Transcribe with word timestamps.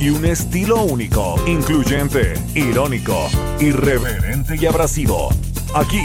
Y 0.00 0.10
un 0.10 0.24
estilo 0.24 0.82
único, 0.82 1.36
incluyente, 1.46 2.34
irónico, 2.54 3.28
irreverente 3.60 4.56
y 4.60 4.66
abrasivo. 4.66 5.30
Aquí 5.74 6.02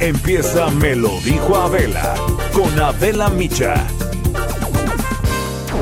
empieza 0.00 0.70
Me 0.70 0.96
lo 0.96 1.20
dijo 1.20 1.56
Abela, 1.56 2.14
con 2.52 2.78
Abela 2.80 3.28
Micha. 3.28 3.74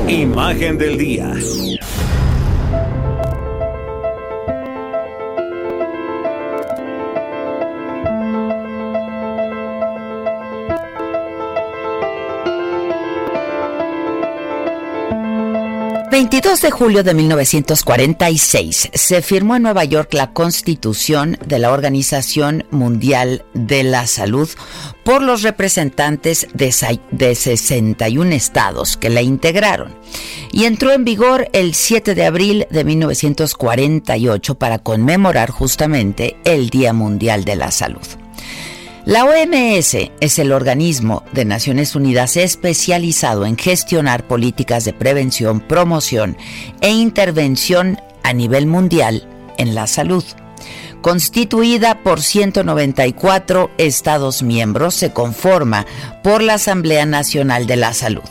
Imagen 0.07 0.77
del 0.77 0.97
día. 0.97 1.33
22 16.21 16.61
de 16.61 16.69
julio 16.69 17.03
de 17.03 17.15
1946 17.15 18.91
se 18.93 19.21
firmó 19.23 19.55
en 19.55 19.63
Nueva 19.63 19.85
York 19.85 20.13
la 20.13 20.33
Constitución 20.33 21.35
de 21.47 21.57
la 21.57 21.71
Organización 21.71 22.63
Mundial 22.69 23.43
de 23.55 23.81
la 23.81 24.05
Salud 24.05 24.47
por 25.03 25.23
los 25.23 25.41
representantes 25.41 26.45
de, 26.53 26.71
61 26.71 28.33
estados 28.33 28.97
que 28.97 29.09
la 29.09 29.23
integraron 29.23 29.97
y 30.51 30.65
entró 30.65 30.91
en 30.91 31.05
vigor 31.05 31.49
el 31.53 31.73
7 31.73 32.13
de 32.13 32.25
abril 32.27 32.67
de 32.69 32.83
1948 32.83 34.59
para 34.59 34.77
conmemorar 34.77 35.49
justamente 35.49 36.37
el 36.43 36.69
Día 36.69 36.93
Mundial 36.93 37.45
de 37.45 37.55
la 37.55 37.71
Salud. 37.71 38.05
La 39.05 39.25
OMS 39.25 39.97
es 40.19 40.37
el 40.37 40.51
organismo 40.51 41.23
de 41.33 41.43
Naciones 41.43 41.95
Unidas 41.95 42.37
especializado 42.37 43.47
en 43.47 43.57
gestionar 43.57 44.27
políticas 44.27 44.85
de 44.85 44.93
prevención, 44.93 45.59
promoción 45.59 46.37
e 46.81 46.91
intervención 46.91 47.99
a 48.21 48.33
nivel 48.33 48.67
mundial 48.67 49.27
en 49.57 49.73
la 49.73 49.87
salud. 49.87 50.23
Constituida 51.01 52.03
por 52.03 52.21
194 52.21 53.71
Estados 53.79 54.43
miembros, 54.43 54.93
se 54.93 55.11
conforma 55.11 55.87
por 56.23 56.43
la 56.43 56.53
Asamblea 56.53 57.07
Nacional 57.07 57.65
de 57.65 57.77
la 57.77 57.95
Salud, 57.95 58.29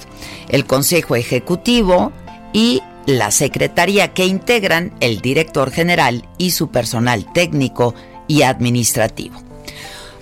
el 0.49 0.67
Consejo 0.67 1.17
Ejecutivo 1.17 2.13
y 2.53 2.81
la 3.07 3.33
Secretaría 3.33 4.15
que 4.15 4.27
integran 4.27 4.93
el 5.01 5.21
director 5.21 5.73
general 5.73 6.29
y 6.39 6.53
su 6.53 6.71
personal 6.71 7.27
técnico 7.33 7.97
y 8.29 8.43
administrativo. 8.43 9.50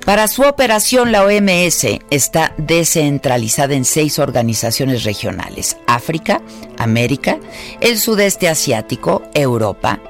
Para 0.04 0.26
su 0.28 0.42
operación, 0.42 1.12
la 1.12 1.24
OMS 1.24 1.84
está 2.10 2.54
descentralizada 2.56 3.74
en 3.74 3.84
seis 3.84 4.18
organizaciones 4.18 5.04
regionales, 5.04 5.76
África, 5.86 6.40
América, 6.78 7.38
el 7.80 7.98
sudeste 7.98 8.48
asiático, 8.48 9.22
Europa, 9.34 10.00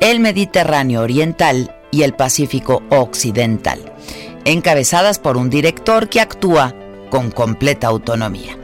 el 0.00 0.20
Mediterráneo 0.20 1.02
Oriental 1.02 1.74
y 1.90 2.02
el 2.02 2.14
Pacífico 2.14 2.82
Occidental, 2.90 3.92
encabezadas 4.44 5.18
por 5.18 5.36
un 5.36 5.50
director 5.50 6.08
que 6.08 6.20
actúa 6.20 6.74
con 7.10 7.30
completa 7.30 7.88
autonomía. 7.88 8.57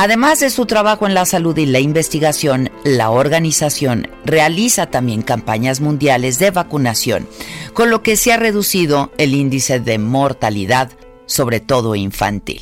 Además 0.00 0.38
de 0.38 0.50
su 0.50 0.64
trabajo 0.64 1.08
en 1.08 1.14
la 1.14 1.26
salud 1.26 1.58
y 1.58 1.66
la 1.66 1.80
investigación, 1.80 2.70
la 2.84 3.10
organización 3.10 4.06
realiza 4.24 4.86
también 4.86 5.22
campañas 5.22 5.80
mundiales 5.80 6.38
de 6.38 6.52
vacunación, 6.52 7.28
con 7.74 7.90
lo 7.90 8.00
que 8.00 8.16
se 8.16 8.32
ha 8.32 8.36
reducido 8.36 9.10
el 9.18 9.34
índice 9.34 9.80
de 9.80 9.98
mortalidad, 9.98 10.92
sobre 11.26 11.58
todo 11.58 11.96
infantil. 11.96 12.60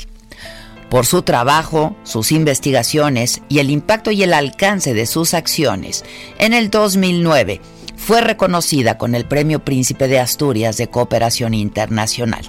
Por 0.89 1.05
su 1.05 1.21
trabajo, 1.21 1.95
sus 2.05 2.33
investigaciones 2.33 3.43
y 3.51 3.59
el 3.59 3.69
impacto 3.69 4.11
y 4.11 4.23
el 4.23 4.33
alcance 4.33 4.95
de 4.95 5.05
sus 5.05 5.35
acciones, 5.35 6.07
en 6.39 6.55
el 6.55 6.71
2009 6.71 7.61
fue 7.97 8.21
reconocida 8.21 8.99
con 8.99 9.15
el 9.15 9.25
Premio 9.27 9.65
Príncipe 9.65 10.07
de 10.09 10.21
Asturias 10.21 10.77
de 10.77 10.89
Cooperación 10.89 11.55
Internacional. 11.55 12.49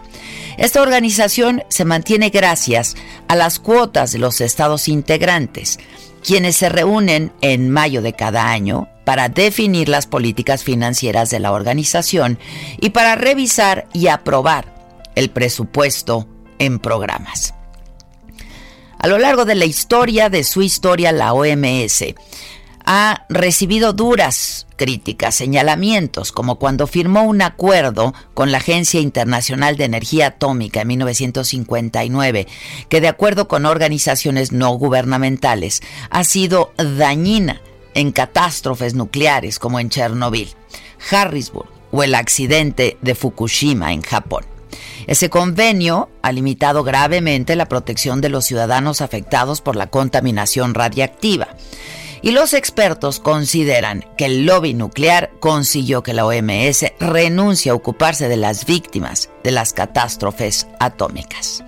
Esta 0.58 0.82
organización 0.82 1.64
se 1.70 1.86
mantiene 1.86 2.30
gracias 2.30 2.96
a 3.28 3.36
las 3.36 3.60
cuotas 3.60 4.12
de 4.12 4.20
los 4.20 4.42
estados 4.42 4.88
integrantes, 4.88 5.80
quienes 6.24 6.58
se 6.58 6.70
reúnen 6.70 7.32
en 7.42 7.70
mayo 7.70 8.02
de 8.02 8.14
cada 8.14 8.50
año 8.50 8.90
para 9.06 9.30
definir 9.30 9.88
las 9.88 10.06
políticas 10.06 10.64
financieras 10.64 11.30
de 11.30 11.40
la 11.40 11.54
organización 11.54 12.38
y 12.80 12.90
para 12.90 13.16
revisar 13.16 13.88
y 13.94 14.08
aprobar 14.08 14.76
el 15.16 15.30
presupuesto 15.30 16.28
en 16.60 16.80
programas. 16.80 17.54
A 19.00 19.08
lo 19.08 19.20
largo 19.20 19.46
de 19.46 19.56
la 19.56 19.66
historia 19.66 20.30
de 20.30 20.44
su 20.44 20.62
historia, 20.62 21.12
la 21.12 21.34
OMS 21.34 22.04
ha 22.90 23.26
recibido 23.28 23.92
duras 23.92 24.66
críticas, 24.78 25.36
señalamientos, 25.36 26.32
como 26.32 26.56
cuando 26.58 26.88
firmó 26.88 27.24
un 27.24 27.42
acuerdo 27.42 28.14
con 28.34 28.54
la 28.54 28.60
Agencia 28.60 29.02
Internacional 29.02 29.76
de 29.76 29.84
Energía 29.84 30.28
Atómica 30.28 30.82
en 30.82 30.88
1959, 30.88 32.48
que 32.88 33.02
de 33.02 33.10
acuerdo 33.10 33.50
con 33.50 33.66
organizaciones 33.66 34.54
no 34.54 34.72
gubernamentales 34.72 35.82
ha 36.10 36.24
sido 36.24 36.72
dañina 36.78 37.62
en 37.94 38.14
catástrofes 38.14 38.94
nucleares 38.94 39.60
como 39.60 39.82
en 39.82 39.90
Chernobyl, 39.90 40.48
Harrisburg 41.12 41.68
o 41.92 42.04
el 42.04 42.16
accidente 42.16 42.98
de 43.02 43.16
Fukushima 43.16 43.92
en 43.92 44.02
Japón. 44.02 44.46
Ese 45.08 45.30
convenio 45.30 46.10
ha 46.22 46.32
limitado 46.32 46.86
gravemente 46.86 47.58
la 47.58 47.68
protección 47.68 48.22
de 48.22 48.30
los 48.30 48.46
ciudadanos 48.46 49.02
afectados 49.02 49.60
por 49.60 49.76
la 49.76 49.88
contaminación 49.88 50.74
radiactiva. 50.74 51.50
Y 52.22 52.32
los 52.32 52.54
expertos 52.54 53.20
consideran 53.20 54.06
que 54.18 54.26
el 54.26 54.46
lobby 54.46 54.74
nuclear 54.74 55.32
consiguió 55.40 56.04
que 56.04 56.14
la 56.14 56.26
OMS 56.26 56.86
renuncie 57.00 57.72
a 57.72 57.76
ocuparse 57.76 58.28
de 58.28 58.38
las 58.38 58.66
víctimas 58.66 59.30
de 59.44 59.52
las 59.52 59.74
catástrofes 59.74 60.68
atómicas. 60.80 61.64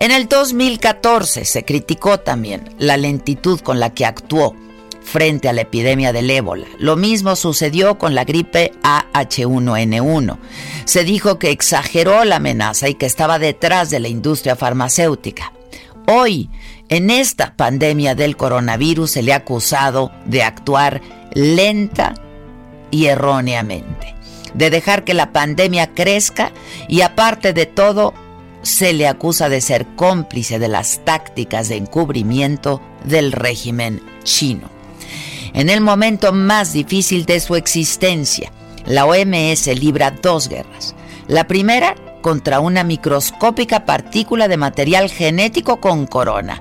En 0.00 0.10
el 0.10 0.28
2014 0.28 1.44
se 1.44 1.64
criticó 1.64 2.18
también 2.18 2.74
la 2.78 2.96
lentitud 2.96 3.60
con 3.60 3.78
la 3.78 3.94
que 3.94 4.04
actuó 4.04 4.54
frente 5.02 5.48
a 5.48 5.52
la 5.52 5.62
epidemia 5.62 6.12
del 6.12 6.30
ébola. 6.30 6.66
Lo 6.78 6.96
mismo 6.96 7.36
sucedió 7.36 7.98
con 7.98 8.14
la 8.14 8.24
gripe 8.24 8.72
AH1N1. 8.82 10.38
Se 10.84 11.04
dijo 11.04 11.38
que 11.38 11.50
exageró 11.50 12.24
la 12.24 12.36
amenaza 12.36 12.88
y 12.88 12.94
que 12.94 13.06
estaba 13.06 13.38
detrás 13.38 13.90
de 13.90 14.00
la 14.00 14.08
industria 14.08 14.56
farmacéutica. 14.56 15.52
Hoy, 16.08 16.50
en 16.92 17.08
esta 17.08 17.56
pandemia 17.56 18.14
del 18.14 18.36
coronavirus, 18.36 19.12
se 19.12 19.22
le 19.22 19.32
ha 19.32 19.36
acusado 19.36 20.12
de 20.26 20.42
actuar 20.42 21.00
lenta 21.32 22.12
y 22.90 23.06
erróneamente, 23.06 24.14
de 24.52 24.68
dejar 24.68 25.02
que 25.02 25.14
la 25.14 25.32
pandemia 25.32 25.94
crezca 25.94 26.52
y 26.88 27.00
aparte 27.00 27.54
de 27.54 27.64
todo, 27.64 28.12
se 28.60 28.92
le 28.92 29.08
acusa 29.08 29.48
de 29.48 29.62
ser 29.62 29.86
cómplice 29.96 30.58
de 30.58 30.68
las 30.68 31.02
tácticas 31.02 31.70
de 31.70 31.76
encubrimiento 31.76 32.82
del 33.04 33.32
régimen 33.32 34.02
chino. 34.22 34.68
En 35.54 35.70
el 35.70 35.80
momento 35.80 36.34
más 36.34 36.74
difícil 36.74 37.24
de 37.24 37.40
su 37.40 37.56
existencia, 37.56 38.52
la 38.84 39.06
OMS 39.06 39.66
libra 39.78 40.10
dos 40.10 40.46
guerras. 40.46 40.94
La 41.26 41.48
primera 41.48 41.94
contra 42.20 42.60
una 42.60 42.84
microscópica 42.84 43.86
partícula 43.86 44.46
de 44.46 44.58
material 44.58 45.08
genético 45.10 45.80
con 45.80 46.06
corona 46.06 46.60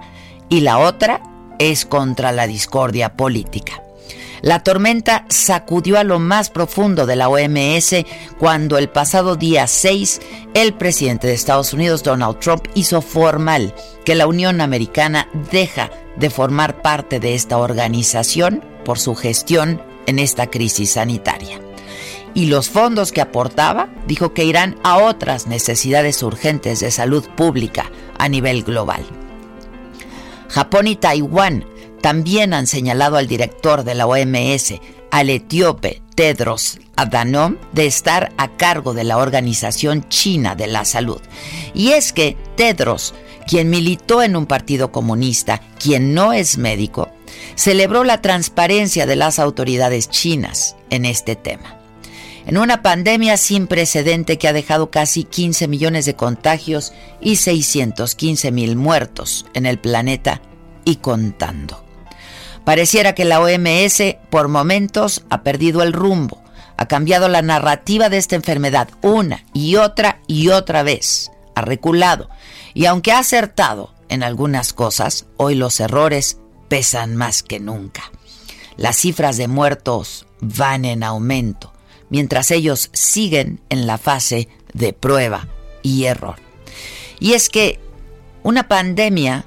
y 0.52 0.60
la 0.60 0.80
otra 0.80 1.24
es 1.58 1.86
contra 1.86 2.32
la 2.34 2.46
discordia 2.46 3.16
política. 3.16 3.82
La 4.42 4.64
tormenta 4.64 5.26
sacudió 5.30 5.98
a 5.98 6.04
lo 6.04 6.20
más 6.20 6.50
profundo 6.50 7.06
de 7.06 7.16
la 7.16 7.30
OMS 7.30 7.96
cuando 8.38 8.78
el 8.78 8.90
pasado 8.90 9.36
día 9.36 9.66
6 9.66 10.20
el 10.54 10.74
presidente 10.74 11.28
de 11.28 11.34
Estados 11.34 11.74
Unidos 11.74 12.04
Donald 12.04 12.40
Trump 12.40 12.68
hizo 12.74 13.02
formal 13.02 13.74
que 14.04 14.16
la 14.16 14.28
Unión 14.28 14.60
Americana 14.60 15.30
deja 15.52 15.90
de 16.18 16.30
formar 16.30 16.82
parte 16.82 17.20
de 17.20 17.34
esta 17.34 17.58
organización 17.58 18.62
por 18.84 19.00
su 19.00 19.16
gestión 19.16 19.82
en 20.06 20.20
esta 20.20 20.48
crisis 20.48 20.92
sanitaria. 20.92 21.60
y 22.34 22.46
los 22.46 22.70
fondos 22.70 23.12
que 23.12 23.20
aportaba 23.20 23.90
dijo 24.08 24.34
que 24.34 24.46
irán 24.46 24.78
a 24.84 25.00
otras 25.00 25.48
necesidades 25.48 26.24
urgentes 26.24 26.80
de 26.80 26.90
salud 26.90 27.26
pública 27.36 27.92
a 28.18 28.30
nivel 28.30 28.64
global. 28.64 29.04
Japón 30.52 30.88
y 30.88 30.98
Taiwán 30.98 31.66
también 32.02 32.54
han 32.54 32.68
señalado 32.68 33.18
al 33.18 33.28
director 33.28 33.84
de 33.84 33.96
la 33.96 34.06
OMS, 34.06 34.74
al 35.12 35.30
etíope 35.30 36.02
Tedros 36.16 36.80
Adhanom, 36.98 37.58
de 37.72 37.86
estar 37.86 38.34
a 38.38 38.50
cargo 38.58 38.94
de 38.94 39.04
la 39.04 39.18
Organización 39.18 40.08
China 40.10 40.56
de 40.56 40.68
la 40.68 40.84
Salud. 40.84 41.22
Y 41.74 41.92
es 41.92 42.12
que 42.12 42.36
Tedros, 42.56 43.14
quien 43.48 43.70
militó 43.70 44.24
en 44.24 44.36
un 44.36 44.46
partido 44.46 44.92
comunista, 44.92 45.62
quien 45.80 46.14
no 46.14 46.34
es 46.34 46.58
médico, 46.58 47.10
celebró 47.56 48.04
la 48.04 48.22
transparencia 48.22 49.06
de 49.06 49.16
las 49.16 49.40
autoridades 49.40 50.10
chinas 50.10 50.76
en 50.90 51.06
este 51.06 51.36
tema. 51.36 51.81
En 52.46 52.58
una 52.58 52.82
pandemia 52.82 53.38
sin 53.38 53.68
precedente 53.68 54.38
que 54.38 54.48
ha 54.48 54.54
dejado 54.54 54.90
casi 54.90 55.24
15 55.24 55.68
millones 55.68 56.06
de 56.06 56.16
contagios 56.16 56.94
y 57.20 57.36
615 57.36 58.52
mil 58.52 58.76
muertos 58.76 59.46
en 59.54 59.66
el 59.66 59.80
planeta 59.80 60.42
y 60.84 60.98
contando. 60.98 61.84
Pareciera 62.66 63.14
que 63.14 63.26
la 63.26 63.40
OMS 63.42 64.18
por 64.30 64.48
momentos 64.48 65.24
ha 65.30 65.44
perdido 65.44 65.82
el 65.84 65.94
rumbo, 65.94 66.42
ha 66.78 66.88
cambiado 66.88 67.28
la 67.28 67.42
narrativa 67.42 68.10
de 68.10 68.18
esta 68.18 68.36
enfermedad 68.36 68.90
una 69.02 69.46
y 69.54 69.76
otra 69.76 70.20
y 70.28 70.50
otra 70.50 70.84
vez, 70.84 71.32
ha 71.56 71.62
reculado 71.62 72.30
y 72.74 72.86
aunque 72.86 73.12
ha 73.12 73.20
acertado 73.20 73.94
en 74.10 74.24
algunas 74.24 74.74
cosas, 74.74 75.26
hoy 75.38 75.56
los 75.56 75.80
errores 75.80 76.38
pesan 76.68 77.16
más 77.16 77.44
que 77.44 77.60
nunca. 77.60 78.04
Las 78.78 78.98
cifras 78.98 79.38
de 79.38 79.48
muertos 79.48 80.26
van 80.40 80.86
en 80.86 81.04
aumento, 81.04 81.71
mientras 82.12 82.52
ellos 82.52 82.92
siguen 82.94 83.60
en 83.70 83.88
la 83.88 83.98
fase 83.98 84.48
de 84.74 84.94
prueba 84.94 85.48
y 85.82 86.04
error. 86.04 86.36
Y 87.20 87.34
es 87.34 87.50
que 87.50 87.80
una 88.44 88.68
pandemia 88.68 89.46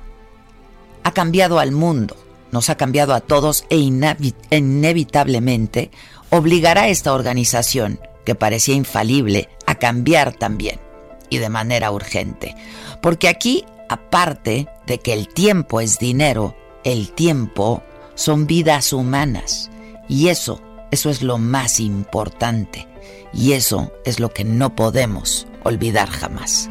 ha 1.04 1.12
cambiado 1.12 1.60
al 1.60 1.70
mundo, 1.70 2.16
nos 2.50 2.70
ha 2.70 2.76
cambiado 2.76 3.14
a 3.14 3.20
todos 3.20 3.66
e 3.68 3.76
inevitablemente 3.76 5.92
obligará 6.30 6.82
a 6.82 6.88
esta 6.88 7.12
organización, 7.12 8.00
que 8.24 8.34
parecía 8.34 8.74
infalible, 8.74 9.48
a 9.66 9.76
cambiar 9.76 10.32
también 10.32 10.80
y 11.28 11.38
de 11.38 11.50
manera 11.50 11.90
urgente. 11.90 12.54
Porque 13.02 13.28
aquí, 13.28 13.64
aparte 13.88 14.68
de 14.86 14.98
que 14.98 15.12
el 15.12 15.28
tiempo 15.28 15.80
es 15.80 15.98
dinero, 15.98 16.56
el 16.84 17.12
tiempo 17.12 17.82
son 18.14 18.46
vidas 18.46 18.92
humanas. 18.92 19.70
Y 20.08 20.28
eso, 20.28 20.60
eso 20.94 21.10
es 21.10 21.22
lo 21.22 21.38
más 21.38 21.80
importante. 21.80 22.86
Y 23.32 23.52
eso 23.52 23.92
es 24.04 24.20
lo 24.20 24.30
que 24.30 24.44
no 24.44 24.76
podemos 24.76 25.48
olvidar 25.64 26.08
jamás. 26.08 26.70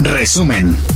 Resumen. 0.00 0.93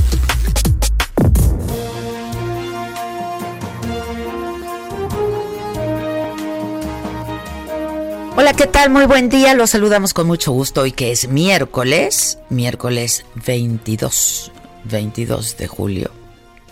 Hola, 8.39 8.53
¿qué 8.53 8.67
tal? 8.67 8.89
Muy 8.89 9.05
buen 9.05 9.27
día. 9.27 9.53
Los 9.53 9.71
saludamos 9.71 10.13
con 10.13 10.25
mucho 10.25 10.53
gusto 10.53 10.83
hoy 10.83 10.93
que 10.93 11.11
es 11.11 11.27
miércoles, 11.27 12.39
miércoles 12.49 13.25
22, 13.45 14.53
22 14.85 15.57
de 15.57 15.67
julio 15.67 16.11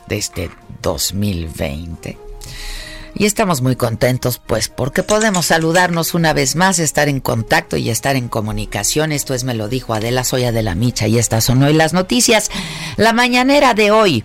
de 0.08 0.16
este 0.18 0.50
2020. 0.82 2.18
Y 3.16 3.26
estamos 3.26 3.62
muy 3.62 3.76
contentos, 3.76 4.40
pues, 4.40 4.70
porque 4.70 5.04
podemos 5.04 5.48
saludarnos 5.48 6.14
una 6.14 6.32
vez 6.32 6.56
más, 6.56 6.80
estar 6.80 7.10
en 7.10 7.20
contacto 7.20 7.76
y 7.76 7.90
estar 7.90 8.16
en 8.16 8.30
comunicación. 8.30 9.12
Esto 9.12 9.34
es 9.34 9.44
Me 9.44 9.54
lo 9.54 9.68
dijo 9.68 9.94
Adela, 9.94 10.24
soy 10.24 10.46
Adela 10.46 10.74
Micha 10.74 11.10
y 11.10 11.18
estas 11.18 11.44
son 11.44 11.62
hoy 11.64 11.74
las 11.74 11.92
noticias. 11.92 12.50
La 12.96 13.12
mañanera 13.12 13.74
de 13.74 13.92
hoy, 13.92 14.24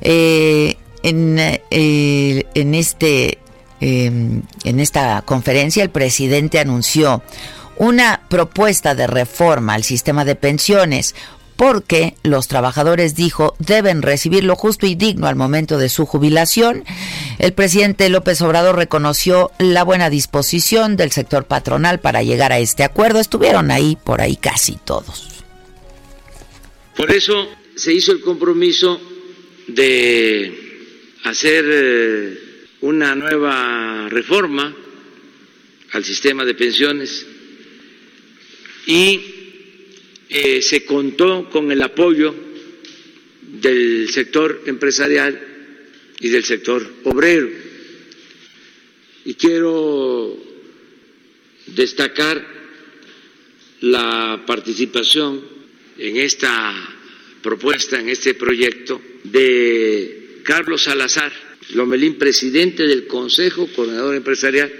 eh, 0.00 0.76
en, 1.02 1.40
eh, 1.40 2.46
en, 2.54 2.74
este, 2.76 3.38
em, 3.86 4.40
en 4.64 4.80
esta 4.80 5.20
conferencia, 5.26 5.82
el 5.82 5.90
presidente 5.90 6.58
anunció 6.58 7.22
una 7.76 8.22
propuesta 8.30 8.94
de 8.94 9.06
reforma 9.06 9.74
al 9.74 9.84
sistema 9.84 10.24
de 10.24 10.36
pensiones 10.36 11.14
porque 11.56 12.14
los 12.22 12.48
trabajadores, 12.48 13.14
dijo, 13.14 13.54
deben 13.58 14.00
recibir 14.00 14.42
lo 14.42 14.56
justo 14.56 14.86
y 14.86 14.94
digno 14.94 15.26
al 15.26 15.36
momento 15.36 15.76
de 15.76 15.90
su 15.90 16.06
jubilación. 16.06 16.82
El 17.38 17.52
presidente 17.52 18.08
López 18.08 18.40
Obrador 18.40 18.76
reconoció 18.76 19.50
la 19.58 19.84
buena 19.84 20.08
disposición 20.08 20.96
del 20.96 21.12
sector 21.12 21.44
patronal 21.44 22.00
para 22.00 22.22
llegar 22.22 22.52
a 22.52 22.60
este 22.60 22.84
acuerdo. 22.84 23.20
Estuvieron 23.20 23.70
ahí, 23.70 23.98
por 24.02 24.22
ahí 24.22 24.36
casi 24.36 24.78
todos. 24.82 25.28
Por 26.96 27.12
eso 27.12 27.48
se 27.76 27.92
hizo 27.92 28.12
el 28.12 28.22
compromiso 28.22 28.98
de 29.68 30.58
hacer 31.24 31.64
eh, 31.68 32.43
una 32.84 33.14
nueva 33.14 34.10
reforma 34.10 34.76
al 35.92 36.04
sistema 36.04 36.44
de 36.44 36.54
pensiones 36.54 37.26
y 38.84 39.20
eh, 40.28 40.60
se 40.60 40.84
contó 40.84 41.48
con 41.48 41.72
el 41.72 41.80
apoyo 41.80 42.34
del 43.40 44.10
sector 44.10 44.64
empresarial 44.66 45.40
y 46.20 46.28
del 46.28 46.44
sector 46.44 46.86
obrero. 47.04 47.48
Y 49.24 49.32
quiero 49.32 50.36
destacar 51.68 52.46
la 53.80 54.44
participación 54.46 55.40
en 55.96 56.18
esta 56.18 56.74
propuesta, 57.40 57.98
en 57.98 58.10
este 58.10 58.34
proyecto, 58.34 59.00
de 59.22 60.42
Carlos 60.44 60.82
Salazar 60.82 61.32
Lomelín, 61.72 62.18
presidente 62.18 62.86
del 62.86 63.06
Consejo 63.06 63.66
Coordinador 63.74 64.14
Empresarial. 64.14 64.72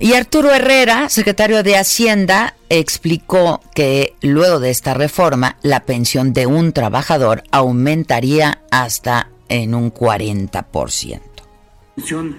Y 0.00 0.14
Arturo 0.14 0.50
Herrera, 0.50 1.08
secretario 1.08 1.62
de 1.62 1.76
Hacienda, 1.76 2.56
explicó 2.68 3.60
que 3.74 4.14
luego 4.20 4.58
de 4.58 4.70
esta 4.70 4.94
reforma 4.94 5.58
la 5.62 5.86
pensión 5.86 6.32
de 6.32 6.46
un 6.46 6.72
trabajador 6.72 7.44
aumentaría 7.52 8.62
hasta 8.70 9.30
en 9.48 9.76
un 9.76 9.92
40% 9.92 11.32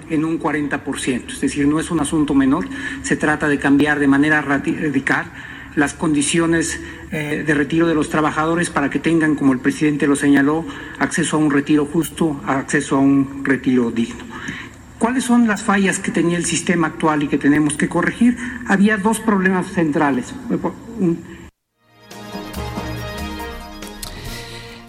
en 0.09 0.25
un 0.25 0.39
40%, 0.39 1.31
es 1.31 1.41
decir, 1.41 1.67
no 1.67 1.79
es 1.79 1.91
un 1.91 1.99
asunto 1.99 2.33
menor, 2.33 2.67
se 3.03 3.15
trata 3.15 3.47
de 3.47 3.59
cambiar 3.59 3.99
de 3.99 4.07
manera 4.07 4.41
radical 4.41 5.31
las 5.75 5.93
condiciones 5.93 6.79
eh, 7.11 7.43
de 7.45 7.53
retiro 7.53 7.87
de 7.87 7.95
los 7.95 8.09
trabajadores 8.09 8.69
para 8.69 8.89
que 8.89 8.99
tengan, 8.99 9.35
como 9.35 9.53
el 9.53 9.59
presidente 9.59 10.07
lo 10.07 10.15
señaló, 10.15 10.65
acceso 10.99 11.37
a 11.37 11.39
un 11.39 11.51
retiro 11.51 11.85
justo, 11.85 12.41
acceso 12.45 12.97
a 12.97 12.99
un 12.99 13.43
retiro 13.43 13.91
digno. 13.91 14.23
¿Cuáles 14.99 15.25
son 15.25 15.47
las 15.47 15.63
fallas 15.63 15.99
que 15.99 16.11
tenía 16.11 16.37
el 16.37 16.45
sistema 16.45 16.87
actual 16.87 17.23
y 17.23 17.27
que 17.27 17.37
tenemos 17.37 17.75
que 17.75 17.89
corregir? 17.89 18.37
Había 18.67 18.97
dos 18.97 19.19
problemas 19.19 19.67
centrales. 19.67 20.33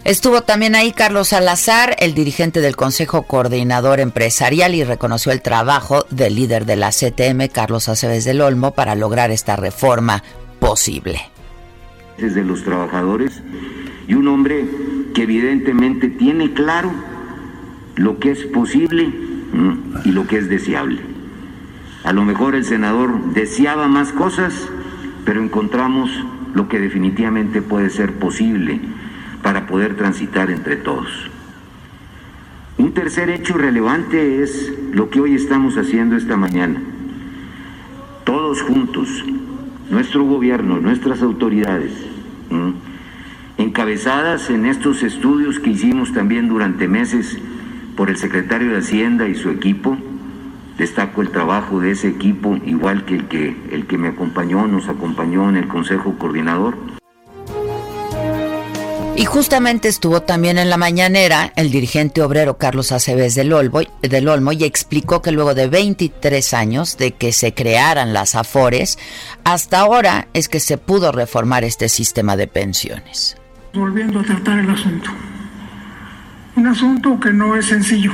Estuvo 0.04 0.42
también 0.42 0.74
ahí 0.74 0.92
Carlos 0.92 1.28
Salazar, 1.28 1.96
el 1.98 2.14
dirigente 2.14 2.60
del 2.60 2.76
Consejo 2.76 3.22
Coordinador 3.22 4.00
Empresarial, 4.00 4.74
y 4.74 4.84
reconoció 4.84 5.32
el 5.32 5.40
trabajo 5.40 6.04
del 6.10 6.36
líder 6.36 6.66
de 6.66 6.76
la 6.76 6.90
CTM, 6.90 7.48
Carlos 7.50 7.88
Aceves 7.88 8.24
del 8.24 8.42
Olmo, 8.42 8.72
para 8.72 8.94
lograr 8.94 9.30
esta 9.30 9.56
reforma 9.56 10.22
posible. 10.64 11.20
Desde 12.16 12.42
los 12.42 12.64
trabajadores 12.64 13.42
y 14.08 14.14
un 14.14 14.28
hombre 14.28 14.64
que 15.12 15.24
evidentemente 15.24 16.08
tiene 16.08 16.54
claro 16.54 16.90
lo 17.96 18.18
que 18.18 18.30
es 18.30 18.44
posible 18.46 19.12
y 20.04 20.08
lo 20.10 20.26
que 20.26 20.38
es 20.38 20.48
deseable. 20.48 21.00
A 22.02 22.14
lo 22.14 22.24
mejor 22.24 22.54
el 22.54 22.64
senador 22.64 23.34
deseaba 23.34 23.88
más 23.88 24.12
cosas, 24.12 24.54
pero 25.26 25.42
encontramos 25.42 26.10
lo 26.54 26.66
que 26.66 26.80
definitivamente 26.80 27.60
puede 27.60 27.90
ser 27.90 28.14
posible 28.14 28.80
para 29.42 29.66
poder 29.66 29.96
transitar 29.96 30.50
entre 30.50 30.76
todos. 30.76 31.30
Un 32.78 32.94
tercer 32.94 33.28
hecho 33.28 33.58
relevante 33.58 34.42
es 34.42 34.72
lo 34.92 35.10
que 35.10 35.20
hoy 35.20 35.34
estamos 35.34 35.76
haciendo 35.76 36.16
esta 36.16 36.38
mañana. 36.38 36.80
Todos 38.24 38.62
juntos, 38.62 39.24
nuestro 39.90 40.24
gobierno, 40.24 40.80
nuestras 40.80 41.22
autoridades, 41.22 41.92
encabezadas 43.58 44.50
en 44.50 44.66
estos 44.66 45.02
estudios 45.02 45.58
que 45.58 45.70
hicimos 45.70 46.12
también 46.12 46.48
durante 46.48 46.88
meses, 46.88 47.38
por 47.96 48.10
el 48.10 48.16
secretario 48.16 48.70
de 48.70 48.78
Hacienda 48.78 49.28
y 49.28 49.34
su 49.34 49.50
equipo, 49.50 49.96
Destaco 50.78 51.22
el 51.22 51.30
trabajo 51.30 51.78
de 51.78 51.92
ese 51.92 52.08
equipo, 52.08 52.56
igual 52.66 53.04
que 53.04 53.14
el 53.14 53.28
que, 53.28 53.56
el 53.70 53.86
que 53.86 53.96
me 53.96 54.08
acompañó, 54.08 54.66
nos 54.66 54.88
acompañó 54.88 55.48
en 55.48 55.56
el 55.56 55.68
Consejo 55.68 56.16
Coordinador. 56.18 56.93
Y 59.16 59.26
justamente 59.26 59.86
estuvo 59.86 60.22
también 60.22 60.58
en 60.58 60.68
la 60.68 60.76
mañanera 60.76 61.52
el 61.54 61.70
dirigente 61.70 62.20
obrero 62.20 62.58
Carlos 62.58 62.90
Aceves 62.90 63.36
del 63.36 63.52
Olmo, 63.52 63.80
del 64.02 64.26
Olmo 64.26 64.50
y 64.50 64.64
explicó 64.64 65.22
que 65.22 65.30
luego 65.30 65.54
de 65.54 65.68
23 65.68 66.52
años 66.52 66.98
de 66.98 67.12
que 67.12 67.30
se 67.30 67.54
crearan 67.54 68.12
las 68.12 68.34
AFORES, 68.34 68.98
hasta 69.44 69.78
ahora 69.78 70.26
es 70.34 70.48
que 70.48 70.58
se 70.58 70.78
pudo 70.78 71.12
reformar 71.12 71.62
este 71.62 71.88
sistema 71.88 72.36
de 72.36 72.48
pensiones. 72.48 73.36
Volviendo 73.72 74.18
a 74.18 74.24
tratar 74.24 74.58
el 74.58 74.70
asunto. 74.70 75.10
Un 76.56 76.66
asunto 76.66 77.20
que 77.20 77.32
no 77.32 77.54
es 77.54 77.66
sencillo, 77.66 78.10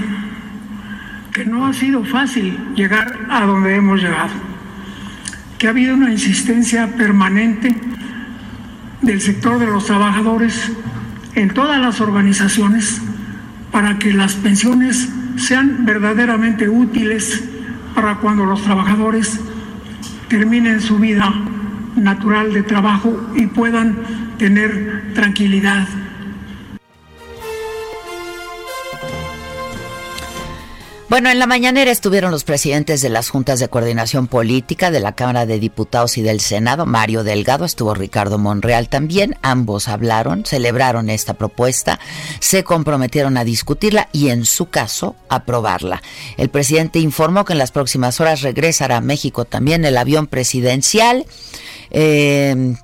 que 1.32 1.46
no 1.46 1.66
ha 1.66 1.72
sido 1.72 2.04
fácil 2.04 2.74
llegar 2.74 3.18
a 3.30 3.46
donde 3.46 3.74
hemos 3.74 4.02
llegado, 4.02 4.34
que 5.56 5.66
ha 5.66 5.70
habido 5.70 5.94
una 5.94 6.10
insistencia 6.10 6.88
permanente 6.88 7.74
del 9.02 9.20
sector 9.20 9.58
de 9.58 9.66
los 9.66 9.86
trabajadores 9.86 10.70
en 11.34 11.50
todas 11.50 11.80
las 11.80 12.00
organizaciones 12.00 13.00
para 13.70 13.98
que 13.98 14.12
las 14.12 14.34
pensiones 14.34 15.08
sean 15.36 15.86
verdaderamente 15.86 16.68
útiles 16.68 17.44
para 17.94 18.16
cuando 18.16 18.44
los 18.44 18.62
trabajadores 18.62 19.40
terminen 20.28 20.80
su 20.80 20.98
vida 20.98 21.32
natural 21.96 22.52
de 22.52 22.62
trabajo 22.62 23.30
y 23.34 23.46
puedan 23.46 23.96
tener 24.38 25.12
tranquilidad 25.14 25.86
Bueno, 31.10 31.28
en 31.28 31.40
la 31.40 31.48
mañanera 31.48 31.90
estuvieron 31.90 32.30
los 32.30 32.44
presidentes 32.44 33.02
de 33.02 33.08
las 33.08 33.30
juntas 33.30 33.58
de 33.58 33.66
coordinación 33.66 34.28
política 34.28 34.92
de 34.92 35.00
la 35.00 35.16
Cámara 35.16 35.44
de 35.44 35.58
Diputados 35.58 36.16
y 36.18 36.22
del 36.22 36.38
Senado, 36.38 36.86
Mario 36.86 37.24
Delgado, 37.24 37.64
estuvo 37.64 37.94
Ricardo 37.94 38.38
Monreal 38.38 38.88
también, 38.88 39.36
ambos 39.42 39.88
hablaron, 39.88 40.44
celebraron 40.44 41.10
esta 41.10 41.34
propuesta, 41.34 41.98
se 42.38 42.62
comprometieron 42.62 43.36
a 43.38 43.42
discutirla 43.42 44.08
y 44.12 44.28
en 44.28 44.44
su 44.44 44.66
caso 44.66 45.16
aprobarla. 45.28 46.00
El 46.36 46.48
presidente 46.48 47.00
informó 47.00 47.44
que 47.44 47.54
en 47.54 47.58
las 47.58 47.72
próximas 47.72 48.20
horas 48.20 48.42
regresará 48.42 48.98
a 48.98 49.00
México 49.00 49.44
también 49.44 49.84
el 49.84 49.98
avión 49.98 50.28
presidencial. 50.28 51.26
Eh, 51.90 52.76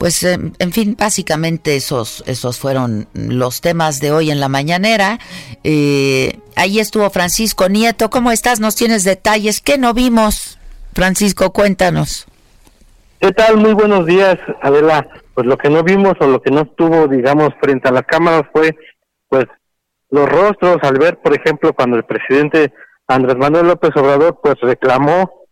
pues 0.00 0.24
en 0.24 0.72
fin, 0.72 0.96
básicamente 0.98 1.76
esos, 1.76 2.24
esos 2.26 2.58
fueron 2.58 3.06
los 3.12 3.60
temas 3.60 4.00
de 4.00 4.12
hoy 4.12 4.30
en 4.30 4.40
la 4.40 4.48
mañanera. 4.48 5.18
Eh, 5.62 6.38
ahí 6.56 6.80
estuvo 6.80 7.10
Francisco 7.10 7.68
Nieto. 7.68 8.08
¿Cómo 8.08 8.32
estás? 8.32 8.60
¿Nos 8.60 8.76
tienes 8.76 9.04
detalles? 9.04 9.60
¿Qué 9.60 9.76
no 9.76 9.92
vimos? 9.92 10.58
Francisco, 10.94 11.52
cuéntanos. 11.52 12.26
¿Qué 13.20 13.30
tal? 13.32 13.58
Muy 13.58 13.74
buenos 13.74 14.06
días, 14.06 14.38
Adela. 14.62 15.06
Pues 15.34 15.46
lo 15.46 15.58
que 15.58 15.68
no 15.68 15.82
vimos 15.82 16.14
o 16.20 16.26
lo 16.26 16.40
que 16.40 16.50
no 16.50 16.62
estuvo, 16.62 17.06
digamos, 17.06 17.50
frente 17.60 17.90
a 17.90 17.92
las 17.92 18.04
cámaras 18.04 18.44
fue, 18.54 18.74
pues, 19.28 19.44
los 20.08 20.26
rostros 20.26 20.78
al 20.80 20.96
ver, 20.98 21.18
por 21.18 21.36
ejemplo, 21.36 21.74
cuando 21.74 21.98
el 21.98 22.04
presidente 22.04 22.72
Andrés 23.06 23.36
Manuel 23.36 23.66
López 23.66 23.90
Obrador, 23.96 24.40
pues, 24.42 24.58
reclamó 24.62 25.46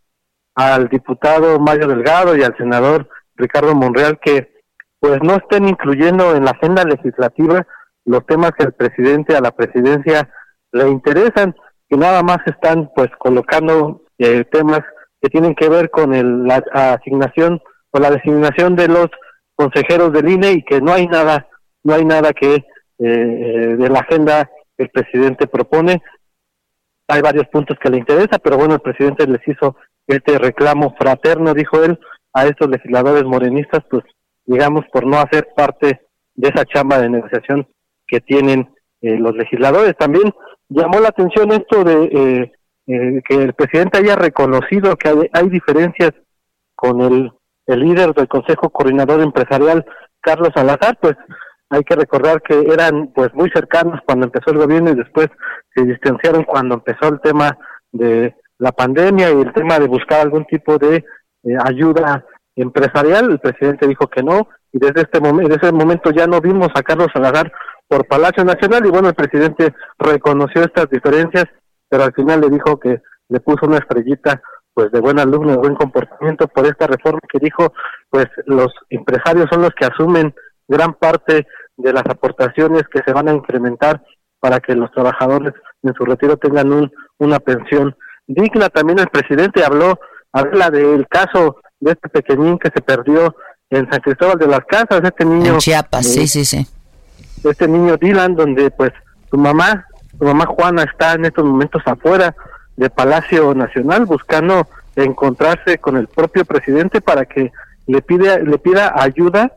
al 0.55 0.89
diputado 0.89 1.59
Mario 1.59 1.87
Delgado 1.87 2.35
y 2.35 2.43
al 2.43 2.57
senador 2.57 3.11
Ricardo 3.39 3.75
Monreal, 3.75 4.19
que 4.21 4.59
pues 5.01 5.23
no 5.23 5.37
estén 5.37 5.69
incluyendo 5.69 6.35
en 6.35 6.45
la 6.45 6.51
agenda 6.51 6.85
legislativa 6.85 7.67
los 8.05 8.27
temas 8.27 8.53
que 8.53 8.65
al 8.65 8.73
presidente, 8.73 9.37
a 9.37 9.41
la 9.41 9.53
presidencia 9.53 10.29
le 10.73 10.89
interesan, 10.89 11.55
y 11.89 11.97
nada 11.97 12.23
más 12.23 12.39
están 12.47 12.91
pues 12.95 13.09
colocando 13.19 14.03
eh, 14.19 14.45
temas 14.45 14.81
que 15.21 15.29
tienen 15.31 15.55
que 15.55 15.69
ver 15.69 15.91
con 15.91 16.15
el, 16.15 16.45
la 16.45 16.63
asignación 16.73 17.61
o 17.91 17.99
la 17.99 18.11
designación 18.11 18.77
de 18.77 18.89
los 18.89 19.09
consejeros 19.55 20.13
del 20.13 20.29
INE 20.29 20.53
y 20.53 20.63
que 20.63 20.81
no 20.81 20.93
hay 20.93 21.07
nada, 21.07 21.49
no 21.83 21.95
hay 21.95 22.05
nada 22.05 22.33
que 22.33 22.65
eh, 22.99 23.77
de 23.79 23.89
la 23.89 24.01
agenda 24.01 24.51
el 24.77 24.91
presidente 24.91 25.47
propone. 25.47 26.03
Hay 27.09 27.23
varios 27.23 27.49
puntos 27.49 27.79
que 27.83 27.91
le 27.91 27.99
interesa, 27.99 28.39
pero 28.39 28.59
bueno, 28.59 28.75
el 28.75 28.81
presidente 28.81 29.27
les 29.27 29.47
hizo 29.49 29.77
este 30.07 30.39
reclamo 30.39 30.95
fraterno, 30.99 31.55
dijo 31.55 31.83
él, 31.83 31.99
a 32.39 32.47
estos 32.47 32.69
legisladores 32.69 33.25
morenistas, 33.25 33.83
pues 33.91 34.05
digamos, 34.47 34.85
por 34.93 35.07
no 35.07 35.19
hacer 35.19 35.49
parte 35.57 36.01
de 36.35 36.49
esa 36.49 36.65
chamba 36.65 36.99
de 36.99 37.11
negociación 37.11 37.67
que 38.07 38.21
tienen 38.21 38.73
eh, 39.03 39.19
los 39.19 39.35
legisladores. 39.35 39.97
También 39.97 40.33
llamó 40.69 41.01
la 41.01 41.09
atención 41.09 41.53
esto 41.53 41.85
de 41.85 42.05
eh, 42.05 42.53
eh, 42.87 43.21
que 43.29 43.35
el 43.35 43.53
presidente 43.55 43.99
haya 43.99 44.17
reconocido 44.17 44.97
que 44.97 45.29
hay, 45.33 45.49
diferencias 45.49 46.13
con 46.75 47.01
el, 47.01 47.33
el 47.67 47.81
líder 47.81 48.15
del 48.15 48.29
Consejo 48.29 48.71
Coordinador 48.71 49.21
Empresarial, 49.21 49.85
Carlos 50.21 50.51
Salazar, 50.55 50.97
pues 51.01 51.17
hay 51.71 51.83
que 51.83 51.97
recordar 51.97 52.41
que 52.41 52.59
eran 52.73 53.09
pues 53.15 53.35
muy 53.35 53.51
cercanos 53.51 54.01
cuando 54.07 54.27
empezó 54.27 54.51
el 54.51 54.59
gobierno 54.59 54.91
y 54.91 54.95
después 54.97 55.29
se 55.75 55.85
distanciaron 55.85 56.45
cuando 56.45 56.77
empezó 56.77 57.09
el 57.09 57.21
tema 57.21 57.59
de 57.93 58.35
la 58.59 58.73
pandemia 58.73 59.31
y 59.31 59.41
el 59.43 59.53
tema 59.53 59.79
de 59.79 59.87
buscar 59.87 60.21
algún 60.21 60.45
tipo 60.47 60.79
de 60.79 61.05
eh, 61.49 61.57
ayuda 61.65 62.25
empresarial. 62.57 63.31
El 63.31 63.39
presidente 63.39 63.87
dijo 63.87 64.07
que 64.09 64.23
no 64.23 64.49
y 64.73 64.79
desde 64.79 65.03
este 65.03 65.21
momento, 65.21 65.49
desde 65.49 65.67
ese 65.67 65.73
momento 65.73 66.11
ya 66.11 66.27
no 66.27 66.41
vimos 66.41 66.69
a 66.75 66.83
Carlos 66.83 67.09
Salazar 67.13 67.51
por 67.87 68.07
Palacio 68.07 68.45
Nacional 68.45 68.85
y 68.85 68.91
bueno, 68.91 69.09
el 69.09 69.15
presidente 69.15 69.75
reconoció 69.99 70.63
estas 70.63 70.91
diferencias, 70.91 71.47
pero 71.89 72.05
al 72.05 72.13
final 72.13 72.43
le 72.43 72.51
dijo 72.51 72.79
que 72.79 73.01
le 73.29 73.41
puso 73.41 73.67
una 73.67 73.79
estrellita 73.79 74.43
pues 74.75 74.93
de 74.93 75.01
buen 75.01 75.19
alumno, 75.19 75.53
de 75.53 75.59
buen 75.59 75.75
comportamiento 75.75 76.47
por 76.49 76.67
esta 76.67 76.87
reforma 76.87 77.21
que 77.29 77.39
dijo, 77.41 77.73
pues 78.11 78.27
los 78.47 78.69
empresarios 78.91 79.47
son 79.51 79.63
los 79.63 79.71
que 79.71 79.87
asumen 79.87 80.35
gran 80.69 80.95
parte 80.95 81.47
de 81.77 81.93
las 81.93 82.05
aportaciones 82.07 82.83
que 82.93 83.01
se 83.05 83.13
van 83.13 83.29
a 83.29 83.33
incrementar 83.33 84.03
para 84.39 84.61
que 84.61 84.75
los 84.75 84.93
trabajadores 84.93 85.55
en 85.83 85.95
su 85.95 86.05
retiro 86.05 86.37
tengan 86.37 86.73
un, 86.73 86.93
una 87.19 87.41
pensión 87.41 87.97
digna. 88.27 88.69
También 88.69 88.99
el 88.99 89.09
presidente 89.09 89.65
habló 89.65 89.99
habla 90.33 90.71
del 90.71 91.07
caso 91.09 91.57
de 91.81 91.93
este 91.93 92.09
pequeñín 92.09 92.59
que 92.59 92.71
se 92.71 92.81
perdió 92.81 93.35
en 93.71 93.89
San 93.91 94.01
Cristóbal 94.01 94.39
de 94.39 94.47
las 94.47 94.65
Casas, 94.67 95.03
este 95.03 95.25
niño... 95.25 95.55
En 95.55 95.59
Chiapas, 95.59 96.07
sí, 96.07 96.27
sí, 96.27 96.45
sí. 96.45 96.67
Este 97.45 97.69
niño 97.69 97.97
Dylan, 97.97 98.35
donde 98.35 98.71
pues 98.71 98.93
su 99.31 99.37
mamá, 99.37 99.87
su 100.19 100.25
mamá 100.25 100.47
Juana 100.47 100.85
está 100.85 101.15
en 101.15 101.27
estos 101.27 101.45
momentos 101.45 101.83
afuera 101.85 102.35
de 102.77 102.91
Palacio 102.91 103.55
Nacional 103.55 104.07
buscando 104.07 104.67
encontrarse 104.95 105.79
con 105.79 105.97
el 105.97 106.09
propio 106.09 106.45
presidente 106.45 107.01
para 107.01 107.25
que 107.25 107.53
le 107.87 108.03
pide 108.03 108.43
le 108.45 108.59
pida 108.59 108.93
ayuda 108.97 109.53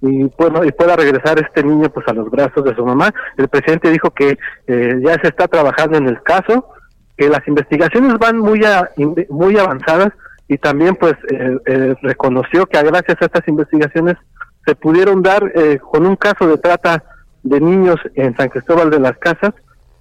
y 0.00 0.24
bueno 0.36 0.64
y 0.64 0.72
pueda 0.72 0.96
regresar 0.96 1.38
este 1.38 1.62
niño 1.62 1.88
pues 1.90 2.06
a 2.08 2.12
los 2.12 2.30
brazos 2.30 2.64
de 2.64 2.74
su 2.74 2.84
mamá 2.84 3.12
el 3.36 3.48
presidente 3.48 3.90
dijo 3.90 4.10
que 4.10 4.38
eh, 4.66 5.00
ya 5.04 5.14
se 5.20 5.28
está 5.28 5.48
trabajando 5.48 5.98
en 5.98 6.08
el 6.08 6.22
caso 6.22 6.68
que 7.16 7.28
las 7.28 7.46
investigaciones 7.46 8.18
van 8.18 8.38
muy 8.38 8.60
muy 9.28 9.58
avanzadas 9.58 10.12
y 10.48 10.58
también 10.58 10.96
pues 10.96 11.14
eh, 11.30 11.56
eh, 11.66 11.94
reconoció 12.02 12.66
que 12.66 12.82
gracias 12.82 13.20
a 13.20 13.24
estas 13.26 13.48
investigaciones 13.48 14.16
se 14.66 14.74
pudieron 14.74 15.22
dar 15.22 15.50
eh, 15.54 15.78
con 15.78 16.06
un 16.06 16.16
caso 16.16 16.46
de 16.46 16.58
trata 16.58 17.04
de 17.42 17.60
niños 17.60 17.96
en 18.14 18.36
San 18.36 18.48
Cristóbal 18.48 18.90
de 18.90 19.00
las 19.00 19.16
Casas 19.18 19.54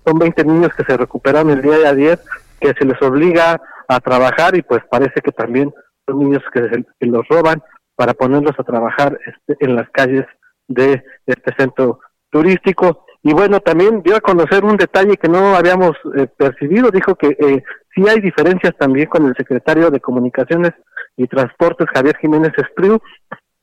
son 0.05 0.19
20 0.19 0.43
niños 0.45 0.71
que 0.75 0.83
se 0.83 0.97
recuperaron 0.97 1.51
el 1.51 1.61
día 1.61 1.77
de 1.77 1.87
ayer 1.87 2.19
que 2.59 2.73
se 2.73 2.85
les 2.85 3.01
obliga 3.01 3.61
a 3.87 3.99
trabajar 3.99 4.55
y 4.55 4.61
pues 4.61 4.81
parece 4.89 5.21
que 5.21 5.31
también 5.31 5.73
son 6.05 6.19
niños 6.19 6.41
que, 6.53 6.83
los 6.99 7.27
roban 7.27 7.61
para 7.95 8.13
ponerlos 8.13 8.57
a 8.57 8.63
trabajar 8.63 9.17
este, 9.25 9.65
en 9.65 9.75
las 9.75 9.89
calles 9.91 10.25
de 10.67 11.03
este 11.25 11.53
centro 11.57 11.99
turístico 12.31 13.02
y 13.23 13.33
bueno, 13.33 13.61
también 13.61 14.03
dio 14.03 14.17
a 14.17 14.21
conocer 14.21 14.65
un 14.65 14.75
detalle 14.75 15.15
que 15.15 15.29
no 15.29 15.55
habíamos 15.55 15.95
eh, 16.17 16.27
percibido. 16.27 16.91
Dijo 16.91 17.15
que 17.15 17.29
eh, 17.39 17.63
sí 17.95 18.03
hay 18.07 18.19
diferencias 18.19 18.73
también 18.77 19.07
con 19.07 19.25
el 19.25 19.35
secretario 19.35 19.89
de 19.89 20.01
Comunicaciones 20.01 20.73
y 21.15 21.27
Transportes, 21.27 21.87
Javier 21.93 22.17
Jiménez 22.17 22.51
Espriu, 22.57 22.99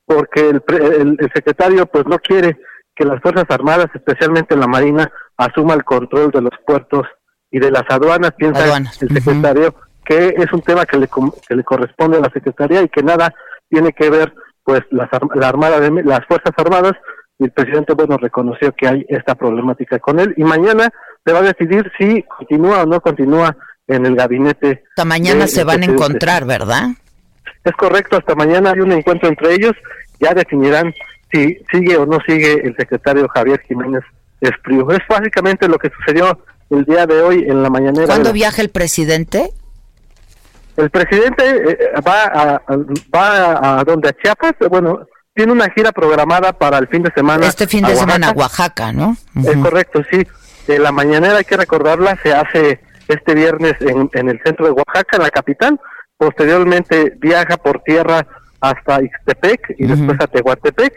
porque 0.07 0.49
el, 0.49 0.63
el, 1.19 1.31
secretario 1.35 1.85
pues 1.85 2.07
no 2.07 2.19
quiere 2.19 2.59
que 2.97 3.05
las 3.05 3.21
Fuerzas 3.21 3.45
Armadas, 3.51 3.89
especialmente 3.95 4.57
la 4.57 4.67
Marina, 4.67 5.13
asuma 5.37 5.75
el 5.75 5.85
control 5.85 6.31
de 6.31 6.41
los 6.41 6.53
puertos 6.67 7.07
y 7.51 7.59
de 7.59 7.71
las 7.71 7.85
aduanas. 7.91 8.33
Piensa 8.39 8.79
el 8.79 8.87
secretario 8.89 9.75
que 10.07 10.35
es 10.39 10.53
un 10.55 10.63
tema 10.63 10.87
que 10.87 10.97
le, 10.97 11.09
que 11.47 11.55
le 11.55 11.65
corresponde 11.65 12.17
a 12.17 12.21
la 12.21 12.31
Secretaría 12.31 12.83
y 12.83 12.89
que 12.89 13.03
nada 13.03 13.35
tiene 13.69 13.93
que 13.93 14.09
ver 14.09 14.33
pues 14.65 14.81
las, 14.91 15.09
la 15.35 15.49
Armada 15.49 15.81
de, 15.81 16.03
las 16.03 16.25
Fuerzas 16.27 16.55
Armadas 16.57 16.95
y 17.41 17.45
el 17.45 17.51
presidente, 17.53 17.95
bueno, 17.95 18.19
reconoció 18.19 18.73
que 18.73 18.87
hay 18.87 19.07
esta 19.09 19.35
problemática 19.35 19.99
con 19.99 20.21
él 20.21 20.35
y 20.37 20.45
mañana 20.45 20.91
se 21.25 21.33
va 21.33 21.39
a 21.39 21.43
decidir 21.43 21.91
si 21.99 22.23
continúa 22.25 22.83
o 22.83 22.87
no 22.87 23.01
continúa 23.01 23.57
en 23.89 24.05
el 24.05 24.15
gabinete. 24.15 24.85
Hasta 24.91 25.07
mañana 25.07 25.47
se 25.47 25.65
van 25.65 25.83
a 25.83 25.87
encontrar, 25.87 26.45
¿verdad? 26.45 26.91
Es 27.65 27.73
correcto, 27.73 28.19
hasta 28.19 28.35
mañana 28.35 28.73
hay 28.73 28.81
un 28.81 28.93
encuentro 28.93 29.29
entre 29.29 29.55
ellos, 29.55 29.73
ya 30.21 30.35
definirán 30.35 30.93
si 31.33 31.59
sigue 31.73 31.97
o 31.97 32.05
no 32.05 32.19
sigue 32.27 32.61
el 32.63 32.77
secretario 32.77 33.27
Javier 33.29 33.61
Jiménez 33.67 34.03
Espriu. 34.43 34.91
Es 34.91 35.01
básicamente 35.09 35.67
lo 35.67 35.79
que 35.79 35.91
sucedió 35.97 36.39
el 36.69 36.85
día 36.85 37.07
de 37.07 37.23
hoy 37.23 37.45
en 37.49 37.63
la 37.63 37.71
mañanera. 37.71 38.07
¿Cuándo 38.07 38.35
viaja 38.35 38.61
el 38.61 38.69
presidente? 38.69 39.51
el 40.77 40.91
presidente 40.91 41.45
eh, 41.45 41.79
va 42.07 42.25
a, 42.25 42.63
va 43.15 43.81
a, 43.81 43.85
donde 43.85 44.09
a 44.09 44.13
Chiapas, 44.13 44.55
bueno, 44.71 45.07
tiene 45.35 45.53
una 45.53 45.71
gira 45.71 45.93
programada 45.93 46.53
para 46.53 46.79
el 46.79 46.89
fin 46.89 47.03
de 47.03 47.13
semana. 47.13 47.47
Este 47.47 47.67
fin 47.67 47.85
de 47.85 47.95
semana 47.95 48.29
a 48.29 48.33
Oaxaca, 48.33 48.93
¿no? 48.93 49.17
Es 49.45 49.57
correcto, 49.57 50.03
sí. 50.11 50.27
la 50.79 50.93
mañanera, 50.93 51.39
hay 51.39 51.45
que 51.45 51.57
recordarla, 51.57 52.19
se 52.23 52.33
hace 52.33 52.81
este 53.09 53.35
viernes 53.35 53.75
en, 53.81 54.09
en 54.13 54.29
el 54.29 54.41
centro 54.45 54.67
de 54.67 54.73
Oaxaca, 54.73 55.17
en 55.17 55.23
la 55.23 55.31
capital. 55.31 55.81
Posteriormente 56.17 57.15
viaja 57.19 57.57
por 57.57 57.83
tierra 57.83 58.27
hasta 58.61 59.03
Ixtepec 59.03 59.77
y 59.79 59.87
después 59.87 60.21
a 60.21 60.27
Tehuantepec. 60.27 60.93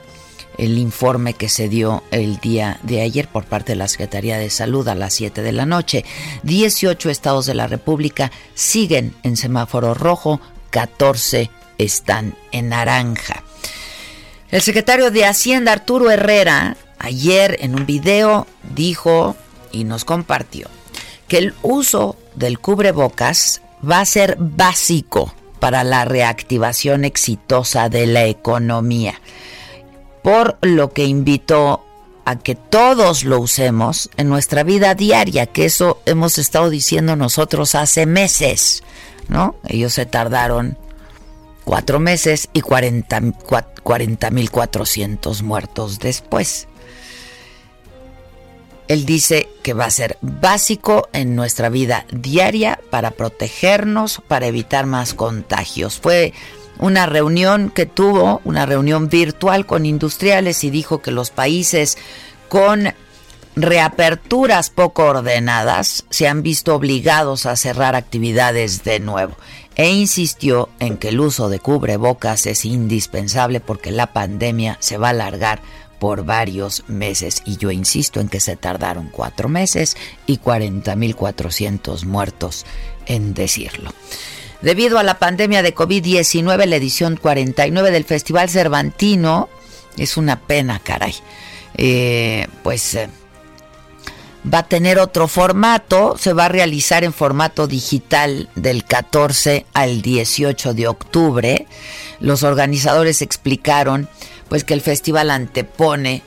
el 0.58 0.78
informe 0.78 1.34
que 1.34 1.50
se 1.50 1.70
dio 1.70 2.04
el 2.12 2.38
día 2.38 2.80
de 2.84 3.02
ayer 3.02 3.28
por 3.28 3.46
parte 3.46 3.74
de 3.74 3.78
la 3.78 3.88
Secretaría 3.88 4.38
de 4.38 4.50
Salud 4.50 4.88
a 4.88 4.96
las 4.96 5.14
7 5.14 5.42
de 5.42 5.52
la 5.52 5.66
noche. 5.66 6.06
18 6.44 7.10
estados 7.10 7.46
de 7.46 7.56
la 7.56 7.68
República 7.68 8.32
siguen 8.54 9.14
en 9.24 9.38
semáforo 9.38 9.94
rojo, 9.94 10.40
14 10.70 11.50
están 11.78 12.36
en 12.52 12.70
naranja. 12.70 13.44
El 14.50 14.62
secretario 14.62 15.12
de 15.12 15.26
Hacienda, 15.26 15.74
Arturo 15.74 16.12
Herrera, 16.12 16.78
ayer 17.00 17.58
en 17.62 17.76
un 17.76 17.86
video 17.86 18.48
dijo 18.76 19.36
y 19.72 19.84
nos 19.84 20.06
compartió 20.06 20.68
que 21.28 21.40
el 21.40 21.54
uso 21.64 22.16
del 22.36 22.60
cubrebocas 22.60 23.62
va 23.90 24.00
a 24.00 24.06
ser 24.06 24.38
básico 24.40 25.34
para 25.60 25.84
la 25.84 26.06
reactivación 26.06 27.06
exitosa 27.06 27.90
de 27.90 28.06
la 28.06 28.26
economía 28.26 29.20
por 30.24 30.58
lo 30.62 30.92
que 30.92 31.06
invitó 31.06 31.86
a 32.26 32.40
que 32.40 32.56
todos 32.56 33.26
lo 33.26 33.40
usemos 33.40 34.10
en 34.18 34.30
nuestra 34.30 34.64
vida 34.64 34.96
diaria, 34.96 35.46
que 35.46 35.66
eso 35.66 36.02
hemos 36.06 36.38
estado 36.38 36.70
diciendo 36.70 37.16
nosotros 37.16 37.76
hace 37.76 38.06
meses, 38.06 38.84
¿no? 39.28 39.56
Ellos 39.68 39.94
se 39.94 40.06
tardaron 40.06 40.78
cuatro 41.66 42.00
meses 42.00 42.50
y 42.54 42.62
40 42.62 44.32
mil 44.32 44.52
cuatrocientos 44.52 45.44
muertos 45.44 46.00
después. 46.00 46.68
Él 48.88 49.06
dice 49.06 49.50
que 49.62 49.74
va 49.74 49.86
a 49.86 49.92
ser 49.92 50.18
básico 50.22 51.08
en 51.14 51.36
nuestra 51.36 51.70
vida 51.70 52.06
diaria 52.12 52.80
para 52.90 53.12
protegernos, 53.12 54.22
para 54.28 54.48
evitar 54.48 54.86
más 54.86 55.14
contagios. 55.14 56.00
Fue 56.00 56.34
una 56.84 57.06
reunión 57.06 57.70
que 57.70 57.86
tuvo, 57.86 58.42
una 58.44 58.66
reunión 58.66 59.08
virtual 59.08 59.66
con 59.66 59.86
industriales 59.86 60.66
y 60.66 60.70
dijo 60.70 61.02
que 61.02 61.12
los 61.12 61.32
países 61.32 61.98
con 62.50 62.94
reaperturas 63.56 64.70
poco 64.70 65.06
ordenadas 65.06 66.04
se 66.10 66.28
han 66.28 66.44
visto 66.44 66.76
obligados 66.76 67.46
a 67.46 67.56
cerrar 67.56 67.96
actividades 67.96 68.84
de 68.84 69.00
nuevo 69.00 69.38
e 69.76 69.94
insistió 69.94 70.68
en 70.80 70.98
que 70.98 71.10
el 71.10 71.22
uso 71.22 71.48
de 71.48 71.60
cubrebocas 71.60 72.48
es 72.48 72.66
indispensable 72.66 73.62
porque 73.62 73.92
la 73.92 74.12
pandemia 74.12 74.76
se 74.82 74.98
va 74.98 75.08
a 75.08 75.12
alargar 75.12 75.62
por 76.00 76.26
varios 76.26 76.84
meses 76.90 77.44
y 77.46 77.56
yo 77.56 77.72
insisto 77.72 78.20
en 78.20 78.28
que 78.28 78.42
se 78.42 78.58
tardaron 78.58 79.08
cuatro 79.10 79.48
meses 79.48 79.96
y 80.28 80.38
40.400 80.38 82.04
muertos 82.04 82.66
en 83.06 83.34
decirlo. 83.34 83.94
Debido 84.64 84.98
a 84.98 85.04
la 85.04 85.20
pandemia 85.20 85.62
de 85.62 85.76
COVID-19, 85.76 86.66
la 86.68 86.78
edición 86.78 87.18
49 87.18 87.92
del 87.92 88.06
Festival 88.06 88.50
Cervantino 88.50 89.50
es 89.98 90.16
una 90.16 90.40
pena, 90.40 90.80
caray. 90.80 91.14
Eh, 91.76 92.48
pues 92.64 92.96
eh, 92.96 93.10
va 94.52 94.60
a 94.60 94.68
tener 94.70 95.00
otro 95.00 95.28
formato, 95.28 96.16
se 96.18 96.32
va 96.32 96.46
a 96.46 96.50
realizar 96.50 97.04
en 97.04 97.12
formato 97.12 97.68
digital 97.68 98.50
del 98.56 98.86
14 98.86 99.66
al 99.74 100.02
18 100.02 100.74
de 100.74 100.88
octubre. 100.88 101.68
Los 102.22 102.44
organizadores 102.44 103.22
explicaron 103.22 104.08
pues 104.48 104.64
que 104.64 104.74
el 104.74 104.82
festival 104.82 105.30
antepone 105.30 106.22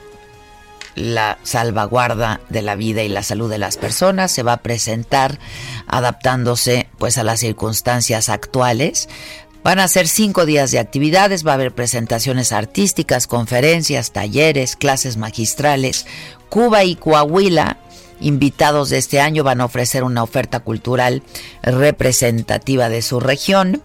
la 0.97 1.39
salvaguarda 1.43 2.41
de 2.49 2.63
la 2.63 2.75
vida 2.75 3.03
y 3.03 3.09
la 3.09 3.23
salud 3.23 3.49
de 3.49 3.59
las 3.59 3.77
personas, 3.77 4.33
se 4.33 4.43
va 4.43 4.55
a 4.55 4.63
presentar 4.63 5.39
adaptándose 5.87 6.89
pues 6.99 7.19
a 7.19 7.23
las 7.23 7.41
circunstancias 7.41 8.29
actuales. 8.29 9.09
Van 9.63 9.79
a 9.79 9.89
ser 9.89 10.09
cinco 10.09 10.47
días 10.47 10.71
de 10.71 10.79
actividades, 10.79 11.47
va 11.47 11.51
a 11.53 11.55
haber 11.55 11.75
presentaciones 11.75 12.53
artísticas, 12.53 13.27
conferencias, 13.27 14.13
talleres, 14.13 14.77
clases 14.77 15.17
magistrales. 15.17 16.07
Cuba 16.49 16.85
y 16.85 16.95
Coahuila, 16.95 17.79
invitados 18.21 18.91
de 18.91 18.99
este 18.99 19.21
año, 19.21 19.43
van 19.45 19.61
a 19.61 19.65
ofrecer 19.65 20.05
una 20.05 20.23
oferta 20.23 20.61
cultural 20.61 21.23
representativa 21.63 22.89
de 22.89 23.03
su 23.03 23.21
región. 23.21 23.83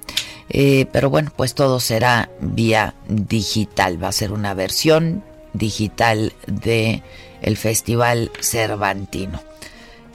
Eh, 0.50 0.86
pero 0.92 1.10
bueno, 1.10 1.32
pues 1.36 1.56
todo 1.56 1.80
será 1.80 2.30
vía 2.40 2.94
digital. 3.08 4.02
Va 4.02 4.10
a 4.10 4.14
ser 4.14 4.34
una 4.34 4.54
versión 4.54 5.24
digital 5.54 6.34
de 6.48 7.04
el 7.42 7.58
Festival 7.58 8.32
Cervantino. 8.40 9.42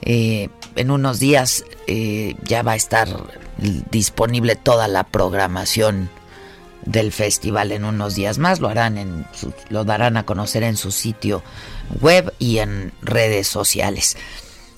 Eh, 0.01 0.49
en 0.75 0.91
unos 0.91 1.19
días 1.19 1.65
eh, 1.87 2.35
ya 2.43 2.61
va 2.61 2.73
a 2.73 2.75
estar 2.75 3.07
disponible 3.91 4.55
toda 4.55 4.87
la 4.87 5.03
programación 5.03 6.09
del 6.85 7.11
festival 7.11 7.71
en 7.71 7.83
unos 7.83 8.15
días 8.15 8.37
más 8.37 8.61
lo 8.61 8.69
harán 8.69 8.97
en 8.97 9.25
lo 9.69 9.83
darán 9.83 10.15
a 10.15 10.25
conocer 10.25 10.63
en 10.63 10.77
su 10.77 10.91
sitio 10.91 11.43
web 11.99 12.33
y 12.39 12.59
en 12.59 12.93
redes 13.01 13.47
sociales. 13.47 14.15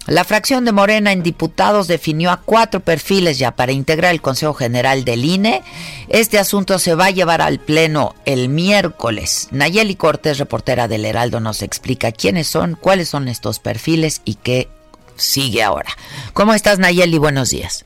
La 0.10 0.24
fracción 0.24 0.66
de 0.66 0.72
Morena 0.72 1.12
en 1.12 1.22
diputados 1.22 1.88
definió 1.88 2.32
a 2.32 2.42
cuatro 2.42 2.80
perfiles 2.80 3.38
ya 3.38 3.52
para 3.52 3.74
integrar 3.74 4.12
el 4.12 4.24
Consejo 4.24 4.56
General 4.56 5.06
del 5.06 5.24
INE. 5.24 5.62
Este 6.08 6.40
asunto 6.40 6.80
se 6.80 6.96
va 6.96 7.06
a 7.06 7.12
llevar 7.12 7.44
al 7.44 7.60
Pleno 7.60 8.16
el 8.26 8.50
miércoles. 8.50 9.50
Nayeli 9.52 9.96
Cortés, 9.96 10.40
reportera 10.40 10.88
del 10.88 11.06
Heraldo, 11.06 11.40
nos 11.40 11.62
explica 11.62 12.12
quiénes 12.12 12.48
son, 12.48 12.74
cuáles 12.74 13.08
son 13.08 13.28
estos 13.28 13.60
perfiles 13.60 14.24
y 14.26 14.34
qué 14.34 14.68
sigue 15.16 15.62
ahora. 15.62 15.92
¿Cómo 16.34 16.56
estás, 16.56 16.80
Nayeli? 16.80 17.20
Buenos 17.20 17.52
días. 17.52 17.86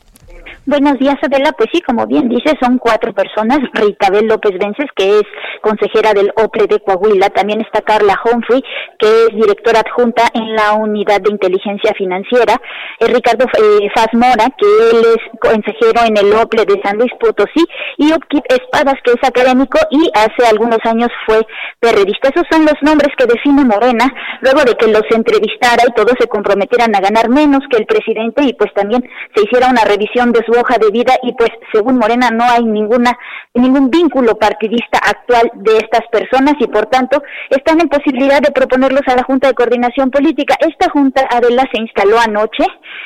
Buenos 0.65 0.97
días, 0.97 1.17
Adela. 1.21 1.52
Pues 1.58 1.67
sí, 1.73 1.82
como 1.82 2.08
bien 2.08 2.30
dice, 2.30 2.54
son 2.62 2.78
cuatro 2.78 3.12
personas. 3.13 3.60
Ritabel 3.73 4.28
López 4.28 4.58
Vences, 4.58 4.86
que 4.95 5.19
es 5.19 5.23
consejera 5.62 6.13
del 6.13 6.32
OPRE 6.38 6.67
de 6.67 6.80
Coahuila. 6.80 7.30
También 7.32 7.60
está 7.60 7.82
Carla 7.82 8.17
Humphrey, 8.23 8.63
que 8.97 9.08
es 9.26 9.36
directora 9.36 9.82
adjunta 9.82 10.23
en 10.34 10.56
la 10.56 10.71
Unidad 10.76 11.19
de 11.19 11.32
Inteligencia 11.32 11.93
Financiera. 11.97 12.62
Es 12.97 13.12
Ricardo 13.12 13.43
eh, 13.43 13.89
Faz 13.93 14.08
Mora, 14.13 14.56
que 14.58 14.65
él 14.65 15.04
es 15.04 15.39
consejero 15.41 16.08
en 16.08 16.15
el 16.15 16.32
OPRE 16.32 16.63
de 16.63 16.82
San 16.82 16.97
Luis 16.97 17.12
Potosí. 17.19 17.65
Y 17.97 18.13
Opkip 18.13 18.45
Espadas, 18.47 18.95
que 19.04 19.12
es 19.12 19.23
académico 19.28 19.80
y 19.91 20.10
hace 20.15 20.47
algunos 20.49 20.80
años 20.86 21.10
fue 21.26 21.45
periodista. 21.82 22.30
Esos 22.30 22.47
son 22.49 22.63
los 22.63 22.80
nombres 22.82 23.12
que 23.17 23.26
define 23.26 23.65
Morena, 23.65 24.08
luego 24.39 24.63
de 24.63 24.76
que 24.76 24.88
los 24.88 25.04
entrevistara 25.12 25.84
y 25.86 25.91
todos 25.93 26.13
se 26.17 26.28
comprometieran 26.28 26.95
a 26.95 27.02
ganar 27.02 27.28
menos 27.28 27.60
que 27.69 27.80
el 27.80 27.86
presidente 27.86 28.43
y 28.43 28.54
pues 28.54 28.73
también 28.73 29.04
se 29.36 29.43
hiciera 29.43 29.67
una 29.67 29.84
revisión 29.84 30.32
de 30.32 30.39
su 30.45 30.53
hoja 30.60 30.78
de 30.78 30.92
vida 30.92 31.13
y 31.24 31.34
pues 31.34 31.50
según 31.72 31.98
Morena 31.98 32.30
no 32.32 32.44
hay 32.44 32.63
ninguna 32.63 33.18
ningún 33.54 33.89
vínculo 33.92 34.36
partidista 34.36 34.98
actual 34.98 35.52
de 35.54 35.78
estas 35.78 36.08
personas 36.12 36.56
y 36.60 36.68
por 36.68 36.88
tanto 36.88 37.22
están 37.50 37.80
en 37.82 37.89
posibilidad 37.89 38.42
de 38.42 38.52
proponerlos 38.52 39.04
a 39.08 39.16
la 39.16 39.24
Junta 39.24 39.48
de 39.48 39.54
Coordinación 39.54 40.10
Política. 40.10 40.56
Esta 40.60 40.89
Junta 40.89 41.28
Adela 41.30 41.63
se 41.72 41.82
instaló 41.82 42.18
anoche 42.20 42.66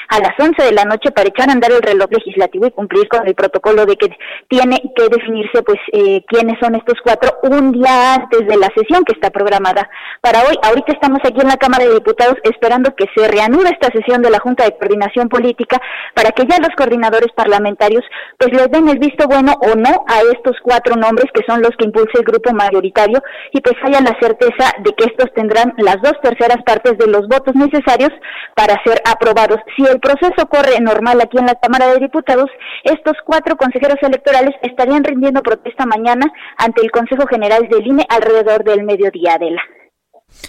a 0.10 0.20
las 0.20 0.40
11 0.40 0.64
de 0.64 0.72
la 0.72 0.86
noche 0.86 1.12
para 1.12 1.28
echar 1.28 1.50
a 1.50 1.54
andar 1.54 1.72
el 1.72 1.82
reloj 1.82 2.10
legislativo 2.12 2.66
y 2.66 2.72
cumplir 2.72 3.08
con 3.10 3.28
el 3.28 3.36
protocolo 3.36 3.86
de 3.86 3.98
que 3.98 4.10
tiene 4.48 4.82
que 4.96 5.10
definirse 5.10 5.62
pues 5.64 5.80
eh, 5.92 6.24
quiénes 6.28 6.58
son 6.60 6.76
estos 6.76 6.96
cuatro 7.04 7.30
un 7.44 7.74
día 7.74 8.16
antes 8.16 8.48
de 8.48 8.58
la 8.58 8.70
sesión 8.76 9.04
que 9.04 9.14
está 9.14 9.30
programada 9.30 9.90
para 10.22 10.44
hoy. 10.44 10.56
Ahorita 10.64 10.94
estamos 10.94 11.20
aquí 11.24 11.42
en 11.42 11.48
la 11.48 11.58
Cámara 11.58 11.86
de 11.86 11.94
Diputados 11.96 12.36
esperando 12.44 12.96
que 12.96 13.06
se 13.16 13.28
reanude 13.28 13.70
esta 13.70 13.92
sesión 13.92 14.22
de 14.22 14.30
la 14.30 14.40
Junta 14.40 14.64
de 14.64 14.78
Coordinación 14.78 15.30
Política 15.30 15.82
para 16.14 16.32
que 16.32 16.46
ya 16.48 16.58
los 16.60 16.76
coordinadores 16.78 17.32
parlamentarios 17.38 18.04
pues 18.38 18.52
les 18.52 18.70
den 18.72 18.90
el 18.90 18.98
visto 18.98 19.28
bueno 19.28 19.54
o 19.62 19.76
no 19.76 20.04
a 20.08 20.22
estos 20.34 20.58
cuatro 20.64 20.96
nombres 20.96 21.30
que 21.34 21.46
son 21.48 21.62
los 21.62 21.72
que 21.78 21.86
impulsa 21.86 22.18
el 22.18 22.26
grupo 22.26 22.52
mayoritario 22.52 23.22
y 23.54 23.62
pues 23.62 23.76
haya 23.84 24.02
la 24.02 24.18
certeza 24.20 24.74
de 24.84 24.92
que 24.94 25.06
estos 25.06 25.32
tendrán 25.34 25.74
las 25.78 26.02
dos 26.02 26.14
terceras 26.22 26.58
partes 26.66 26.98
de 26.98 27.08
los 27.08 27.28
votos 27.28 27.56
necesarios 27.56 28.12
para 28.56 28.82
ser 28.84 29.02
aprobados. 29.06 29.60
Si 29.76 29.84
el 29.86 30.00
proceso 30.00 30.48
corre 30.50 30.80
normal 30.82 31.22
aquí 31.22 31.38
en 31.38 31.46
la 31.46 31.56
Cámara 31.56 31.94
de 31.94 32.00
Diputados, 32.00 32.50
estos 32.84 33.14
cuatro 33.26 33.56
consejeros 33.56 33.98
electorales 34.02 34.56
estarían 34.64 35.04
rindiendo 35.04 35.42
protesta 35.42 35.86
mañana 35.86 36.26
ante 36.58 36.82
el 36.82 36.92
Consejo 36.92 37.28
General 37.28 37.68
del 37.70 37.86
INE 37.86 38.06
alrededor 38.10 38.64
del 38.64 38.84
mediodía 38.84 39.38
de 39.40 39.52
la. 39.52 39.62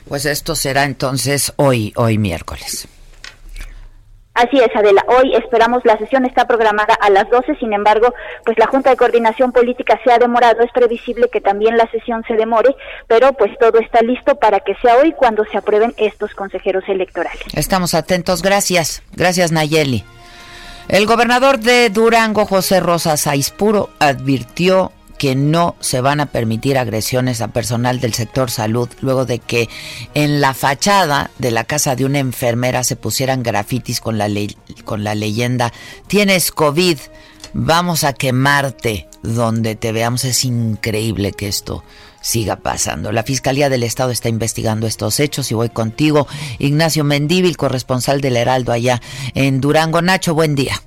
Pues 0.09 0.25
esto 0.25 0.55
será 0.55 0.85
entonces 0.85 1.53
hoy, 1.57 1.93
hoy 1.97 2.19
miércoles. 2.19 2.89
Así 4.39 4.61
es, 4.61 4.71
Adela. 4.77 5.05
Hoy 5.09 5.35
esperamos, 5.35 5.85
la 5.85 5.99
sesión 5.99 6.25
está 6.25 6.47
programada 6.47 6.95
a 6.95 7.11
las 7.11 7.29
12, 7.29 7.57
sin 7.57 7.73
embargo, 7.73 8.15
pues 8.45 8.57
la 8.57 8.69
Junta 8.69 8.91
de 8.91 8.97
Coordinación 8.97 9.51
Política 9.51 9.99
se 10.05 10.13
ha 10.13 10.19
demorado, 10.19 10.63
es 10.63 10.71
previsible 10.71 11.29
que 11.29 11.41
también 11.41 11.77
la 11.77 11.91
sesión 11.91 12.23
se 12.29 12.35
demore, 12.35 12.77
pero 13.09 13.33
pues 13.33 13.51
todo 13.59 13.81
está 13.81 14.01
listo 14.01 14.37
para 14.37 14.61
que 14.61 14.77
sea 14.77 14.95
hoy 14.99 15.11
cuando 15.11 15.45
se 15.51 15.59
aprueben 15.59 15.93
estos 15.97 16.35
consejeros 16.35 16.85
electorales. 16.87 17.43
Estamos 17.53 17.95
atentos, 17.95 18.41
gracias. 18.41 19.03
Gracias, 19.13 19.51
Nayeli. 19.51 20.05
El 20.87 21.07
gobernador 21.07 21.59
de 21.59 21.91
Durango, 21.91 22.47
José 22.47 22.79
Rosa 22.79 23.17
Saizpuro, 23.17 23.91
advirtió 23.99 24.93
que 25.19 25.35
no 25.35 25.77
se 25.81 26.01
van 26.01 26.21
a 26.21 26.27
permitir 26.27 26.79
agresiones 26.79 27.41
a 27.41 27.49
personal 27.49 28.01
del 28.01 28.15
sector 28.15 28.51
salud 28.51 28.89
luego 29.01 29.27
de 29.27 29.39
que 29.39 29.69
en 30.15 30.41
la 30.41 30.55
fachada 30.55 31.31
de 31.39 31.51
la 31.51 31.65
casa 31.65 31.97
de 31.97 32.05
una 32.05 32.19
enfermera 32.19 32.85
se 32.85 32.97
pusieran 32.97 33.43
grafitis 33.43 34.01
con 34.01 34.17
la, 34.19 34.29
con 34.85 35.05
la 35.05 35.15
leyenda 35.15 35.73
tienes 36.07 36.53
COVID, 36.53 36.99
vamos 37.53 38.05
a 38.05 38.13
quemarte 38.13 39.09
donde 39.23 39.75
te 39.75 39.93
veamos. 39.93 40.25
Es 40.25 40.45
increíble 40.45 41.33
que 41.33 41.49
esto 41.49 41.85
siga 42.21 42.57
pasando. 42.57 43.13
La 43.13 43.23
Fiscalía 43.23 43.69
del 43.69 43.83
Estado 43.83 44.11
está 44.11 44.29
investigando 44.29 44.87
estos 44.87 45.21
hechos 45.21 45.51
y 45.51 45.55
voy 45.55 45.69
contigo, 45.69 46.27
Ignacio 46.59 47.05
Mendívil, 47.05 47.57
corresponsal 47.57 48.21
del 48.21 48.37
Heraldo 48.37 48.73
allá 48.73 49.01
en 49.35 49.61
Durango. 49.61 50.03
Nacho, 50.03 50.35
buen 50.35 50.55
día. 50.55 50.83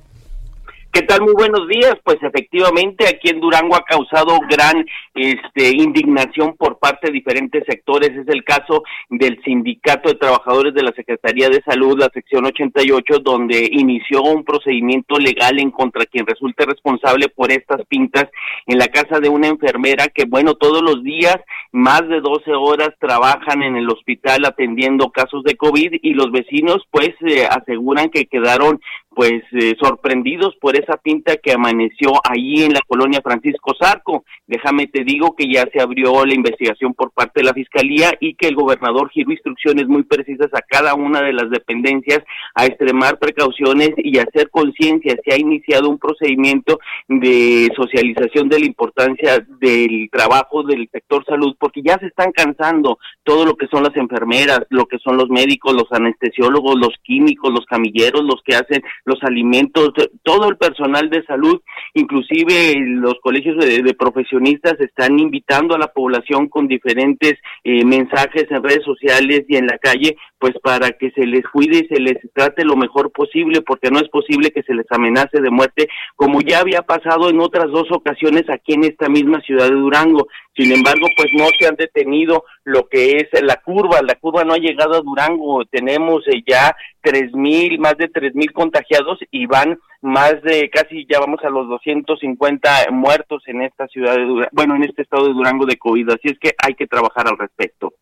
¿Qué 0.92 1.00
tal? 1.00 1.22
Muy 1.22 1.32
buenos 1.32 1.66
días. 1.68 1.96
Pues 2.04 2.18
efectivamente 2.20 3.06
aquí 3.08 3.30
en 3.30 3.40
Durango 3.40 3.76
ha 3.76 3.82
causado 3.82 4.38
gran 4.46 4.84
este, 5.14 5.70
indignación 5.70 6.54
por 6.54 6.78
parte 6.78 7.06
de 7.06 7.14
diferentes 7.14 7.64
sectores. 7.66 8.10
Es 8.10 8.28
el 8.28 8.44
caso 8.44 8.82
del 9.08 9.42
Sindicato 9.42 10.10
de 10.10 10.16
Trabajadores 10.16 10.74
de 10.74 10.82
la 10.82 10.92
Secretaría 10.92 11.48
de 11.48 11.62
Salud, 11.62 11.98
la 11.98 12.10
sección 12.12 12.44
88, 12.44 13.20
donde 13.20 13.70
inició 13.72 14.22
un 14.22 14.44
procedimiento 14.44 15.16
legal 15.16 15.58
en 15.58 15.70
contra 15.70 16.04
quien 16.04 16.26
resulte 16.26 16.66
responsable 16.66 17.30
por 17.30 17.50
estas 17.50 17.86
pintas 17.86 18.28
en 18.66 18.76
la 18.76 18.88
casa 18.88 19.18
de 19.18 19.30
una 19.30 19.48
enfermera 19.48 20.08
que, 20.08 20.26
bueno, 20.26 20.56
todos 20.56 20.82
los 20.82 21.02
días, 21.02 21.38
más 21.72 22.06
de 22.06 22.20
12 22.20 22.52
horas 22.52 22.90
trabajan 23.00 23.62
en 23.62 23.76
el 23.76 23.88
hospital 23.88 24.44
atendiendo 24.44 25.10
casos 25.10 25.42
de 25.44 25.56
COVID 25.56 26.00
y 26.02 26.12
los 26.12 26.30
vecinos 26.30 26.82
pues 26.90 27.12
eh, 27.22 27.46
aseguran 27.48 28.10
que 28.10 28.26
quedaron 28.26 28.78
pues 29.14 29.42
eh, 29.52 29.74
sorprendidos 29.80 30.56
por 30.60 30.76
esa 30.76 30.96
pinta 30.96 31.36
que 31.36 31.52
amaneció 31.52 32.12
allí 32.28 32.64
en 32.64 32.72
la 32.72 32.80
colonia 32.86 33.20
Francisco 33.22 33.74
Zarco. 33.80 34.24
Déjame 34.46 34.86
te 34.86 35.04
digo 35.04 35.34
que 35.36 35.52
ya 35.52 35.66
se 35.72 35.80
abrió 35.80 36.24
la 36.24 36.34
investigación 36.34 36.94
por 36.94 37.12
parte 37.12 37.40
de 37.40 37.44
la 37.44 37.54
Fiscalía 37.54 38.12
y 38.20 38.34
que 38.34 38.48
el 38.48 38.54
gobernador 38.54 39.10
giró 39.10 39.32
instrucciones 39.32 39.86
muy 39.86 40.02
precisas 40.02 40.48
a 40.52 40.62
cada 40.62 40.94
una 40.94 41.22
de 41.22 41.32
las 41.32 41.50
dependencias 41.50 42.20
a 42.54 42.66
extremar 42.66 43.18
precauciones 43.18 43.90
y 43.96 44.18
hacer 44.18 44.50
conciencia. 44.50 45.16
Se 45.24 45.34
ha 45.34 45.38
iniciado 45.38 45.88
un 45.88 45.98
procedimiento 45.98 46.78
de 47.08 47.68
socialización 47.76 48.48
de 48.48 48.60
la 48.60 48.66
importancia 48.66 49.44
del 49.60 50.08
trabajo 50.10 50.62
del 50.62 50.88
sector 50.90 51.24
salud 51.24 51.54
porque 51.58 51.82
ya 51.82 51.98
se 51.98 52.06
están 52.06 52.32
cansando 52.32 52.98
todo 53.24 53.44
lo 53.44 53.56
que 53.56 53.66
son 53.68 53.82
las 53.82 53.96
enfermeras, 53.96 54.60
lo 54.70 54.86
que 54.86 54.98
son 54.98 55.16
los 55.16 55.28
médicos, 55.28 55.74
los 55.74 55.90
anestesiólogos, 55.90 56.76
los 56.78 56.94
químicos, 57.02 57.52
los 57.52 57.66
camilleros, 57.66 58.22
los 58.24 58.42
que 58.44 58.56
hacen 58.56 58.82
los 59.04 59.22
alimentos, 59.22 59.92
todo 60.22 60.48
el 60.48 60.56
personal 60.56 61.10
de 61.10 61.24
salud, 61.24 61.60
inclusive 61.94 62.74
los 62.86 63.14
colegios 63.20 63.56
de, 63.58 63.82
profesionistas 63.98 64.80
están 64.80 65.18
invitando 65.18 65.74
a 65.74 65.78
la 65.78 65.88
población 65.88 66.48
con 66.48 66.66
diferentes 66.66 67.34
eh, 67.62 67.84
mensajes 67.84 68.46
en 68.50 68.62
redes 68.62 68.84
sociales 68.84 69.44
y 69.48 69.56
en 69.56 69.66
la 69.66 69.78
calle, 69.78 70.16
pues 70.38 70.54
para 70.62 70.92
que 70.92 71.10
se 71.10 71.26
les 71.26 71.42
cuide 71.52 71.84
y 71.84 71.94
se 71.94 72.00
les 72.00 72.16
trate 72.34 72.64
lo 72.64 72.76
mejor 72.76 73.12
posible, 73.12 73.60
porque 73.60 73.90
no 73.90 73.98
es 73.98 74.08
posible 74.08 74.50
que 74.50 74.62
se 74.62 74.74
les 74.74 74.86
amenace 74.90 75.40
de 75.40 75.50
muerte, 75.50 75.88
como 76.16 76.40
ya 76.40 76.60
había 76.60 76.82
pasado 76.82 77.28
en 77.28 77.40
otras 77.40 77.70
dos 77.70 77.88
ocasiones 77.90 78.44
aquí 78.48 78.74
en 78.74 78.84
esta 78.84 79.08
misma 79.08 79.40
ciudad 79.40 79.68
de 79.68 79.76
Durango. 79.76 80.28
Sin 80.54 80.70
embargo, 80.70 81.08
pues 81.16 81.28
no 81.32 81.46
se 81.58 81.66
han 81.66 81.76
detenido 81.76 82.44
lo 82.64 82.86
que 82.88 83.16
es 83.16 83.42
la 83.42 83.56
curva, 83.56 84.02
la 84.02 84.16
curva 84.16 84.44
no 84.44 84.52
ha 84.52 84.58
llegado 84.58 84.96
a 84.96 85.00
Durango, 85.00 85.64
tenemos 85.64 86.26
eh, 86.28 86.42
ya 86.46 86.76
tres 87.00 87.32
mil, 87.32 87.78
más 87.78 87.96
de 87.96 88.08
tres 88.08 88.34
mil 88.34 88.52
contagiados 88.52 89.18
y 89.30 89.46
van 89.46 89.78
más 90.02 90.42
de 90.42 90.68
casi 90.68 91.06
ya 91.10 91.20
vamos 91.20 91.40
a 91.42 91.48
los 91.48 91.68
250 91.68 92.90
muertos 92.90 93.42
en 93.46 93.62
esta 93.62 93.86
ciudad 93.88 94.14
de 94.14 94.24
Durango, 94.24 94.50
bueno, 94.52 94.76
en 94.76 94.84
este 94.84 95.02
estado 95.02 95.28
de 95.28 95.32
Durango 95.32 95.64
de 95.64 95.78
COVID, 95.78 96.10
así 96.10 96.28
es 96.28 96.38
que 96.38 96.52
hay 96.58 96.74
que 96.74 96.86
trabajar 96.86 97.26
al 97.28 97.38
respecto. 97.38 97.94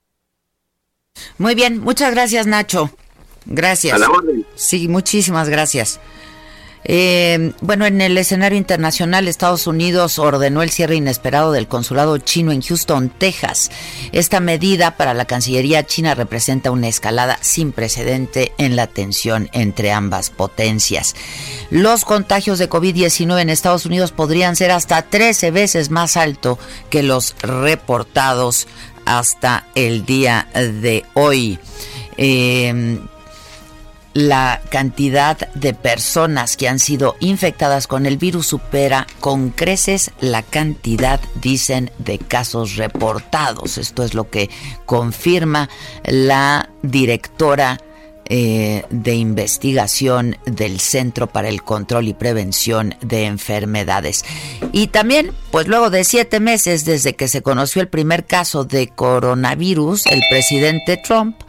Muy 1.39 1.55
bien, 1.55 1.79
muchas 1.79 2.13
gracias 2.13 2.49
Nacho. 2.49 2.91
Gracias. 3.47 3.95
A 3.95 3.99
la 3.99 4.11
orden. 4.11 4.45
Sí, 4.55 4.89
muchísimas 4.89 5.49
gracias. 5.49 6.01
Eh, 6.85 7.53
bueno, 7.61 7.87
en 7.87 8.01
el 8.01 8.17
escenario 8.17 8.57
internacional, 8.57 9.29
Estados 9.29 9.67
Unidos 9.67 10.19
ordenó 10.19 10.63
el 10.63 10.71
cierre 10.71 10.97
inesperado 10.97 11.53
del 11.53 11.69
consulado 11.69 12.17
chino 12.19 12.53
en 12.53 12.63
Houston, 12.63 13.11
Texas. 13.11 13.71
Esta 14.13 14.41
medida 14.41 14.97
para 14.97 15.15
la 15.15 15.27
Cancillería 15.27 15.85
china 15.85 16.15
representa 16.15 16.71
una 16.71 16.89
escalada 16.89 17.39
sin 17.43 17.73
precedente 17.73 18.53
en 18.59 18.77
la 18.77 18.87
tensión 18.87 19.51
entre 19.53 19.93
ambas 19.93 20.31
potencias. 20.31 21.15
Los 21.71 22.05
contagios 22.05 22.59
de 22.59 22.71
COVID-19 22.71 23.41
en 23.41 23.51
Estados 23.51 23.87
Unidos 23.87 24.13
podrían 24.13 24.57
ser 24.57 24.71
hasta 24.71 25.03
13 25.03 25.51
veces 25.51 25.91
más 25.91 26.17
alto 26.17 26.59
que 26.89 27.03
los 27.03 27.37
reportados 27.43 28.67
hasta 29.05 29.67
el 29.75 30.07
día 30.07 30.49
de 30.55 31.05
hoy. 31.15 31.59
Eh, 32.17 32.99
la 34.21 34.61
cantidad 34.69 35.37
de 35.55 35.73
personas 35.73 36.57
que 36.57 36.69
han 36.69 36.79
sido 36.79 37.17
infectadas 37.21 37.87
con 37.87 38.05
el 38.07 38.19
virus 38.19 38.49
supera 38.49 39.07
con 39.21 39.51
creces 39.51 40.11
la 40.21 40.43
cantidad, 40.43 41.21
dicen, 41.41 41.91
de 41.99 42.19
casos 42.19 42.77
reportados. 42.77 43.79
Esto 43.79 44.03
es 44.03 44.15
lo 44.15 44.29
que 44.29 44.51
confirma 44.85 45.69
la 46.05 46.69
directora 46.83 47.79
eh, 48.33 48.85
de 48.91 49.15
investigación 49.15 50.37
del 50.45 50.81
Centro 50.81 51.27
para 51.27 51.49
el 51.49 51.63
Control 51.63 52.07
y 52.07 52.15
Prevención 52.15 52.95
de 53.01 53.25
Enfermedades. 53.25 54.25
Y 54.71 54.89
también, 54.89 55.33
pues 55.51 55.67
luego 55.67 55.91
de 55.91 56.05
siete 56.05 56.41
meses 56.41 56.85
desde 56.85 57.17
que 57.17 57.27
se 57.27 57.43
conoció 57.43 57.83
el 57.83 57.89
primer 57.89 58.27
caso 58.27 58.65
de 58.65 58.89
coronavirus, 58.89 60.07
el 60.07 60.23
presidente 60.31 60.97
Trump 60.99 61.41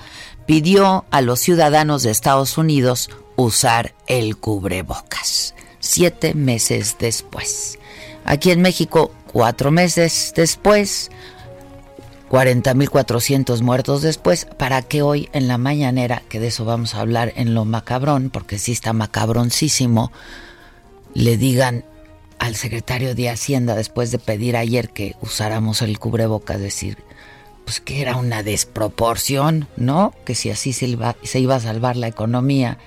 pidió 0.52 1.06
a 1.12 1.22
los 1.22 1.40
ciudadanos 1.40 2.04
de 2.04 2.12
Estados 2.12 2.58
Unidos 2.58 3.10
usar 3.38 3.96
el 4.06 4.36
cubrebocas. 4.36 5.56
siete 5.80 6.34
meses 6.34 6.98
después. 7.00 7.80
Aquí 8.26 8.52
en 8.52 8.62
México, 8.62 9.14
cuatro 9.32 9.72
meses 9.72 10.34
después, 10.36 11.10
40.400 12.30 13.62
muertos 13.62 14.02
después, 14.02 14.44
para 14.44 14.82
que 14.82 15.02
hoy 15.02 15.30
en 15.32 15.48
la 15.48 15.58
mañanera, 15.58 16.22
que 16.28 16.42
de 16.42 16.48
eso 16.48 16.66
vamos 16.66 16.96
a 16.96 17.00
hablar 17.00 17.32
en 17.38 17.54
lo 17.54 17.64
macabrón, 17.64 18.30
porque 18.30 18.60
sí 18.60 18.74
está 18.74 18.92
macabroncísimo, 18.92 20.12
le 21.14 21.38
digan 21.38 21.86
al 22.40 22.58
secretario 22.58 23.16
de 23.16 23.30
Hacienda, 23.30 23.74
después 23.74 24.12
de 24.12 24.20
pedir 24.20 24.58
ayer 24.58 24.90
que 24.90 25.16
usáramos 25.22 25.82
el 25.82 25.98
cubrebocas, 25.98 26.60
decir, 26.60 26.98
pues 27.72 27.80
que 27.80 28.02
era 28.02 28.18
una 28.18 28.44
desproporción, 28.44 29.70
¿no? 29.78 30.14
Que 30.26 30.36
si 30.36 30.50
así 30.50 30.74
se 30.74 30.88
iba, 30.88 31.16
se 31.24 31.40
iba 31.40 31.56
a 31.56 31.60
salvar 31.62 31.96
la 31.96 32.08
economía. 32.08 32.78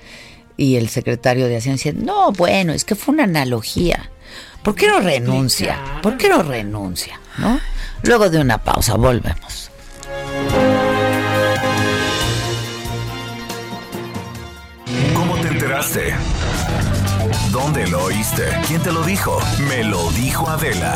Y 0.57 0.75
el 0.75 0.89
secretario 0.89 1.47
de 1.47 1.57
Hacienda 1.57 1.77
decía, 1.77 1.93
no, 1.95 2.31
bueno, 2.33 2.71
es 2.71 2.85
que 2.85 2.93
fue 2.93 3.15
una 3.15 3.23
analogía. 3.23 4.11
¿Por 4.61 4.75
qué 4.75 4.87
no 4.87 4.99
renuncia? 4.99 5.79
¿Por 6.03 6.17
qué 6.17 6.29
no 6.29 6.43
renuncia? 6.43 7.19
¿No? 7.39 7.59
Luego 8.03 8.29
de 8.29 8.39
una 8.39 8.59
pausa, 8.59 8.93
volvemos. 8.93 9.71
¿Cómo 15.15 15.35
te 15.37 15.47
enteraste? 15.47 16.13
¿Dónde 17.51 17.87
lo 17.87 18.03
oíste? 18.03 18.43
¿Quién 18.67 18.83
te 18.83 18.91
lo 18.91 19.01
dijo? 19.01 19.39
Me 19.67 19.83
lo 19.83 20.11
dijo 20.11 20.47
Adela. 20.47 20.95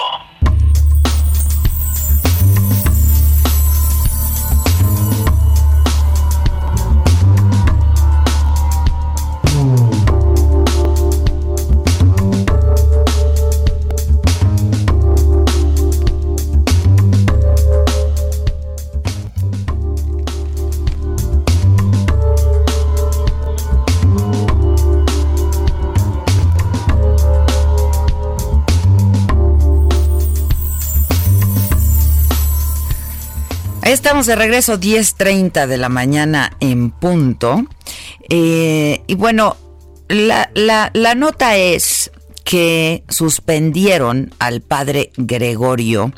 Estamos 33.91 34.25
de 34.25 34.37
regreso 34.37 34.79
10.30 34.79 35.67
de 35.67 35.77
la 35.77 35.89
mañana 35.89 36.55
en 36.61 36.91
punto. 36.91 37.65
Eh, 38.29 39.03
y 39.05 39.15
bueno, 39.15 39.57
la, 40.07 40.49
la, 40.53 41.15
nota 41.15 41.57
es 41.57 42.09
que 42.45 43.03
suspendieron 43.09 44.33
al 44.39 44.61
padre 44.61 45.11
Gregorio, 45.17 46.13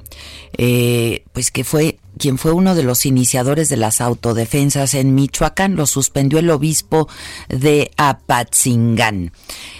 eh, 0.56 1.24
pues 1.34 1.50
que 1.50 1.64
fue 1.64 1.98
quien 2.20 2.38
fue 2.38 2.52
uno 2.52 2.76
de 2.76 2.84
los 2.84 3.08
iniciadores 3.08 3.70
de 3.70 3.78
las 3.78 4.02
autodefensas 4.02 4.94
en 4.94 5.16
Michoacán, 5.16 5.76
lo 5.76 5.88
suspendió 5.88 6.38
el 6.38 6.52
obispo 6.52 7.10
de 7.50 7.90
Apatzingán. 7.98 9.32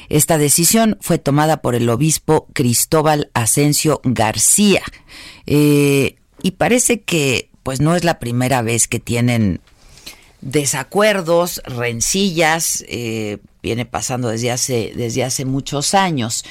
Esta 0.10 0.39
decisión 0.39 0.97
fue 0.99 1.19
tomada 1.19 1.62
por 1.62 1.75
el 1.75 1.88
obispo 1.89 2.47
Cristóbal 2.53 3.29
Asensio 3.36 4.01
García. 4.03 4.82
Eh, 5.45 6.15
y 6.41 6.51
parece 6.51 7.01
que 7.01 7.52
pues 7.63 7.82
no 7.82 7.95
es 7.95 8.04
la 8.04 8.19
primera 8.19 8.62
vez 8.62 8.88
que 8.88 8.99
tienen 8.99 9.62
desacuerdos, 10.43 11.62
rencillas, 11.65 12.84
eh, 12.89 13.39
viene 13.62 13.86
pasando 13.86 14.28
desde 14.28 14.52
hace, 14.52 14.91
desde 14.93 15.23
hace 15.23 15.45
muchos 15.45 15.93
años. 15.93 16.43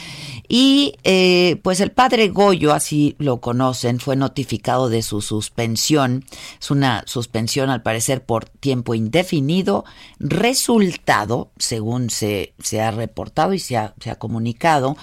Y 0.49 0.95
eh, 1.05 1.61
pues 1.63 1.81
el 1.81 1.93
padre 1.93 2.29
Goyo, 2.29 2.73
así 2.73 3.15
lo 3.19 3.41
conocen, 3.41 4.01
fue 4.01 4.17
notificado 4.17 4.89
de 4.89 5.03
su 5.03 5.21
suspensión. 5.21 6.25
Es 6.59 6.71
una 6.71 7.05
suspensión 7.07 7.69
al 7.69 7.83
parecer 7.83 8.25
por 8.25 8.47
tiempo 8.47 8.95
indefinido, 8.95 9.85
resultado, 10.19 11.51
según 11.59 12.09
se, 12.09 12.55
se 12.63 12.81
ha 12.81 12.91
reportado 12.91 13.53
y 13.53 13.59
se 13.59 13.77
ha, 13.77 13.95
se 14.01 14.11
ha 14.11 14.17
comunicado, 14.17 14.97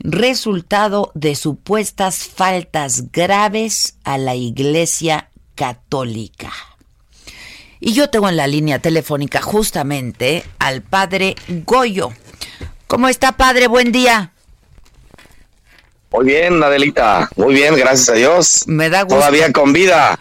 resultado 0.00 1.12
de 1.14 1.34
supuestas 1.34 2.26
faltas 2.26 3.12
graves 3.12 3.94
a 4.04 4.18
la 4.18 4.34
Iglesia 4.34 5.30
Católica. 5.54 6.52
Y 7.80 7.92
yo 7.92 8.10
tengo 8.10 8.28
en 8.28 8.36
la 8.36 8.46
línea 8.46 8.78
telefónica 8.78 9.40
justamente 9.40 10.44
al 10.58 10.82
padre 10.82 11.36
Goyo. 11.48 12.12
¿Cómo 12.86 13.08
está, 13.08 13.32
padre? 13.32 13.68
Buen 13.68 13.92
día. 13.92 14.32
Muy 16.12 16.26
bien, 16.26 16.62
Adelita. 16.62 17.30
Muy 17.36 17.54
bien, 17.54 17.76
gracias 17.76 18.08
a 18.08 18.14
Dios. 18.14 18.64
Me 18.66 18.90
da 18.90 19.02
gusto. 19.02 19.16
Todavía 19.16 19.52
con 19.52 19.72
vida. 19.72 20.18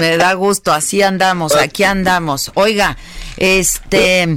Me 0.00 0.16
da 0.16 0.32
gusto, 0.32 0.72
así 0.72 1.02
andamos, 1.02 1.54
aquí 1.54 1.84
andamos. 1.84 2.50
Oiga, 2.54 2.96
este, 3.36 4.36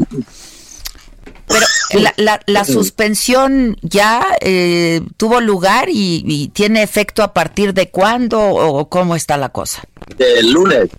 pero 1.52 2.06
la, 2.46 2.66
suspensión 2.66 3.78
ya 3.82 4.26
eh, 4.42 5.02
tuvo 5.18 5.42
lugar 5.42 5.90
y, 5.90 6.50
tiene 6.54 6.84
efecto 6.84 7.24
a 7.24 7.34
partir 7.34 7.74
de 7.74 7.90
cuándo 7.90 8.42
o 8.42 8.90
cómo 8.90 9.16
está 9.16 9.38
la 9.38 9.50
cosa? 9.50 9.84
Del 10.18 10.52
lunes. 10.52 10.90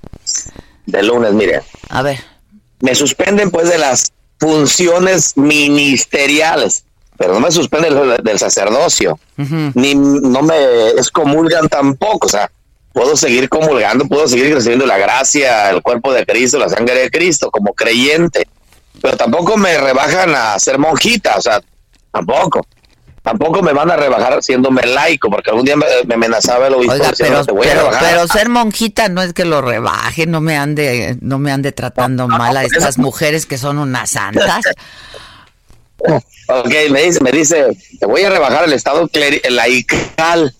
Del 0.86 1.06
lunes, 1.06 1.32
mire. 1.32 1.62
A 1.88 2.02
ver. 2.02 2.18
Me 2.80 2.94
suspenden 2.94 3.50
pues 3.50 3.68
de 3.68 3.78
las 3.78 4.12
funciones 4.38 5.36
ministeriales, 5.36 6.84
pero 7.16 7.34
no 7.34 7.40
me 7.40 7.52
suspenden 7.52 7.94
del, 8.24 8.38
sacerdocio, 8.38 9.18
ni 9.36 9.94
no 9.94 10.42
me 10.42 10.88
excomulgan 10.90 11.68
tampoco, 11.68 12.26
o 12.26 12.30
sea, 12.30 12.50
puedo 12.92 13.16
seguir 13.16 13.48
comulgando, 13.48 14.06
puedo 14.06 14.26
seguir 14.26 14.52
recibiendo 14.52 14.84
la 14.84 14.98
gracia, 14.98 15.70
el 15.70 15.80
cuerpo 15.80 16.12
de 16.12 16.26
Cristo, 16.26 16.58
la 16.58 16.68
sangre 16.68 16.96
de 16.96 17.10
Cristo 17.10 17.52
como 17.52 17.72
creyente 17.72 18.48
pero 19.00 19.16
tampoco 19.16 19.56
me 19.56 19.78
rebajan 19.78 20.34
a 20.34 20.58
ser 20.58 20.78
monjita, 20.78 21.36
o 21.36 21.40
sea, 21.40 21.60
tampoco. 22.12 22.66
Tampoco 23.22 23.62
me 23.62 23.72
van 23.72 23.88
a 23.88 23.96
rebajar 23.96 24.42
siéndome 24.42 24.82
laico, 24.84 25.30
porque 25.30 25.50
algún 25.50 25.64
día 25.64 25.76
me, 25.76 25.86
amenazaba 26.12 26.66
el 26.66 26.74
obispo 26.74 26.94
Oiga, 26.94 27.12
pero, 27.16 27.44
pero, 28.00 28.26
ser 28.26 28.48
monjita 28.48 29.08
no 29.08 29.22
es 29.22 29.32
que 29.32 29.44
lo 29.44 29.62
rebaje, 29.62 30.26
no 30.26 30.40
me 30.40 30.56
ande, 30.56 31.16
no 31.20 31.38
me 31.38 31.52
ande 31.52 31.70
tratando 31.70 32.26
mal 32.26 32.56
a 32.56 32.64
estas 32.64 32.98
mujeres 32.98 33.46
que 33.46 33.58
son 33.58 33.78
unas 33.78 34.10
santas. 34.10 34.64
ok, 35.98 36.72
me 36.90 37.02
dice, 37.02 37.22
me 37.22 37.30
dice, 37.30 37.66
te 38.00 38.06
voy 38.06 38.22
a 38.22 38.30
rebajar 38.30 38.64
el 38.64 38.72
estado 38.72 39.08
laical. 39.50 40.52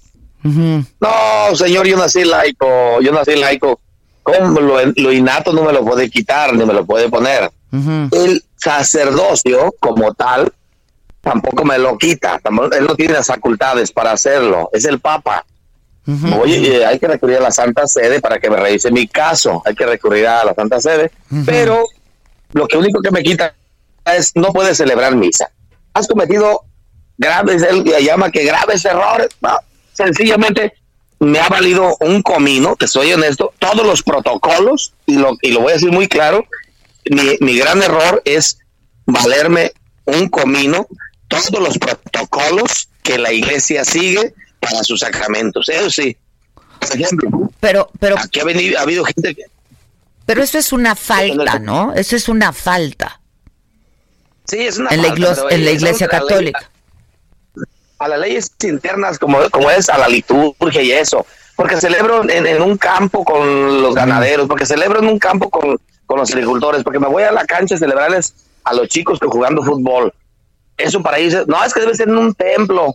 No, 0.44 1.56
señor, 1.56 1.88
yo 1.88 1.96
nací 1.96 2.24
laico, 2.24 3.00
yo 3.00 3.12
nací 3.12 3.34
laico. 3.34 3.80
¿Cómo 4.22 4.60
lo, 4.60 4.76
lo 4.86 5.12
innato 5.12 5.52
no 5.52 5.64
me 5.64 5.72
lo 5.72 5.84
puede 5.84 6.08
quitar, 6.08 6.54
ni 6.54 6.64
me 6.64 6.72
lo 6.72 6.86
puede 6.86 7.08
poner? 7.08 7.50
El 7.72 8.44
sacerdocio 8.56 9.74
como 9.80 10.12
tal 10.14 10.52
tampoco 11.22 11.64
me 11.64 11.78
lo 11.78 11.96
quita, 11.96 12.40
él 12.72 12.86
no 12.86 12.94
tiene 12.96 13.14
las 13.14 13.28
facultades 13.28 13.92
para 13.92 14.12
hacerlo, 14.12 14.68
es 14.72 14.84
el 14.84 15.00
Papa. 15.00 15.44
Oye, 16.40 16.78
eh, 16.78 16.84
hay 16.84 16.98
que 16.98 17.06
recurrir 17.06 17.36
a 17.36 17.40
la 17.40 17.52
Santa 17.52 17.86
Sede 17.86 18.20
para 18.20 18.40
que 18.40 18.50
me 18.50 18.56
revise 18.56 18.90
mi 18.90 19.06
caso, 19.06 19.62
hay 19.64 19.74
que 19.74 19.86
recurrir 19.86 20.26
a 20.26 20.44
la 20.44 20.52
Santa 20.52 20.80
Sede, 20.80 21.12
pero 21.46 21.84
lo 22.52 22.66
que 22.66 22.76
único 22.76 23.00
que 23.00 23.12
me 23.12 23.22
quita 23.22 23.54
es 24.04 24.32
no 24.34 24.52
puedes 24.52 24.76
celebrar 24.76 25.14
misa. 25.14 25.50
Has 25.94 26.08
cometido 26.08 26.62
graves, 27.16 27.62
él 27.62 27.84
llama 27.84 28.30
que 28.30 28.44
graves 28.44 28.84
errores, 28.84 29.28
sencillamente 29.92 30.74
me 31.20 31.38
ha 31.38 31.48
valido 31.48 31.96
un 32.00 32.20
comino, 32.20 32.74
que 32.74 32.88
soy 32.88 33.12
honesto, 33.12 33.54
todos 33.60 33.86
los 33.86 34.02
protocolos, 34.02 34.92
y 35.06 35.14
lo, 35.14 35.36
y 35.40 35.52
lo 35.52 35.60
voy 35.60 35.70
a 35.70 35.74
decir 35.74 35.92
muy 35.92 36.08
claro, 36.08 36.44
mi, 37.10 37.58
gran 37.58 37.82
error 37.82 38.22
es 38.24 38.58
valerme 39.06 39.72
un 40.04 40.28
comino 40.28 40.86
todos 41.28 41.60
los 41.60 41.78
protocolos 41.78 42.88
que 43.02 43.18
la 43.18 43.32
iglesia 43.32 43.84
sigue 43.84 44.34
para 44.60 44.84
sus 44.84 45.00
sacramentos. 45.00 45.68
Eso 45.68 45.90
sí, 45.90 46.16
por 46.78 47.00
ejemplo, 47.00 47.50
pero, 47.60 47.90
pero, 47.98 48.18
aquí 48.18 48.40
ha, 48.40 48.44
venido, 48.44 48.78
ha 48.78 48.82
habido 48.82 49.04
gente 49.04 49.34
que... 49.34 49.44
Pero 50.26 50.42
eso 50.42 50.58
es 50.58 50.72
una 50.72 50.94
falta, 50.94 51.58
¿no? 51.58 51.92
Eso 51.94 52.14
es 52.14 52.28
una 52.28 52.52
falta. 52.52 53.20
Sí, 54.46 54.60
es 54.60 54.78
una 54.78 54.90
en 54.90 55.02
falta. 55.02 55.44
La 55.44 55.54
en 55.54 55.64
la 55.64 55.70
iglesia 55.72 56.06
católica. 56.06 56.70
a 57.98 58.08
las 58.08 58.20
leyes 58.20 58.52
internas, 58.62 59.18
como, 59.18 59.48
como 59.50 59.70
es 59.70 59.88
a 59.88 59.98
la 59.98 60.08
liturgia 60.08 60.82
y 60.82 60.92
eso. 60.92 61.26
Porque 61.56 61.80
celebro 61.80 62.28
en, 62.28 62.46
en 62.46 62.62
un 62.62 62.78
campo 62.78 63.24
con 63.24 63.82
los 63.82 63.94
ganaderos, 63.94 64.46
porque 64.46 64.64
celebro 64.64 65.00
en 65.00 65.06
un 65.06 65.18
campo 65.18 65.50
con, 65.50 65.78
con 66.12 66.20
los 66.20 66.30
agricultores, 66.30 66.84
porque 66.84 66.98
me 66.98 67.08
voy 67.08 67.22
a 67.22 67.32
la 67.32 67.46
cancha 67.46 67.74
a 67.74 67.78
celebrarles 67.78 68.34
a 68.64 68.74
los 68.74 68.86
chicos 68.88 69.18
que 69.18 69.26
jugando 69.28 69.62
fútbol. 69.62 70.12
Eso 70.76 71.02
para 71.02 71.18
irse, 71.18 71.44
no, 71.46 71.64
es 71.64 71.72
que 71.72 71.80
debe 71.80 71.94
ser 71.94 72.06
en 72.10 72.18
un 72.18 72.34
templo. 72.34 72.94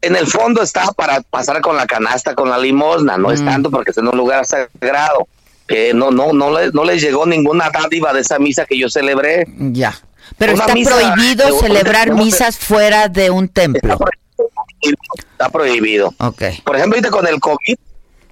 En 0.00 0.16
el 0.16 0.26
fondo 0.26 0.62
está 0.62 0.90
para 0.92 1.20
pasar 1.20 1.60
con 1.60 1.76
la 1.76 1.86
canasta, 1.86 2.34
con 2.34 2.48
la 2.48 2.56
limosna, 2.56 3.18
no 3.18 3.30
es 3.32 3.44
tanto 3.44 3.70
porque 3.70 3.90
es 3.90 3.98
en 3.98 4.08
un 4.08 4.16
lugar 4.16 4.46
sagrado. 4.46 5.28
Que 5.66 5.92
no, 5.92 6.10
no, 6.10 6.32
no, 6.32 6.50
le- 6.58 6.70
no 6.72 6.84
les 6.84 7.02
llegó 7.02 7.26
ninguna 7.26 7.68
dádiva 7.68 8.14
de 8.14 8.20
esa 8.22 8.38
misa 8.38 8.64
que 8.64 8.78
yo 8.78 8.88
celebré. 8.88 9.44
Ya. 9.58 9.94
Pero 10.38 10.54
Una 10.54 10.62
está 10.64 10.72
prohibido 10.72 11.46
de 11.46 11.52
celebrar 11.60 12.08
de 12.08 12.14
misas 12.14 12.56
fuera 12.56 13.08
de 13.08 13.28
un 13.30 13.46
templo. 13.50 13.98
Está 15.32 15.50
prohibido. 15.50 16.14
Ok. 16.18 16.42
Por 16.64 16.76
ejemplo, 16.76 16.96
ahorita 16.96 17.10
con 17.10 17.26
el 17.26 17.38
COVID, 17.40 17.76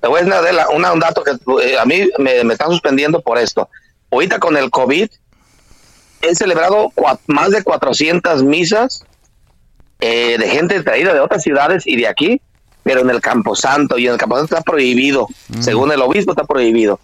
te 0.00 0.08
voy 0.08 0.20
a 0.22 0.68
una- 0.74 0.92
un 0.92 1.00
dato 1.00 1.22
que 1.22 1.32
eh, 1.64 1.78
a 1.78 1.84
mí 1.84 2.08
me, 2.18 2.44
me 2.44 2.52
están 2.54 2.70
suspendiendo 2.70 3.20
por 3.20 3.38
esto. 3.38 3.68
Ahorita 4.16 4.38
con 4.38 4.56
el 4.56 4.70
COVID, 4.70 5.10
he 6.22 6.34
celebrado 6.34 6.90
más 7.26 7.50
de 7.50 7.62
400 7.62 8.44
misas 8.44 9.04
eh, 10.00 10.38
de 10.38 10.48
gente 10.48 10.82
traída 10.82 11.12
de 11.12 11.20
otras 11.20 11.42
ciudades 11.42 11.86
y 11.86 11.96
de 11.96 12.08
aquí, 12.08 12.40
pero 12.82 13.02
en 13.02 13.10
el 13.10 13.20
Camposanto, 13.20 13.98
y 13.98 14.06
en 14.06 14.14
el 14.14 14.18
Camposanto 14.18 14.54
está 14.54 14.64
prohibido. 14.64 15.28
Según 15.60 15.92
el 15.92 16.00
obispo, 16.00 16.32
está 16.32 16.44
prohibido. 16.44 16.98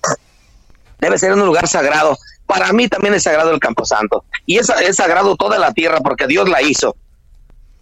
Debe 1.01 1.19
ser 1.19 1.33
en 1.33 1.41
un 1.41 1.45
lugar 1.45 1.69
sagrado. 1.69 2.17
Para 2.47 2.73
mí 2.73 2.89
también 2.89 3.13
es 3.13 3.25
sagrado 3.25 3.51
el 3.51 3.61
Camposanto. 3.61 4.25
Y 4.47 4.57
es, 4.57 4.71
es 4.71 4.97
sagrado 4.97 5.37
toda 5.37 5.59
la 5.59 5.75
tierra 5.75 5.99
porque 5.99 6.27
Dios 6.27 6.49
la 6.49 6.63
hizo. 6.63 6.97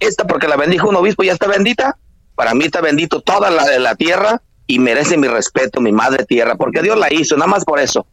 Esta 0.01 0.27
porque 0.27 0.49
la 0.49 0.57
bendijo 0.57 0.89
un 0.89 0.97
obispo 0.97 1.23
ya 1.23 1.35
está 1.35 1.47
bendita. 1.47 1.97
Para 2.35 2.53
mí 2.53 2.65
está 2.65 2.81
bendito 2.81 3.21
toda 3.21 3.49
la, 3.49 3.79
la 3.79 3.95
tierra 3.95 4.43
y 4.67 4.81
merece 4.81 5.17
mi 5.17 5.29
respeto, 5.29 5.81
mi 5.81 5.93
madre 5.93 6.25
tierra, 6.25 6.57
porque 6.57 6.83
Dios 6.83 6.99
la 6.99 7.15
hizo, 7.15 7.37
nada 7.37 7.47
más 7.47 7.65
por 7.65 7.79
eso. 7.79 8.05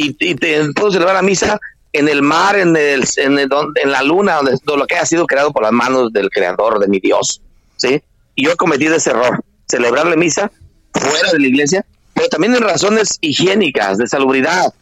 Y, 0.00 0.16
y 0.20 0.34
te 0.36 0.72
puedo 0.74 0.92
celebrar 0.92 1.16
la 1.16 1.22
misa 1.22 1.58
en 1.92 2.08
el 2.08 2.22
mar, 2.22 2.56
en, 2.56 2.76
el, 2.76 3.02
en, 3.16 3.38
el- 3.38 3.48
en 3.82 3.90
la 3.90 4.02
luna, 4.02 4.36
donde 4.36 4.56
todo 4.64 4.76
lo 4.76 4.86
que 4.86 4.96
ha 4.96 5.04
sido 5.04 5.26
creado 5.26 5.52
por 5.52 5.62
las 5.62 5.72
manos 5.72 6.12
del 6.12 6.30
creador, 6.30 6.78
de 6.78 6.86
mi 6.86 7.00
Dios. 7.00 7.40
¿sí? 7.76 8.00
Y 8.36 8.44
yo 8.44 8.52
he 8.52 8.56
cometido 8.56 8.94
ese 8.94 9.10
error, 9.10 9.42
celebrarle 9.68 10.16
misa 10.16 10.50
fuera 10.92 11.32
de 11.32 11.40
la 11.40 11.46
iglesia, 11.46 11.84
pero 12.14 12.28
también 12.28 12.54
en 12.54 12.62
razones 12.62 13.18
higiénicas, 13.20 13.98
de 13.98 14.06
salubridad. 14.06 14.72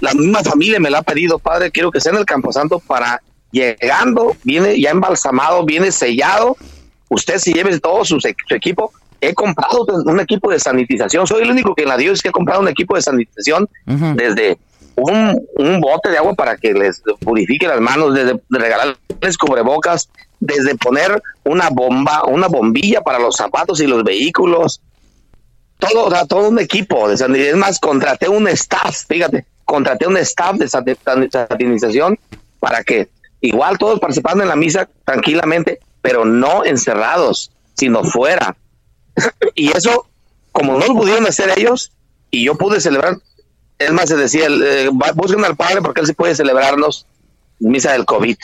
La 0.00 0.14
misma 0.14 0.42
familia 0.42 0.78
me 0.78 0.90
la 0.90 0.98
ha 0.98 1.02
pedido, 1.02 1.38
padre, 1.38 1.70
quiero 1.70 1.90
que 1.90 2.00
sea 2.00 2.12
en 2.12 2.18
el 2.18 2.24
Camposanto 2.24 2.78
para 2.80 3.20
llegando, 3.50 4.36
viene 4.44 4.80
ya 4.80 4.90
embalsamado, 4.90 5.64
viene 5.64 5.90
sellado. 5.90 6.56
Usted 7.08 7.38
se 7.38 7.52
lleve 7.52 7.78
todo 7.80 8.04
su, 8.04 8.20
su 8.20 8.54
equipo. 8.54 8.92
He 9.20 9.34
comprado 9.34 9.86
un 10.06 10.20
equipo 10.20 10.50
de 10.50 10.58
sanitización. 10.58 11.26
Soy 11.26 11.42
el 11.42 11.50
único 11.50 11.74
que 11.74 11.82
en 11.82 11.88
la 11.88 11.96
Dios 11.96 12.22
que 12.22 12.30
ha 12.30 12.32
comprado 12.32 12.60
un 12.60 12.68
equipo 12.68 12.96
de 12.96 13.02
sanitización 13.02 13.68
desde 14.14 14.58
un, 14.96 15.40
un 15.56 15.80
bote 15.80 16.10
de 16.10 16.18
agua 16.18 16.34
para 16.34 16.56
que 16.56 16.72
les 16.72 17.02
purifique 17.20 17.68
las 17.68 17.80
manos, 17.80 18.14
desde 18.14 18.40
regalarles 18.48 19.38
cubrebocas, 19.38 20.08
desde 20.40 20.74
poner 20.74 21.22
una 21.44 21.68
bomba, 21.70 22.24
una 22.24 22.48
bombilla 22.48 23.02
para 23.02 23.18
los 23.18 23.36
zapatos 23.36 23.80
y 23.80 23.86
los 23.86 24.02
vehículos, 24.04 24.80
todo, 25.78 26.06
o 26.06 26.10
sea, 26.10 26.26
todo 26.26 26.48
un 26.48 26.58
equipo 26.58 27.08
de 27.08 27.16
sanitización. 27.16 27.56
Es 27.56 27.60
más, 27.60 27.78
contraté 27.78 28.28
un 28.28 28.48
staff, 28.48 29.04
fíjate, 29.06 29.46
contraté 29.64 30.06
un 30.06 30.16
staff 30.18 30.56
de 30.56 30.68
sanitización 30.68 32.18
para 32.58 32.82
que 32.82 33.08
igual 33.40 33.78
todos 33.78 34.00
participaran 34.00 34.42
en 34.42 34.48
la 34.48 34.56
misa 34.56 34.88
tranquilamente, 35.04 35.80
pero 36.02 36.24
no 36.24 36.64
encerrados, 36.64 37.50
sino 37.74 38.04
fuera. 38.04 38.56
Y 39.54 39.70
eso, 39.76 40.06
como 40.52 40.78
no 40.78 40.86
lo 40.86 40.94
pudieron 40.94 41.26
hacer 41.26 41.50
ellos, 41.56 41.92
y 42.30 42.44
yo 42.44 42.56
pude 42.56 42.80
celebrar, 42.80 43.18
es 43.78 43.90
más, 43.92 44.08
se 44.08 44.16
decía, 44.16 44.46
eh, 44.48 44.88
busquen 45.14 45.44
al 45.44 45.56
padre 45.56 45.80
porque 45.82 46.00
él 46.00 46.06
sí 46.06 46.12
puede 46.12 46.34
celebrarnos 46.34 47.06
misa 47.58 47.92
del 47.92 48.04
COVID. 48.04 48.36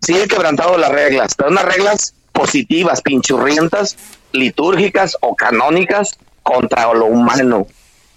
Sí 0.00 0.14
he 0.18 0.26
quebrantado 0.26 0.76
las 0.78 0.90
reglas, 0.90 1.34
pero 1.36 1.50
unas 1.50 1.64
reglas 1.64 2.14
positivas, 2.32 3.02
pinchurrientas, 3.02 3.96
litúrgicas 4.32 5.16
o 5.20 5.36
canónicas 5.36 6.16
contra 6.42 6.92
lo 6.94 7.06
humano, 7.06 7.66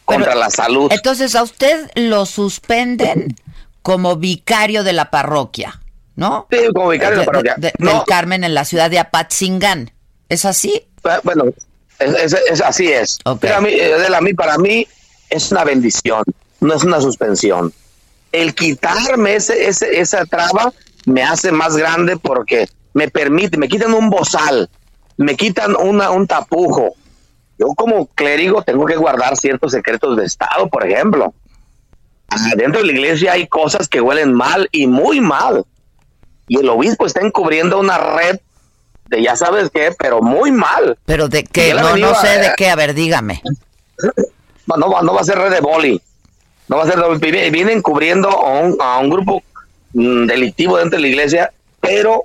contra 0.05 0.33
la 0.33 0.49
salud. 0.49 0.91
Entonces 0.91 1.35
a 1.35 1.43
usted 1.43 1.89
lo 1.95 2.25
suspenden 2.25 3.35
como 3.81 4.15
vicario 4.15 4.83
de 4.83 4.93
la 4.93 5.11
parroquia, 5.11 5.79
¿no? 6.15 6.47
Sí, 6.49 6.57
como 6.73 6.89
vicario 6.89 7.19
de 7.19 7.25
la 7.25 7.25
parroquia. 7.25 7.55
de- 7.57 7.73
No. 7.77 7.91
Del 7.91 8.03
Carmen 8.07 8.43
en 8.43 8.53
la 8.55 8.65
ciudad 8.65 8.89
de 8.89 8.97
Apatzingán. 8.99 9.91
¿Es 10.29 10.45
así? 10.45 10.87
Eh, 11.03 11.09
Bueno, 11.23 11.43
es, 11.99 12.33
es- 12.33 12.41
es- 12.51 12.61
así 12.61 12.91
es. 12.91 13.19
Pero 13.39 13.55
a 13.57 13.61
mí, 13.61 13.69
eh, 13.69 13.93
Adela, 13.93 14.17
a 14.17 14.21
mí, 14.21 14.33
para 14.33 14.57
mí, 14.57 14.87
es 15.29 15.51
una 15.51 15.63
bendición, 15.63 16.23
no 16.61 16.73
es 16.73 16.83
una 16.83 17.01
suspensión. 17.01 17.73
El 18.31 18.53
quitarme 18.53 19.35
ese, 19.35 19.67
ese, 19.67 19.99
esa 19.99 20.25
traba 20.25 20.73
me 21.05 21.23
hace 21.23 21.51
más 21.51 21.77
grande 21.77 22.17
porque 22.17 22.67
me 22.93 23.09
permite, 23.09 23.57
me 23.57 23.67
quitan 23.67 23.93
un 23.93 24.09
bozal, 24.09 24.69
me 25.17 25.35
quitan 25.35 25.75
una, 25.75 26.11
un 26.11 26.27
tapujo. 26.27 26.93
Yo 27.57 27.67
como 27.75 28.07
clérigo 28.07 28.61
tengo 28.63 28.85
que 28.85 28.97
guardar 28.97 29.37
ciertos 29.37 29.71
secretos 29.71 30.17
de 30.17 30.25
Estado, 30.25 30.67
por 30.67 30.85
ejemplo. 30.85 31.33
Ah, 32.27 32.51
Dentro 32.57 32.81
de 32.81 32.87
la 32.87 32.91
iglesia 32.91 33.31
hay 33.33 33.47
cosas 33.47 33.87
que 33.87 34.01
huelen 34.01 34.33
mal 34.33 34.67
y 34.71 34.87
muy 34.87 35.21
mal. 35.21 35.63
Y 36.47 36.59
el 36.59 36.67
obispo 36.69 37.05
está 37.05 37.21
encubriendo 37.21 37.79
una 37.79 37.97
red 37.97 38.39
de 39.09 39.21
ya 39.21 39.35
sabes 39.35 39.69
qué, 39.73 39.93
pero 39.97 40.21
muy 40.21 40.51
mal. 40.51 40.97
Pero 41.05 41.27
de 41.27 41.43
qué, 41.43 41.73
no, 41.73 41.95
no 41.97 42.15
sé 42.15 42.27
a- 42.27 42.37
de 42.39 42.51
qué, 42.57 42.69
a 42.69 42.75
ver, 42.75 42.93
dígame. 42.93 43.41
no, 44.67 44.77
no 44.77 44.89
va, 44.89 45.01
no 45.01 45.13
va 45.13 45.21
a 45.21 45.25
ser 45.25 45.37
red 45.37 45.51
de 45.51 45.61
boli. 45.61 46.01
No 46.67 46.77
va 46.77 46.83
a 46.83 46.87
ser 46.87 46.99
Vienen 47.51 47.81
cubriendo 47.81 48.29
a 48.29 48.59
un, 48.61 48.77
a 48.81 48.97
un 48.97 49.09
grupo 49.09 49.43
mm, 49.93 50.25
delictivo 50.25 50.77
dentro 50.77 50.97
de 50.97 51.01
la 51.01 51.07
iglesia, 51.07 51.51
pero 51.79 52.23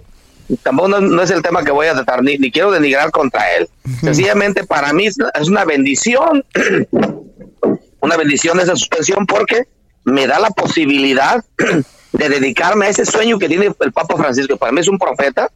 tampoco 0.62 0.88
no, 0.88 1.01
no 1.01 1.23
es 1.23 1.31
el 1.31 1.43
tema 1.43 1.62
que 1.62 1.71
voy 1.71 1.88
a 1.88 1.93
tratar, 1.93 2.23
ni, 2.23 2.38
ni 2.38 2.51
quiero 2.51 2.71
denigrar 2.71 3.11
contra 3.11 3.53
él. 3.57 3.69
Sencillamente 4.01 4.64
para 4.64 4.93
mí 4.95 5.07
es 5.07 5.19
una 5.49 5.64
bendición, 5.66 6.45
una 8.01 8.16
bendición 8.16 8.59
esa 8.61 8.77
suspensión 8.77 9.27
porque 9.27 9.64
me 10.05 10.27
da 10.27 10.38
la 10.38 10.51
posibilidad 10.51 11.45
de 12.12 12.29
dedicarme 12.29 12.87
a 12.87 12.88
ese 12.88 13.05
sueño 13.05 13.38
que 13.38 13.49
tiene 13.49 13.71
el 13.79 13.93
Papa 13.93 14.16
Francisco. 14.16 14.57
Para 14.57 14.73
mí 14.73 14.81
es 14.81 14.88
un 14.88 14.99
profeta. 14.99 15.51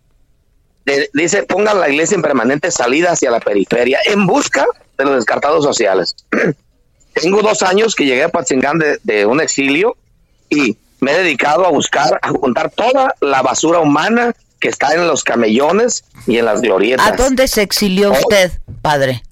De- 0.85 1.09
dice, 1.15 1.43
pongan 1.45 1.81
la 1.81 1.89
iglesia 1.89 2.15
en 2.15 2.23
permanente 2.23 2.71
salida 2.71 3.13
hacia 3.13 3.31
la 3.31 3.41
periferia 3.41 3.99
en 4.07 4.27
busca 4.27 4.67
de 4.99 5.05
los 5.05 5.17
descartados 5.17 5.65
sociales. 5.65 6.15
Tengo 7.15 7.43
dos 7.43 7.63
años 7.63 7.95
que 7.95 8.05
llegué 8.05 8.25
a 8.25 8.29
Patzingán 8.29 8.79
de, 8.79 8.99
de 9.03 9.25
un 9.27 9.41
exilio 9.41 9.97
y 10.51 10.77
me 11.01 11.13
he 11.13 11.19
dedicado 11.19 11.65
a 11.67 11.71
buscar, 11.71 12.19
a 12.23 12.29
juntar 12.31 12.71
toda 12.71 13.15
la 13.21 13.41
basura 13.43 13.79
humana 13.81 14.35
que 14.61 14.69
está 14.69 14.95
en 14.95 15.07
los 15.07 15.23
camellones 15.23 16.05
y 16.27 16.39
en 16.39 16.45
las 16.47 16.61
glorietas. 16.61 17.07
¿A 17.07 17.13
dónde 17.17 17.47
se 17.49 17.63
exilió 17.63 18.11
Oh. 18.11 18.19
usted, 18.19 18.51
padre? 18.83 19.23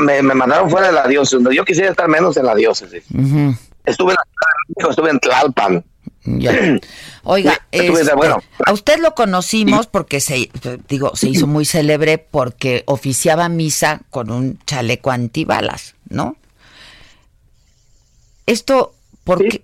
Me, 0.00 0.22
me 0.22 0.34
mandaron 0.34 0.68
fuera 0.68 0.88
de 0.88 0.92
la 0.92 1.06
diócesis. 1.06 1.46
Yo 1.54 1.64
quisiera 1.64 1.90
estar 1.90 2.08
menos 2.08 2.36
en 2.36 2.46
la 2.46 2.54
diócesis. 2.54 3.04
Ujú, 3.14 3.54
Estuve 3.84 4.12
en, 4.14 4.88
estuve 4.90 5.10
en 5.10 5.20
Tlalpan. 5.20 5.84
ya. 6.24 6.52
Oiga, 7.24 7.66
este, 7.70 8.14
bueno. 8.14 8.42
a 8.66 8.72
usted 8.72 8.98
lo 8.98 9.14
conocimos 9.14 9.86
porque 9.86 10.20
se, 10.20 10.50
digo, 10.88 11.14
se 11.14 11.28
hizo 11.28 11.46
muy 11.46 11.64
célebre 11.64 12.18
porque 12.18 12.82
oficiaba 12.86 13.48
misa 13.48 14.00
con 14.10 14.30
un 14.30 14.58
chaleco 14.66 15.10
antibalas, 15.12 15.94
¿no? 16.08 16.36
Esto, 18.46 18.94
¿por, 19.24 19.38
qué, 19.46 19.62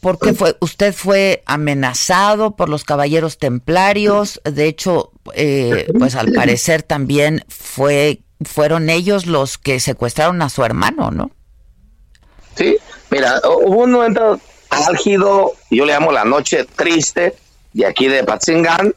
por 0.00 0.18
qué 0.18 0.34
fue? 0.34 0.56
¿Usted 0.60 0.92
fue 0.94 1.42
amenazado 1.46 2.56
por 2.56 2.68
los 2.68 2.84
caballeros 2.84 3.38
templarios? 3.38 4.40
De 4.44 4.66
hecho, 4.66 5.12
eh, 5.34 5.86
pues 5.98 6.14
al 6.14 6.32
parecer 6.32 6.82
también 6.82 7.42
fue, 7.48 8.20
fueron 8.44 8.90
ellos 8.90 9.26
los 9.26 9.56
que 9.56 9.80
secuestraron 9.80 10.42
a 10.42 10.50
su 10.50 10.62
hermano, 10.62 11.10
¿no? 11.10 11.30
Sí, 12.54 12.76
mira, 13.10 13.40
hu- 13.42 13.62
hubo 13.66 13.84
un 13.84 13.92
momento 13.92 14.38
álgido, 14.70 15.52
yo 15.70 15.84
le 15.84 15.92
llamo 15.92 16.12
la 16.12 16.24
noche 16.24 16.64
triste, 16.76 17.34
de 17.72 17.86
aquí 17.86 18.08
de 18.08 18.24
Patzingán, 18.24 18.94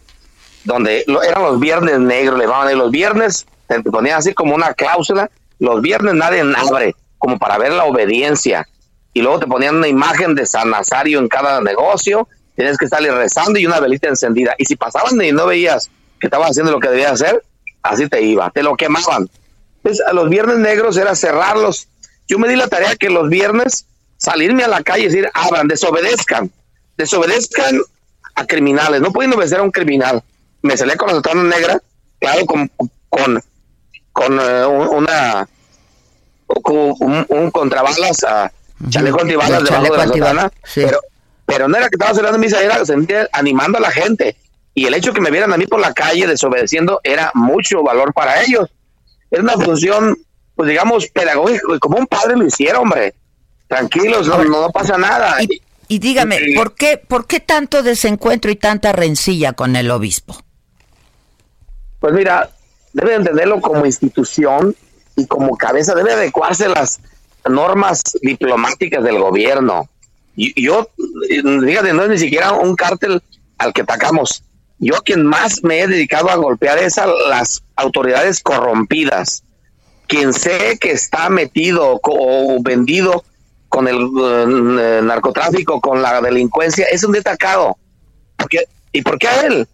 donde 0.64 1.04
lo- 1.08 1.24
eran 1.24 1.44
los 1.44 1.60
viernes 1.60 2.00
negros, 2.00 2.38
le 2.38 2.46
llamaban, 2.46 2.78
los 2.78 2.92
viernes 2.92 3.46
te 3.68 3.82
ponían 3.84 4.18
así 4.18 4.34
como 4.34 4.54
una 4.56 4.74
cláusula, 4.74 5.30
los 5.60 5.82
viernes 5.82 6.14
nadie 6.16 6.44
abre, 6.56 6.96
como 7.18 7.38
para 7.38 7.58
ver 7.58 7.72
la 7.72 7.86
obediencia, 7.86 8.68
y 9.14 9.22
luego 9.22 9.40
te 9.40 9.48
ponían 9.48 9.76
una 9.78 9.88
imagen 9.88 10.36
de 10.36 10.46
San 10.46 10.70
Nazario 10.70 11.20
en 11.20 11.28
cada 11.28 11.62
negocio, 11.62 12.28
tienes 12.56 12.78
que 12.78 12.86
estarle 12.86 13.12
rezando 13.12 13.60
y 13.60 13.66
una 13.66 13.80
velita 13.80 14.08
encendida, 14.08 14.56
y 14.58 14.66
si 14.66 14.76
pasaban 14.76 15.22
y 15.22 15.32
no 15.32 15.46
veías 15.46 15.90
que 16.20 16.28
estabas 16.28 16.52
haciendo 16.52 16.72
lo 16.72 16.80
que 16.80 16.90
debías 16.90 17.14
hacer, 17.14 17.44
así 17.82 18.08
te 18.08 18.22
iba, 18.22 18.50
te 18.52 18.62
lo 18.62 18.76
quemaban. 18.76 19.30
Entonces, 19.78 20.06
a 20.06 20.14
los 20.14 20.30
viernes 20.30 20.58
negros 20.58 20.98
era 20.98 21.16
cerrarlos. 21.16 21.88
Yo 22.28 22.38
me 22.38 22.48
di 22.48 22.56
la 22.56 22.68
tarea 22.68 22.96
que 22.96 23.10
los 23.10 23.30
viernes 23.30 23.86
salirme 24.22 24.64
a 24.64 24.68
la 24.68 24.84
calle 24.84 25.04
y 25.04 25.08
decir, 25.08 25.28
abran, 25.34 25.68
desobedezcan, 25.68 26.52
desobedezcan 26.96 27.82
a 28.36 28.46
criminales, 28.46 29.02
no 29.02 29.12
pueden 29.12 29.34
obedecer 29.34 29.60
a 29.60 29.64
un 29.64 29.72
criminal. 29.72 30.22
Me 30.62 30.78
salía 30.78 30.96
con 30.96 31.08
la 31.10 31.16
sotana 31.16 31.44
negra, 31.44 31.82
claro, 32.20 32.46
con, 32.46 32.72
con, 33.10 33.42
con 34.14 34.40
eh, 34.40 34.66
un- 34.66 34.88
una, 34.90 35.48
con 36.46 36.76
un, 37.00 37.26
un 37.30 37.52
contrabalas 37.52 38.24
ah, 38.28 38.52
chaleco 38.90 39.22
antibalas 39.22 39.64
debajo 39.64 39.84
de 39.84 39.98
la 39.98 40.04
sotana, 40.26 40.52
pero, 40.86 41.00
pero 41.46 41.68
no 41.68 41.78
era 41.78 41.90
que 41.90 41.96
estaba 41.96 42.12
celebrando 42.12 42.38
misa, 42.40 42.62
era 42.62 42.86
sentir, 42.86 43.28
animando 43.34 43.80
a 43.80 43.82
la 43.82 43.92
gente. 43.92 44.36
Y 44.74 44.86
el 44.86 44.94
hecho 44.94 45.12
que 45.14 45.20
me 45.22 45.32
vieran 45.32 45.52
a 45.52 45.58
mí 45.58 45.66
por 45.66 45.80
la 45.80 45.94
calle 45.94 46.28
desobedeciendo 46.28 47.02
era 47.04 47.32
mucho 47.34 47.82
valor 47.84 48.14
para 48.14 48.42
ellos. 48.44 48.70
Era 49.32 49.42
una 49.44 49.54
función, 49.54 50.16
pues 50.56 50.70
digamos, 50.70 51.08
pedagógica, 51.08 51.62
como 51.80 51.98
un 51.98 52.06
padre 52.08 52.38
lo 52.38 52.46
hiciera, 52.46 52.80
hombre. 52.80 53.16
Tranquilos, 53.72 54.28
no, 54.28 54.44
no, 54.44 54.70
pasa 54.70 54.98
nada. 54.98 55.38
Y, 55.88 56.00
dígame, 56.00 56.38
¿por 56.58 56.76
qué, 56.76 56.98
¿por 56.98 57.26
qué 57.26 57.40
tanto 57.40 57.84
desencuentro 57.84 58.52
y 58.52 58.58
tanta 58.58 58.92
rencilla 58.92 59.54
con 59.54 59.78
el 59.78 59.90
obispo? 59.92 60.36
Pues 62.02 62.14
mira, 62.14 62.50
debe 62.92 63.16
entenderlo 63.16 63.62
como 63.62 63.86
institución 63.86 64.76
y 65.16 65.26
como 65.26 65.56
cabeza, 65.56 65.96
debe 65.96 66.12
adecuarse 66.12 66.68
las 66.68 67.00
normas 67.50 68.02
diplomáticas 68.22 69.06
del 69.06 69.20
gobierno. 69.20 69.88
Y 70.36 70.62
yo, 70.62 70.90
fíjate, 71.30 71.94
no 71.94 72.04
es 72.04 72.10
ni 72.10 72.18
siquiera 72.18 72.52
un 72.52 72.76
cártel 72.76 73.24
al 73.58 73.72
que 73.72 73.84
atacamos. 73.84 74.44
Yo 74.80 74.96
quien 74.96 75.26
más 75.26 75.64
me 75.64 75.80
he 75.80 75.88
dedicado 75.88 76.30
a 76.30 76.36
golpear 76.36 76.78
es 76.78 76.98
a 76.98 77.08
las 77.08 77.64
autoridades 77.78 78.42
corrompidas. 78.44 79.46
Quien 80.08 80.34
sé 80.34 80.78
que 80.78 80.92
está 80.92 81.30
metido 81.30 82.02
o 82.04 82.62
vendido 82.62 83.24
con 83.72 83.88
el 83.88 83.98
eh, 83.98 85.00
narcotráfico, 85.02 85.80
con 85.80 86.02
la 86.02 86.22
delincuencia, 86.22 86.86
es 86.92 87.04
un 87.06 87.14
destacado. 87.14 87.78
¿Y 88.92 89.02
por 89.02 89.18
qué 89.18 89.28
a 89.30 89.42
él? 89.48 89.68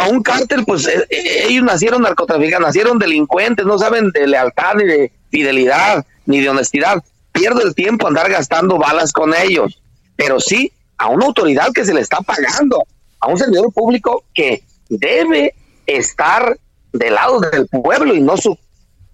a 0.00 0.08
un 0.08 0.22
cártel, 0.22 0.64
pues 0.64 0.86
eh, 0.86 1.06
eh, 1.10 1.46
ellos 1.48 1.64
nacieron 1.64 2.02
narcotraficantes, 2.02 2.66
nacieron 2.68 2.98
delincuentes, 2.98 3.66
no 3.66 3.78
saben 3.78 4.10
de 4.10 4.26
lealtad 4.26 4.74
ni 4.76 4.84
de 4.84 5.12
fidelidad 5.30 6.06
ni 6.26 6.40
de 6.40 6.48
honestidad. 6.48 7.02
Pierdo 7.32 7.62
el 7.62 7.74
tiempo 7.74 8.06
andar 8.06 8.30
gastando 8.30 8.78
balas 8.78 9.12
con 9.12 9.34
ellos, 9.34 9.80
pero 10.14 10.38
sí 10.40 10.72
a 10.98 11.08
una 11.08 11.26
autoridad 11.26 11.72
que 11.72 11.84
se 11.84 11.94
le 11.94 12.00
está 12.00 12.18
pagando, 12.20 12.84
a 13.20 13.28
un 13.28 13.38
servidor 13.38 13.72
público 13.72 14.24
que 14.34 14.62
debe 14.88 15.54
estar 15.86 16.56
del 16.92 17.14
lado 17.14 17.40
del 17.40 17.66
pueblo 17.66 18.14
y 18.14 18.20
no 18.20 18.36
su, 18.36 18.56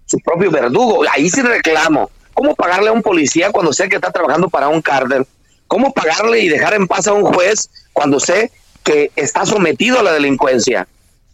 su 0.05 0.19
propio 0.19 0.51
verdugo. 0.51 1.03
Ahí 1.11 1.29
sí 1.29 1.41
reclamo. 1.41 2.09
¿Cómo 2.35 2.53
pagarle 2.53 2.89
a 2.89 2.91
un 2.91 3.01
policía 3.01 3.51
cuando 3.51 3.73
sé 3.73 3.89
que 3.89 3.95
está 3.95 4.11
trabajando 4.11 4.49
para 4.49 4.67
un 4.67 4.83
cártel? 4.83 5.25
¿Cómo 5.67 5.91
pagarle 5.91 6.41
y 6.41 6.47
dejar 6.47 6.75
en 6.75 6.87
paz 6.87 7.07
a 7.07 7.13
un 7.13 7.23
juez 7.23 7.71
cuando 7.91 8.19
sé 8.19 8.51
que 8.85 9.11
está 9.15 9.45
sometido 9.45 9.99
a 9.99 10.03
la 10.03 10.13
delincuencia. 10.13 10.87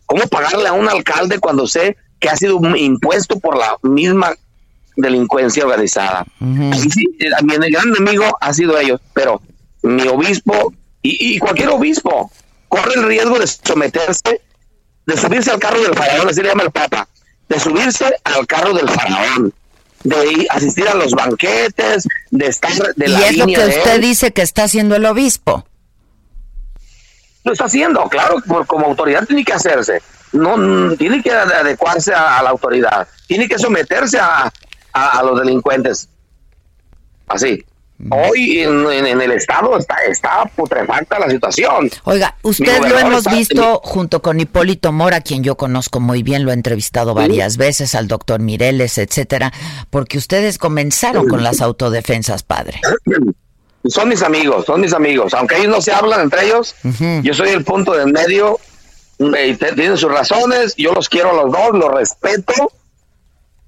¿Cómo 0.05 0.25
pagarle 0.27 0.69
a 0.69 0.73
un 0.73 0.87
alcalde 0.87 1.37
cuando 1.37 1.67
sé 1.67 1.97
que 2.19 2.29
ha 2.29 2.35
sido 2.35 2.59
impuesto 2.75 3.39
por 3.39 3.57
la 3.57 3.77
misma 3.83 4.33
delincuencia 4.95 5.65
organizada? 5.65 6.25
sí, 6.39 7.05
mi 7.43 7.71
gran 7.71 7.89
enemigo 7.89 8.25
ha 8.39 8.53
sido 8.53 8.79
ellos, 8.79 9.01
pero 9.13 9.41
mi 9.83 10.07
obispo 10.07 10.73
y, 11.01 11.37
cualquier 11.39 11.69
obispo 11.69 12.31
corre 12.69 12.93
el 12.93 13.03
riesgo 13.03 13.37
de 13.37 13.47
someterse, 13.47 14.41
de 15.05 15.17
subirse 15.17 15.51
al 15.51 15.59
carro 15.59 15.81
del 15.81 15.93
faraón, 15.93 16.29
así 16.29 16.41
le 16.41 16.49
llama 16.49 16.63
el 16.63 16.71
Papa, 16.71 17.07
de 17.49 17.59
subirse 17.59 18.05
al 18.23 18.47
carro 18.47 18.73
del 18.73 18.87
faraón 18.87 19.53
de 20.03 20.47
asistir 20.49 20.87
a 20.87 20.93
los 20.95 21.11
banquetes, 21.11 22.07
de 22.29 22.47
estar 22.47 22.71
de 22.95 23.09
y 23.09 23.13
es 23.13 23.37
lo 23.37 23.45
que 23.45 23.65
usted 23.65 24.01
dice 24.01 24.31
que 24.31 24.41
está 24.41 24.63
haciendo 24.63 24.95
el 24.95 25.05
obispo 25.05 25.65
lo 27.43 27.53
está 27.53 27.65
haciendo, 27.65 28.07
claro, 28.09 28.35
como 28.67 28.87
autoridad 28.87 29.25
tiene 29.25 29.43
que 29.43 29.53
hacerse, 29.53 30.01
no 30.31 30.95
tiene 30.95 31.21
que 31.21 31.31
adecuarse 31.31 32.13
a, 32.13 32.41
la 32.43 32.49
autoridad, 32.49 33.07
tiene 33.27 33.47
que 33.47 33.57
someterse 33.57 34.19
a, 34.19 34.51
los 35.23 35.39
delincuentes. 35.39 36.09
Así. 37.27 37.63
Hoy 38.09 38.61
en, 38.61 39.21
el 39.21 39.31
Estado 39.31 39.77
está, 39.77 39.95
está 40.09 40.45
putrefacta 40.55 41.19
la 41.19 41.29
situación. 41.29 41.89
Oiga, 42.03 42.35
usted 42.41 42.81
lo 42.81 42.97
hemos 42.97 43.25
visto 43.25 43.79
junto 43.83 44.21
con 44.21 44.39
Hipólito 44.39 44.91
Mora, 44.91 45.21
quien 45.21 45.43
yo 45.43 45.55
conozco 45.55 45.99
muy 45.99 46.23
bien, 46.23 46.43
lo 46.43 46.51
he 46.51 46.53
entrevistado 46.53 47.13
varias 47.13 47.57
veces, 47.57 47.93
al 47.93 48.07
doctor 48.07 48.39
Mireles, 48.39 48.97
etcétera, 48.97 49.51
porque 49.89 50.17
ustedes 50.17 50.57
comenzaron 50.57 51.27
con 51.27 51.43
las 51.43 51.61
autodefensas, 51.61 52.43
padre. 52.43 52.81
son 53.85 54.09
mis 54.09 54.23
amigos, 54.23 54.65
son 54.65 54.81
mis 54.81 54.93
amigos. 54.93 55.33
Aunque 55.33 55.57
ellos 55.57 55.69
no 55.69 55.81
se 55.81 55.91
hablan 55.91 56.21
entre 56.21 56.45
ellos, 56.45 56.75
yo 57.21 57.33
soy 57.33 57.49
el 57.49 57.63
punto 57.63 57.93
del 57.93 58.11
medio. 58.11 58.59
Eh, 59.37 59.55
tienen 59.75 59.97
sus 59.97 60.11
razones, 60.11 60.73
yo 60.77 60.93
los 60.93 61.07
quiero 61.07 61.29
a 61.29 61.43
los 61.43 61.51
dos, 61.51 61.69
los 61.73 61.93
respeto. 61.93 62.71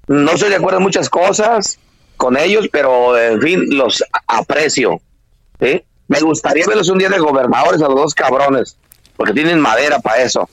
No 0.08 0.32
estoy 0.32 0.50
de 0.50 0.56
acuerdo 0.56 0.78
en 0.78 0.84
muchas 0.84 1.10
cosas 1.10 1.78
con 2.24 2.38
ellos, 2.38 2.70
pero 2.72 3.18
en 3.20 3.42
fin, 3.42 3.66
los 3.72 4.02
aprecio. 4.28 5.02
Me 6.08 6.22
gustaría 6.22 6.66
verlos 6.66 6.88
un 6.88 6.98
día 6.98 7.10
de 7.10 7.20
gobernadores 7.20 7.82
a 7.82 7.88
los 7.90 7.96
dos 7.96 8.16
cabrones, 8.16 8.78
porque 9.18 9.34
tienen 9.34 9.60
madera 9.60 10.00
para 10.00 10.22
eso. 10.22 10.48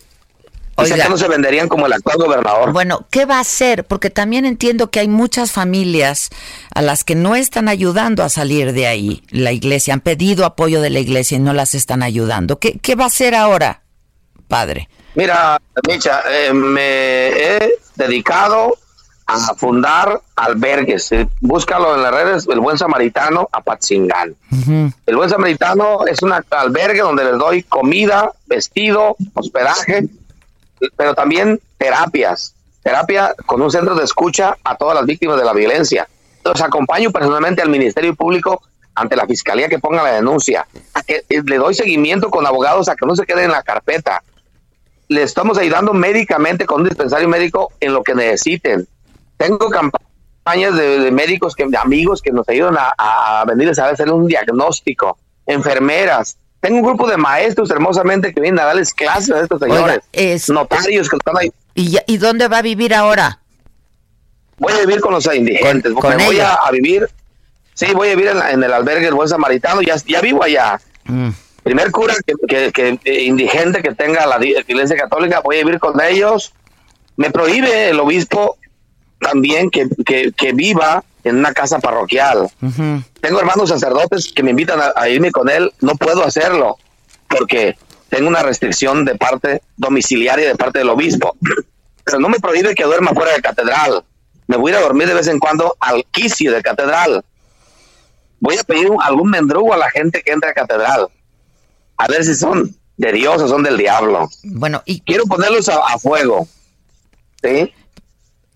O 0.75 0.85
sea 0.85 1.09
no 1.09 1.17
se 1.17 1.29
venderían 1.29 1.69
como 1.69 1.87
el 1.87 1.93
actual 1.93 2.17
gobernador. 2.17 2.73
Bueno, 2.73 3.07
¿qué 3.11 3.25
va 3.25 3.37
a 3.37 3.41
hacer? 3.41 3.85
Porque 3.85 4.11
también 4.11 4.47
entiendo 4.47 4.91
que 4.91 4.99
hay 4.99 5.07
muchas 5.07 5.53
familias 5.53 6.31
a 6.75 6.83
las 6.83 7.05
que 7.05 7.15
no 7.15 7.37
están 7.37 7.69
ayudando 7.69 8.25
a 8.25 8.31
salir 8.31 8.73
de 8.73 8.89
ahí. 8.89 9.23
La 9.31 9.53
iglesia, 9.53 9.95
han 9.95 10.01
pedido 10.01 10.47
apoyo 10.47 10.81
de 10.81 10.91
la 10.91 10.99
iglesia 10.99 11.37
y 11.37 11.41
no 11.41 11.53
las 11.53 11.77
están 11.77 12.03
ayudando. 12.03 12.59
¿Qué, 12.59 12.81
qué 12.81 12.97
va 12.97 13.05
a 13.05 13.09
hacer 13.09 13.37
ahora, 13.37 13.83
padre? 14.49 14.89
Mira, 15.15 15.61
Micha, 15.87 16.23
eh, 16.29 16.53
me 16.53 17.29
he 17.29 17.79
dedicado 17.95 18.77
a 19.33 19.55
fundar 19.55 20.21
albergues. 20.37 21.13
Eh, 21.13 21.29
búscalo 21.41 21.95
en 21.95 22.03
las 22.03 22.13
redes, 22.13 22.49
El 22.51 22.61
Buen 22.61 22.79
Samaritano, 22.79 23.49
a 23.53 23.61
Patzingán. 23.61 24.35
El 25.07 25.17
Buen 25.17 25.31
Samaritano 25.31 26.07
es 26.07 26.23
un 26.23 26.33
albergue 26.51 27.01
donde 27.01 27.25
les 27.25 27.39
doy 27.39 27.63
comida, 27.63 28.33
vestido, 28.47 29.17
hospedaje 29.35 30.09
pero 30.97 31.15
también 31.15 31.61
terapias, 31.79 32.55
terapia 32.83 33.35
con 33.47 33.61
un 33.63 33.71
centro 33.71 33.95
de 33.95 34.05
escucha 34.05 34.57
a 34.65 34.77
todas 34.77 34.95
las 34.95 35.07
víctimas 35.07 35.39
de 35.39 35.45
la 35.45 35.53
violencia. 35.53 36.09
Entonces 36.39 36.65
acompaño 36.65 37.11
personalmente 37.11 37.63
al 37.63 37.69
Ministerio 37.69 38.15
Público 38.15 38.63
ante 38.95 39.17
la 39.17 39.27
Fiscalía 39.27 39.69
que 39.69 39.79
ponga 39.79 40.03
la 40.03 40.13
denuncia, 40.13 40.67
a 40.95 41.03
que 41.03 41.23
eh, 41.29 41.43
le 41.45 41.57
doy 41.59 41.75
seguimiento 41.75 42.31
con 42.31 42.47
abogados 42.47 42.89
a 42.89 42.97
que 42.97 43.07
no 43.07 43.15
se 43.15 43.25
quede 43.25 43.45
en 43.45 43.51
la 43.51 43.63
carpeta. 43.63 44.23
Le 45.09 45.23
estamos 45.23 45.59
ayudando 45.59 45.93
médicamente 45.93 46.67
con 46.67 46.83
un 46.83 46.89
dispensario 46.89 47.29
médico 47.29 47.73
en 47.81 47.93
lo 47.93 48.03
que 48.03 48.15
necesiten. 48.15 48.87
Tengo 49.41 49.71
campañas 49.71 50.77
de, 50.77 51.11
médicos, 51.11 51.55
que, 51.55 51.67
de 51.67 51.79
amigos 51.79 52.21
que 52.21 52.31
nos 52.31 52.47
ayudan 52.47 52.77
a, 52.77 52.93
a 53.41 53.45
venir 53.47 53.69
a 53.69 53.89
hacer 53.89 54.13
un 54.13 54.27
diagnóstico, 54.27 55.17
enfermeras, 55.47 56.37
tengo 56.61 56.77
un 56.77 56.83
grupo 56.83 57.09
de 57.09 57.17
maestros 57.17 57.71
hermosamente 57.71 58.35
que 58.35 58.41
vienen 58.41 58.61
a 58.61 58.67
darles 58.67 58.93
clases 58.93 59.31
a 59.31 59.41
estos 59.41 59.61
señores. 59.61 60.03
notarios 60.51 61.09
que 61.09 61.17
están 61.17 61.39
ahí. 61.39 61.51
¿Y, 61.75 61.97
¿Y 62.07 62.19
dónde 62.19 62.49
va 62.49 62.59
a 62.59 62.63
vivir 62.63 62.95
ahora? 62.95 63.41
Voy 64.59 64.75
a 64.75 64.81
vivir 64.81 65.01
con 65.01 65.15
los 65.15 65.25
indigentes. 65.35 65.91
Con, 65.95 66.19
voy 66.19 66.39
a, 66.39 66.59
vivir. 66.71 67.09
Sí, 67.73 67.87
voy 67.95 68.09
a 68.09 68.15
vivir 68.15 68.33
en, 68.51 68.63
el 68.63 68.73
albergue 68.75 69.07
del 69.07 69.15
Buen 69.15 69.29
Samaritano. 69.29 69.81
Ya, 69.81 69.97
ya 69.97 70.21
vivo 70.21 70.45
allá. 70.45 70.79
Mm. 71.05 71.31
Primer 71.63 71.91
cura 71.91 72.15
que, 72.47 72.71
que, 72.73 72.99
eh, 73.05 73.23
indigente 73.23 73.81
que 73.81 73.95
tenga 73.95 74.27
la 74.27 74.39
iglesia 74.45 74.97
católica, 74.97 75.41
voy 75.41 75.57
a 75.57 75.65
vivir 75.65 75.81
con 75.81 75.99
ellos. 76.03 76.53
Me 77.17 77.31
prohíbe 77.31 77.89
el 77.89 78.01
obispo 78.01 78.59
también 79.21 79.71
que, 79.71 79.89
que 80.37 80.53
viva 80.53 81.05
en 81.25 81.37
una 81.37 81.53
casa 81.53 81.79
parroquial. 81.79 82.51
Tengo 83.21 83.39
hermanos 83.39 83.69
sacerdotes 83.69 84.33
que 84.33 84.43
me 84.43 84.51
invitan 84.51 84.81
a, 84.95 85.09
irme 85.09 85.31
con 85.31 85.49
él, 85.49 85.73
no 85.81 85.95
puedo 85.95 86.25
hacerlo 86.25 86.79
porque 87.29 87.77
tengo 88.09 88.29
una 88.29 88.43
restricción 88.43 89.05
de 89.05 89.15
parte 89.15 89.63
domiciliaria 89.77 90.49
de 90.49 90.57
parte 90.57 90.79
del 90.79 90.89
obispo. 90.89 91.37
Pero 92.05 92.19
no 92.19 92.29
me 92.29 92.41
prohíbe 92.41 92.75
que 92.75 92.85
duerma 92.85 93.13
fuera 93.13 93.33
de 93.35 93.43
catedral. 93.43 94.05
Me 94.47 94.57
voy 94.57 94.73
a, 94.73 94.79
a 94.79 94.81
dormir 94.81 95.07
de 95.07 95.15
vez 95.15 95.29
en 95.29 95.39
cuando 95.39 95.77
al 95.79 96.05
quicio 96.11 96.53
de 96.53 96.63
catedral. 96.63 97.25
Voy 98.41 98.57
a 98.57 98.65
pedir 98.65 98.89
algún 99.03 99.31
mendrugo 99.31 99.75
a 99.75 99.77
la 99.77 99.91
gente 99.91 100.23
que 100.23 100.33
entra 100.33 100.51
a 100.51 100.55
catedral. 100.55 101.09
A 101.99 102.09
ver 102.09 102.25
si 102.25 102.35
son 102.35 102.75
de 102.97 103.13
Dios 103.13 103.41
o 103.43 103.49
son 103.49 103.63
del 103.63 103.77
diablo. 103.77 104.29
Bueno, 104.43 104.83
y 104.87 105.01
quiero 105.03 105.25
ponerlos 105.25 105.69
a, 105.69 105.77
a 105.87 105.99
fuego. 105.99 106.49
¿Sí? 107.43 107.73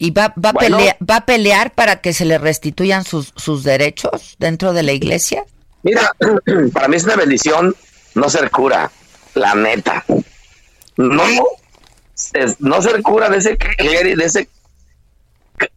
¿Y 0.05 0.11
va, 0.11 0.35
va, 0.37 0.51
a 0.51 0.53
pelear, 0.53 0.97
va 1.01 1.17
a 1.17 1.25
pelear 1.25 1.73
para 1.73 2.03
que 2.03 2.13
se 2.13 2.27
le 2.27 2.37
restituyan 2.37 3.05
sus, 3.05 3.33
sus 3.37 3.65
derechos 3.65 4.37
dentro 4.39 4.75
de 4.75 4.83
la 4.83 4.93
iglesia? 4.93 5.47
Mira, 5.83 6.13
para 6.75 6.89
mí 6.89 6.97
es 6.97 7.05
una 7.05 7.17
bendición 7.17 7.75
no 8.15 8.29
ser 8.29 8.51
cura, 8.51 8.91
la 9.33 9.55
neta. 9.55 10.05
No, 10.99 11.25
no 12.59 12.83
ser 12.83 13.01
cura 13.01 13.31
de 13.31 13.39
ese, 13.39 13.57
de 13.57 14.25
ese 14.25 14.51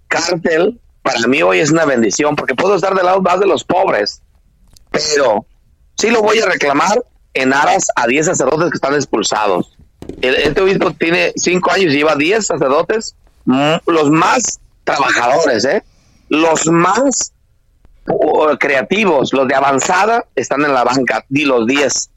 cártel, 0.09 0.77
para 1.01 1.25
mí 1.25 1.41
hoy 1.41 1.59
es 1.59 1.71
una 1.71 1.85
bendición, 1.85 2.35
porque 2.35 2.53
puedo 2.53 2.75
estar 2.75 2.95
del 2.95 3.05
lado 3.05 3.21
más 3.21 3.39
de 3.39 3.47
los 3.47 3.63
pobres, 3.63 4.21
pero 4.91 5.45
sí 5.95 6.09
lo 6.09 6.21
voy 6.21 6.39
a 6.39 6.47
reclamar 6.47 7.01
en 7.33 7.53
aras 7.53 7.87
a 7.95 8.07
10 8.07 8.25
sacerdotes 8.25 8.71
que 8.71 8.75
están 8.75 8.93
expulsados. 8.93 9.77
Este 10.21 10.59
obispo 10.59 10.91
tiene 10.91 11.31
5 11.37 11.71
años 11.71 11.93
y 11.93 11.97
lleva 11.97 12.17
10 12.17 12.45
sacerdotes 12.45 13.15
los 13.85 14.11
más 14.11 14.59
trabajadores, 14.83 15.65
¿eh? 15.65 15.83
los 16.29 16.67
más 16.67 17.33
uh, 18.07 18.57
creativos, 18.59 19.33
los 19.33 19.47
de 19.47 19.55
avanzada, 19.55 20.25
están 20.35 20.63
en 20.63 20.73
la 20.73 20.83
banca, 20.83 21.25
di 21.29 21.45
los 21.45 21.65
10. 21.65 22.09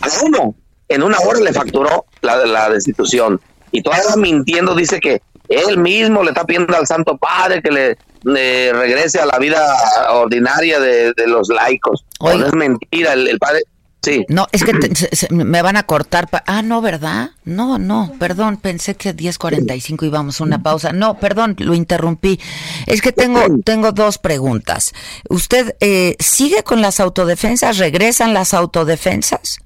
A 0.00 0.08
uno, 0.24 0.54
en 0.88 1.02
una 1.02 1.18
hora 1.18 1.40
le 1.40 1.52
facturó 1.52 2.06
la, 2.20 2.44
la 2.46 2.70
destitución. 2.70 3.40
Y 3.70 3.82
todavía 3.82 4.16
mintiendo 4.16 4.74
dice 4.74 5.00
que 5.00 5.22
él 5.48 5.78
mismo 5.78 6.22
le 6.22 6.30
está 6.30 6.44
pidiendo 6.44 6.76
al 6.76 6.86
Santo 6.86 7.16
Padre 7.16 7.62
que 7.62 7.70
le, 7.70 7.98
le 8.24 8.72
regrese 8.72 9.20
a 9.20 9.26
la 9.26 9.38
vida 9.38 9.64
ordinaria 10.10 10.80
de, 10.80 11.12
de 11.12 11.26
los 11.26 11.48
laicos. 11.48 12.04
No 12.20 12.46
es 12.46 12.54
mentira, 12.54 13.12
el, 13.12 13.28
el 13.28 13.38
padre 13.38 13.62
Sí. 14.08 14.24
No, 14.28 14.46
es 14.52 14.64
que 14.64 14.72
te- 14.74 14.94
se- 14.94 15.14
se- 15.14 15.32
me 15.34 15.60
van 15.62 15.76
a 15.76 15.82
cortar. 15.82 16.28
ah, 16.46 16.62
no, 16.62 16.80
¿verdad? 16.80 17.30
No, 17.44 17.78
no, 17.78 18.12
perdón, 18.18 18.56
pensé 18.56 18.94
que 18.94 19.14
10.45 19.14 20.06
íbamos 20.06 20.40
a 20.40 20.44
una 20.44 20.62
pausa. 20.62 20.92
No, 20.92 21.18
perdón, 21.18 21.56
lo 21.58 21.74
interrumpí. 21.74 22.40
Es 22.86 23.02
que 23.02 23.12
tengo, 23.12 23.42
tengo 23.64 23.92
dos 23.92 24.18
preguntas. 24.18 24.92
¿Usted 25.28 25.76
eh, 25.80 26.16
sigue 26.20 26.62
con 26.62 26.80
las 26.80 27.00
autodefensas? 27.00 27.78
¿Regresan 27.78 28.32
las 28.34 28.54
autodefensas? 28.54 29.58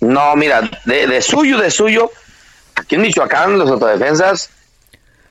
No, 0.00 0.36
mira, 0.36 0.68
de, 0.84 1.06
de 1.06 1.22
suyo, 1.22 1.58
de 1.58 1.70
suyo, 1.70 2.10
aquí 2.74 2.96
en 2.96 3.02
Michoacán 3.02 3.58
los 3.58 3.70
autodefensas 3.70 4.50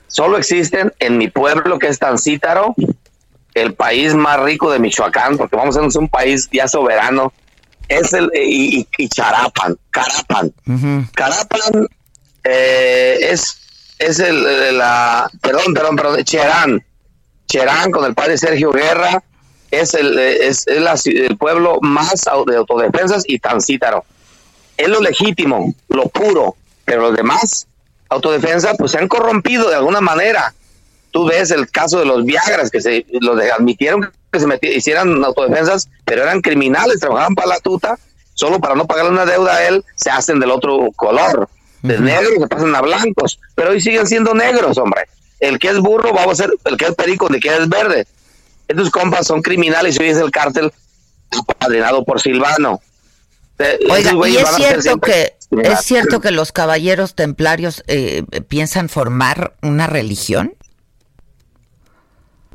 solo 0.08 0.38
existen 0.38 0.92
en 1.00 1.18
mi 1.18 1.28
pueblo 1.30 1.78
que 1.78 1.88
es 1.88 2.00
Tancítaro, 2.00 2.74
el 3.54 3.74
país 3.76 4.16
más 4.16 4.40
rico 4.42 4.72
de 4.72 4.80
Michoacán, 4.80 5.38
porque 5.38 5.56
vamos 5.56 5.78
a 5.78 5.88
ser 5.90 6.00
un 6.02 6.10
país 6.10 6.50
ya 6.52 6.68
soberano, 6.68 7.32
es 7.88 8.14
el, 8.14 8.32
y, 8.36 8.88
y- 8.98 9.10
Charapan, 9.10 9.78
Carapan. 9.92 10.54
Carapan 11.14 11.88
eh, 12.44 13.18
es, 13.22 13.58
es 14.00 14.20
el, 14.20 14.44
de 14.44 14.72
la, 14.72 15.30
perdón, 15.42 15.74
perdón, 15.74 15.96
perdón, 15.96 16.24
Cherán, 16.24 16.84
Cherán 17.48 17.92
con 17.92 18.06
el 18.06 18.14
padre 18.14 18.38
Sergio 18.38 18.72
Guerra, 18.72 19.24
es 19.72 19.94
el, 19.94 20.18
eh, 20.18 20.48
es, 20.48 20.68
es 20.68 20.82
la 20.82 20.96
el 21.06 21.38
pueblo 21.38 21.80
más 21.82 22.26
de 22.48 22.56
autodefensas 22.58 23.24
y 23.28 23.40
Tancítaro. 23.40 24.06
Es 24.78 24.90
lo 24.90 25.00
legítimo, 25.02 25.74
lo 25.90 26.08
puro, 26.10 26.56
pero 26.84 27.02
los 27.02 27.16
demás, 27.16 27.68
autodefensa, 28.10 28.74
pues 28.76 28.92
se 28.92 28.98
han 28.98 29.08
corrompido 29.08 29.70
de 29.70 29.76
alguna 29.76 30.02
manera. 30.02 30.54
Tú 31.12 31.26
ves 31.26 31.50
el 31.52 31.72
caso 31.72 32.00
de 32.00 32.06
los 32.06 32.26
Viagras, 32.26 32.70
que 32.70 32.82
se 32.82 33.06
los 33.22 33.40
admitieron 33.58 34.12
que 34.36 34.42
se 34.42 34.48
meti- 34.48 34.76
hicieran 34.76 35.24
autodefensas, 35.24 35.90
pero 36.04 36.24
eran 36.24 36.42
criminales, 36.42 37.00
trabajaban 37.00 37.36
para 37.36 37.48
la 37.50 37.60
tuta, 37.60 37.98
solo 38.34 38.60
para 38.60 38.76
no 38.76 38.86
pagarle 38.86 39.12
una 39.12 39.26
deuda 39.26 39.56
a 39.56 39.68
él, 39.68 39.84
se 39.96 40.10
hacen 40.10 40.40
del 40.40 40.52
otro 40.52 40.90
color. 40.96 41.50
De 41.82 42.00
negros 42.00 42.34
se 42.40 42.48
pasan 42.48 42.74
a 42.76 42.82
blancos, 42.82 43.40
pero 43.54 43.70
hoy 43.72 43.80
siguen 43.82 44.08
siendo 44.08 44.34
negros, 44.34 44.78
hombre. 44.78 45.04
El 45.40 45.60
que 45.60 45.70
es 45.70 45.80
burro 45.80 46.14
va 46.14 46.24
a 46.24 46.36
ser 46.36 46.50
el 46.66 46.78
que 46.78 46.86
es 46.86 46.96
perico, 46.96 47.28
el 47.30 47.40
que 47.40 47.50
es 47.56 47.70
verde. 47.70 48.08
Estos 48.68 48.90
compas 48.90 49.28
son 49.28 49.42
criminales 49.44 49.96
y 50.00 50.04
hoy 50.04 50.10
es 50.10 50.18
el 50.18 50.32
cártel 50.32 50.72
apadrinado 51.32 52.04
por 52.04 52.20
Silvano. 52.22 52.82
Eh, 53.60 53.80
Oiga, 53.90 54.12
¿y 54.28 54.38
es 54.38 54.50
cierto 54.56 55.00
que 55.00 55.34
criminales. 55.50 55.80
es 55.80 55.86
cierto 55.86 56.20
que 56.22 56.32
los 56.32 56.52
caballeros 56.52 57.14
templarios 57.16 57.84
eh, 57.88 58.24
piensan 58.48 58.90
formar 58.90 59.54
una 59.62 59.88
religión? 59.88 60.56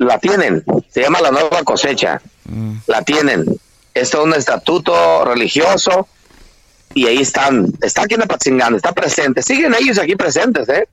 La 0.01 0.17
tienen, 0.17 0.63
se 0.89 1.01
llama 1.01 1.21
la 1.21 1.31
nueva 1.31 1.63
cosecha, 1.63 2.21
la 2.87 3.01
tienen. 3.03 3.45
Esto 3.93 4.19
es 4.19 4.23
un 4.25 4.33
estatuto 4.33 5.25
religioso 5.25 6.07
y 6.93 7.07
ahí 7.07 7.19
están, 7.19 7.67
está 7.81 8.03
aquí 8.03 8.15
en 8.15 8.23
Apatzingán, 8.23 8.75
está 8.75 8.93
presente, 8.93 9.41
siguen 9.41 9.73
ellos 9.73 9.99
aquí 9.99 10.15
presentes, 10.15 10.67
¿eh? 10.69 10.87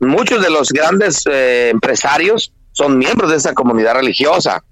Muchos 0.00 0.42
de 0.42 0.50
los 0.50 0.70
grandes 0.70 1.24
eh, 1.30 1.70
empresarios 1.70 2.52
son 2.72 2.98
miembros 2.98 3.30
de 3.30 3.36
esa 3.36 3.52
comunidad 3.52 3.94
religiosa, 3.94 4.62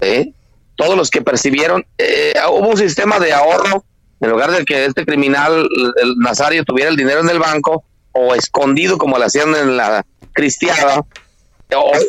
¿eh? 0.00 0.32
Todos 0.76 0.96
los 0.96 1.10
que 1.10 1.22
percibieron, 1.22 1.86
eh, 1.98 2.34
hubo 2.50 2.68
un 2.68 2.76
sistema 2.76 3.18
de 3.18 3.32
ahorro, 3.32 3.84
en 4.20 4.30
lugar 4.30 4.50
de 4.50 4.64
que 4.64 4.84
este 4.84 5.06
criminal, 5.06 5.66
el 6.02 6.16
nazario, 6.18 6.64
tuviera 6.64 6.90
el 6.90 6.96
dinero 6.96 7.20
en 7.20 7.30
el 7.30 7.38
banco 7.38 7.84
o 8.12 8.34
escondido 8.34 8.98
como 8.98 9.16
lo 9.16 9.24
hacían 9.24 9.54
en 9.54 9.76
la 9.76 10.04
cristiana, 10.32 10.98
o 10.98 11.06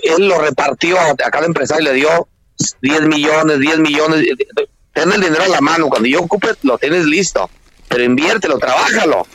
él 0.04 0.28
lo 0.28 0.40
repartió 0.40 1.00
a, 1.00 1.16
cada 1.16 1.46
empresario, 1.46 1.86
le 1.92 1.94
dio 1.94 2.28
10 2.82 3.02
millones, 3.04 3.60
10 3.60 3.80
millones. 3.80 4.26
Ten 4.94 5.12
el 5.12 5.22
dinero 5.22 5.44
a 5.44 5.48
la 5.48 5.62
mano, 5.62 5.88
cuando 5.88 6.08
yo 6.08 6.20
ocupe 6.22 6.50
lo 6.64 6.78
tienes 6.78 7.06
listo, 7.06 7.50
pero 7.88 8.04
inviértelo, 8.04 8.58
trabájalo, 8.60 9.26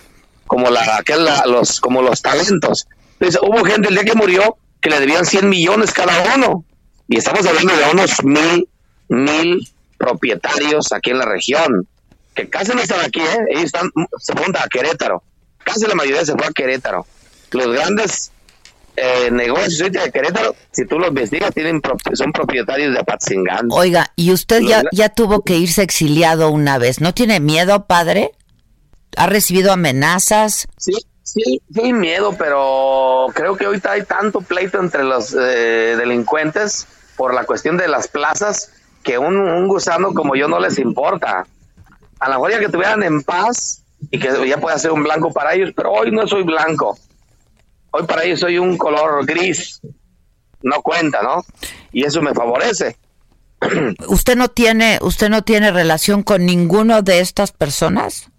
como 0.47 0.71
la, 0.71 0.97
aquel, 0.97 1.25
la- 1.25 1.45
los, 1.47 1.81
como 1.81 2.03
los 2.03 2.21
talentos. 2.23 2.87
Entonces, 3.19 3.41
hubo 3.43 3.65
gente 3.65 3.89
el 3.89 3.95
día 3.95 4.05
que 4.05 4.15
murió 4.15 4.57
que 4.81 4.91
le 4.91 5.01
debían 5.01 5.25
100 5.25 5.49
millones 5.49 5.93
cada 5.93 6.35
uno, 6.35 6.65
y 7.09 7.17
estamos 7.19 7.45
hablando 7.47 7.75
de 7.77 7.85
unos 7.91 8.23
mil, 8.25 8.69
mil 9.09 9.69
propietarios 9.99 10.93
aquí 10.93 11.11
en 11.11 11.19
la 11.19 11.25
región, 11.27 11.87
que 12.35 12.49
casi 12.49 12.73
no 12.75 12.81
están 12.83 13.01
aquí, 13.01 13.21
¿eh? 13.21 13.39
ellos 13.51 13.65
están, 13.65 13.91
se 14.19 14.33
fueron 14.35 14.55
a 14.57 14.69
Querétaro, 14.69 15.23
casi 15.65 15.87
la 15.87 15.95
mayoría 15.95 16.25
se 16.25 16.35
fue 16.35 16.47
a 16.47 16.51
Querétaro. 16.51 17.07
Los 17.53 17.69
grandes 17.69 18.31
eh, 18.97 19.31
negocios 19.31 19.93
de 19.93 20.11
Querétaro, 20.11 20.55
si 20.73 20.87
tú 20.87 20.99
los 20.99 21.09
investigas, 21.09 21.53
tienen 21.53 21.81
son 22.15 22.33
propietarios 22.33 22.95
de 22.95 23.01
Apatzingán. 23.01 23.69
Oiga, 23.71 24.13
y 24.17 24.33
usted 24.33 24.63
ya, 24.63 24.83
ya 24.93 25.11
tuvo 25.11 25.43
que 25.43 25.57
irse 25.57 25.83
exiliado 25.83 26.51
una 26.51 26.79
vez. 26.79 27.01
¿No 27.01 27.13
tiene 27.13 27.41
miedo, 27.41 27.87
padre? 27.87 28.33
¿Ha 29.17 29.27
recibido 29.27 29.73
amenazas? 29.73 30.67
Sí, 30.79 30.93
sí, 31.23 31.61
sí 31.75 31.93
miedo, 31.93 32.35
pero 32.39 33.27
creo 33.35 33.57
que 33.57 33.67
ahorita 33.67 33.93
hay 33.93 34.03
tanto 34.05 34.41
pleito 34.41 34.81
entre 34.81 35.05
los 35.05 35.35
eh, 35.35 35.95
delincuentes 35.99 36.87
por 37.17 37.35
la 37.35 37.45
cuestión 37.45 37.77
de 37.77 37.89
las 37.89 38.09
plazas 38.09 38.73
que 39.03 39.19
un, 39.19 39.37
un 39.37 39.69
gusano 39.69 40.13
como 40.15 40.37
yo 40.37 40.49
no 40.49 40.59
les 40.59 40.79
importa. 40.79 41.47
A 42.19 42.29
la 42.29 42.37
mejor 42.37 42.53
ya 42.53 42.59
que 42.59 42.67
estuvieran 42.67 43.03
en 43.03 43.23
paz 43.23 43.83
y 44.11 44.19
que 44.19 44.49
ya 44.49 44.59
pueda 44.59 44.79
ser 44.79 44.93
un 44.93 45.03
blanco 45.03 45.33
para 45.33 45.55
ellos, 45.55 45.73
pero 45.77 45.93
hoy 45.93 46.11
no 46.11 46.27
soy 46.27 46.43
blanco. 46.43 46.99
Hoy 47.97 48.07
para 48.07 48.25
ellos 48.25 48.41
soy 48.41 48.59
un 48.59 48.77
color 48.77 49.25
gris. 49.25 49.81
No 50.63 50.83
cuenta, 50.83 51.23
¿no? 51.23 51.45
Y 51.93 52.05
eso 52.05 52.21
me 52.21 52.35
favorece. 52.35 52.97
¿Usted 54.09 54.37
no 54.37 54.49
tiene, 54.49 54.99
usted 55.01 55.29
no 55.31 55.43
tiene 55.43 55.71
relación 55.71 56.23
con 56.23 56.45
ninguno 56.45 57.03
de 57.03 57.21
estas 57.21 57.53
personas? 57.53 58.31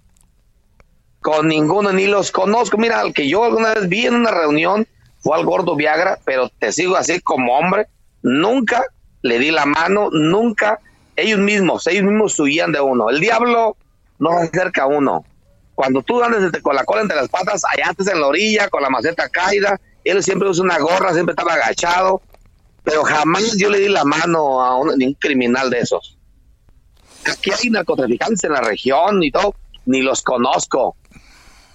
con 1.28 1.50
ninguno 1.50 1.92
ni 1.92 2.08
los 2.08 2.32
conozco. 2.32 2.78
Mira, 2.78 3.02
al 3.02 3.14
que 3.14 3.28
yo 3.28 3.44
alguna 3.44 3.74
vez 3.74 3.90
vi 3.90 4.06
en 4.06 4.16
una 4.16 4.32
reunión 4.32 4.88
fue 5.20 5.36
al 5.36 5.44
gordo 5.44 5.76
Viagra, 5.76 6.20
pero 6.24 6.48
te 6.48 6.72
sigo 6.72 6.96
así 6.96 7.20
como 7.20 7.58
hombre. 7.58 7.88
Nunca 8.22 8.86
le 9.24 9.38
di 9.38 9.52
la 9.52 9.66
mano, 9.66 10.10
nunca. 10.10 10.80
Ellos 11.18 11.40
mismos, 11.40 11.86
ellos 11.88 12.04
mismos 12.04 12.40
huían 12.40 12.72
de 12.72 12.80
uno. 12.80 13.10
El 13.10 13.20
diablo 13.20 13.76
no 14.20 14.30
se 14.40 14.46
acerca 14.46 14.84
a 14.84 14.88
uno. 14.88 15.26
Cuando 15.78 16.02
tú 16.02 16.24
andas 16.24 16.42
entre- 16.42 16.64
con 16.64 16.76
la 16.76 16.84
cola 16.86 17.02
entre 17.04 17.16
las 17.18 17.30
patas, 17.30 17.62
allá 17.72 17.90
antes 17.90 18.08
en 18.08 18.20
la 18.20 18.26
orilla, 18.26 18.68
con 18.68 18.82
la 18.82 18.90
maceta 18.90 19.30
caída, 19.30 19.80
él 20.04 20.24
siempre 20.24 20.50
usa 20.50 20.64
una 20.64 20.80
gorra, 20.80 21.14
siempre 21.14 21.34
estaba 21.34 21.54
agachado, 21.54 22.20
pero 22.84 23.04
jamás 23.04 23.56
yo 23.58 23.70
le 23.70 23.78
di 23.78 23.88
la 23.88 24.04
mano 24.04 24.60
a 24.66 24.76
un, 24.76 24.98
ningún 24.98 25.14
criminal 25.20 25.70
de 25.70 25.82
esos. 25.82 26.18
Aquí 27.32 27.52
hay 27.52 27.70
narcotraficantes 27.70 28.44
en 28.46 28.54
la 28.54 28.62
región 28.62 29.22
y 29.24 29.30
todo, 29.30 29.54
ni 29.86 30.02
los 30.02 30.24
conozco. 30.24 30.96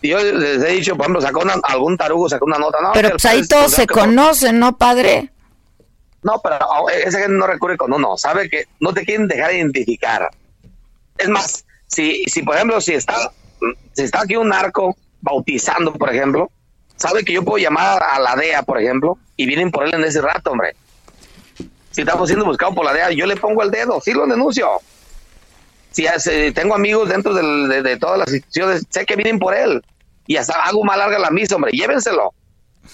Yo 0.03 0.19
les 0.21 0.61
he 0.65 0.73
dicho, 0.73 0.97
por 0.97 1.03
ejemplo, 1.05 1.21
sacó 1.23 1.43
una- 1.43 1.61
algún 1.63 1.97
tarugo, 1.97 2.29
sacó 2.29 2.47
una 2.47 2.59
nota. 2.59 2.79
No, 2.83 2.91
Pero 2.93 3.11
pues 3.11 3.25
ahí 3.27 3.47
todos 3.47 3.71
se 3.71 3.87
conocen, 3.87 4.59
¿no, 4.59 4.77
padre? 4.77 5.31
No, 6.25 6.41
pero 6.43 6.59
oh, 6.59 6.91
esa 6.91 7.21
gente 7.21 7.35
no 7.35 7.47
recurre 7.47 7.77
con 7.77 7.93
uno, 7.93 8.17
sabe 8.17 8.51
que 8.51 8.65
no 8.81 8.93
te 8.93 9.05
quieren 9.05 9.29
dejar 9.29 9.55
identificar. 9.55 10.29
Es 11.17 11.29
más, 11.29 11.65
si, 11.87 12.25
si 12.25 12.43
por 12.43 12.57
ejemplo, 12.57 12.81
si 12.81 12.95
está, 12.95 13.31
si 13.93 14.03
está 14.03 14.23
aquí 14.23 14.37
un 14.37 14.49
narco 14.49 14.97
bautizando, 15.21 15.93
por 15.93 16.11
ejemplo, 16.11 16.51
sabe 16.97 17.25
que 17.25 17.33
yo 17.33 17.45
puedo 17.45 17.59
llamar 17.59 18.03
a 18.03 18.19
la 18.19 18.37
DEA, 18.37 18.63
por 18.63 18.81
ejemplo, 18.81 19.19
y 19.37 19.47
vienen 19.47 19.71
por 19.71 19.87
él 19.87 19.95
en 19.95 20.05
ese 20.05 20.21
rato, 20.21 20.51
hombre. 20.51 20.75
Si 21.91 22.01
estamos 22.01 22.29
siendo 22.29 22.45
buscados 22.45 22.75
por 22.75 22.85
la 22.85 22.93
DEA, 22.93 23.11
yo 23.13 23.27
le 23.27 23.37
pongo 23.37 23.63
el 23.63 23.71
dedo, 23.71 24.01
sí 24.01 24.13
lo 24.13 24.27
denuncio. 24.27 24.69
Si 25.91 26.07
tengo 26.55 26.75
amigos 26.75 27.09
dentro 27.09 27.35
de, 27.35 27.97
todas 27.99 28.19
las 28.19 28.29
instituciones, 28.29 28.85
sé 28.89 29.05
que 29.05 29.17
vienen 29.17 29.39
por 29.39 29.55
él. 29.55 29.83
Y 30.27 30.37
hasta 30.37 30.55
hago 30.65 30.83
más 30.85 30.97
larga 30.97 31.19
la 31.19 31.31
misa, 31.31 31.57
hombre, 31.57 31.73
llévenselo. 31.73 32.33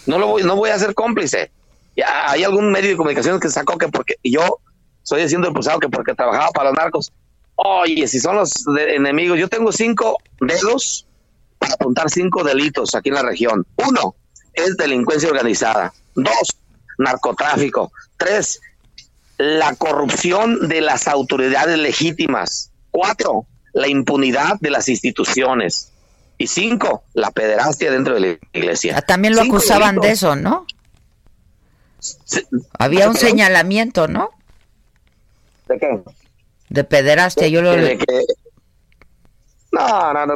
No 0.07 0.19
lo 0.19 0.27
voy, 0.27 0.43
no 0.43 0.57
voy 0.57 0.71
a 0.71 0.79
ser 0.79 0.95
cómplice. 0.95 1.51
Ya 1.97 2.31
hay 2.31 2.43
algún 2.45 2.73
medio 2.73 2.91
de 2.91 2.97
comunicación 2.97 3.39
que 3.39 3.49
sacó 3.51 3.79
que 3.79 3.89
porque 3.89 4.17
yo 4.25 4.59
soy 5.03 5.29
siendo 5.29 5.49
impulsado 5.49 5.79
que 5.79 5.89
porque 5.89 6.15
trabajaba 6.15 6.51
para 6.51 6.71
los 6.71 6.79
narcos. 6.79 7.13
Oye, 7.61 8.07
si 8.07 8.21
son 8.21 8.37
los 8.37 8.53
de- 8.75 8.95
enemigos, 8.95 9.39
yo 9.39 9.49
tengo 9.49 9.73
cinco 9.73 10.17
dedos 10.41 11.07
para 11.59 11.75
apuntar 11.75 12.09
cinco 12.09 12.45
delitos 12.45 12.95
aquí 12.95 13.09
en 13.09 13.17
la 13.17 13.23
región. 13.23 13.67
Uno 13.77 14.15
es 14.55 14.77
delincuencia 14.77 15.29
organizada. 15.29 15.93
Dos, 16.15 16.57
narcotráfico. 16.99 17.91
Tres, 18.17 18.61
la 19.39 19.75
corrupción 19.75 20.69
de 20.69 20.81
las 20.81 21.09
autoridades 21.09 21.77
legítimas. 21.79 22.71
Cuatro, 22.93 23.47
la 23.73 23.89
impunidad 23.89 24.55
de 24.61 24.71
las 24.71 24.89
instituciones. 24.89 25.91
Y 26.39 26.47
cinco, 26.47 27.03
la 27.15 27.33
pederastia 27.33 27.91
dentro 27.91 28.15
de 28.15 28.21
la 28.21 28.39
iglesia. 28.53 28.95
Ah, 28.99 29.03
También 29.03 29.35
lo 29.35 29.43
Cinco 29.43 29.57
acusaban 29.57 29.97
de 29.99 30.13
eso, 30.13 30.37
¿no? 30.37 30.65
Había 32.79 33.09
un 33.09 33.17
señalamiento, 33.17 34.07
¿no? 34.07 34.31
¿De 35.67 35.77
qué? 35.79 36.01
De 36.71 36.85
pederastia, 36.85 37.49
yo 37.49 37.63
lo... 37.63 37.73
Que... 37.73 38.25
No, 39.73 40.13
no, 40.13 40.35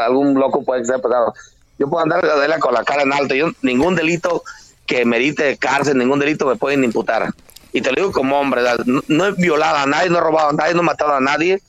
algún, 0.00 0.34
loco 0.34 0.64
puede 0.64 0.84
ser 0.84 1.00
pesado. 1.00 1.34
Yo 1.78 1.88
puedo 1.88 2.02
andar 2.02 2.22
de 2.22 2.58
con 2.58 2.74
la 2.74 2.84
cara 2.84 3.02
en 3.02 3.12
alto. 3.12 3.34
Yo, 3.34 3.50
ningún 3.62 3.94
delito 3.94 4.42
que 4.86 5.04
merite 5.04 5.56
cárcel, 5.56 5.98
ningún 5.98 6.18
delito 6.18 6.46
me 6.46 6.56
pueden 6.56 6.84
imputar. 6.84 7.32
Y 7.72 7.80
te 7.80 7.90
lo 7.90 7.96
digo 7.96 8.12
como 8.12 8.38
hombre, 8.40 8.62
no, 8.86 9.02
no 9.08 9.26
he 9.26 9.32
violado 9.32 9.76
a 9.76 9.86
nadie, 9.86 10.08
no 10.08 10.18
he 10.18 10.20
robado 10.20 10.50
a 10.50 10.52
nadie, 10.52 10.74
no 10.74 10.80
he 10.80 10.84
matado 10.84 11.12
a 11.12 11.20
nadie, 11.20 11.60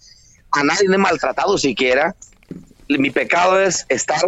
a 0.52 0.64
nadie 0.64 0.88
no 0.88 0.96
he 0.96 1.00
maltratado 1.00 1.58
siquiera. 1.58 2.16
Mi 2.88 3.10
pecado 3.10 3.60
es 3.60 3.86
estar, 3.90 4.22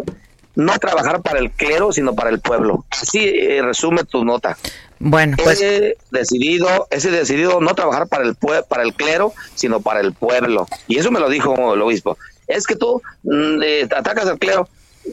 no 0.56 0.78
trabajar 0.80 1.22
para 1.22 1.40
el 1.40 1.52
clero, 1.52 1.94
sino 1.94 2.14
para 2.14 2.30
el 2.32 2.42
pueblo. 2.42 2.86
Así 2.90 3.20
eh, 3.20 3.62
resume 3.62 4.04
tu 4.04 4.26
nota. 4.26 4.58
Bueno, 5.00 5.38
pues 5.42 5.62
he 5.62 5.98
decidido, 6.12 6.88
he 6.92 7.00
decidido 7.00 7.62
no 7.62 7.74
trabajar 7.74 8.08
para 8.08 8.26
el 8.26 8.36
pue- 8.38 8.66
para 8.68 8.84
el 8.84 8.94
clero, 8.94 9.34
sino 9.56 9.80
para 9.80 10.02
el 10.02 10.14
pueblo. 10.14 10.68
Y 10.88 10.98
eso 10.98 11.10
me 11.10 11.20
lo 11.22 11.30
dijo 11.30 11.74
el 11.74 11.82
obispo. 11.82 12.18
Es 12.48 12.68
que 12.68 12.76
tú 12.76 13.02
mm, 13.24 13.62
eh, 13.64 13.88
atacas 13.96 14.28
al 14.28 14.40
clero. 14.40 14.68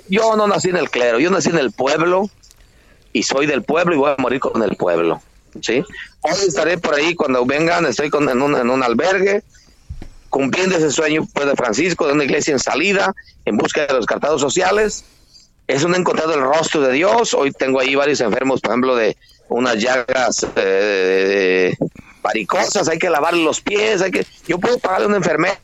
Yo 0.09 0.37
no 0.37 0.47
nací 0.49 0.71
en 0.71 0.77
el 0.77 0.91
clero, 0.91 1.21
yo 1.21 1.31
nací 1.31 1.51
en 1.51 1.59
el 1.59 1.71
pueblo 1.71 2.29
y 3.13 3.23
soy 3.23 3.47
del 3.47 3.63
pueblo 3.63 3.95
y 3.95 3.99
voy 3.99 4.11
a 4.11 4.21
morir 4.21 4.41
con 4.41 4.61
el 4.63 4.77
pueblo. 4.77 5.23
¿sí? 5.63 5.85
Hoy 6.21 6.35
estaré 6.49 6.79
por 6.79 6.95
ahí 6.95 7.15
cuando 7.15 7.47
vengan, 7.47 7.87
estoy 7.87 8.11
con- 8.11 8.29
en, 8.29 8.43
un, 8.43 8.83
albergue, 8.83 9.43
cumpliendo 10.31 10.77
ese 10.77 10.91
sueño 10.91 11.27
pues, 11.33 11.47
de 11.47 11.55
Francisco, 11.55 12.07
de 12.07 12.13
una 12.13 12.25
iglesia 12.25 12.53
en 12.53 12.59
salida, 12.59 13.15
en 13.45 13.57
busca 13.57 13.87
de 13.87 13.95
los 13.95 14.07
cartados 14.07 14.41
sociales. 14.41 15.05
Es 15.69 15.83
un 15.85 15.95
encontrado 15.95 16.35
el 16.35 16.41
rostro 16.43 16.81
de 16.81 16.93
Dios. 16.93 17.33
Hoy 17.35 17.53
tengo 17.53 17.81
ahí 17.81 17.95
varios 17.95 18.21
enfermos, 18.21 18.61
por 18.61 18.71
ejemplo, 18.73 18.97
de 18.97 19.17
unas 19.49 19.77
llagas 19.77 20.47
eh, 20.57 21.77
varicosas, 22.23 22.89
hay 22.89 22.99
que 22.99 23.11
lavarle 23.11 23.43
los 23.45 23.61
pies, 23.61 24.03
hay 24.03 24.11
que... 24.11 24.27
Yo 24.47 24.59
puedo 24.59 24.79
pagarle 24.79 25.05
a 25.07 25.09
una 25.09 25.17
enfermera, 25.19 25.59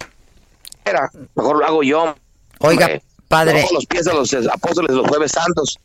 mejor 1.35 1.59
lo 1.59 1.65
hago 1.67 1.83
yo. 1.83 2.15
Oiga, 2.59 2.87
Hombre, 2.87 3.03
padre. 3.29 3.65
los 3.73 3.87
pies 3.87 4.05
de 4.05 4.13
los 4.13 4.33
apóstoles 4.53 4.91
de 4.91 4.97
los 4.97 5.09
jueves 5.09 5.33
santos. 5.33 5.79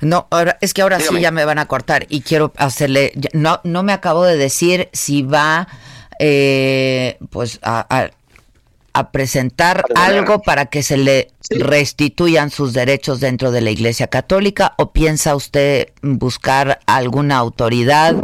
No, 0.00 0.26
ahora, 0.30 0.58
es 0.60 0.74
que 0.74 0.82
ahora 0.82 1.00
sí 1.00 1.20
ya 1.20 1.30
me 1.30 1.44
van 1.44 1.58
a 1.58 1.66
cortar 1.66 2.06
y 2.08 2.20
quiero 2.20 2.52
hacerle, 2.56 3.12
no, 3.32 3.60
no 3.64 3.82
me 3.82 3.92
acabo 3.92 4.24
de 4.24 4.36
decir 4.36 4.88
si 4.92 5.22
va, 5.22 5.68
eh, 6.18 7.16
pues, 7.30 7.58
a, 7.62 7.86
a- 7.88 8.10
a 8.94 9.10
presentar 9.10 9.84
algo 9.96 10.40
para 10.40 10.66
que 10.66 10.82
se 10.82 10.96
le 10.96 11.30
restituyan 11.50 12.50
sus 12.50 12.72
derechos 12.72 13.20
dentro 13.20 13.50
de 13.50 13.60
la 13.60 13.70
Iglesia 13.70 14.06
Católica 14.06 14.72
o 14.78 14.92
piensa 14.92 15.34
usted 15.34 15.88
buscar 16.00 16.78
alguna 16.86 17.36
autoridad, 17.36 18.14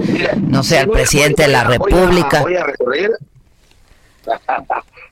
no 0.41 0.63
sé, 0.63 0.79
al 0.79 0.89
a- 0.89 0.93
presidente 0.93 1.43
de 1.43 1.49
la 1.49 1.61
a- 1.63 1.65
voy 1.65 1.75
a- 1.75 1.79
República? 1.97 2.41
Voy 2.43 2.57
a 2.57 2.65
recurrir. 2.65 3.11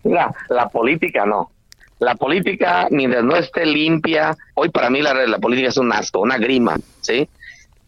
Mira, 0.05 0.33
la 0.49 0.69
política 0.69 1.27
no. 1.27 1.51
La 2.01 2.15
política, 2.15 2.87
mientras 2.93 3.25
no 3.25 3.35
esté 3.37 3.67
limpia, 3.67 4.37
hoy 4.55 4.69
para 4.69 4.89
mí 4.89 5.03
la, 5.03 5.13
la 5.27 5.39
política 5.39 5.69
es 5.71 5.77
un 5.77 5.93
asco, 5.93 6.21
una 6.21 6.39
grima, 6.39 6.77
¿sí? 7.01 7.29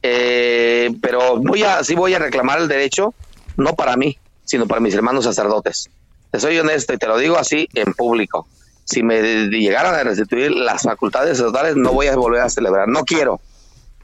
Eh, 0.03 0.91
pero 1.01 1.37
voy 1.37 1.63
a, 1.63 1.85
sí 1.85 1.95
voy 1.95 2.15
a 2.15 2.19
reclamar 2.19 2.59
el 2.59 2.67
derecho, 2.67 3.15
no 3.57 3.75
para 3.77 3.97
mí, 3.97 4.19
sino 4.45 4.67
para 4.67 4.81
mis 4.81 4.95
hermanos 4.95 5.25
sacerdotes. 5.25 5.89
Te 6.31 6.41
soy 6.41 6.59
honesto 6.59 6.93
y 6.93 6.99
te 6.99 7.07
lo 7.07 7.17
digo 7.19 7.37
así 7.39 7.69
en 7.75 7.93
público. 7.95 8.47
Si 8.85 9.03
me 9.03 9.21
llegaran 9.49 9.95
a 9.95 10.03
restituir 10.03 10.51
las 10.51 10.83
facultades 10.83 11.31
sacerdotales, 11.39 11.77
no 11.77 11.93
voy 11.93 12.07
a 12.09 12.17
volver 12.17 12.41
a 12.43 12.51
celebrar. 12.51 12.89
No 12.89 13.05
quiero. 13.05 13.41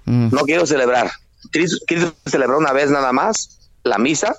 No 0.05 0.43
quiero 0.43 0.67
celebrar. 0.67 1.11
Cristo, 1.51 1.79
Cristo 1.87 2.15
celebró 2.27 2.59
una 2.59 2.73
vez 2.73 2.91
nada 2.91 3.13
más 3.13 3.71
la 3.83 3.99
misa 3.99 4.37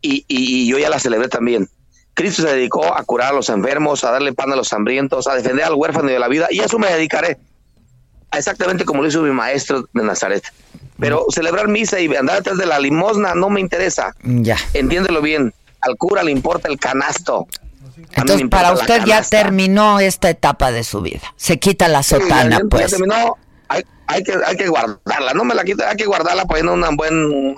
y, 0.00 0.24
y- 0.28 0.62
y 0.62 0.68
yo 0.68 0.78
ya 0.78 0.88
la 0.88 0.98
celebré 1.00 1.28
también. 1.28 1.68
Cristo 2.14 2.42
se 2.42 2.48
dedicó 2.48 2.84
a 2.94 3.02
curar 3.04 3.32
a 3.32 3.36
los 3.36 3.48
enfermos, 3.48 4.02
a 4.04 4.10
darle 4.12 4.32
pan 4.32 4.52
a 4.52 4.56
los 4.56 4.72
hambrientos, 4.72 5.26
a 5.28 5.34
defender 5.34 5.64
al 5.64 5.74
huérfano 5.74 6.08
y 6.10 6.12
de 6.12 6.18
la 6.18 6.28
vida, 6.28 6.48
y 6.50 6.60
a 6.60 6.64
eso 6.66 6.78
me 6.78 6.88
dedicaré. 6.92 7.38
Exactamente 8.32 8.84
como 8.84 9.02
lo 9.02 9.08
hizo 9.08 9.22
mi 9.22 9.30
maestro 9.30 9.88
de 9.92 10.02
Nazaret. 10.02 10.42
Pero 10.98 11.24
celebrar 11.30 11.68
misa 11.68 11.98
y 12.00 12.14
andar 12.14 12.36
detrás 12.38 12.58
de 12.58 12.66
la 12.66 12.78
limosna 12.78 13.34
no 13.34 13.48
me 13.50 13.60
interesa. 13.60 14.14
Ya. 14.22 14.56
Entiéndelo 14.74 15.22
bien. 15.22 15.54
Al 15.80 15.96
cura 15.96 16.22
le 16.22 16.30
importa 16.32 16.68
el 16.68 16.78
canasto. 16.78 17.46
Entonces, 18.14 18.48
para 18.48 18.72
usted 18.72 19.04
ya 19.04 19.22
terminó 19.22 20.00
esta 20.00 20.30
etapa 20.30 20.70
de 20.72 20.84
su 20.84 21.00
vida. 21.00 21.32
Se 21.36 21.58
quita 21.58 21.88
la 21.88 22.02
sotana, 22.02 22.60
pues. 22.70 22.90
terminó. 22.90 23.36
Hay, 23.68 23.84
hay 24.06 24.22
que, 24.22 24.34
hay 24.46 24.56
que 24.56 24.68
guardarla, 24.68 25.34
no 25.34 25.44
me 25.44 25.54
la 25.54 25.62
quita, 25.64 25.90
hay 25.90 25.96
que 25.96 26.06
guardarla 26.06 26.44
poniendo 26.46 26.72
un 26.74 26.96
buen 26.96 27.56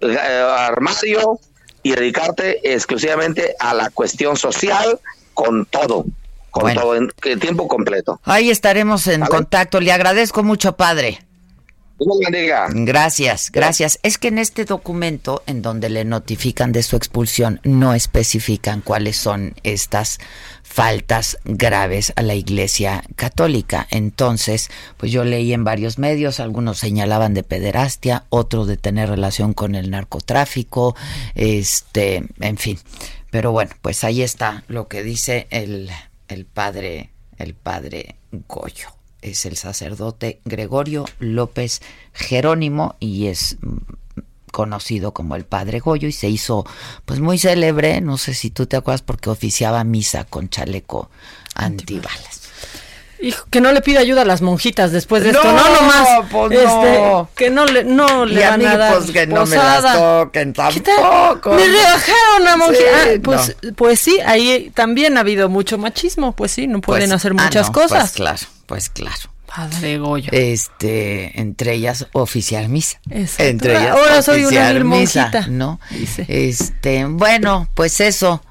eh, 0.00 0.18
armario 0.18 1.38
y 1.82 1.92
dedicarte 1.92 2.72
exclusivamente 2.74 3.54
a 3.60 3.72
la 3.74 3.90
cuestión 3.90 4.36
social 4.36 4.98
con 5.34 5.66
todo, 5.66 6.04
con 6.50 6.62
Bueno. 6.62 6.80
todo 6.80 6.96
en, 6.96 7.12
en 7.24 7.38
tiempo 7.38 7.68
completo. 7.68 8.20
Ahí 8.24 8.50
estaremos 8.50 9.06
en 9.06 9.20
¿Vale? 9.20 9.30
contacto. 9.30 9.78
Le 9.80 9.92
agradezco 9.92 10.42
mucho, 10.42 10.76
padre. 10.76 11.25
Gracias, 12.72 13.50
gracias. 13.50 13.98
Es 14.02 14.18
que 14.18 14.28
en 14.28 14.38
este 14.38 14.66
documento, 14.66 15.42
en 15.46 15.62
donde 15.62 15.88
le 15.88 16.04
notifican 16.04 16.72
de 16.72 16.82
su 16.82 16.96
expulsión, 16.96 17.60
no 17.64 17.94
especifican 17.94 18.82
cuáles 18.82 19.16
son 19.16 19.54
estas 19.62 20.18
faltas 20.62 21.38
graves 21.44 22.12
a 22.16 22.22
la 22.22 22.34
Iglesia 22.34 23.02
Católica. 23.16 23.86
Entonces, 23.90 24.70
pues 24.98 25.10
yo 25.10 25.24
leí 25.24 25.54
en 25.54 25.64
varios 25.64 25.98
medios, 25.98 26.38
algunos 26.38 26.78
señalaban 26.78 27.32
de 27.32 27.42
pederastia, 27.42 28.24
otros 28.28 28.66
de 28.66 28.76
tener 28.76 29.08
relación 29.08 29.54
con 29.54 29.74
el 29.74 29.90
narcotráfico, 29.90 30.94
este, 31.34 32.24
en 32.40 32.58
fin. 32.58 32.78
Pero 33.30 33.52
bueno, 33.52 33.70
pues 33.80 34.04
ahí 34.04 34.22
está 34.22 34.64
lo 34.68 34.86
que 34.86 35.02
dice 35.02 35.46
el, 35.50 35.90
el 36.28 36.44
padre, 36.44 37.10
el 37.38 37.54
padre 37.54 38.16
Goyo 38.48 38.96
es 39.30 39.46
el 39.46 39.56
sacerdote 39.56 40.40
Gregorio 40.44 41.04
López 41.18 41.82
Jerónimo 42.12 42.96
y 43.00 43.26
es 43.26 43.56
mm, 43.60 43.76
conocido 44.52 45.12
como 45.12 45.36
el 45.36 45.44
Padre 45.44 45.80
Goyo 45.80 46.08
y 46.08 46.12
se 46.12 46.28
hizo 46.28 46.64
pues 47.04 47.20
muy 47.20 47.38
célebre, 47.38 48.00
no 48.00 48.18
sé 48.18 48.34
si 48.34 48.50
tú 48.50 48.66
te 48.66 48.76
acuerdas 48.76 49.02
porque 49.02 49.30
oficiaba 49.30 49.84
misa 49.84 50.24
con 50.24 50.48
chaleco 50.48 51.10
antibalas. 51.54 52.45
Hijo, 53.20 53.46
que 53.50 53.60
no 53.60 53.72
le 53.72 53.80
pida 53.80 54.00
ayuda 54.00 54.22
a 54.22 54.24
las 54.24 54.42
monjitas 54.42 54.92
después 54.92 55.22
de 55.22 55.30
esto. 55.30 55.42
No, 55.42 55.52
No, 55.52 55.74
nomás. 55.80 56.08
pues 56.30 56.52
este, 56.52 56.98
no. 57.00 57.30
Que 57.34 57.50
no 57.50 57.64
le, 57.64 57.84
no 57.84 58.24
le 58.26 58.40
Y 58.40 58.42
a 58.42 58.50
van 58.50 58.58
mí, 58.60 58.66
a 58.66 58.76
dar 58.76 58.94
pues, 58.98 59.10
que 59.10 59.26
no 59.26 59.46
me 59.46 59.56
posada. 59.56 59.80
las 59.80 59.96
toquen 60.26 60.52
tampoco. 60.52 61.52
Me 61.54 61.66
rebajaron 61.66 62.48
a 62.48 62.56
monjita. 62.56 62.84
Sí, 63.04 63.10
Ah, 63.16 63.20
pues, 63.22 63.56
pues 63.76 64.00
sí, 64.00 64.18
ahí 64.24 64.70
también 64.74 65.16
ha 65.16 65.20
habido 65.20 65.48
mucho 65.48 65.78
machismo. 65.78 66.32
Pues 66.32 66.52
sí, 66.52 66.66
no 66.66 66.80
pueden 66.80 67.08
Pues, 67.10 67.12
hacer 67.20 67.32
ah, 67.38 67.42
muchas 67.44 67.66
no, 67.68 67.72
cosas. 67.72 68.00
Pues 68.02 68.12
claro, 68.12 68.38
pues 68.66 68.88
claro. 68.90 69.30
Padre 69.46 69.96
Goyo. 69.98 70.28
Este, 70.32 71.40
entre 71.40 71.72
ellas 71.74 72.06
oficiar 72.12 72.68
misa. 72.68 72.98
Exacto. 73.10 73.44
Entre 73.44 73.72
ellas 73.78 73.90
Ahora 73.96 74.20
soy 74.20 74.44
una 74.44 74.72
misa, 74.74 74.84
monjita, 75.22 75.46
¿no? 75.48 75.80
dice. 75.90 76.26
Este, 76.28 77.04
bueno, 77.06 77.68
pues 77.74 78.00
eso. 78.00 78.42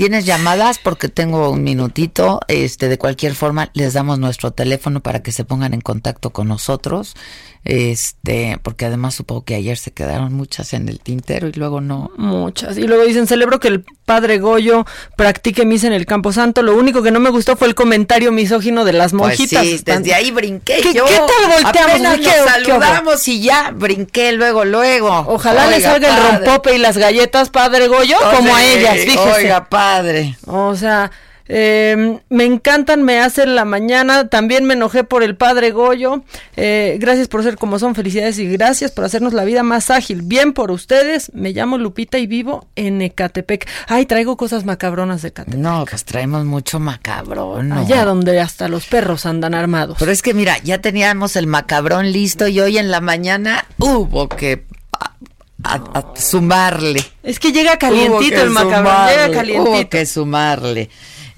¿Tienes 0.00 0.24
llamadas? 0.24 0.78
Porque 0.78 1.10
tengo 1.10 1.50
un 1.50 1.62
minutito. 1.62 2.40
Este, 2.48 2.88
de 2.88 2.96
cualquier 2.96 3.34
forma, 3.34 3.70
les 3.74 3.92
damos 3.92 4.18
nuestro 4.18 4.50
teléfono 4.50 5.02
para 5.02 5.22
que 5.22 5.30
se 5.30 5.44
pongan 5.44 5.74
en 5.74 5.82
contacto 5.82 6.30
con 6.30 6.48
nosotros. 6.48 7.16
Este, 7.64 8.58
porque 8.62 8.86
además 8.86 9.14
supongo 9.14 9.44
que 9.44 9.54
ayer 9.54 9.76
se 9.76 9.90
quedaron 9.90 10.32
muchas 10.32 10.72
en 10.72 10.88
el 10.88 10.98
tintero 11.00 11.46
y 11.48 11.52
luego 11.52 11.80
no. 11.80 12.10
Muchas. 12.16 12.78
Y 12.78 12.86
luego 12.86 13.04
dicen, 13.04 13.26
celebro 13.26 13.60
que 13.60 13.68
el 13.68 13.84
padre 14.06 14.38
Goyo 14.38 14.86
practique 15.16 15.64
misa 15.66 15.86
en 15.86 15.92
el 15.92 16.06
Campo 16.06 16.32
Santo. 16.32 16.62
Lo 16.62 16.74
único 16.76 17.02
que 17.02 17.10
no 17.10 17.20
me 17.20 17.30
gustó 17.30 17.56
fue 17.56 17.68
el 17.68 17.74
comentario 17.74 18.32
misógino 18.32 18.84
de 18.84 18.94
las 18.94 19.12
Pues 19.12 19.38
monjitas. 19.38 19.62
sí, 19.64 19.74
Están- 19.74 20.02
desde 20.02 20.14
ahí 20.14 20.30
brinqué 20.30 20.80
¿Qué- 20.82 20.94
yo. 20.94 21.04
qué 21.04 21.14
tal 21.16 21.62
volteamos? 21.62 21.90
Apenas 21.92 22.18
¿Qué- 22.18 22.24
nos 22.26 22.34
qué 22.34 22.50
saludamos 22.50 23.28
y 23.28 23.40
ya 23.42 23.70
brinqué 23.72 24.32
luego, 24.32 24.64
luego. 24.64 25.24
Ojalá 25.28 25.66
le 25.66 25.76
Oiga, 25.76 25.90
salga 25.92 26.08
el 26.16 26.22
rompope 26.44 26.74
y 26.74 26.78
las 26.78 26.96
galletas, 26.96 27.50
padre 27.50 27.88
Goyo, 27.88 28.16
como 28.36 28.54
a 28.56 28.64
ellas, 28.64 28.96
fíjese. 29.00 29.32
Oiga, 29.44 29.68
padre. 29.68 30.36
O 30.46 30.74
sea, 30.76 31.10
eh, 31.52 32.20
me 32.28 32.44
encantan, 32.44 33.02
me 33.02 33.18
hacen 33.18 33.56
la 33.56 33.64
mañana. 33.64 34.28
También 34.28 34.64
me 34.64 34.74
enojé 34.74 35.02
por 35.02 35.24
el 35.24 35.34
padre 35.36 35.72
Goyo. 35.72 36.22
Eh, 36.56 36.96
gracias 37.00 37.26
por 37.26 37.42
ser 37.42 37.56
como 37.56 37.80
son, 37.80 37.96
felicidades 37.96 38.38
y 38.38 38.46
gracias 38.46 38.92
por 38.92 39.04
hacernos 39.04 39.32
la 39.32 39.42
vida 39.44 39.64
más 39.64 39.90
ágil. 39.90 40.22
Bien 40.22 40.52
por 40.52 40.70
ustedes. 40.70 41.32
Me 41.34 41.50
llamo 41.52 41.76
Lupita 41.76 42.18
y 42.18 42.28
vivo 42.28 42.68
en 42.76 43.02
Ecatepec. 43.02 43.66
Ay, 43.88 44.06
traigo 44.06 44.36
cosas 44.36 44.64
macabronas 44.64 45.22
de 45.22 45.28
Ecatepec. 45.28 45.58
No, 45.58 45.84
pues 45.90 46.04
traemos 46.04 46.44
mucho 46.44 46.78
macabrón. 46.78 47.72
Allá 47.72 48.04
donde 48.04 48.38
hasta 48.38 48.68
los 48.68 48.86
perros 48.86 49.26
andan 49.26 49.54
armados. 49.54 49.96
Pero 49.98 50.12
es 50.12 50.22
que 50.22 50.34
mira, 50.34 50.56
ya 50.62 50.80
teníamos 50.80 51.34
el 51.34 51.48
macabrón 51.48 52.12
listo 52.12 52.46
y 52.46 52.60
hoy 52.60 52.78
en 52.78 52.92
la 52.92 53.00
mañana 53.00 53.64
hubo 53.78 54.28
que 54.28 54.66
a, 54.92 55.74
a- 55.74 55.98
a 55.98 56.12
sumarle. 56.16 57.04
Es 57.24 57.40
que 57.40 57.50
llega 57.52 57.72
Hubo 57.72 57.78
calientito 57.80 58.36
que 58.36 58.40
el 58.42 58.50
macabrón, 58.50 58.84
sumarle, 58.86 59.12
llega 59.12 59.26
Hubo 59.26 59.34
calientito. 59.34 59.90
que 59.90 60.06
sumarle. 60.06 60.90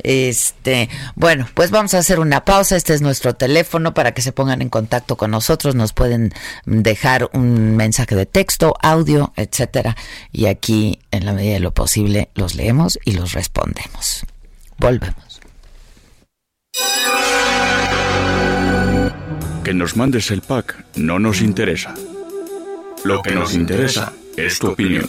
Este, 0.03 0.88
bueno, 1.14 1.48
pues 1.55 1.70
vamos 1.70 1.94
a 1.94 1.98
hacer 1.98 2.20
una 2.20 2.44
pausa. 2.44 2.76
Este 2.76 2.94
es 2.94 3.03
nuestro 3.03 3.34
teléfono 3.34 3.94
para 3.94 4.12
que 4.12 4.22
se 4.22 4.32
pongan 4.32 4.62
en 4.62 4.68
contacto 4.68 5.16
con 5.16 5.30
nosotros. 5.30 5.74
Nos 5.74 5.92
pueden 5.92 6.32
dejar 6.66 7.30
un 7.32 7.76
mensaje 7.76 8.14
de 8.14 8.26
texto, 8.26 8.74
audio, 8.82 9.32
etcétera. 9.36 9.96
Y 10.32 10.46
aquí, 10.46 11.00
en 11.11 11.26
la 11.26 11.32
medida 11.32 11.55
de 11.55 11.61
lo 11.61 11.72
posible, 11.72 12.30
los 12.34 12.55
leemos 12.55 12.98
y 13.05 13.12
los 13.12 13.32
respondemos. 13.32 14.24
Volvemos. 14.78 15.40
Que 19.64 19.74
nos 19.74 19.96
mandes 19.96 20.30
el 20.30 20.40
pack 20.40 20.84
no 20.96 21.18
nos 21.18 21.40
interesa. 21.40 21.94
Lo 23.05 23.22
que 23.22 23.32
nos 23.32 23.55
interesa 23.55 24.12
es 24.36 24.59
tu 24.59 24.68
opinión. 24.68 25.09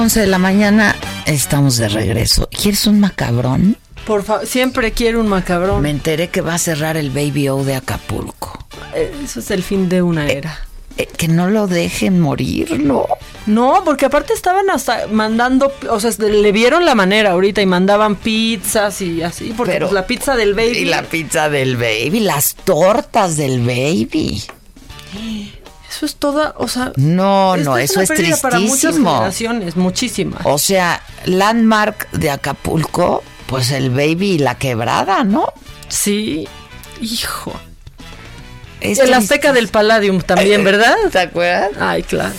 11 0.00 0.20
de 0.20 0.26
la 0.26 0.38
mañana 0.38 0.96
estamos 1.26 1.76
de 1.76 1.88
regreso. 1.88 2.48
¿Quieres 2.50 2.86
un 2.86 3.00
macabrón? 3.00 3.76
Por 4.06 4.24
favor, 4.24 4.46
siempre 4.46 4.92
quiero 4.92 5.20
un 5.20 5.28
macabrón. 5.28 5.82
Me 5.82 5.90
enteré 5.90 6.28
que 6.28 6.40
va 6.40 6.54
a 6.54 6.58
cerrar 6.58 6.96
el 6.96 7.10
Baby 7.10 7.48
O 7.50 7.62
de 7.64 7.74
Acapulco. 7.74 8.66
Eh, 8.94 9.12
Eso 9.24 9.40
es 9.40 9.50
el 9.50 9.62
fin 9.62 9.88
de 9.88 10.00
una 10.02 10.26
era. 10.28 10.58
Eh, 10.96 11.06
que 11.06 11.28
no 11.28 11.48
lo 11.50 11.66
dejen 11.66 12.18
morir, 12.18 12.80
¿no? 12.80 13.06
No, 13.46 13.82
porque 13.84 14.06
aparte 14.06 14.32
estaban 14.32 14.70
hasta 14.70 15.06
mandando, 15.06 15.72
o 15.90 16.00
sea, 16.00 16.10
le 16.18 16.50
vieron 16.52 16.84
la 16.84 16.94
manera 16.94 17.32
ahorita 17.32 17.60
y 17.62 17.66
mandaban 17.66 18.16
pizzas 18.16 19.00
y 19.02 19.22
así, 19.22 19.52
porque 19.56 19.74
Pero- 19.74 19.86
pues, 19.88 19.94
la 19.94 20.06
pizza 20.06 20.34
del 20.34 20.54
baby. 20.54 20.78
Y 20.78 20.84
la 20.86 21.02
pizza 21.02 21.48
del 21.50 21.76
Baby, 21.76 22.20
las 22.20 22.54
tortas 22.54 23.36
del 23.36 23.60
Baby. 23.60 24.42
Eso 25.90 26.06
es 26.06 26.16
toda, 26.16 26.54
o 26.56 26.68
sea. 26.68 26.92
No, 26.96 27.56
no, 27.56 27.76
eso 27.76 27.94
una 27.94 28.02
es 28.04 28.08
pérdida 28.08 28.36
para 28.36 28.60
muchas 28.60 28.80
tristísimo. 28.80 29.10
generaciones, 29.12 29.76
muchísimas. 29.76 30.40
O 30.44 30.56
sea, 30.56 31.02
landmark 31.24 32.08
de 32.12 32.30
Acapulco, 32.30 33.24
pues 33.46 33.72
el 33.72 33.90
Baby 33.90 34.32
y 34.32 34.38
la 34.38 34.54
quebrada, 34.56 35.24
¿no? 35.24 35.52
Sí, 35.88 36.46
hijo. 37.00 37.52
Es 38.80 39.00
el. 39.00 39.12
Azteca 39.12 39.52
del 39.52 39.68
Palladium 39.68 40.20
también, 40.20 40.62
¿verdad? 40.62 40.94
¿Te 41.10 41.18
acuerdas? 41.18 41.70
Ay, 41.80 42.04
claro. 42.04 42.34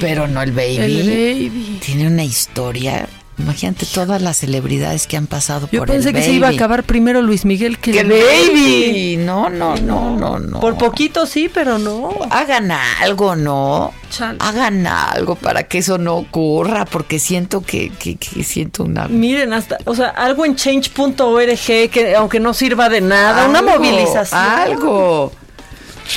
Pero 0.00 0.28
no 0.28 0.42
el 0.42 0.52
Baby. 0.52 0.76
El 0.76 1.08
Baby. 1.08 1.80
Tiene 1.84 2.06
una 2.06 2.24
historia. 2.24 3.08
Imagínate 3.38 3.86
todas 3.86 4.20
las 4.20 4.36
celebridades 4.36 5.06
que 5.06 5.16
han 5.16 5.26
pasado 5.26 5.68
Yo 5.72 5.80
por 5.80 5.88
pensé 5.88 6.10
el 6.10 6.14
que 6.14 6.22
se 6.22 6.32
iba 6.32 6.48
a 6.48 6.50
acabar 6.50 6.84
primero 6.84 7.22
Luis 7.22 7.44
Miguel 7.44 7.78
que, 7.78 7.92
Que 7.92 8.00
el 8.00 8.08
baby. 8.08 8.22
Baby. 8.52 9.16
No, 9.18 9.48
no, 9.48 9.74
no, 9.76 10.16
no, 10.16 10.38
no. 10.38 10.60
Por 10.60 10.76
poquito 10.76 11.24
sí, 11.26 11.50
pero 11.52 11.78
no. 11.78 12.10
Hagan 12.30 12.70
algo, 12.70 13.34
¿no? 13.34 13.92
Chale. 14.10 14.38
Hagan 14.40 14.86
algo 14.86 15.34
para 15.34 15.64
que 15.64 15.78
eso 15.78 15.96
no 15.96 16.16
ocurra, 16.16 16.84
porque 16.84 17.18
siento 17.18 17.62
que, 17.62 17.90
que, 17.90 18.16
que 18.16 18.44
siento 18.44 18.84
una... 18.84 19.08
Miren, 19.08 19.54
hasta, 19.54 19.78
o 19.86 19.94
sea, 19.94 20.08
algo 20.08 20.44
en 20.44 20.54
change.org 20.54 21.58
que 21.90 22.14
aunque 22.16 22.38
no 22.38 22.52
sirva 22.52 22.90
de 22.90 23.00
nada, 23.00 23.48
una 23.48 23.62
movilización. 23.62 24.40
Algo. 24.40 25.32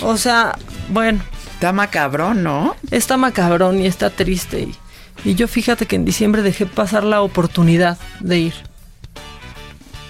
O 0.01 0.18
sea, 0.18 0.57
bueno, 0.89 1.24
Está 1.53 1.72
macabrón, 1.72 2.43
¿no? 2.43 2.76
está 2.91 3.16
macabrón 3.16 3.82
y 3.82 3.88
está 3.88 4.09
triste. 4.09 4.59
Y, 4.59 4.76
y 5.24 5.36
yo 5.36 5.47
fíjate 5.47 5.86
que 5.86 5.95
en 5.95 6.05
diciembre 6.05 6.41
dejé 6.41 6.66
pasar 6.66 7.03
la 7.03 7.22
oportunidad 7.22 7.97
de 8.20 8.39
ir. 8.39 8.53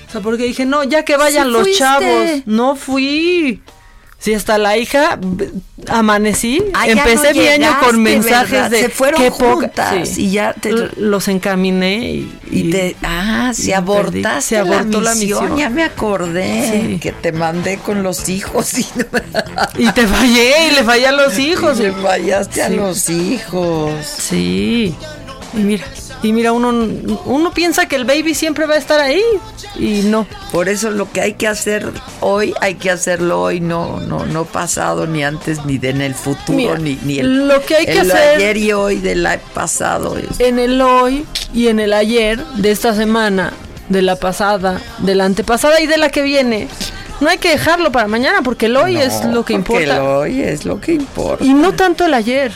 O 0.07 0.11
sea, 0.11 0.21
porque 0.21 0.43
dije, 0.43 0.65
no, 0.65 0.83
ya 0.83 1.03
que 1.03 1.17
vayan 1.17 1.47
Sí 1.47 1.51
los 1.51 1.61
fuiste. 1.63 1.79
chavos. 1.79 2.29
No 2.45 2.75
fui. 2.75 3.61
Si 4.25 4.33
hasta 4.33 4.57
la 4.57 4.75
hija 4.75 5.19
amanecí, 5.87 6.59
Ah, 6.73 6.87
empecé 6.87 7.31
no 7.35 7.41
mi 7.41 7.47
año 7.47 7.77
con 7.79 8.01
mensajes 8.01 8.49
¿verdad? 8.49 8.71
de 8.71 8.79
Se 8.79 8.89
fueron 8.89 9.21
qué 9.21 9.29
juntas 9.29 10.09
sí. 10.09 10.25
y 10.25 10.31
ya 10.31 10.53
te- 10.53 10.71
los 10.97 11.27
encaminé 11.27 12.09
y, 12.09 12.33
Y 12.49 12.71
te, 12.71 12.95
ah, 13.03 13.51
se 13.53 13.75
abortaste. 13.75 14.41
Se 14.41 14.57
abortó 14.57 14.99
la 14.99 15.11
la 15.11 15.15
misión, 15.15 15.55
ya 15.57 15.69
me 15.69 15.83
acordé 15.83 16.89
Sí. 16.91 16.97
que 16.99 17.11
te 17.11 17.31
mandé 17.33 17.77
con 17.77 18.01
los 18.01 18.27
hijos 18.27 18.75
y, 18.79 18.87
Y 19.77 19.91
te 19.91 20.07
fallé 20.07 20.69
y 20.69 20.71
le 20.73 20.83
fallé 20.83 21.05
a 21.05 21.11
los 21.11 21.37
hijos. 21.37 21.79
y 21.79 21.83
le 21.83 21.91
fallaste 21.91 22.63
a 22.63 22.69
los 22.69 23.07
hijos. 23.11 23.93
Sí. 24.07 24.95
Y 25.53 25.57
mira, 25.57 25.85
y 26.23 26.33
mira, 26.33 26.51
uno, 26.53 26.69
uno 27.25 27.51
piensa 27.53 27.87
que 27.87 27.95
el 27.95 28.05
baby 28.05 28.33
siempre 28.33 28.65
va 28.65 28.75
a 28.75 28.77
estar 28.77 28.99
ahí 28.99 29.21
y 29.77 30.01
no. 30.03 30.25
Por 30.51 30.69
eso 30.69 30.89
lo 30.91 31.11
que 31.11 31.21
hay 31.21 31.33
que 31.33 31.47
hacer 31.47 31.91
hoy, 32.21 32.53
hay 32.61 32.75
que 32.75 32.89
hacerlo 32.89 33.41
hoy, 33.41 33.59
no, 33.59 33.99
no, 33.99 34.25
no 34.25 34.45
pasado, 34.45 35.05
ni 35.07 35.23
antes, 35.23 35.65
ni 35.65 35.77
de 35.77 35.89
en 35.89 36.01
el 36.01 36.15
futuro, 36.15 36.57
Mira, 36.57 36.77
ni, 36.77 36.97
ni 37.03 37.19
el, 37.19 37.47
lo 37.47 37.61
que 37.61 37.75
hay 37.75 37.85
que 37.85 37.99
el 37.99 38.11
hacer- 38.11 38.35
ayer 38.37 38.57
y 38.57 38.73
hoy 38.73 38.97
del 38.97 39.27
pasado. 39.53 40.15
En 40.39 40.59
el 40.59 40.81
hoy 40.81 41.25
y 41.53 41.67
en 41.67 41.79
el 41.79 41.93
ayer 41.93 42.43
de 42.55 42.71
esta 42.71 42.95
semana, 42.95 43.53
de 43.89 44.01
la 44.01 44.15
pasada, 44.15 44.81
de 44.99 45.13
la 45.15 45.25
antepasada 45.25 45.79
y 45.79 45.87
de 45.87 45.97
la 45.97 46.09
que 46.09 46.21
viene. 46.23 46.67
No 47.21 47.29
hay 47.29 47.37
que 47.37 47.49
dejarlo 47.49 47.91
para 47.93 48.07
mañana 48.07 48.41
porque 48.41 48.65
el 48.65 48.75
hoy 48.75 48.97
es 48.97 49.23
lo 49.25 49.45
que 49.45 49.53
porque 49.53 49.53
importa. 49.53 49.95
el 49.95 50.01
hoy 50.01 50.41
es 50.41 50.65
lo 50.65 50.81
que 50.81 50.93
importa. 50.93 51.43
Y 51.45 51.53
no 51.53 51.73
tanto 51.73 52.05
el 52.05 52.13
ayer, 52.13 52.51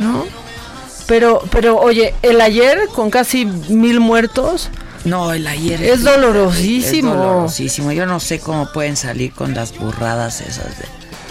¿no? 0.00 0.24
Pero, 1.06 1.42
pero 1.50 1.78
oye, 1.78 2.14
el 2.22 2.40
ayer 2.40 2.88
con 2.94 3.10
casi 3.10 3.44
mil 3.46 4.00
muertos, 4.00 4.70
No, 5.04 5.32
el 5.32 5.46
ayer 5.46 5.80
Es 5.82 6.02
dolorosísimo. 6.02 7.12
Es 7.12 7.18
dolorosísimo. 7.18 7.92
Yo 7.92 8.06
no 8.06 8.18
sé 8.20 8.40
cómo 8.40 8.72
pueden 8.72 8.96
salir 8.96 9.32
con 9.32 9.54
las 9.54 9.76
burradas 9.78 10.40
esas 10.40 10.76
de. 10.78 10.84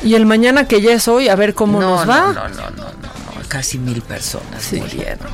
y 0.07 0.15
el 0.15 0.25
mañana 0.25 0.65
que 0.67 0.81
ya 0.81 0.93
es 0.93 1.07
hoy, 1.09 1.27
a 1.27 1.35
ver 1.35 1.53
cómo 1.53 1.79
no, 1.81 1.97
nos 1.97 2.09
va. 2.09 2.19
No, 2.19 2.33
no, 2.33 2.49
no, 2.49 2.55
no, 2.55 2.71
no, 2.71 2.83
no. 2.91 3.49
Casi 3.49 3.77
mil 3.77 4.01
personas 4.01 4.63
Sí. 4.63 4.77
murieron. 4.77 5.27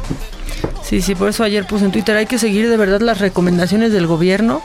Sí, 0.83 1.01
sí, 1.01 1.15
por 1.15 1.29
eso 1.29 1.43
ayer 1.43 1.65
puse 1.65 1.85
en 1.85 1.91
Twitter, 1.91 2.17
hay 2.17 2.25
que 2.25 2.37
seguir 2.37 2.67
de 2.69 2.75
verdad 2.77 2.99
las 2.99 3.19
recomendaciones 3.19 3.93
del 3.93 4.07
gobierno 4.07 4.61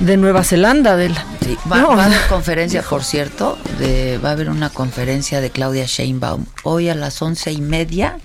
de 0.00 0.16
Nueva 0.16 0.42
Zelanda, 0.42 0.96
de 0.96 1.10
la... 1.10 1.24
Sí, 1.44 1.56
va, 1.70 1.78
No, 1.78 1.88
va 1.96 2.04
a 2.04 2.06
haber 2.06 2.26
conferencia, 2.28 2.82
por 2.82 3.04
cierto, 3.04 3.56
de, 3.78 4.18
va 4.18 4.30
a 4.30 4.32
haber 4.32 4.50
una 4.50 4.70
conferencia 4.70 5.40
de 5.40 5.50
Claudia 5.50 5.84
Sheinbaum 5.86 6.46
hoy 6.64 6.88
a 6.88 6.94
las 6.96 7.22
once 7.22 7.52
y 7.52 7.60
media, 7.60 8.18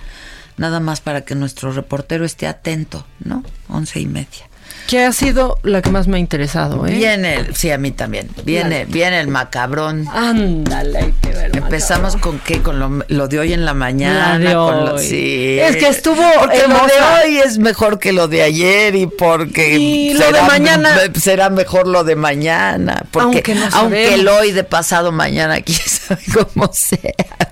nada 0.57 0.79
más 0.79 1.01
para 1.01 1.21
que 1.21 1.35
nuestro 1.35 1.71
reportero 1.71 2.25
esté 2.25 2.47
atento, 2.47 3.05
¿no? 3.19 3.43
Once 3.69 3.99
y 3.99 4.05
media. 4.05 4.49
Que 4.87 5.05
ha 5.05 5.13
sido 5.13 5.57
la 5.63 5.81
que 5.81 5.89
más 5.89 6.07
me 6.07 6.17
ha 6.17 6.19
interesado, 6.19 6.85
¿eh? 6.85 6.91
Viene, 6.93 7.35
el, 7.35 7.55
sí, 7.55 7.71
a 7.71 7.77
mí 7.77 7.91
también. 7.91 8.27
Viene, 8.43 8.85
viene 8.85 9.19
el 9.19 9.27
macabrón. 9.29 10.07
Ándale. 10.11 11.13
Empezamos 11.53 12.17
con 12.17 12.39
qué, 12.39 12.61
con 12.61 12.79
lo, 12.79 13.03
lo 13.07 13.27
de 13.27 13.39
hoy 13.39 13.53
en 13.53 13.65
la 13.65 13.73
mañana. 13.73 14.37
La 14.37 14.49
de 14.49 14.53
con 14.55 14.85
lo- 14.85 14.95
hoy. 14.95 15.03
sí. 15.07 15.57
Es 15.59 15.77
que 15.77 15.87
estuvo 15.87 16.21
Porque 16.39 16.67
lo 16.67 16.75
de 16.85 17.23
hoy 17.25 17.37
es 17.39 17.57
mejor 17.59 17.97
que 17.99 18.11
lo 18.11 18.27
de 18.27 18.43
ayer 18.43 18.95
y 18.95 19.07
porque 19.07 19.75
Y 19.77 20.13
lo 20.13 20.31
de 20.31 20.41
mañana- 20.43 20.95
será 21.19 21.49
mejor 21.49 21.87
lo 21.87 22.03
de 22.03 22.15
mañana. 22.15 23.03
Porque 23.09 23.37
Aunque 23.37 23.55
no 23.55 23.65
aunque 23.71 24.13
el 24.15 24.27
hoy 24.27 24.51
de 24.51 24.63
pasado 24.65 25.11
mañana, 25.11 25.61
quién 25.65 25.79
sabe 25.79 26.21
cómo 26.33 26.69
sea, 26.73 26.99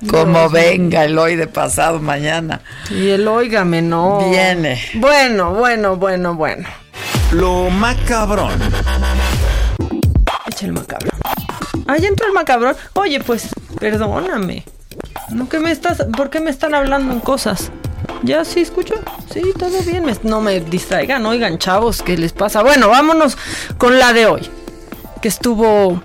Dios 0.01 0.51
venga 0.51 1.05
el 1.05 1.17
hoy 1.17 1.35
de 1.37 1.47
pasado 1.47 1.99
mañana. 1.99 2.61
Y 2.89 3.09
el 3.09 3.27
óigame, 3.27 3.81
no. 3.81 4.29
Viene. 4.29 4.81
Bueno, 4.95 5.53
bueno, 5.53 5.95
bueno, 5.95 6.35
bueno. 6.35 6.67
Lo 7.31 7.69
macabrón. 7.69 8.59
Echa 10.47 10.65
el 10.65 10.73
macabrón. 10.73 11.11
Ahí 11.87 12.05
entró 12.05 12.27
el 12.27 12.33
macabrón. 12.33 12.75
Oye, 12.93 13.21
pues, 13.21 13.49
perdóname. 13.79 14.65
¿No 15.29 15.47
que 15.47 15.59
me 15.59 15.71
estás, 15.71 16.05
¿Por 16.17 16.29
qué 16.29 16.41
me 16.41 16.49
están 16.49 16.75
hablando 16.75 17.13
en 17.13 17.21
cosas? 17.21 17.71
¿Ya 18.23 18.43
sí 18.43 18.59
escucho? 18.59 18.95
Sí, 19.33 19.41
todo 19.57 19.81
bien. 19.83 20.05
no 20.23 20.41
me 20.41 20.59
distraigan, 20.59 21.25
oigan, 21.25 21.57
chavos, 21.57 22.01
¿qué 22.01 22.17
les 22.17 22.33
pasa? 22.33 22.63
Bueno, 22.63 22.89
vámonos 22.89 23.37
con 23.77 23.97
la 23.97 24.11
de 24.11 24.25
hoy. 24.25 24.49
Que 25.21 25.29
estuvo 25.29 26.03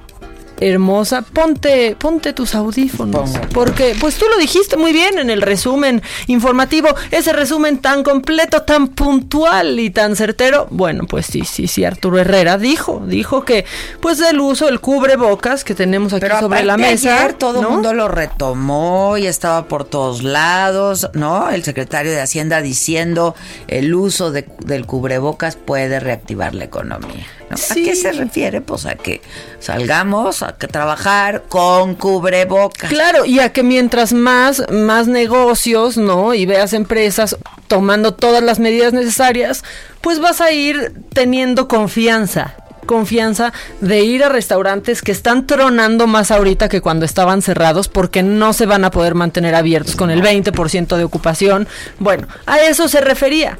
hermosa. 0.61 1.23
Ponte, 1.23 1.97
ponte 1.99 2.33
tus 2.33 2.55
audífonos. 2.55 3.31
Porque, 3.53 3.95
pues 4.01 4.17
tú 4.17 4.27
lo 4.31 4.37
dijiste 4.39 4.77
muy 4.77 4.93
bien 4.93 5.19
en 5.19 5.31
el 5.31 5.43
resumen 5.43 6.03
informativo. 6.27 6.89
Ese 7.11 7.33
resumen 7.33 7.79
tan 7.79 8.03
completo, 8.03 8.63
tan 8.63 8.89
puntual 8.89 9.79
y 9.81 9.91
tan 9.91 10.17
certero. 10.17 10.67
Bueno, 10.71 11.07
pues 11.07 11.27
sí, 11.27 11.43
sí, 11.45 11.67
sí, 11.69 11.85
Arturo 11.85 12.19
Herrera 12.19 12.59
dijo, 12.59 13.03
dijo 13.07 13.45
que, 13.45 13.65
pues 14.01 14.21
el 14.21 14.41
uso 14.41 14.67
del 14.67 14.81
cubrebocas 14.81 15.65
que 15.65 15.75
tenemos 15.75 16.13
aquí 16.13 16.21
Pero 16.23 16.41
sobre 16.41 16.63
la 16.65 16.77
mesa. 16.77 17.19
ayer 17.19 17.33
todo 17.35 17.57
el 17.61 17.63
¿no? 17.63 17.71
mundo 17.71 17.93
lo 17.95 18.09
retomó 18.09 19.17
y 19.19 19.27
estaba 19.27 19.67
por 19.69 19.85
todos 19.85 20.23
lados, 20.23 21.11
¿no? 21.15 21.51
El 21.51 21.63
secretario 21.65 22.13
de 22.13 22.21
Hacienda 22.21 22.61
diciendo 22.63 23.35
el 23.69 23.95
uso 23.95 24.31
de- 24.33 24.49
del 24.65 24.87
cubrebocas 24.87 25.57
puede 25.57 26.01
reactivar 26.01 26.55
la 26.55 26.65
economía. 26.65 27.27
¿No? 27.51 27.57
¿A 27.57 27.75
qué 27.75 27.95
se 27.97 28.13
refiere? 28.13 28.61
Pues 28.61 28.87
a 28.87 28.95
que 28.95 29.21
salgamos 29.61 30.43
a 30.43 30.57
que 30.57 30.69
trabajar 30.69 31.45
con 31.49 31.95
cubrebocas. 31.95 32.91
Claro, 32.91 33.25
y 33.25 33.41
a 33.41 33.53
que 33.53 33.63
mientras 33.63 34.13
más, 34.13 34.63
más 34.71 35.09
negocios, 35.09 35.97
¿no? 35.97 36.35
Y 36.35 36.47
veas 36.47 36.73
empresas 36.73 37.37
tomando 37.67 38.15
todas 38.15 38.43
las 38.43 38.59
medidas 38.59 38.93
necesarias, 38.93 39.65
pues 40.01 40.21
vas 40.21 40.41
a 40.41 40.53
ir 40.53 40.93
teniendo 41.13 41.69
confianza. 41.69 42.55
Confianza 42.87 43.53
de 43.81 44.05
ir 44.05 44.23
a 44.23 44.29
restaurantes 44.29 45.03
que 45.03 45.11
están 45.11 45.49
tronando 45.49 46.07
más 46.07 46.31
ahorita 46.31 46.69
que 46.69 46.81
cuando 46.81 47.05
estaban 47.05 47.43
cerrados 47.43 47.89
porque 47.89 48.23
no 48.23 48.53
se 48.53 48.67
van 48.67 48.85
a 48.85 48.93
poder 48.93 49.17
mantener 49.17 49.57
abiertos 49.57 49.97
con 49.97 50.11
el 50.11 50.23
20% 50.23 50.97
de 50.97 51.03
ocupación. 51.03 51.67
Bueno, 51.99 52.29
a 52.47 52.61
eso 52.61 52.87
se 52.87 53.01
refería. 53.01 53.59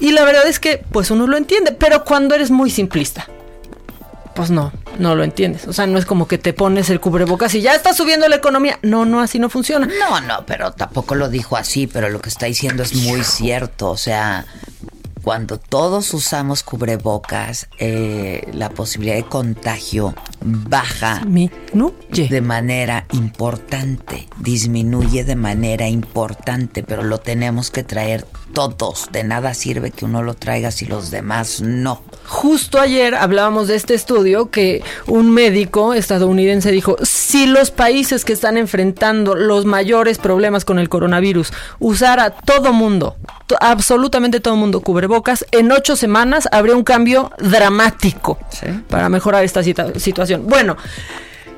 Y 0.00 0.12
la 0.12 0.24
verdad 0.24 0.46
es 0.46 0.58
que, 0.58 0.84
pues 0.92 1.10
uno 1.10 1.26
lo 1.26 1.36
entiende, 1.36 1.72
pero 1.72 2.04
cuando 2.04 2.34
eres 2.34 2.50
muy 2.50 2.70
simplista 2.70 3.28
pues 4.38 4.52
no, 4.52 4.70
no 5.00 5.16
lo 5.16 5.24
entiendes. 5.24 5.66
O 5.66 5.72
sea, 5.72 5.88
no 5.88 5.98
es 5.98 6.06
como 6.06 6.28
que 6.28 6.38
te 6.38 6.52
pones 6.52 6.90
el 6.90 7.00
cubrebocas 7.00 7.56
y 7.56 7.60
ya 7.60 7.74
está 7.74 7.92
subiendo 7.92 8.28
la 8.28 8.36
economía. 8.36 8.78
No, 8.82 9.04
no, 9.04 9.20
así 9.20 9.40
no 9.40 9.50
funciona. 9.50 9.88
No, 9.98 10.20
no, 10.20 10.46
pero 10.46 10.70
tampoco 10.70 11.16
lo 11.16 11.28
dijo 11.28 11.56
así, 11.56 11.88
pero 11.88 12.08
lo 12.08 12.20
que 12.20 12.28
está 12.28 12.46
diciendo 12.46 12.84
es 12.84 12.94
muy 12.94 13.24
cierto. 13.24 13.90
O 13.90 13.96
sea, 13.96 14.46
cuando 15.24 15.58
todos 15.58 16.14
usamos 16.14 16.62
cubrebocas, 16.62 17.68
eh, 17.78 18.48
la 18.52 18.70
posibilidad 18.70 19.16
de 19.16 19.24
contagio 19.24 20.14
baja 20.40 21.20
de 21.26 22.40
manera 22.40 23.06
importante, 23.12 24.28
disminuye 24.38 25.24
de 25.24 25.34
manera 25.34 25.88
importante, 25.88 26.84
pero 26.84 27.02
lo 27.02 27.18
tenemos 27.18 27.72
que 27.72 27.82
traer 27.82 28.24
todos. 28.52 29.08
De 29.12 29.24
nada 29.24 29.54
sirve 29.54 29.90
que 29.90 30.04
uno 30.04 30.22
lo 30.22 30.34
traiga 30.34 30.70
si 30.70 30.86
los 30.86 31.10
demás 31.10 31.60
no. 31.60 32.02
Justo 32.26 32.78
ayer 32.80 33.14
hablábamos 33.14 33.68
de 33.68 33.76
este 33.76 33.94
estudio 33.94 34.50
que 34.50 34.82
un 35.06 35.30
médico 35.30 35.94
estadounidense 35.94 36.70
dijo, 36.70 36.96
si 37.02 37.46
los 37.46 37.70
países 37.70 38.24
que 38.24 38.32
están 38.32 38.58
enfrentando 38.58 39.34
los 39.34 39.64
mayores 39.64 40.18
problemas 40.18 40.64
con 40.64 40.78
el 40.78 40.88
coronavirus 40.88 41.52
usara 41.78 42.30
todo 42.30 42.72
mundo, 42.72 43.16
to- 43.46 43.56
absolutamente 43.60 44.40
todo 44.40 44.56
mundo 44.56 44.80
cubrebocas, 44.80 45.46
en 45.52 45.72
ocho 45.72 45.96
semanas 45.96 46.48
habría 46.52 46.76
un 46.76 46.84
cambio 46.84 47.30
dramático 47.38 48.38
para 48.88 49.08
mejorar 49.08 49.44
esta 49.44 49.62
situación. 49.62 50.46
Bueno, 50.46 50.76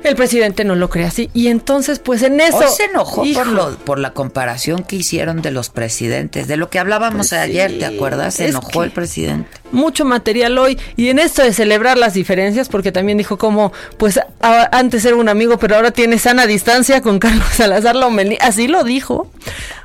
el 0.03 0.15
presidente 0.15 0.63
no 0.63 0.75
lo 0.75 0.89
cree 0.89 1.05
así 1.05 1.29
y 1.33 1.47
entonces 1.47 1.99
pues 1.99 2.21
en 2.23 2.39
eso... 2.41 2.57
Hoy 2.57 2.65
se 2.75 2.85
enojó 2.85 3.23
Hijo. 3.25 3.39
por, 3.43 3.47
lo, 3.51 3.75
por 3.77 3.99
la 3.99 4.13
comparación 4.13 4.83
que 4.83 4.95
hicieron 4.95 5.41
de 5.41 5.51
los 5.51 5.69
presidentes, 5.69 6.47
de 6.47 6.57
lo 6.57 6.69
que 6.69 6.79
hablábamos 6.79 7.29
Pues 7.29 7.33
ayer, 7.33 7.71
sí, 7.71 7.79
¿te 7.79 7.85
acuerdas? 7.85 8.35
Se 8.35 8.47
enojó 8.49 8.83
el 8.83 8.91
presidente. 8.91 9.49
mucho 9.71 10.03
material 10.05 10.57
hoy 10.57 10.77
y 10.97 11.09
en 11.09 11.19
esto 11.19 11.43
de 11.43 11.53
celebrar 11.53 11.97
las 11.97 12.13
diferencias 12.13 12.67
porque 12.69 12.91
también 12.91 13.17
dijo 13.17 13.37
como 13.37 13.71
pues 13.97 14.17
a- 14.17 14.69
antes 14.77 15.05
era 15.05 15.15
un 15.15 15.29
amigo 15.29 15.57
pero 15.59 15.75
ahora 15.75 15.91
tiene 15.91 16.17
sana 16.19 16.45
distancia 16.47 17.01
con 17.01 17.19
Carlos 17.19 17.47
Salazar 17.53 17.95
Lomelí 17.95 18.37
así 18.41 18.67
lo 18.67 18.83
dijo 18.83 19.29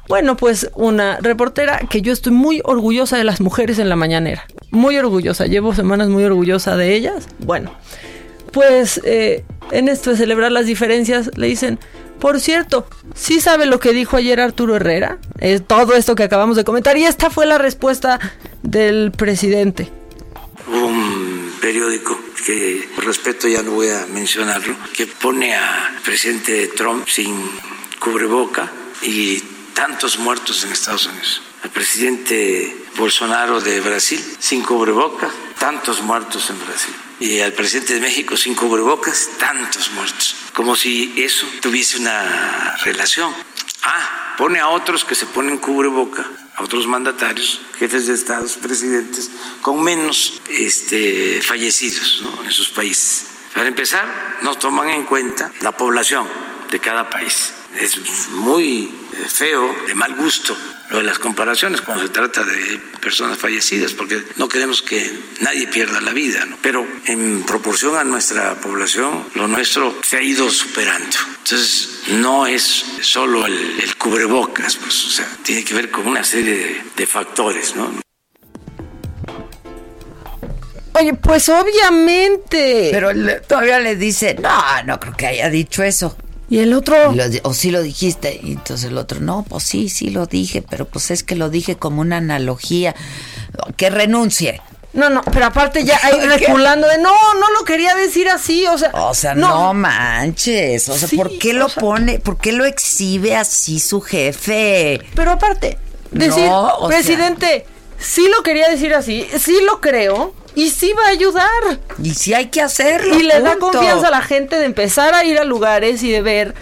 bueno 0.08 0.36
pues 0.36 0.70
una 0.74 1.18
reportera 1.20 1.80
que 1.90 2.00
yo 2.00 2.12
estoy 2.12 2.32
muy 2.32 2.60
orgullosa 2.64 3.16
de 3.16 3.24
las 3.24 3.40
mujeres 3.40 3.78
en 3.78 3.88
la 3.88 3.96
mañanera 3.96 4.46
muy 4.70 4.96
orgullosa 4.98 5.46
llevo 5.46 5.74
semanas 5.74 6.08
muy 6.08 6.24
orgullosa 6.24 6.76
de 6.76 6.94
ellas 6.94 7.26
bueno 7.38 7.72
pues 8.56 9.02
eh, 9.04 9.44
en 9.70 9.88
esto 9.88 10.08
de 10.08 10.16
celebrar 10.16 10.50
las 10.50 10.64
diferencias 10.64 11.30
le 11.36 11.46
dicen 11.46 11.78
por 12.18 12.40
cierto, 12.40 12.86
¿sí 13.14 13.38
sabe 13.38 13.66
lo 13.66 13.78
que 13.78 13.92
dijo 13.92 14.16
ayer 14.16 14.40
Arturo 14.40 14.76
Herrera? 14.76 15.18
Todo 15.66 15.94
esto 15.94 16.14
que 16.14 16.22
acabamos 16.22 16.56
de 16.56 16.64
comentar 16.64 16.96
y 16.96 17.04
esta 17.04 17.28
fue 17.28 17.44
la 17.44 17.58
respuesta 17.58 18.18
del 18.62 19.12
presidente. 19.12 19.92
Un 20.72 21.52
periódico 21.60 22.18
que, 22.46 22.88
por 22.94 23.04
respeto 23.04 23.46
ya 23.46 23.62
no 23.62 23.72
voy 23.72 23.90
a 23.90 24.06
mencionarlo, 24.06 24.74
que 24.96 25.06
pone 25.06 25.54
al 25.54 26.00
presidente 26.02 26.68
Trump 26.68 27.06
sin 27.06 27.36
cubreboca 28.00 28.72
y 29.02 29.38
tantos 29.74 30.18
muertos 30.18 30.64
en 30.64 30.72
Estados 30.72 31.04
Unidos. 31.08 31.42
Al 31.62 31.68
presidente 31.68 32.74
Bolsonaro 32.96 33.60
de 33.60 33.80
Brasil 33.80 34.24
sin 34.38 34.62
cubrebocas, 34.62 35.30
tantos 35.58 36.00
muertos 36.00 36.48
en 36.48 36.58
Brasil. 36.64 36.94
Y 37.18 37.40
al 37.40 37.52
presidente 37.52 37.94
de 37.94 38.00
México 38.00 38.36
sin 38.36 38.54
cubrebocas, 38.54 39.30
tantos 39.38 39.90
muertos. 39.92 40.36
Como 40.52 40.76
si 40.76 41.14
eso 41.16 41.46
tuviese 41.60 41.98
una 41.98 42.76
relación. 42.84 43.34
Ah, 43.82 44.34
pone 44.36 44.58
a 44.58 44.68
otros 44.68 45.04
que 45.04 45.14
se 45.14 45.26
ponen 45.26 45.58
cubreboca, 45.58 46.26
a 46.56 46.62
otros 46.62 46.86
mandatarios, 46.86 47.60
jefes 47.78 48.06
de 48.06 48.14
estados, 48.14 48.56
presidentes, 48.56 49.30
con 49.62 49.82
menos 49.82 50.40
este, 50.50 51.40
fallecidos 51.42 52.22
¿no? 52.22 52.44
en 52.44 52.50
sus 52.50 52.68
países. 52.68 53.26
Para 53.54 53.68
empezar, 53.68 54.38
no 54.42 54.56
toman 54.56 54.90
en 54.90 55.04
cuenta 55.04 55.50
la 55.60 55.72
población 55.72 56.28
de 56.70 56.78
cada 56.80 57.08
país. 57.08 57.52
Es 57.78 58.28
muy 58.30 58.90
feo, 59.28 59.74
de 59.86 59.94
mal 59.94 60.14
gusto, 60.14 60.56
lo 60.90 60.98
de 60.98 61.04
las 61.04 61.18
comparaciones 61.18 61.80
cuando 61.80 62.04
se 62.04 62.10
trata 62.10 62.44
de 62.44 62.78
personas 63.00 63.38
fallecidas, 63.38 63.92
porque 63.92 64.22
no 64.36 64.48
queremos 64.48 64.82
que 64.82 65.10
nadie 65.40 65.66
pierda 65.68 66.00
la 66.00 66.12
vida, 66.12 66.44
¿no? 66.46 66.56
pero 66.62 66.86
en 67.06 67.42
proporción 67.44 67.96
a 67.96 68.04
nuestra 68.04 68.54
población, 68.60 69.26
lo 69.34 69.48
nuestro 69.48 69.96
se 70.02 70.16
ha 70.18 70.22
ido 70.22 70.48
superando. 70.50 71.16
Entonces, 71.38 72.00
no 72.08 72.46
es 72.46 72.84
solo 73.02 73.46
el, 73.46 73.80
el 73.80 73.96
cubrebocas, 73.96 74.76
pues, 74.76 75.04
o 75.04 75.08
sea, 75.10 75.28
tiene 75.42 75.64
que 75.64 75.74
ver 75.74 75.90
con 75.90 76.06
una 76.06 76.22
serie 76.24 76.54
de, 76.56 76.82
de 76.96 77.06
factores, 77.06 77.74
¿no? 77.76 77.92
Oye, 80.98 81.12
pues 81.12 81.48
obviamente. 81.50 82.88
Pero 82.90 83.12
le- 83.12 83.40
todavía 83.40 83.78
le 83.80 83.96
dice, 83.96 84.34
no, 84.40 84.82
no 84.84 84.98
creo 84.98 85.14
que 85.14 85.26
haya 85.26 85.50
dicho 85.50 85.82
eso. 85.82 86.16
Y 86.48 86.58
el 86.60 86.72
otro. 86.74 87.12
Y 87.12 87.16
lo 87.16 87.28
di- 87.28 87.40
o 87.42 87.52
sí 87.54 87.70
lo 87.70 87.82
dijiste. 87.82 88.38
Y 88.42 88.52
entonces 88.52 88.90
el 88.90 88.98
otro, 88.98 89.20
no, 89.20 89.44
pues 89.48 89.64
sí, 89.64 89.88
sí 89.88 90.10
lo 90.10 90.26
dije, 90.26 90.62
pero 90.62 90.84
pues 90.86 91.10
es 91.10 91.22
que 91.22 91.34
lo 91.36 91.50
dije 91.50 91.76
como 91.76 92.00
una 92.00 92.18
analogía. 92.18 92.94
Que 93.76 93.90
renuncie. 93.90 94.60
No, 94.92 95.10
no, 95.10 95.20
pero 95.24 95.46
aparte 95.46 95.84
ya 95.84 95.98
¿Qué? 96.10 96.26
reculando 96.26 96.88
de 96.88 96.96
no, 96.98 97.10
no 97.34 97.50
lo 97.58 97.64
quería 97.64 97.94
decir 97.94 98.28
así, 98.30 98.64
o 98.66 98.78
sea. 98.78 98.90
O 98.94 99.12
sea, 99.14 99.34
no, 99.34 99.74
manches. 99.74 100.88
O 100.88 100.96
sea, 100.96 101.08
Sí, 101.08 101.16
¿por 101.16 101.36
qué 101.38 101.52
lo 101.52 101.68
pone, 101.68 102.18
por 102.20 102.38
qué 102.38 102.52
lo 102.52 102.64
exhibe 102.64 103.36
así 103.36 103.78
su 103.80 104.00
jefe? 104.00 105.00
Pero 105.14 105.32
aparte, 105.32 105.76
decir, 106.12 106.44
No, 106.46 106.78
sea- 106.78 106.88
presidente, 106.88 107.66
sí 107.98 108.26
lo 108.34 108.42
quería 108.42 108.68
decir 108.70 108.94
así, 108.94 109.26
sí 109.38 109.58
lo 109.66 109.80
creo 109.80 110.32
y 110.56 110.70
sí 110.70 110.92
va 110.98 111.06
a 111.06 111.10
ayudar. 111.10 111.80
Y 112.02 112.14
sí 112.14 112.34
hay 112.34 112.46
que 112.46 112.62
hacerlo. 112.62 113.14
Y 113.14 113.22
le 113.22 113.40
da 113.40 113.58
confianza 113.58 114.08
a 114.08 114.10
la 114.10 114.22
gente 114.22 114.56
de 114.56 114.64
empezar 114.64 115.14
a 115.14 115.22
ir 115.24 115.38
a 115.38 115.44
lugares 115.44 116.02
y 116.02 116.10
de 116.10 116.22
ver 116.22 116.54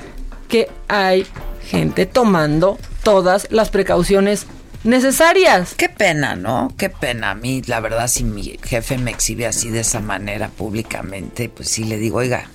que 0.48 0.68
hay 0.88 1.26
gente 1.62 2.04
tomando 2.04 2.76
todas 3.04 3.46
las 3.50 3.70
precauciones 3.70 4.46
necesarias. 4.82 5.74
Qué 5.76 5.88
pena, 5.88 6.34
¿no? 6.34 6.74
Qué 6.76 6.90
pena. 6.90 7.30
A 7.30 7.34
mí, 7.36 7.62
la 7.66 7.78
verdad, 7.80 8.08
si 8.08 8.24
mi 8.24 8.58
jefe 8.62 8.98
me 8.98 9.12
exhibe 9.12 9.46
así 9.46 9.70
de 9.70 9.80
esa 9.80 10.00
manera 10.00 10.48
públicamente, 10.48 11.48
pues 11.48 11.70
sí 11.70 11.84
le 11.84 11.96
digo, 11.96 12.18
oiga, 12.18 12.48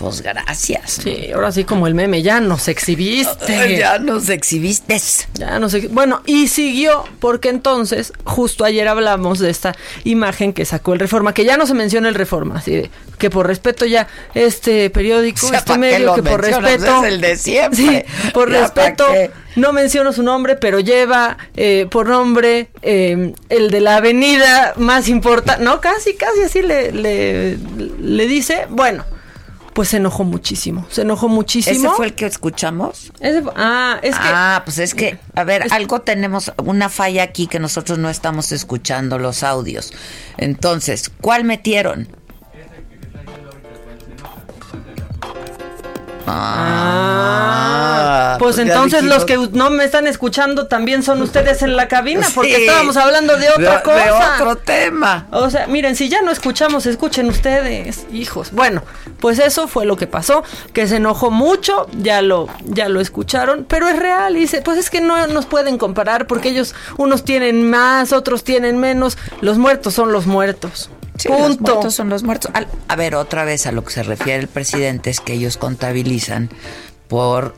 pues 0.00 0.22
gracias. 0.22 1.00
Sí, 1.02 1.30
ahora 1.34 1.52
sí 1.52 1.64
como 1.64 1.86
el 1.86 1.94
meme, 1.94 2.22
ya 2.22 2.40
nos 2.40 2.68
exhibiste. 2.74 3.76
Ya 3.76 3.98
nos 3.98 4.30
exhibiste. 4.30 4.98
Ya 5.34 5.58
nos 5.58 5.76
Bueno, 5.90 6.22
y 6.24 6.48
siguió 6.48 7.04
porque 7.20 7.50
entonces, 7.50 8.14
justo 8.24 8.64
ayer 8.64 8.88
hablamos 8.88 9.38
de 9.40 9.50
esta 9.50 9.76
imagen 10.04 10.54
que 10.54 10.64
sacó 10.64 10.94
el 10.94 11.00
Reforma, 11.00 11.34
que 11.34 11.44
ya 11.44 11.58
no 11.58 11.66
se 11.66 11.74
menciona 11.74 12.08
el 12.08 12.14
Reforma, 12.14 12.56
así 12.56 12.76
de 12.76 12.90
que 13.18 13.28
por 13.28 13.46
respeto 13.46 13.84
ya 13.84 14.08
este 14.32 14.88
periódico, 14.88 15.44
O 15.44 15.50
sea, 15.50 15.58
este 15.58 15.68
¿pa' 15.68 15.74
qué 15.74 15.80
medio, 15.80 16.06
lo 16.06 16.14
que 16.14 16.22
por 16.22 16.40
respeto... 16.40 17.04
Es 17.04 17.12
el 17.12 17.20
de 17.20 17.36
siempre. 17.36 17.76
Sí, 17.76 18.02
por 18.32 18.50
Ya, 18.50 18.72
¿pa' 18.72 18.86
respeto... 18.86 19.04
No 19.56 19.72
menciono 19.72 20.12
su 20.12 20.22
nombre, 20.22 20.54
pero 20.56 20.78
lleva 20.78 21.36
eh, 21.56 21.88
por 21.90 22.08
nombre 22.08 22.70
eh, 22.82 23.34
el 23.48 23.70
de 23.70 23.80
la 23.80 23.96
avenida 23.96 24.74
más 24.76 25.08
importante. 25.08 25.62
No, 25.62 25.80
casi, 25.80 26.14
casi 26.14 26.42
así 26.42 26.62
le, 26.62 26.92
le, 26.92 27.58
le 28.00 28.26
dice. 28.28 28.66
Bueno, 28.70 29.04
pues 29.72 29.88
se 29.90 29.98
enojó 29.98 30.24
muchísimo. 30.24 30.86
Se 30.90 31.02
enojó 31.02 31.28
muchísimo. 31.28 31.76
¿Ese 31.88 31.96
fue 31.96 32.06
el 32.06 32.14
que 32.14 32.26
escuchamos? 32.26 33.12
Ese 33.20 33.42
fue- 33.42 33.52
ah, 33.56 33.98
es 34.02 34.14
que. 34.16 34.26
Ah, 34.26 34.62
pues 34.64 34.78
es 34.78 34.94
que, 34.94 35.18
a 35.34 35.44
ver, 35.44 35.64
algo 35.70 36.00
tenemos, 36.00 36.52
una 36.64 36.88
falla 36.88 37.22
aquí 37.22 37.46
que 37.46 37.58
nosotros 37.60 37.98
no 37.98 38.10
estamos 38.10 38.52
escuchando 38.52 39.18
los 39.18 39.42
audios. 39.42 39.92
Entonces, 40.38 41.10
¿cuál 41.20 41.44
metieron? 41.44 42.08
Ah, 47.12 48.36
pues 48.38 48.58
entonces 48.58 49.02
los 49.04 49.24
que 49.24 49.36
no 49.52 49.70
me 49.70 49.84
están 49.84 50.06
escuchando 50.06 50.66
también 50.66 51.02
son 51.02 51.20
ustedes 51.22 51.62
en 51.62 51.74
la 51.76 51.88
cabina, 51.88 52.26
porque 52.34 52.54
Sí. 52.56 52.62
estábamos 52.62 52.96
hablando 52.96 53.36
de 53.36 53.48
otra 53.50 53.62
De- 53.62 53.76
de 53.76 53.82
cosa. 53.82 54.34
otro 54.36 54.56
tema. 54.56 55.26
O 55.32 55.50
sea, 55.50 55.66
miren, 55.66 55.96
si 55.96 56.08
ya 56.08 56.22
no 56.22 56.30
escuchamos, 56.30 56.86
escuchen 56.86 57.26
ustedes, 57.28 58.06
hijos. 58.12 58.52
Bueno, 58.52 58.82
pues 59.20 59.38
eso 59.38 59.68
fue 59.68 59.84
lo 59.86 59.96
que 59.96 60.06
pasó, 60.06 60.42
que 60.72 60.86
se 60.86 60.96
enojó 60.96 61.30
mucho, 61.30 61.86
ya 61.98 62.22
lo, 62.22 62.48
ya 62.64 62.88
lo 62.88 63.00
escucharon, 63.00 63.64
pero 63.68 63.88
es 63.88 63.98
real, 63.98 64.36
y 64.36 64.40
dice, 64.40 64.62
pues 64.62 64.78
es 64.78 64.90
que 64.90 65.00
no 65.00 65.26
nos 65.28 65.46
pueden 65.46 65.78
comparar 65.78 66.26
porque 66.26 66.48
ellos, 66.48 66.74
unos 66.96 67.24
tienen 67.24 67.68
más, 67.68 68.12
otros 68.12 68.44
tienen 68.44 68.78
menos, 68.78 69.18
los 69.40 69.58
muertos 69.58 69.94
son 69.94 70.12
los 70.12 70.26
muertos. 70.26 70.90
Sí, 71.16 71.28
los 71.28 71.38
Punto. 71.56 71.72
muertos 71.74 71.94
son 71.94 72.08
los 72.08 72.22
muertos. 72.22 72.50
Al- 72.54 72.66
a 72.88 72.96
ver, 72.96 73.14
otra 73.14 73.44
vez 73.44 73.66
a 73.66 73.72
lo 73.72 73.84
que 73.84 73.92
se 73.92 74.02
refiere 74.02 74.40
el 74.40 74.48
presidente 74.48 75.10
es 75.10 75.20
que 75.20 75.34
ellos 75.34 75.58
contabilizan 75.58 76.48
por 77.08 77.54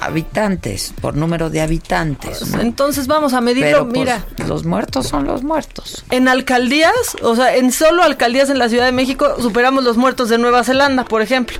habitantes, 0.00 0.94
por 1.00 1.16
número 1.16 1.50
de 1.50 1.60
habitantes. 1.60 2.46
¿no? 2.48 2.60
Entonces 2.60 3.06
vamos 3.06 3.32
a 3.34 3.40
medirlo, 3.40 3.70
Pero, 3.70 3.88
pues, 3.88 3.98
mira. 3.98 4.24
los 4.46 4.64
muertos 4.64 5.06
son 5.06 5.26
los 5.26 5.42
muertos. 5.42 6.04
En 6.10 6.28
alcaldías, 6.28 6.92
o 7.22 7.34
sea, 7.34 7.56
en 7.56 7.72
solo 7.72 8.02
alcaldías 8.02 8.50
en 8.50 8.58
la 8.58 8.68
Ciudad 8.68 8.84
de 8.86 8.92
México 8.92 9.36
superamos 9.40 9.84
los 9.84 9.96
muertos 9.96 10.28
de 10.28 10.38
Nueva 10.38 10.64
Zelanda, 10.64 11.04
por 11.04 11.22
ejemplo. 11.22 11.58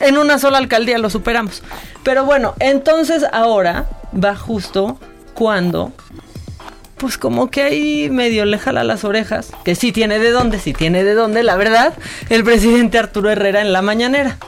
En 0.00 0.18
una 0.18 0.38
sola 0.38 0.58
alcaldía 0.58 0.98
lo 0.98 1.10
superamos. 1.10 1.62
Pero 2.02 2.24
bueno, 2.24 2.54
entonces 2.60 3.24
ahora 3.32 3.88
va 4.12 4.36
justo 4.36 4.98
cuando, 5.34 5.92
pues 6.96 7.18
como 7.18 7.50
que 7.50 7.62
ahí 7.62 8.10
medio 8.10 8.44
le 8.44 8.58
jala 8.58 8.84
las 8.84 9.04
orejas, 9.04 9.50
que 9.64 9.74
sí 9.74 9.92
tiene 9.92 10.18
de 10.18 10.30
dónde, 10.30 10.58
sí 10.58 10.72
tiene 10.72 11.04
de 11.04 11.14
dónde, 11.14 11.42
la 11.42 11.56
verdad, 11.56 11.94
el 12.28 12.44
presidente 12.44 12.98
Arturo 12.98 13.30
Herrera 13.30 13.60
en 13.60 13.72
la 13.72 13.82
mañanera. 13.82 14.38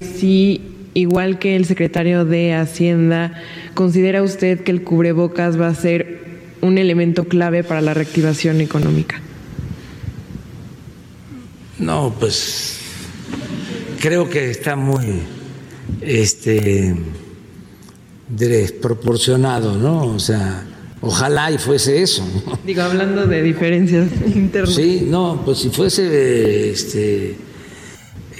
Si, 0.00 0.69
igual 0.94 1.38
que 1.38 1.56
el 1.56 1.64
secretario 1.66 2.24
de 2.24 2.54
Hacienda, 2.54 3.34
considera 3.74 4.22
usted 4.22 4.60
que 4.60 4.70
el 4.70 4.82
cubrebocas 4.82 5.60
va 5.60 5.68
a 5.68 5.74
ser 5.74 6.20
un 6.60 6.78
elemento 6.78 7.24
clave 7.24 7.64
para 7.64 7.80
la 7.80 7.94
reactivación 7.94 8.60
económica. 8.60 9.20
No, 11.78 12.14
pues 12.18 12.78
creo 14.00 14.28
que 14.28 14.50
está 14.50 14.76
muy 14.76 15.22
este 16.02 16.94
desproporcionado, 18.28 19.76
¿no? 19.76 20.04
O 20.14 20.18
sea, 20.18 20.66
ojalá 21.00 21.50
y 21.50 21.58
fuese 21.58 22.02
eso. 22.02 22.22
Digo, 22.66 22.82
hablando 22.82 23.26
de 23.26 23.42
diferencias 23.42 24.08
internas. 24.34 24.74
Sí, 24.74 25.06
no, 25.06 25.40
pues 25.44 25.58
si 25.58 25.70
fuese 25.70 26.70
este 26.70 27.36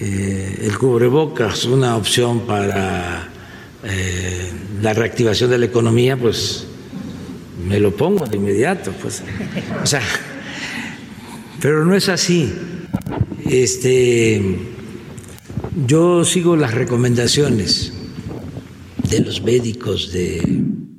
eh, 0.01 0.59
el 0.62 0.78
cubrebocas 0.78 1.66
una 1.66 1.96
opción 1.96 2.46
para 2.46 3.28
eh, 3.84 4.51
la 4.80 4.94
reactivación 4.94 5.51
de 5.51 5.59
la 5.59 5.66
economía, 5.66 6.16
pues 6.16 6.66
me 7.66 7.78
lo 7.78 7.94
pongo 7.94 8.24
de 8.26 8.36
inmediato, 8.36 8.92
pues. 8.92 9.22
O 9.82 9.86
sea, 9.86 10.03
pero 11.61 11.84
no 11.84 11.94
es 11.94 12.09
así. 12.09 12.51
Este, 13.44 14.59
yo 15.86 16.24
sigo 16.24 16.57
las 16.57 16.72
recomendaciones 16.72 17.92
de 19.09 19.20
los 19.20 19.42
médicos, 19.42 20.12
de 20.12 20.40
científicos. 20.40 20.96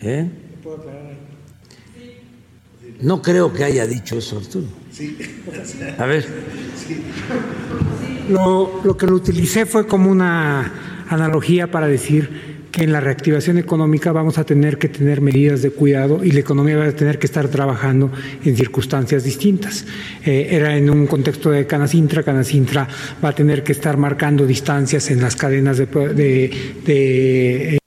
¿Eh? 0.00 0.30
No 3.00 3.22
creo 3.22 3.52
que 3.52 3.64
haya 3.64 3.86
dicho 3.86 4.18
eso, 4.18 4.38
Arturo. 4.38 4.81
A 5.98 6.06
ver. 6.06 6.26
Lo, 8.28 8.80
lo 8.84 8.96
que 8.96 9.06
lo 9.06 9.16
utilicé 9.16 9.66
fue 9.66 9.86
como 9.86 10.10
una 10.10 10.72
analogía 11.08 11.70
para 11.70 11.86
decir 11.86 12.52
que 12.70 12.84
en 12.84 12.92
la 12.92 13.00
reactivación 13.00 13.58
económica 13.58 14.12
vamos 14.12 14.38
a 14.38 14.44
tener 14.44 14.78
que 14.78 14.88
tener 14.88 15.20
medidas 15.20 15.60
de 15.60 15.70
cuidado 15.70 16.24
y 16.24 16.30
la 16.32 16.40
economía 16.40 16.78
va 16.78 16.86
a 16.86 16.92
tener 16.92 17.18
que 17.18 17.26
estar 17.26 17.48
trabajando 17.48 18.10
en 18.44 18.56
circunstancias 18.56 19.24
distintas. 19.24 19.84
Eh, 20.24 20.48
era 20.50 20.74
en 20.74 20.88
un 20.88 21.06
contexto 21.06 21.50
de 21.50 21.66
Canacintra, 21.66 22.22
Canacintra 22.22 22.88
va 23.22 23.28
a 23.30 23.34
tener 23.34 23.62
que 23.62 23.72
estar 23.72 23.98
marcando 23.98 24.46
distancias 24.46 25.10
en 25.10 25.20
las 25.20 25.36
cadenas 25.36 25.76
de... 25.76 25.86
de- 25.86 26.50
de, 26.86 27.74
eh, 27.74 27.78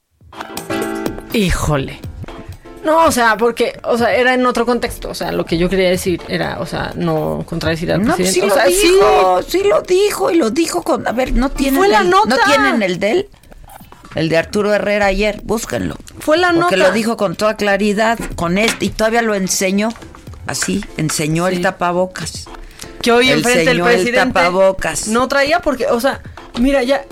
Híjole. 1.34 2.00
No, 2.86 3.06
o 3.06 3.12
sea, 3.12 3.36
porque, 3.36 3.78
o 3.84 3.98
sea, 3.98 4.14
era 4.16 4.34
en 4.36 4.46
otro 4.46 4.66
contexto. 4.66 5.10
O 5.10 5.16
sea, 5.16 5.32
lo 5.32 5.44
que 5.46 5.58
yo 5.58 5.68
quería 5.70 5.90
decir 5.90 6.22
era, 6.28 6.60
o 6.60 6.66
sea, 6.68 6.94
no 6.96 7.44
contradecir 7.48 7.92
al 7.92 8.02
No, 8.04 8.16
pues 8.16 8.32
presidente. 8.32 8.54
sí 8.72 8.88
o 9.00 9.02
lo 9.02 9.42
dijo, 9.42 9.42
sí. 9.50 9.64
lo 9.68 9.82
dijo 9.82 10.32
y 10.32 10.36
lo 10.36 10.52
dijo 10.52 10.84
con... 10.84 11.08
A 11.08 11.12
ver, 11.12 11.34
¿no 11.34 11.50
tienen, 11.50 11.80
fue 11.80 11.88
la 11.88 12.02
el, 12.02 12.10
nota. 12.12 12.28
¿no 12.30 12.38
tienen 12.46 12.84
el 12.84 13.00
de 13.00 13.12
él? 13.12 13.30
El 14.14 14.30
de 14.30 14.38
Arturo 14.38 14.72
Herrera 14.74 15.08
ayer, 15.08 15.42
búsquenlo. 15.44 15.96
Fue 16.20 16.38
la 16.38 16.50
Porque 16.54 16.78
nota. 16.78 16.90
lo 16.90 16.92
dijo 16.94 17.18
con 17.18 17.36
toda 17.36 17.58
claridad, 17.58 18.18
con 18.36 18.58
este, 18.58 18.86
y 18.86 18.90
todavía 18.90 19.22
lo 19.24 19.36
enseñó, 19.36 19.90
así, 20.48 20.86
enseñó 20.98 21.48
el 21.50 21.62
tapabocas. 21.62 22.46
que 23.02 23.12
hoy 23.12 23.30
Él 23.30 23.40
enfrente 23.40 23.72
el 23.72 23.82
presidente 23.82 24.32
tapabocas. 24.34 25.08
no 25.10 25.28
traía 25.28 25.60
porque, 25.60 25.88
o 25.88 26.00
sea, 26.00 26.22
mira 26.62 26.82
ya 26.84 27.04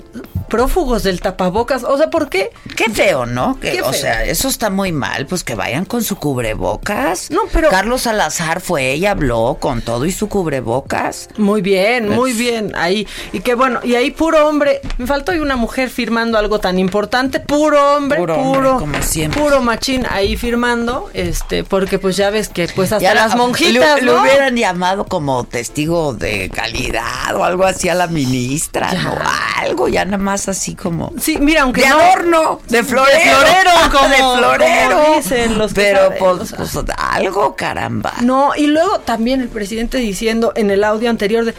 prófugos 0.54 1.02
del 1.02 1.20
tapabocas, 1.20 1.82
o 1.82 1.96
sea, 1.98 2.10
¿por 2.10 2.28
qué? 2.28 2.52
Qué 2.76 2.84
feo, 2.88 3.26
¿no? 3.26 3.58
Que, 3.58 3.72
Qué 3.72 3.82
o 3.82 3.92
sea, 3.92 4.22
eso 4.24 4.46
está 4.46 4.70
muy 4.70 4.92
mal, 4.92 5.26
pues 5.26 5.42
que 5.42 5.56
vayan 5.56 5.84
con 5.84 6.04
su 6.04 6.14
cubrebocas. 6.14 7.28
No, 7.32 7.40
pero- 7.52 7.70
Carlos 7.70 8.02
Salazar 8.02 8.60
fue 8.60 8.94
y 8.94 9.04
habló 9.04 9.56
con 9.58 9.82
todo 9.82 10.04
y 10.06 10.12
su 10.12 10.28
cubrebocas. 10.28 11.28
Muy 11.38 11.60
bien, 11.60 12.06
Pues- 12.06 12.16
muy 12.18 12.32
bien. 12.34 12.70
Ahí, 12.76 13.04
y 13.32 13.40
que 13.40 13.54
bueno, 13.56 13.80
y 13.82 13.96
ahí 13.96 14.12
puro 14.12 14.46
hombre. 14.48 14.80
Me 14.96 15.08
faltó 15.08 15.32
ahí 15.32 15.40
una 15.40 15.56
mujer 15.56 15.90
firmando 15.90 16.38
algo 16.38 16.60
tan 16.60 16.78
importante. 16.78 17.40
Puro 17.40 17.96
hombre, 17.96 18.18
Puro 18.20 18.34
puro, 18.36 18.46
hombre, 18.46 18.60
puro, 18.70 18.78
como 18.78 19.02
siempre. 19.02 19.42
machín 19.60 20.06
ahí 20.08 20.36
firmando. 20.36 21.10
Este, 21.14 21.64
porque 21.64 21.98
pues 21.98 22.16
ya 22.16 22.30
ves 22.30 22.48
que 22.48 22.68
pues 22.76 22.92
hasta 22.92 23.02
Ya 23.02 23.14
las 23.14 23.30
la- 23.30 23.36
monjitas, 23.36 24.02
lo, 24.02 24.12
¿no? 24.12 24.18
lo 24.18 24.22
hubieran 24.22 24.54
llamado 24.56 25.06
como 25.06 25.42
testigo 25.42 26.14
de 26.14 26.48
calidad 26.50 27.34
o 27.34 27.42
algo 27.42 27.64
así 27.64 27.88
a 27.88 27.94
la 27.96 28.06
ministra, 28.06 28.92
¿no? 28.92 29.14
Algo, 29.56 29.88
ya 29.88 30.04
nada 30.04 30.18
más 30.18 30.43
así 30.48 30.74
como. 30.74 31.12
Sí, 31.20 31.38
mira, 31.38 31.62
aunque 31.62 31.82
de 31.82 31.88
no- 31.88 31.98
adorno, 32.00 32.60
de 32.68 32.82
florero. 32.84 33.18
De 33.18 33.24
florero, 33.30 33.70
como- 33.92 34.08
de 34.08 34.16
florero. 34.38 35.02
como 35.02 35.16
dicen 35.16 35.58
los 35.58 35.72
que 35.74 35.80
Pero 35.80 35.98
saben, 36.00 36.18
pues, 36.18 36.40
o 36.40 36.46
sea. 36.46 36.58
pues, 36.58 36.96
algo, 36.98 37.56
caramba. 37.56 38.12
No, 38.22 38.52
y 38.56 38.66
luego 38.66 39.00
también 39.00 39.40
el 39.40 39.48
presidente 39.48 39.98
diciendo 39.98 40.52
en 40.56 40.70
el 40.70 40.84
audio 40.84 41.10
anterior 41.10 41.44
de. 41.44 41.54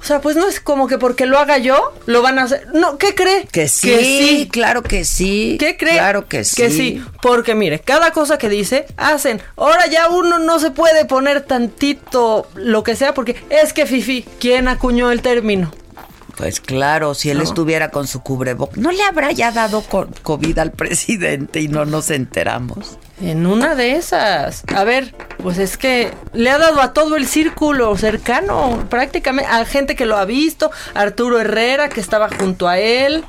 O 0.00 0.04
sea, 0.04 0.20
pues 0.20 0.34
no 0.34 0.48
es 0.48 0.58
como 0.58 0.88
que 0.88 0.98
porque 0.98 1.26
lo 1.26 1.38
haga 1.38 1.58
yo, 1.58 1.92
lo 2.06 2.22
van 2.22 2.40
a 2.40 2.42
hacer. 2.42 2.66
No, 2.74 2.98
¿qué 2.98 3.14
cree? 3.14 3.46
Que 3.52 3.68
sí, 3.68 4.48
claro 4.50 4.82
que 4.82 5.04
sí. 5.04 5.56
¿Qué 5.60 5.76
cree? 5.76 5.92
Claro 5.92 6.26
que 6.26 6.42
sí. 6.42 6.56
Que 6.56 6.70
sí, 6.70 7.04
porque 7.22 7.54
mire, 7.54 7.78
cada 7.78 8.10
cosa 8.10 8.36
que 8.36 8.48
dice, 8.48 8.86
hacen. 8.96 9.40
Ahora 9.56 9.86
ya 9.86 10.08
uno 10.08 10.40
no 10.40 10.58
se 10.58 10.72
puede 10.72 11.04
poner 11.04 11.42
tantito 11.42 12.48
lo 12.56 12.82
que 12.82 12.96
sea, 12.96 13.14
porque 13.14 13.36
es 13.48 13.72
que 13.72 13.86
Fifi, 13.86 14.24
¿quién 14.40 14.66
acuñó 14.66 15.12
el 15.12 15.22
término? 15.22 15.72
Pues 16.42 16.60
claro, 16.60 17.14
si 17.14 17.30
él 17.30 17.38
No. 17.38 17.44
estuviera 17.44 17.90
con 17.92 18.08
su 18.08 18.20
cubrebocas, 18.20 18.76
¿no 18.76 18.90
le 18.90 19.00
habrá 19.04 19.30
ya 19.30 19.52
dado 19.52 19.80
co- 19.82 20.08
COVID 20.24 20.58
al 20.58 20.72
presidente 20.72 21.60
y 21.60 21.68
no 21.68 21.84
nos 21.84 22.10
enteramos? 22.10 22.98
En 23.20 23.46
una 23.46 23.76
de 23.76 23.92
esas. 23.92 24.64
A 24.74 24.82
ver, 24.82 25.14
pues 25.40 25.58
es 25.58 25.76
que 25.76 26.10
le 26.32 26.50
ha 26.50 26.58
dado 26.58 26.80
a 26.82 26.92
todo 26.94 27.14
el 27.14 27.28
círculo 27.28 27.96
cercano, 27.96 28.84
prácticamente, 28.90 29.48
a 29.48 29.64
gente 29.66 29.94
que 29.94 30.04
lo 30.04 30.16
ha 30.16 30.24
visto, 30.24 30.72
Arturo 30.94 31.38
Herrera, 31.38 31.88
que 31.88 32.00
estaba 32.00 32.28
junto 32.28 32.66
a 32.68 32.76
él. 32.80 33.24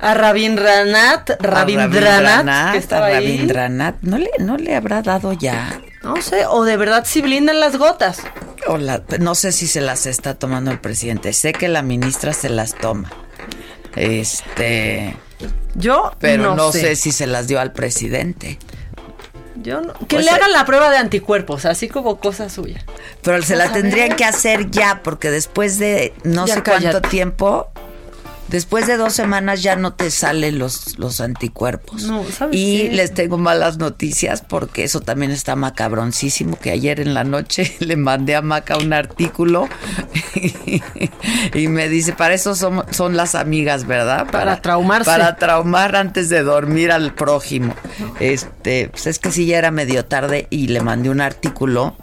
A 0.00 0.14
Rabindranath, 0.14 1.32
Rabindranath, 1.42 2.72
que 2.72 2.78
estaba 2.78 3.06
a 3.06 3.08
ahí. 3.08 3.26
Rabindranath. 3.36 3.96
¿No 4.00 4.16
le, 4.16 4.30
¿No 4.38 4.56
le 4.56 4.74
habrá 4.74 5.02
dado 5.02 5.34
ya? 5.34 5.80
No 6.04 6.20
sé, 6.20 6.46
o 6.46 6.64
de 6.64 6.76
verdad 6.76 7.04
si 7.06 7.22
blindan 7.22 7.60
las 7.60 7.76
gotas. 7.76 8.18
O 8.66 8.76
la- 8.76 9.02
no 9.20 9.34
sé 9.34 9.52
si 9.52 9.66
se 9.66 9.80
las 9.80 10.06
está 10.06 10.34
tomando 10.34 10.70
el 10.70 10.78
presidente. 10.78 11.32
Sé 11.32 11.52
que 11.52 11.68
la 11.68 11.82
ministra 11.82 12.32
se 12.32 12.48
las 12.50 12.74
toma. 12.74 13.10
Este. 13.96 15.16
Yo 15.74 16.12
Pero 16.20 16.42
no, 16.42 16.54
no 16.56 16.72
sé. 16.72 16.80
sé. 16.80 16.96
si 16.96 17.12
se 17.12 17.26
las 17.26 17.46
dio 17.48 17.60
al 17.60 17.72
presidente. 17.72 18.58
Yo 19.56 19.80
no- 19.80 19.92
que 19.94 20.16
Pues, 20.16 20.24
le 20.24 20.30
hagan 20.30 20.52
la 20.52 20.64
prueba 20.66 20.90
de 20.90 20.98
anticuerpos, 20.98 21.64
así 21.64 21.88
como 21.88 22.18
cosa 22.20 22.48
suya. 22.50 22.84
Pero 23.22 23.40
se 23.42 23.56
la 23.56 23.72
tendrían 23.72 24.14
que 24.16 24.24
hacer 24.24 24.70
ya, 24.70 25.00
porque 25.02 25.30
después 25.30 25.78
de 25.78 26.12
no 26.22 26.46
Ya 26.46 26.54
sé 26.56 26.62
cuánto 26.62 27.00
tiempo, 27.00 27.68
después 28.48 28.86
de 28.86 28.96
dos 28.96 29.12
semanas 29.12 29.62
ya 29.62 29.76
no 29.76 29.94
te 29.94 30.10
salen 30.10 30.58
los, 30.58 30.98
los 30.98 31.20
anticuerpos. 31.20 32.04
No, 32.04 32.24
¿sabes 32.30 32.56
y 32.58 32.88
qué? 32.88 32.92
les 32.94 33.14
tengo 33.14 33.38
malas 33.38 33.78
noticias 33.78 34.42
porque 34.42 34.84
eso 34.84 35.00
también 35.00 35.30
está 35.30 35.56
macabroncísimo, 35.56 36.58
que 36.58 36.70
ayer 36.70 37.00
en 37.00 37.14
la 37.14 37.24
noche 37.24 37.74
le 37.80 37.96
mandé 37.96 38.36
a 38.36 38.42
Maca 38.42 38.76
un 38.78 38.92
artículo 38.92 39.68
y 41.54 41.68
me 41.68 41.88
dice, 41.88 42.12
para 42.12 42.34
eso 42.34 42.54
son, 42.54 42.84
son 42.90 43.16
las 43.16 43.34
amigas, 43.34 43.86
¿verdad? 43.86 44.26
Para 44.30 44.60
traumarse. 44.60 45.10
Para 45.10 45.36
traumar 45.36 45.96
antes 45.96 46.28
de 46.28 46.42
dormir 46.42 46.92
al 46.92 47.14
prójimo. 47.14 47.74
Este, 48.20 48.88
pues 48.88 49.06
es 49.06 49.18
que 49.18 49.30
sí 49.30 49.46
ya 49.46 49.58
era 49.58 49.70
medio 49.70 50.04
tarde 50.04 50.46
y 50.50 50.68
le 50.68 50.80
mandé 50.80 51.10
un 51.10 51.20
artículo, 51.20 51.96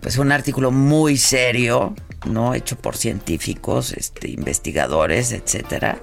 pues 0.00 0.18
un 0.18 0.32
artículo 0.32 0.70
muy 0.70 1.16
serio, 1.16 1.94
¿no? 2.24 2.54
Hecho 2.54 2.76
por 2.76 2.96
científicos, 2.96 3.92
este, 3.92 4.30
investigadores, 4.30 5.32
etcétera, 5.32 6.00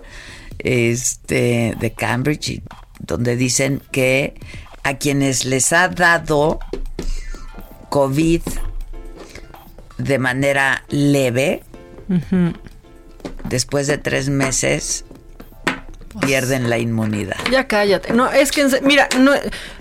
este, 0.60 1.76
de 1.80 1.94
Cambridge, 1.94 2.62
donde 3.00 3.36
dicen 3.36 3.82
que 3.92 4.36
a 4.84 4.98
quienes 4.98 5.46
les 5.46 5.74
ha 5.74 5.88
dado 5.90 6.60
COVID 7.90 8.42
de 9.98 10.20
manera 10.20 10.84
leve, 10.90 11.64
después 13.48 13.88
de 13.88 13.98
tres 13.98 14.30
meses, 14.30 15.06
pierden 16.22 16.70
la 16.70 16.78
inmunidad. 16.78 17.38
Ya 17.52 17.68
cállate. 17.68 18.14
No, 18.14 18.32
es 18.32 18.52
que, 18.52 18.66
mira, 18.82 19.08
no, 19.20 19.32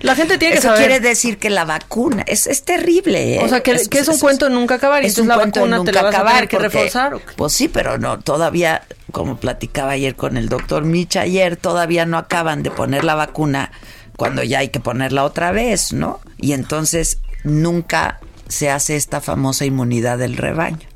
la 0.01 0.14
gente 0.14 0.39
tiene 0.39 0.55
que 0.55 0.59
Eso 0.59 0.68
saber. 0.68 0.87
quiere 0.87 1.01
decir 1.01 1.39
que 1.39 1.51
la 1.51 1.64
vacuna 1.64 2.24
es, 2.26 2.47
es 2.47 2.62
terrible. 2.62 3.37
¿eh? 3.37 3.41
O 3.43 3.49
sea, 3.49 3.62
que, 3.62 3.76
que 3.89 3.99
es 3.99 4.09
un 4.09 4.18
cuento 4.18 4.49
nunca 4.49 4.76
acabar 4.76 5.03
y 5.03 5.07
es 5.07 5.18
un 5.18 5.28
la 5.28 5.35
cuento 5.37 5.61
vacuna 5.61 5.76
te 5.76 5.78
nunca 5.85 5.93
la 5.93 6.03
vas 6.03 6.14
a 6.14 6.16
acabar 6.16 6.35
tener 6.35 6.49
que 6.49 6.57
porque, 6.57 6.68
reforzar. 6.68 7.18
Pues 7.37 7.53
sí, 7.53 7.68
pero 7.68 7.99
no, 7.99 8.18
todavía, 8.18 8.83
como 9.11 9.37
platicaba 9.37 9.93
ayer 9.93 10.14
con 10.14 10.37
el 10.37 10.49
doctor 10.49 10.85
Micha 10.85 11.22
ayer, 11.22 11.57
todavía 11.57 12.07
no 12.07 12.18
acaban 12.18 12.62
de 12.62 12.70
poner 12.70 13.05
la 13.05 13.14
vacuna 13.14 13.70
cuando 14.16 14.43
ya 14.43 14.61
hay 14.61 14.68
que 14.68 14.80
ponerla 14.80 15.24
otra 15.24 15.53
vez, 15.53 15.93
¿no? 15.93 16.20
Y 16.39 16.53
entonces 16.53 17.18
nunca 17.45 18.20
se 18.49 18.70
hace 18.70 18.97
esta 18.97 19.20
famosa 19.20 19.64
inmunidad 19.64 20.18
del 20.18 20.37
rebaño. 20.37 20.91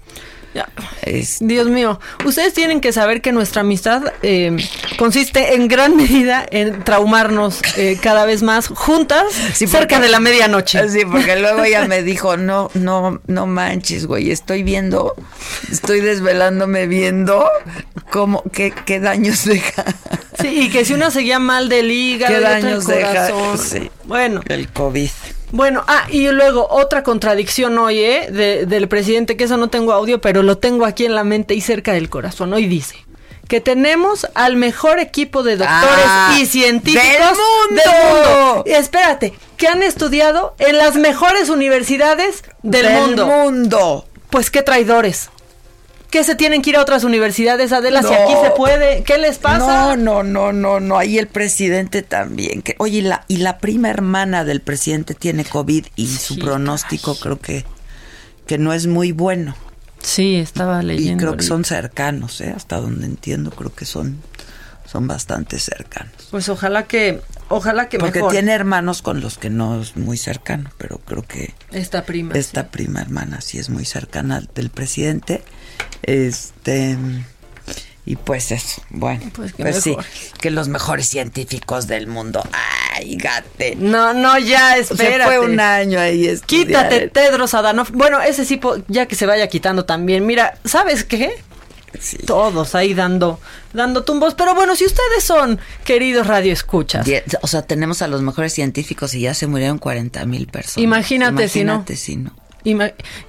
Es- 1.03 1.39
Dios 1.41 1.69
mío, 1.69 1.99
ustedes 2.25 2.53
tienen 2.55 2.81
que 2.81 2.93
saber 2.93 3.21
que 3.23 3.33
nuestra 3.33 3.61
amistad 3.63 4.03
eh, 4.23 4.57
consiste 4.99 5.55
en 5.55 5.69
gran 5.69 5.97
medida 5.97 6.47
en 6.51 6.83
traumarnos 6.85 7.61
eh, 7.77 7.99
cada 8.01 8.25
vez 8.27 8.43
más 8.43 8.69
juntas 8.69 9.25
Sí, 9.55 9.67
cerca 9.67 10.01
de 10.01 10.09
la 10.09 10.21
medianoche. 10.21 10.89
Sí, 10.89 11.01
porque 11.11 11.37
luego 11.41 11.63
ella 11.65 11.87
me 11.87 12.03
dijo, 12.03 12.37
no, 12.37 12.71
no, 12.75 13.21
no 13.27 13.47
manches, 13.47 14.07
güey, 14.07 14.31
estoy 14.31 14.63
viendo, 14.63 15.15
estoy 15.71 16.01
desvelándome 16.01 16.87
viendo 16.87 17.49
cómo, 18.11 18.43
qué, 18.53 18.73
qué 18.85 19.01
daños 19.01 19.45
deja. 19.45 19.85
Sí, 20.41 20.63
y 20.63 20.71
que 20.71 20.85
si 20.85 20.93
una 20.93 21.11
seguía 21.11 21.39
mal 21.39 21.69
del 21.69 21.91
hígado, 21.91 22.35
¿Qué 22.35 22.41
y 22.41 22.45
daños 22.45 22.87
deja? 22.87 23.09
corazón. 23.29 23.59
Sí. 23.59 23.91
Bueno, 24.05 24.43
El 24.49 24.69
COVID. 24.69 25.09
Bueno, 25.57 25.83
ah, 25.89 26.07
y 26.11 26.29
luego 26.29 26.67
otra 26.71 27.03
contradicción 27.03 27.77
hoy, 27.79 27.99
¿eh? 27.99 28.29
de- 28.31 28.67
del 28.67 28.89
presidente, 28.89 29.37
que 29.37 29.45
eso 29.45 29.57
no 29.57 29.69
tengo 29.69 29.93
audio, 29.93 30.21
pero 30.21 30.43
lo 30.43 30.59
tengo 30.59 30.85
aquí 30.85 31.05
en 31.05 31.15
la 31.15 31.25
mente 31.25 31.55
y 31.55 31.61
cerca 31.61 31.93
del 31.93 32.09
corazón. 32.11 32.53
Hoy 32.53 32.67
dice 32.67 32.97
que 33.49 33.61
tenemos 33.61 34.27
al 34.35 34.57
mejor 34.57 34.99
equipo 34.99 35.43
de 35.45 35.57
doctores 35.57 36.05
Ah, 36.07 36.37
y 36.41 36.47
científicos 36.47 37.05
¡del 37.05 37.21
mundo! 37.21 37.83
mundo. 38.13 38.65
Y 38.67 38.73
espérate, 38.73 39.35
que 39.57 39.69
han 39.69 39.83
estudiado 39.85 40.55
en 40.59 40.77
las 40.79 40.97
mejores 40.97 41.49
universidades 41.49 42.43
del, 42.63 42.91
mundo. 42.91 43.27
mundo. 43.27 44.07
Pues 44.31 44.51
qué 44.51 44.63
traidores. 44.63 45.31
Que 46.17 46.25
se 46.25 46.35
tienen 46.35 46.63
que 46.63 46.71
ir 46.71 46.77
a 46.77 46.81
otras 46.81 47.05
universidades, 47.05 47.73
Adela, 47.73 48.01
si 48.03 48.09
No. 48.09 48.15
aquí 48.15 48.33
se 48.43 48.51
puede. 48.53 49.03
¿Qué 49.03 49.19
les 49.19 49.37
pasa? 49.37 49.95
No, 49.95 49.97
no, 49.97 50.23
no, 50.23 50.51
no, 50.51 50.81
no. 50.81 50.97
Ahí 50.97 51.19
el 51.19 51.27
presidente 51.27 52.01
también. 52.01 52.63
Que, 52.63 52.75
oye, 52.79 52.99
y 52.99 53.03
la, 53.03 53.27
y 53.29 53.37
la 53.37 53.59
prima 53.59 53.91
hermana 53.91 54.43
del 54.43 54.63
presidente 54.63 55.13
tiene 55.13 55.45
COVID 55.45 55.85
y 55.95 56.07
su 56.07 56.39
pronóstico 56.39 57.17
creo 57.17 57.39
que, 57.39 57.67
que 58.47 58.57
no 58.57 58.73
es 58.73 58.87
muy 58.87 59.13
bueno. 59.13 59.55
Sí, 60.03 60.37
estaba 60.37 60.83
Y 60.83 60.87
leyendo. 60.87 61.21
creo 61.23 61.37
que 61.37 61.45
son 61.45 61.67
cercanos, 61.67 62.41
¿eh? 62.41 62.55
Hasta 62.57 62.77
donde 62.81 63.05
entiendo, 63.05 63.51
creo 63.51 63.75
que 63.75 63.85
son, 63.85 64.17
son 64.91 65.07
bastante 65.07 65.59
cercanos. 65.59 66.15
Pues 66.31 66.49
ojalá 66.49 66.85
que, 66.85 67.21
ojalá 67.51 67.91
que 67.91 67.99
Porque 67.99 68.21
mejor. 68.21 68.33
tiene 68.33 68.53
hermanos 68.55 69.03
con 69.03 69.21
los 69.21 69.37
que 69.37 69.51
no 69.51 69.83
es 69.83 69.99
muy 69.99 70.17
cercano, 70.17 70.71
pero 70.79 70.97
creo 70.97 71.25
que 71.25 71.53
esta 71.73 72.05
prima. 72.07 72.33
esta 72.37 72.69
prima 72.69 73.03
hermana 73.03 73.43
sí 73.43 73.59
es 73.59 73.69
muy 73.69 73.85
cercana 73.85 74.37
al- 74.39 74.49
del 74.55 74.71
presidente. 74.71 75.43
Este 76.03 76.97
y 78.09 78.15
pues 78.15 78.53
eso, 78.53 78.81
bueno, 78.91 79.21
Pues 79.35 79.53
pues, 79.59 79.75
que 79.75 79.81
sí, 79.81 79.91
mejor. 79.91 80.05
que 80.41 80.51
los 80.53 80.69
mejores 80.69 81.09
científicos 81.09 81.89
del 81.89 82.07
mundo. 82.07 82.41
Ay, 82.95 83.17
gate. 83.17 83.75
No, 83.77 84.15
no, 84.15 84.39
ya, 84.39 84.75
Se 84.77 84.81
espérate. 84.95 85.25
fue 85.25 85.41
un 85.41 85.59
año 85.59 85.99
ahí. 85.99 86.27
estudiar. 86.27 86.67
Quítate, 86.67 87.09
Tedros 87.09 87.53
Adhanom. 87.55 87.85
Bueno, 87.95 88.21
ese 88.23 88.45
sí, 88.45 88.59
po- 88.59 88.77
ya 88.87 89.07
que 89.07 89.17
se 89.17 89.27
vaya 89.27 89.49
quitando 89.49 89.85
también. 89.87 90.25
Mira, 90.25 90.57
¿sabes 90.65 91.03
qué? 91.03 91.35
Todos 92.27 92.77
ahí 92.77 92.95
dando, 92.95 93.41
dando 93.73 94.05
tumbos. 94.05 94.35
Pero 94.35 94.55
bueno, 94.55 94.77
si 94.77 94.85
ustedes 94.87 95.25
son 95.25 95.59
queridos 95.85 96.29
radioescuchas, 96.29 97.05
Die- 97.05 97.25
O 97.41 97.49
sea, 97.49 97.63
tenemos 97.63 98.03
a 98.03 98.07
los 98.07 98.23
mejores 98.23 98.53
científicos 98.53 99.15
y 99.15 99.21
ya 99.23 99.35
se 99.35 99.49
murieron 99.49 99.79
40 99.79 100.25
mil 100.27 100.47
personas. 100.47 100.85
Imagínate 100.85 101.49
si 101.49 101.65
no. 101.65 101.73
Imagínate 101.75 101.97
si 101.97 102.17
no. 102.19 102.37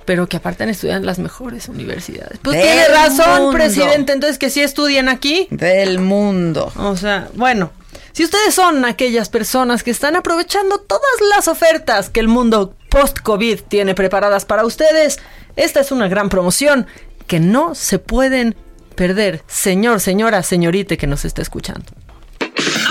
Pero 0.05 0.27
que 0.27 0.37
aparte 0.37 0.63
han 0.63 0.69
estudiado 0.69 0.99
en 0.99 1.05
las 1.05 1.19
mejores 1.19 1.69
universidades. 1.69 2.39
Pues 2.41 2.61
tiene 2.61 2.87
razón, 2.87 3.43
mundo. 3.43 3.51
presidente. 3.51 4.13
Entonces 4.13 4.37
que 4.37 4.49
sí 4.49 4.61
estudien 4.61 5.09
aquí. 5.09 5.47
Del 5.51 5.99
mundo. 5.99 6.71
O 6.77 6.95
sea, 6.95 7.29
bueno, 7.35 7.71
si 8.13 8.23
ustedes 8.23 8.55
son 8.55 8.83
aquellas 8.85 9.29
personas 9.29 9.83
que 9.83 9.91
están 9.91 10.15
aprovechando 10.15 10.79
todas 10.79 11.03
las 11.35 11.47
ofertas 11.47 12.09
que 12.09 12.19
el 12.19 12.27
mundo 12.27 12.73
post-COVID 12.89 13.61
tiene 13.61 13.93
preparadas 13.93 14.45
para 14.45 14.65
ustedes, 14.65 15.19
esta 15.55 15.81
es 15.81 15.91
una 15.91 16.07
gran 16.07 16.29
promoción 16.29 16.87
que 17.27 17.39
no 17.39 17.75
se 17.75 17.99
pueden 17.99 18.55
perder, 18.95 19.43
señor, 19.47 19.99
señora, 19.99 20.41
señorita 20.41 20.97
que 20.97 21.05
nos 21.05 21.25
está 21.25 21.43
escuchando. 21.43 21.85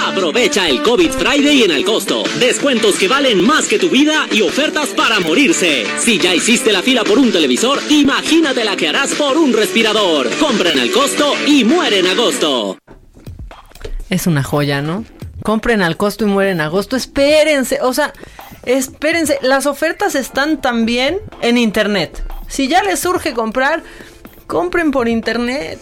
Aprovecha 0.07 0.69
el 0.69 0.85
COVID 0.85 1.11
Friday 1.11 1.65
en 1.65 1.73
Alcosto. 1.73 2.23
Descuentos 2.39 2.97
que 2.97 3.09
valen 3.09 3.45
más 3.45 3.67
que 3.67 3.77
tu 3.77 3.91
vida 3.91 4.29
y 4.31 4.41
ofertas 4.41 4.91
para 4.91 5.19
morirse. 5.19 5.85
Si 5.99 6.21
ya 6.21 6.33
hiciste 6.33 6.73
la 6.73 6.81
fila 6.81 7.03
por 7.03 7.19
un 7.19 7.33
televisor, 7.33 7.81
imagínate 7.91 8.65
la 8.65 8.77
que 8.77 8.87
harás 8.87 9.15
por 9.17 9.37
un 9.37 9.53
respirador. 9.53 10.31
Compra 10.39 10.71
en 10.71 10.79
Alcosto 10.79 11.35
y 11.49 11.65
muere 11.65 11.99
en 11.99 12.07
agosto. 12.07 12.79
Es 14.09 14.29
una 14.29 14.45
joya, 14.45 14.81
¿no? 14.81 15.05
Compren 15.43 15.83
al 15.83 15.97
costo 15.97 16.25
y 16.25 16.29
mueren 16.29 16.53
en 16.53 16.61
agosto. 16.61 16.95
Espérense, 16.95 17.81
o 17.83 17.93
sea, 17.93 18.13
espérense. 18.65 19.41
Las 19.43 19.67
ofertas 19.67 20.15
están 20.15 20.61
también 20.61 21.19
en 21.43 21.59
internet. 21.59 22.23
Si 22.47 22.69
ya 22.69 22.85
les 22.85 23.01
surge 23.01 23.35
comprar, 23.35 23.83
compren 24.47 24.93
por 24.93 25.09
internet. 25.09 25.81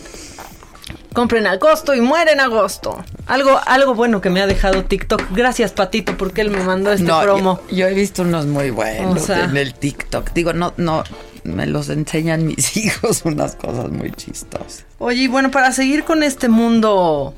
Compren 1.15 1.47
al 1.47 1.59
costo 1.59 1.95
y 1.95 2.01
mueren 2.01 2.35
en 2.35 2.41
agosto. 2.41 3.03
Algo, 3.27 3.59
algo 3.67 3.95
bueno 3.95 4.21
que 4.21 4.29
me 4.31 4.43
ha 4.43 4.47
dejado 4.47 4.85
TikTok. 4.85 5.23
Gracias, 5.31 5.73
Patito, 5.73 6.17
porque 6.19 6.41
él 6.43 6.51
me 6.51 6.63
mandó 6.63 6.93
este 6.93 7.07
No, 7.07 7.23
promo. 7.23 7.61
Yo, 7.71 7.77
yo 7.77 7.87
he 7.89 7.95
visto 7.95 8.23
unos 8.23 8.47
muy 8.47 8.71
buenos 8.71 9.23
O 9.23 9.27
sea. 9.27 9.45
en 9.45 9.57
el 9.57 9.75
TikTok. 9.75 10.33
Digo, 10.35 10.53
no, 10.53 10.75
no, 10.77 11.05
me 11.45 11.67
los 11.67 11.89
enseñan 11.89 12.45
mis 12.49 12.77
hijos 12.77 13.23
unas 13.25 13.55
cosas 13.55 13.91
muy 13.91 14.11
chistosas. 14.11 14.85
Oye, 14.99 15.23
y 15.23 15.29
bueno, 15.29 15.51
para 15.51 15.73
seguir 15.73 16.05
con 16.05 16.23
este 16.23 16.49
mundo 16.49 17.35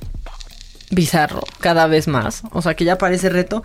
bizarro 0.90 1.42
cada 1.60 1.86
vez 1.86 2.06
más, 2.08 2.42
o 2.52 2.62
sea 2.62 2.74
que 2.74 2.84
ya 2.84 2.96
parece 2.96 3.28
reto, 3.28 3.62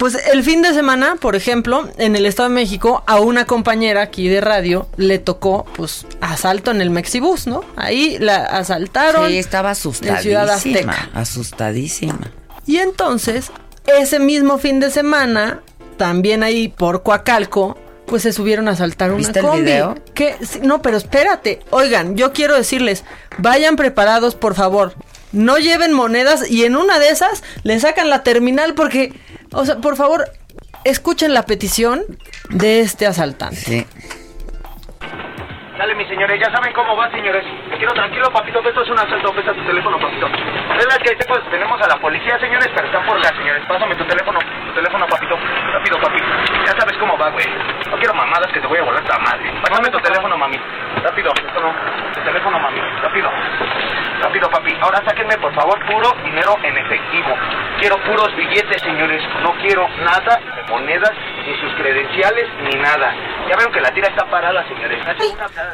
pues 0.00 0.16
el 0.32 0.42
fin 0.42 0.62
de 0.62 0.72
semana, 0.72 1.16
por 1.20 1.36
ejemplo, 1.36 1.86
en 1.98 2.16
el 2.16 2.24
Estado 2.24 2.48
de 2.48 2.54
México, 2.54 3.04
a 3.06 3.20
una 3.20 3.44
compañera 3.44 4.00
aquí 4.00 4.28
de 4.28 4.40
radio 4.40 4.88
le 4.96 5.18
tocó, 5.18 5.66
pues, 5.76 6.06
asalto 6.22 6.70
en 6.70 6.80
el 6.80 6.88
Mexibus, 6.88 7.46
¿no? 7.46 7.62
Ahí 7.76 8.16
la 8.18 8.46
asaltaron. 8.46 9.28
Sí, 9.28 9.36
estaba 9.36 9.72
en 9.72 9.76
Ciudad 9.76 10.48
asustadísima. 10.48 10.92
Azteca. 10.92 11.10
Asustadísima. 11.12 12.30
Y 12.64 12.78
entonces, 12.78 13.52
ese 13.84 14.18
mismo 14.20 14.56
fin 14.56 14.80
de 14.80 14.90
semana, 14.90 15.60
también 15.98 16.42
ahí 16.42 16.68
por 16.68 17.02
Coacalco, 17.02 17.76
pues 18.06 18.22
se 18.22 18.32
subieron 18.32 18.68
a 18.68 18.70
asaltar 18.70 19.10
una 19.10 19.18
¿Viste 19.18 19.40
el 19.40 19.44
combi. 19.44 19.64
video? 19.64 19.96
Que, 20.14 20.34
no, 20.62 20.80
pero 20.80 20.96
espérate. 20.96 21.60
Oigan, 21.68 22.16
yo 22.16 22.32
quiero 22.32 22.56
decirles, 22.56 23.04
vayan 23.36 23.76
preparados, 23.76 24.34
por 24.34 24.54
favor. 24.54 24.94
no 25.32 25.58
lleven 25.58 25.92
monedas 25.92 26.50
y 26.50 26.64
en 26.64 26.74
una 26.74 26.98
de 26.98 27.10
esas 27.10 27.42
le 27.64 27.78
sacan 27.78 28.08
la 28.08 28.22
terminal 28.22 28.74
porque, 28.74 29.12
o 29.52 29.64
sea, 29.64 29.76
por 29.78 29.96
favor, 29.96 30.30
escuchen 30.84 31.34
la 31.34 31.44
petición 31.44 32.02
de 32.50 32.80
este 32.80 33.06
asaltante. 33.06 33.86
Dale, 35.80 35.94
mis 35.94 36.08
señores, 36.08 36.38
ya 36.38 36.52
saben 36.52 36.74
cómo 36.74 36.94
va, 36.94 37.10
señores. 37.10 37.42
Me 37.70 37.78
quiero 37.78 37.94
tranquilo, 37.94 38.30
papito, 38.30 38.60
que 38.60 38.68
esto 38.68 38.82
es 38.82 38.90
un 38.90 38.98
asalto. 38.98 39.32
Pesa 39.32 39.54
tu 39.54 39.64
teléfono, 39.64 39.98
papito. 39.98 40.26
Es 40.26 40.76
verdad 40.76 40.98
que 41.02 41.16
pues, 41.24 41.40
tenemos 41.50 41.80
a 41.80 41.88
la 41.88 41.96
policía, 41.96 42.38
señores, 42.38 42.68
pero 42.74 42.86
están 42.86 43.06
por 43.06 43.16
acá, 43.16 43.34
señores. 43.34 43.64
Pásame 43.66 43.94
tu 43.94 44.04
teléfono, 44.04 44.38
tu 44.40 44.72
teléfono, 44.74 45.06
papito. 45.06 45.38
Rápido, 45.72 45.98
papi. 46.02 46.18
Ya 46.66 46.78
sabes 46.78 46.98
cómo 46.98 47.16
va, 47.16 47.30
güey. 47.30 47.46
No 47.90 47.96
quiero 47.96 48.12
mamadas 48.12 48.52
que 48.52 48.60
te 48.60 48.66
voy 48.66 48.76
a 48.76 48.82
volar 48.82 49.02
la 49.08 49.18
madre. 49.20 49.50
Pásame 49.62 49.88
tu 49.88 49.98
teléfono, 50.00 50.36
mami. 50.36 50.60
Rápido, 51.02 51.32
esto 51.32 51.60
no. 51.62 51.72
Tu 52.12 52.20
teléfono, 52.28 52.58
mami. 52.58 52.80
Rápido. 53.00 53.30
Rápido, 54.20 54.50
papi. 54.50 54.76
Ahora 54.82 55.02
sáquenme, 55.06 55.38
por 55.38 55.54
favor, 55.54 55.80
puro 55.86 56.12
dinero 56.22 56.58
en 56.62 56.76
efectivo. 56.76 57.34
Quiero 57.78 57.96
puros 58.04 58.36
billetes, 58.36 58.82
señores. 58.82 59.22
No 59.42 59.52
quiero 59.54 59.88
nada 60.04 60.38
de 60.56 60.62
monedas, 60.70 61.12
ni 61.46 61.56
sus 61.56 61.72
credenciales, 61.76 62.50
ni 62.64 62.78
nada. 62.78 63.14
Ya 63.48 63.56
veo 63.56 63.72
que 63.72 63.80
la 63.80 63.90
tira 63.92 64.08
está 64.08 64.26
parada, 64.26 64.62
señores. 64.68 64.98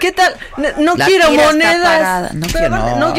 ¿Qué 0.00 0.12
tal? 0.12 0.34
No, 0.78 0.94
quiero 0.96 1.30
monedas. 1.32 2.34
No 2.34 2.46
quiero- 2.46 2.68
no. 2.76 2.96
no. 2.96 3.12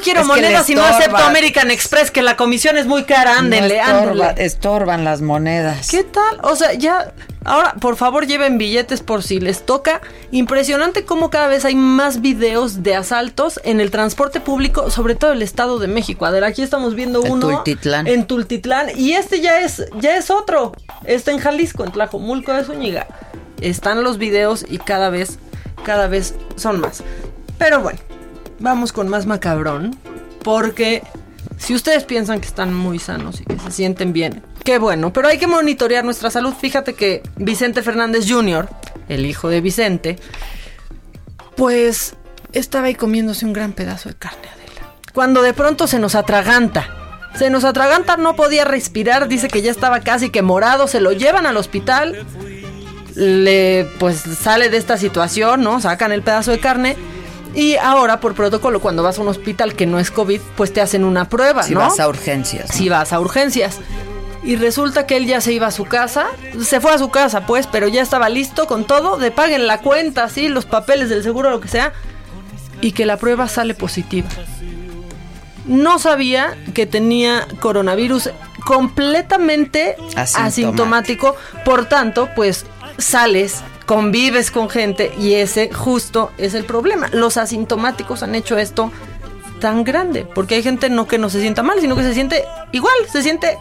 quiero, 0.00 0.24
monedas 0.24 0.68
y 0.70 0.74
no 0.74 0.84
acepto 0.84 1.16
American 1.18 1.70
Express, 1.70 2.10
que 2.10 2.22
la 2.22 2.36
comisión 2.36 2.76
es 2.76 2.86
muy 2.86 3.04
cara. 3.04 3.38
Ándenle, 3.38 3.78
No 3.78 3.84
estorba- 3.84 4.34
estorban 4.36 5.04
las 5.04 5.20
monedas. 5.20 5.88
¿Qué 5.90 6.04
tal? 6.04 6.40
O 6.42 6.56
sea, 6.56 6.72
ya. 6.74 7.12
Ahora, 7.46 7.74
por 7.78 7.96
favor, 7.96 8.26
lleven 8.26 8.56
billetes 8.56 9.02
por 9.02 9.22
si 9.22 9.38
les 9.38 9.66
toca. 9.66 10.00
Impresionante 10.30 11.04
cómo 11.04 11.28
cada 11.28 11.46
vez 11.46 11.66
hay 11.66 11.74
más 11.74 12.22
videos 12.22 12.82
de 12.82 12.94
asaltos 12.96 13.60
en 13.64 13.80
el 13.80 13.90
transporte 13.90 14.40
público, 14.40 14.90
sobre 14.90 15.14
todo 15.14 15.32
el 15.32 15.42
Estado 15.42 15.78
de 15.78 15.86
México. 15.86 16.24
A 16.24 16.30
ver, 16.30 16.42
aquí 16.42 16.62
estamos 16.62 16.94
viendo 16.94 17.22
En 17.24 17.32
uno. 17.32 17.48
Tultitlán. 17.48 18.06
En 18.06 18.26
Tultitlán. 18.26 18.88
Y 18.96 19.12
este 19.12 19.42
ya 19.42 19.60
es, 19.60 19.84
ya 20.00 20.16
es 20.16 20.30
otro. 20.30 20.72
Está 21.04 21.32
en 21.32 21.38
Jalisco, 21.38 21.84
en 21.84 21.92
Tlajomulco 21.92 22.52
de 22.52 22.64
Zúñiga. 22.64 23.06
Están 23.60 24.02
los 24.02 24.16
videos 24.18 24.64
y 24.68 24.78
cada 24.78 25.10
vez, 25.10 25.38
cada 25.84 26.08
vez 26.08 26.34
son 26.56 26.80
más. 26.80 27.04
Pero 27.58 27.80
bueno, 27.80 28.00
vamos 28.58 28.92
con 28.92 29.08
más 29.08 29.26
macabrón. 29.26 29.96
Porque 30.42 31.02
si 31.56 31.74
ustedes 31.74 32.04
piensan 32.04 32.40
que 32.40 32.46
están 32.46 32.74
muy 32.74 32.98
sanos 32.98 33.40
y 33.40 33.44
que 33.44 33.58
se 33.58 33.70
sienten 33.70 34.12
bien, 34.12 34.42
qué 34.64 34.78
bueno. 34.78 35.12
Pero 35.12 35.28
hay 35.28 35.38
que 35.38 35.46
monitorear 35.46 36.04
nuestra 36.04 36.30
salud. 36.30 36.52
Fíjate 36.52 36.94
que 36.94 37.22
Vicente 37.36 37.82
Fernández 37.82 38.26
Jr., 38.28 38.68
el 39.08 39.24
hijo 39.24 39.48
de 39.48 39.60
Vicente, 39.60 40.18
pues 41.56 42.14
estaba 42.52 42.88
ahí 42.88 42.94
comiéndose 42.94 43.46
un 43.46 43.52
gran 43.52 43.72
pedazo 43.72 44.08
de 44.08 44.16
carne, 44.16 44.48
Adela. 44.52 44.94
Cuando 45.12 45.42
de 45.42 45.54
pronto 45.54 45.86
se 45.86 45.98
nos 45.98 46.14
atraganta. 46.14 46.88
Se 47.36 47.50
nos 47.50 47.64
atraganta, 47.64 48.16
no 48.16 48.36
podía 48.36 48.64
respirar, 48.64 49.26
dice 49.26 49.48
que 49.48 49.60
ya 49.60 49.72
estaba 49.72 50.00
casi 50.00 50.30
que 50.30 50.42
morado, 50.42 50.86
se 50.86 51.00
lo 51.00 51.10
llevan 51.10 51.46
al 51.46 51.56
hospital, 51.56 52.24
le 53.14 53.88
pues 53.98 54.18
sale 54.18 54.68
de 54.70 54.76
esta 54.76 54.96
situación, 54.96 55.62
¿no? 55.62 55.80
Sacan 55.80 56.12
el 56.12 56.22
pedazo 56.22 56.50
de 56.50 56.58
carne 56.58 56.96
y 57.54 57.76
ahora 57.76 58.20
por 58.20 58.34
protocolo 58.34 58.80
cuando 58.80 59.02
vas 59.02 59.18
a 59.18 59.22
un 59.22 59.28
hospital 59.28 59.74
que 59.74 59.86
no 59.86 59.98
es 60.00 60.10
COVID, 60.10 60.40
pues 60.56 60.72
te 60.72 60.80
hacen 60.80 61.04
una 61.04 61.28
prueba, 61.28 61.62
Si 61.62 61.74
¿no? 61.74 61.80
vas 61.80 62.00
a 62.00 62.08
urgencias. 62.08 62.70
Si 62.70 62.88
vas 62.88 63.12
a 63.12 63.20
urgencias. 63.20 63.78
Y 64.42 64.56
resulta 64.56 65.06
que 65.06 65.16
él 65.16 65.26
ya 65.26 65.40
se 65.40 65.52
iba 65.52 65.68
a 65.68 65.70
su 65.70 65.84
casa, 65.84 66.26
se 66.60 66.80
fue 66.80 66.92
a 66.92 66.98
su 66.98 67.10
casa 67.10 67.46
pues, 67.46 67.66
pero 67.66 67.88
ya 67.88 68.02
estaba 68.02 68.28
listo 68.28 68.66
con 68.66 68.84
todo, 68.84 69.16
de 69.16 69.30
paguen 69.30 69.66
la 69.66 69.78
cuenta, 69.80 70.28
sí, 70.28 70.48
los 70.48 70.66
papeles 70.66 71.08
del 71.08 71.22
seguro, 71.22 71.48
lo 71.50 71.60
que 71.60 71.68
sea, 71.68 71.92
y 72.82 72.92
que 72.92 73.06
la 73.06 73.16
prueba 73.16 73.48
sale 73.48 73.72
positiva. 73.74 74.28
No 75.66 75.98
sabía 75.98 76.58
que 76.74 76.84
tenía 76.84 77.46
coronavirus 77.60 78.30
completamente 78.66 79.96
Asintomático. 80.14 80.38
asintomático, 80.42 81.36
por 81.64 81.86
tanto, 81.86 82.28
pues 82.36 82.66
sales, 82.98 83.62
convives 83.86 84.50
con 84.50 84.68
gente 84.68 85.12
y 85.18 85.34
ese 85.34 85.72
justo 85.72 86.30
es 86.38 86.54
el 86.54 86.64
problema. 86.64 87.08
Los 87.12 87.36
asintomáticos 87.36 88.22
han 88.22 88.34
hecho 88.34 88.56
esto 88.56 88.90
tan 89.60 89.84
grande, 89.84 90.26
porque 90.34 90.56
hay 90.56 90.62
gente 90.62 90.90
no 90.90 91.06
que 91.06 91.18
no 91.18 91.30
se 91.30 91.40
sienta 91.40 91.62
mal, 91.62 91.80
sino 91.80 91.96
que 91.96 92.02
se 92.02 92.14
siente 92.14 92.44
igual, 92.72 92.94
se 93.10 93.22
siente 93.22 93.58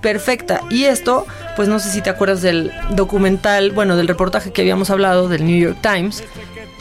perfecta. 0.00 0.60
Y 0.70 0.84
esto, 0.84 1.26
pues 1.56 1.68
no 1.68 1.80
sé 1.80 1.90
si 1.90 2.00
te 2.00 2.10
acuerdas 2.10 2.42
del 2.42 2.72
documental, 2.90 3.72
bueno, 3.72 3.96
del 3.96 4.08
reportaje 4.08 4.52
que 4.52 4.60
habíamos 4.60 4.90
hablado 4.90 5.28
del 5.28 5.44
New 5.44 5.58
York 5.58 5.78
Times, 5.80 6.22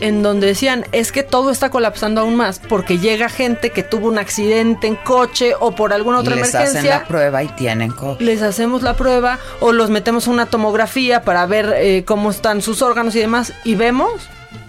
en 0.01 0.21
donde 0.23 0.47
decían, 0.47 0.85
es 0.91 1.11
que 1.11 1.23
todo 1.23 1.51
está 1.51 1.69
colapsando 1.69 2.21
aún 2.21 2.35
más 2.35 2.59
porque 2.59 2.97
llega 2.99 3.29
gente 3.29 3.69
que 3.71 3.81
tuvo 3.83 4.07
un 4.09 4.17
accidente 4.17 4.87
en 4.87 4.95
coche 4.95 5.53
o 5.59 5.73
por 5.73 5.93
alguna 5.93 6.19
otra 6.19 6.35
y 6.35 6.39
les 6.39 6.49
emergencia 6.53 6.79
hacen 6.79 6.89
la 7.01 7.07
prueba 7.07 7.43
y 7.43 7.47
tienen 7.49 7.91
COVID. 7.91 8.19
les 8.25 8.41
hacemos 8.41 8.81
la 8.83 8.95
prueba 8.95 9.39
o 9.61 9.71
los 9.71 9.89
metemos 9.89 10.27
a 10.27 10.31
una 10.31 10.45
tomografía 10.47 11.21
para 11.21 11.45
ver 11.45 11.73
eh, 11.77 12.03
cómo 12.05 12.29
están 12.31 12.61
sus 12.61 12.81
órganos 12.81 13.15
y 13.15 13.19
demás 13.19 13.53
y 13.63 13.75
vemos 13.75 14.11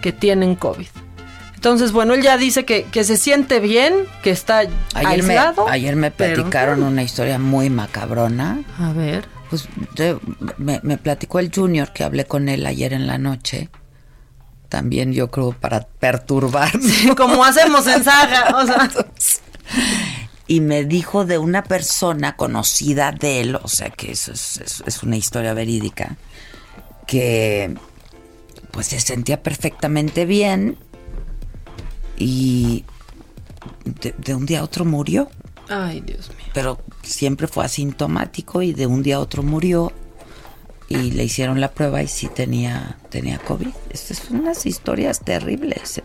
que 0.01 0.11
tienen 0.13 0.55
COVID. 0.55 0.87
Entonces, 1.55 1.91
bueno, 1.91 2.13
él 2.13 2.21
ya 2.21 2.37
dice 2.37 2.65
que, 2.65 2.83
que 2.83 3.03
se 3.03 3.17
siente 3.17 3.59
bien, 3.59 3.93
que 4.21 4.29
está 4.29 4.59
Ayer 4.93 5.23
me, 5.23 5.33
aislado. 5.33 5.67
ayer 5.67 5.95
me 5.95 6.11
pero- 6.11 6.35
platicaron 6.35 6.83
una 6.83 7.01
historia 7.01 7.39
muy 7.39 7.69
macabrona. 7.71 8.59
A 8.79 8.93
ver. 8.93 9.25
Pues 9.49 9.67
de- 9.95 10.17
me, 10.57 10.79
me 10.83 10.97
platicó 10.97 11.39
el 11.39 11.51
Junior 11.53 11.91
que 11.93 12.03
hablé 12.03 12.25
con 12.25 12.47
él 12.47 12.65
ayer 12.67 12.93
en 12.93 13.07
la 13.07 13.17
noche. 13.17 13.69
También 14.69 15.13
yo 15.13 15.29
creo 15.31 15.51
para 15.53 15.81
perturbarme. 15.81 17.15
como 17.17 17.43
hacemos 17.43 17.85
en 17.87 18.03
Saga, 18.03 18.55
o 18.57 18.65
sea. 18.65 18.89
y 20.47 20.59
me 20.61 20.83
dijo 20.85 21.25
de 21.25 21.37
una 21.37 21.63
persona 21.63 22.35
conocida 22.35 23.11
de 23.11 23.41
él, 23.41 23.55
o 23.55 23.67
sea 23.67 23.89
que 23.89 24.11
eso 24.11 24.31
es, 24.31 24.57
es- 24.57 24.83
es 24.85 25.03
una 25.03 25.15
historia 25.17 25.53
verídica, 25.53 26.17
que 27.05 27.75
pues 28.71 28.87
se 28.87 28.99
sentía 28.99 29.41
perfectamente 29.41 30.25
bien 30.25 30.77
y 32.17 32.83
de, 33.85 34.13
de 34.17 34.35
un 34.35 34.45
día 34.45 34.59
a 34.59 34.63
otro 34.63 34.85
murió, 34.85 35.29
Ay, 35.69 36.01
Dios 36.01 36.29
mío. 36.29 36.47
pero 36.53 36.79
siempre 37.03 37.47
fue 37.47 37.65
asintomático 37.65 38.61
y 38.61 38.73
de 38.73 38.85
un 38.87 39.03
día 39.03 39.17
a 39.17 39.19
otro 39.19 39.43
murió 39.43 39.91
y 40.89 41.11
le 41.11 41.23
hicieron 41.23 41.59
la 41.59 41.71
prueba 41.71 42.01
y 42.01 42.07
sí 42.07 42.27
tenía, 42.27 42.97
tenía 43.09 43.37
COVID. 43.39 43.73
Estas 43.89 44.19
son 44.19 44.41
unas 44.41 44.65
historias 44.65 45.19
terribles. 45.19 46.01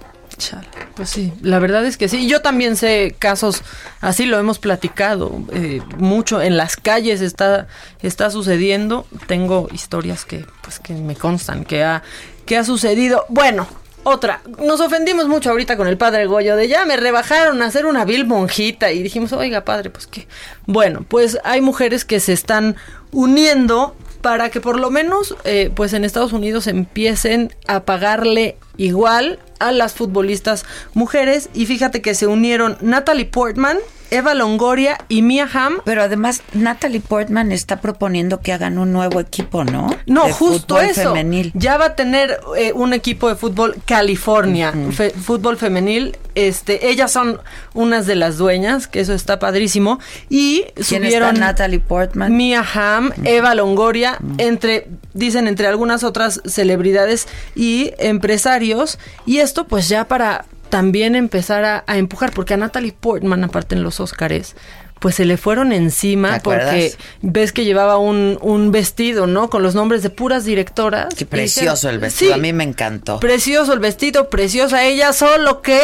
Pues 0.94 1.10
sí, 1.10 1.32
la 1.42 1.59
verdad 1.59 1.84
es 1.84 1.96
que 1.96 2.09
sí. 2.09 2.26
Yo 2.26 2.42
también 2.42 2.76
sé 2.76 3.14
casos, 3.18 3.62
así 4.00 4.26
lo 4.26 4.38
hemos 4.38 4.59
platicado, 4.59 5.42
eh, 5.52 5.80
mucho 5.98 6.42
en 6.42 6.56
las 6.56 6.76
calles 6.76 7.20
está, 7.20 7.68
está 8.02 8.30
sucediendo. 8.30 9.06
Tengo 9.26 9.68
historias 9.72 10.24
que, 10.24 10.44
pues, 10.62 10.78
que 10.78 10.94
me 10.94 11.14
constan 11.14 11.64
que 11.64 11.84
ha, 11.84 12.02
que 12.46 12.56
ha 12.56 12.64
sucedido. 12.64 13.24
Bueno, 13.28 13.66
otra. 14.04 14.40
Nos 14.59 14.80
ofendimos 14.80 15.28
mucho 15.28 15.50
ahorita 15.50 15.76
con 15.76 15.86
el 15.86 15.96
padre 15.96 16.26
Goyo 16.26 16.56
de 16.56 16.66
ya 16.66 16.84
me 16.84 16.96
rebajaron 16.96 17.62
a 17.62 17.66
hacer 17.66 17.86
una 17.86 18.04
vil 18.04 18.26
monjita 18.26 18.90
y 18.90 19.02
dijimos, 19.02 19.32
oiga 19.32 19.64
padre, 19.64 19.90
pues 19.90 20.06
qué. 20.06 20.26
Bueno, 20.66 21.04
pues 21.06 21.38
hay 21.44 21.60
mujeres 21.60 22.04
que 22.04 22.20
se 22.20 22.32
están 22.32 22.76
uniendo 23.12 23.94
para 24.23 24.51
que 24.51 24.61
por 24.61 24.78
lo 24.78 24.90
menos 24.90 25.36
eh, 25.44 25.70
pues 25.74 25.93
en 25.93 26.05
Estados 26.05 26.32
Unidos 26.32 26.69
empiecen 26.69 27.53
a 27.66 27.85
pagarle 27.85 28.57
igual 28.77 29.40
a 29.59 29.73
las 29.73 29.93
futbolistas 29.93 30.65
mujeres. 30.94 31.51
Y 31.53 31.66
fíjate 31.66 32.01
que 32.01 32.15
se 32.15 32.27
unieron 32.27 32.78
Natalie 32.81 33.27
Portman, 33.27 33.78
Eva 34.12 34.34
Longoria 34.34 34.98
y 35.09 35.22
Mia 35.22 35.48
Hamm. 35.52 35.78
Pero 35.84 36.02
además 36.02 36.43
Natalie 36.52 37.01
Portman 37.01 37.51
está 37.52 37.80
proponiendo 37.80 38.40
que 38.40 38.52
hagan 38.52 38.78
un 38.78 38.93
nuevo 38.93 39.20
equipo, 39.20 39.64
¿no? 39.64 39.90
No, 40.06 40.26
De 40.26 40.32
justo 40.32 40.80
eso. 40.80 41.02
femenil. 41.14 41.51
Ya 41.55 41.76
va 41.78 41.86
a 41.86 41.94
tener 41.97 42.39
eh, 42.56 42.72
un 42.74 42.93
equipo 42.93 43.28
de 43.28 43.34
fútbol 43.36 43.76
California, 43.86 44.72
fe- 44.93 45.10
fútbol 45.10 45.56
femenil. 45.56 46.16
Este, 46.34 46.89
ellas 46.89 47.12
son 47.12 47.40
unas 47.74 48.06
de 48.06 48.14
las 48.14 48.39
dueñas, 48.39 48.86
que 48.86 49.01
eso 49.01 49.12
está 49.12 49.39
padrísimo. 49.39 49.98
Y 50.30 50.64
¿Quién 50.74 51.02
subieron 51.02 51.34
está? 51.34 51.47
Natalie 51.47 51.80
Portman. 51.80 52.34
Mia 52.34 52.64
Hamm, 52.74 53.10
Eva 53.24 53.55
Longoria, 53.55 54.18
entre, 54.39 54.89
dicen 55.14 55.47
entre 55.47 55.66
algunas 55.66 56.05
otras 56.05 56.40
celebridades 56.47 57.28
y 57.55 57.93
empresarios. 57.98 58.98
Y 59.26 59.39
esto 59.39 59.66
pues 59.66 59.89
ya 59.89 60.06
para 60.09 60.44
también 60.73 61.16
empezar 61.16 61.66
a, 61.66 61.85
a 61.86 61.99
empujar, 61.99 62.32
porque 62.32 62.55
a 62.55 62.57
Natalie 62.57 62.94
Portman, 62.99 63.44
aparte 63.44 63.74
en 63.74 63.82
los 63.82 64.01
Óscares, 64.01 64.57
pues 65.01 65.16
se 65.16 65.27
le 65.27 65.36
fueron 65.36 65.70
encima 65.70 66.31
porque 66.43 66.94
ves 67.20 67.53
que 67.53 67.66
llevaba 67.66 67.99
un, 67.99 68.39
un 68.40 68.73
vestido, 68.73 69.27
¿no? 69.27 69.51
Con 69.51 69.62
los 69.62 69.74
nombres 69.74 70.03
de 70.03 70.09
puras 70.09 70.47
directoras. 70.47 71.15
Qué 71.15 71.27
precioso 71.27 71.90
el 71.90 71.99
vestido, 71.99 72.31
"Sí, 72.32 72.35
a 72.35 72.40
mí 72.40 72.55
me 72.55 72.65
encantó. 72.65 73.20
Precioso 73.20 73.74
el 73.74 73.81
vestido, 73.81 74.31
preciosa 74.31 74.82
ella, 74.86 75.12
solo 75.12 75.61
que 75.61 75.82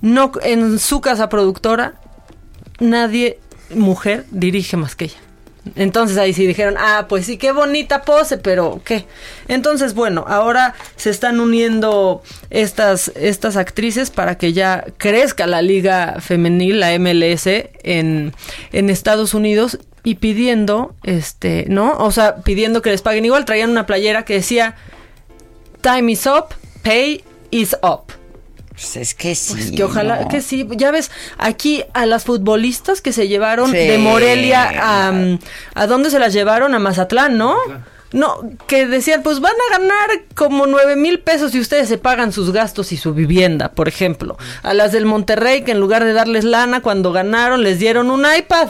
no 0.00 0.30
en 0.44 0.78
su 0.78 1.00
casa 1.00 1.28
productora 1.28 1.94
nadie, 2.78 3.40
mujer, 3.74 4.26
dirige 4.30 4.76
más 4.76 4.94
que 4.94 5.06
ella. 5.06 5.18
Entonces 5.76 6.18
ahí 6.18 6.32
sí 6.32 6.46
dijeron, 6.46 6.74
ah, 6.78 7.06
pues 7.08 7.26
sí, 7.26 7.38
qué 7.38 7.52
bonita 7.52 8.02
pose, 8.02 8.38
pero 8.38 8.82
¿qué? 8.84 9.06
Entonces, 9.48 9.94
bueno, 9.94 10.24
ahora 10.28 10.74
se 10.96 11.10
están 11.10 11.40
uniendo 11.40 12.22
estas, 12.50 13.10
estas 13.16 13.56
actrices 13.56 14.10
para 14.10 14.36
que 14.36 14.52
ya 14.52 14.84
crezca 14.98 15.46
la 15.46 15.62
liga 15.62 16.16
femenil, 16.20 16.80
la 16.80 16.98
MLS, 16.98 17.46
en, 17.82 18.34
en 18.72 18.90
Estados 18.90 19.34
Unidos 19.34 19.78
y 20.02 20.16
pidiendo, 20.16 20.94
este, 21.02 21.64
¿no? 21.68 21.96
O 21.98 22.12
sea, 22.12 22.36
pidiendo 22.36 22.82
que 22.82 22.90
les 22.90 23.00
paguen 23.02 23.24
igual. 23.24 23.46
Traían 23.46 23.70
una 23.70 23.86
playera 23.86 24.24
que 24.24 24.34
decía, 24.34 24.76
time 25.80 26.12
is 26.12 26.26
up, 26.26 26.54
pay 26.82 27.24
is 27.50 27.74
up. 27.82 28.12
Pues 28.74 28.96
es 28.96 29.14
que 29.14 29.34
sí. 29.34 29.52
Pues 29.54 29.70
que 29.70 29.84
ojalá 29.84 30.22
¿no? 30.22 30.28
que 30.28 30.42
sí. 30.42 30.66
Ya 30.72 30.90
ves, 30.90 31.10
aquí 31.38 31.84
a 31.94 32.06
las 32.06 32.24
futbolistas 32.24 33.00
que 33.00 33.12
se 33.12 33.28
llevaron 33.28 33.70
Sí. 33.70 33.76
de 33.76 33.98
Morelia 33.98 34.70
a... 34.74 35.12
¿A 35.74 35.86
dónde 35.86 36.10
se 36.10 36.18
las 36.18 36.32
llevaron? 36.32 36.74
A 36.74 36.78
Mazatlán, 36.80 37.38
¿no? 37.38 37.56
No, 38.12 38.38
que 38.68 38.86
decían, 38.86 39.22
pues 39.24 39.40
van 39.40 39.52
a 39.54 39.78
ganar 39.78 40.08
como 40.36 40.66
nueve 40.66 40.94
mil 40.94 41.18
pesos 41.18 41.50
si 41.50 41.58
ustedes 41.58 41.88
se 41.88 41.98
pagan 41.98 42.32
sus 42.32 42.52
gastos 42.52 42.92
y 42.92 42.96
su 42.96 43.12
vivienda, 43.12 43.72
por 43.72 43.88
ejemplo. 43.88 44.36
A 44.62 44.72
las 44.72 44.92
del 44.92 45.04
Monterrey, 45.04 45.62
que 45.62 45.72
en 45.72 45.80
lugar 45.80 46.04
de 46.04 46.12
darles 46.12 46.44
lana, 46.44 46.80
cuando 46.80 47.10
ganaron, 47.10 47.64
les 47.64 47.80
dieron 47.80 48.10
un 48.12 48.24
iPad. 48.24 48.68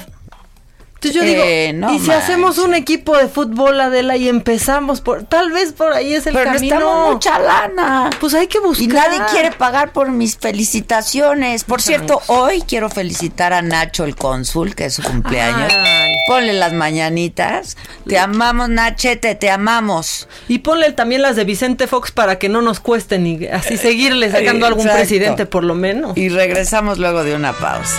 Entonces 1.05 1.13
yo 1.15 1.23
Eh, 1.23 1.73
digo, 1.73 1.87
no 1.87 1.95
y 1.95 1.99
si 1.99 2.11
hacemos 2.11 2.59
un 2.59 2.75
equipo 2.75 3.17
de 3.17 3.29
fútbol, 3.29 3.81
Adela, 3.81 4.17
y 4.17 4.29
empezamos 4.29 5.01
por, 5.01 5.25
tal 5.25 5.53
vez 5.53 5.73
por 5.73 5.93
ahí 5.93 6.15
es 6.15 6.27
el 6.27 6.35
Pero 6.35 6.53
camino. 6.53 6.63
necesitamos 6.77 7.13
mucha 7.15 7.39
lana. 7.39 8.11
Pues 8.21 8.35
hay 8.35 8.47
que 8.47 8.61
buscar. 8.61 8.85
Y 8.85 8.89
nadie 8.89 9.21
quiere 9.31 9.51
pagar 9.53 9.93
por 9.93 10.11
mis 10.11 10.37
felicitaciones. 10.39 11.65
Por 11.65 11.83
cierto, 11.83 12.23
hoy 12.29 12.63
quiero 12.63 12.89
felicitar 12.91 13.53
a 13.53 13.63
Nacho 13.63 14.05
el 14.05 14.17
cónsul, 14.17 14.75
que 14.75 14.87
es 14.87 14.95
su 14.95 15.03
cumpleaños. 15.03 15.73
Ay. 15.73 16.13
Ponle 16.27 16.53
las 16.55 16.73
mañanitas. 16.73 17.77
Te 18.09 18.19
amamos, 18.19 18.71
Nachete, 18.71 19.35
te 19.35 19.51
amamos. 19.51 20.27
Y 20.49 20.61
ponle 20.61 20.93
también 20.93 21.21
las 21.23 21.37
de 21.37 21.45
Vicente 21.45 21.87
Fox 21.87 22.13
para 22.13 22.39
que 22.39 22.49
no 22.49 22.63
nos 22.63 22.81
cuesten 22.81 23.27
y 23.27 23.47
así 23.47 23.77
seguirle 23.77 24.31
sacando 24.31 24.65
a 24.65 24.69
algún 24.69 24.83
Exacto. 24.87 25.01
presidente 25.01 25.47
por 25.47 25.65
lo 25.65 25.75
menos. 25.75 26.17
Y 26.17 26.31
regresamos 26.31 26.99
luego 26.99 27.25
de 27.25 27.35
una 27.35 27.53
pausa. 27.53 27.99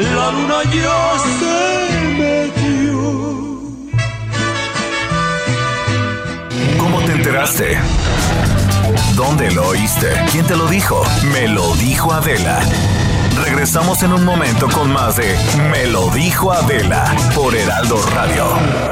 la 0.00 0.30
luna 0.30 0.62
ya 0.72 1.18
se 1.38 2.00
metió. 2.18 2.98
¿Cómo 6.78 7.00
te 7.02 7.12
enteraste? 7.12 7.78
¿Dónde 9.14 9.50
lo 9.52 9.68
oíste? 9.68 10.08
¿Quién 10.30 10.46
te 10.46 10.56
lo 10.56 10.66
dijo? 10.66 11.02
Me 11.32 11.48
lo 11.48 11.74
dijo 11.76 12.12
Adela. 12.12 12.60
Regresamos 13.44 14.02
en 14.02 14.12
un 14.12 14.24
momento 14.24 14.68
con 14.68 14.92
más 14.92 15.16
de 15.16 15.36
Me 15.70 15.86
lo 15.86 16.10
dijo 16.10 16.52
Adela 16.52 17.04
por 17.34 17.54
Heraldo 17.54 18.00
Radio. 18.14 18.91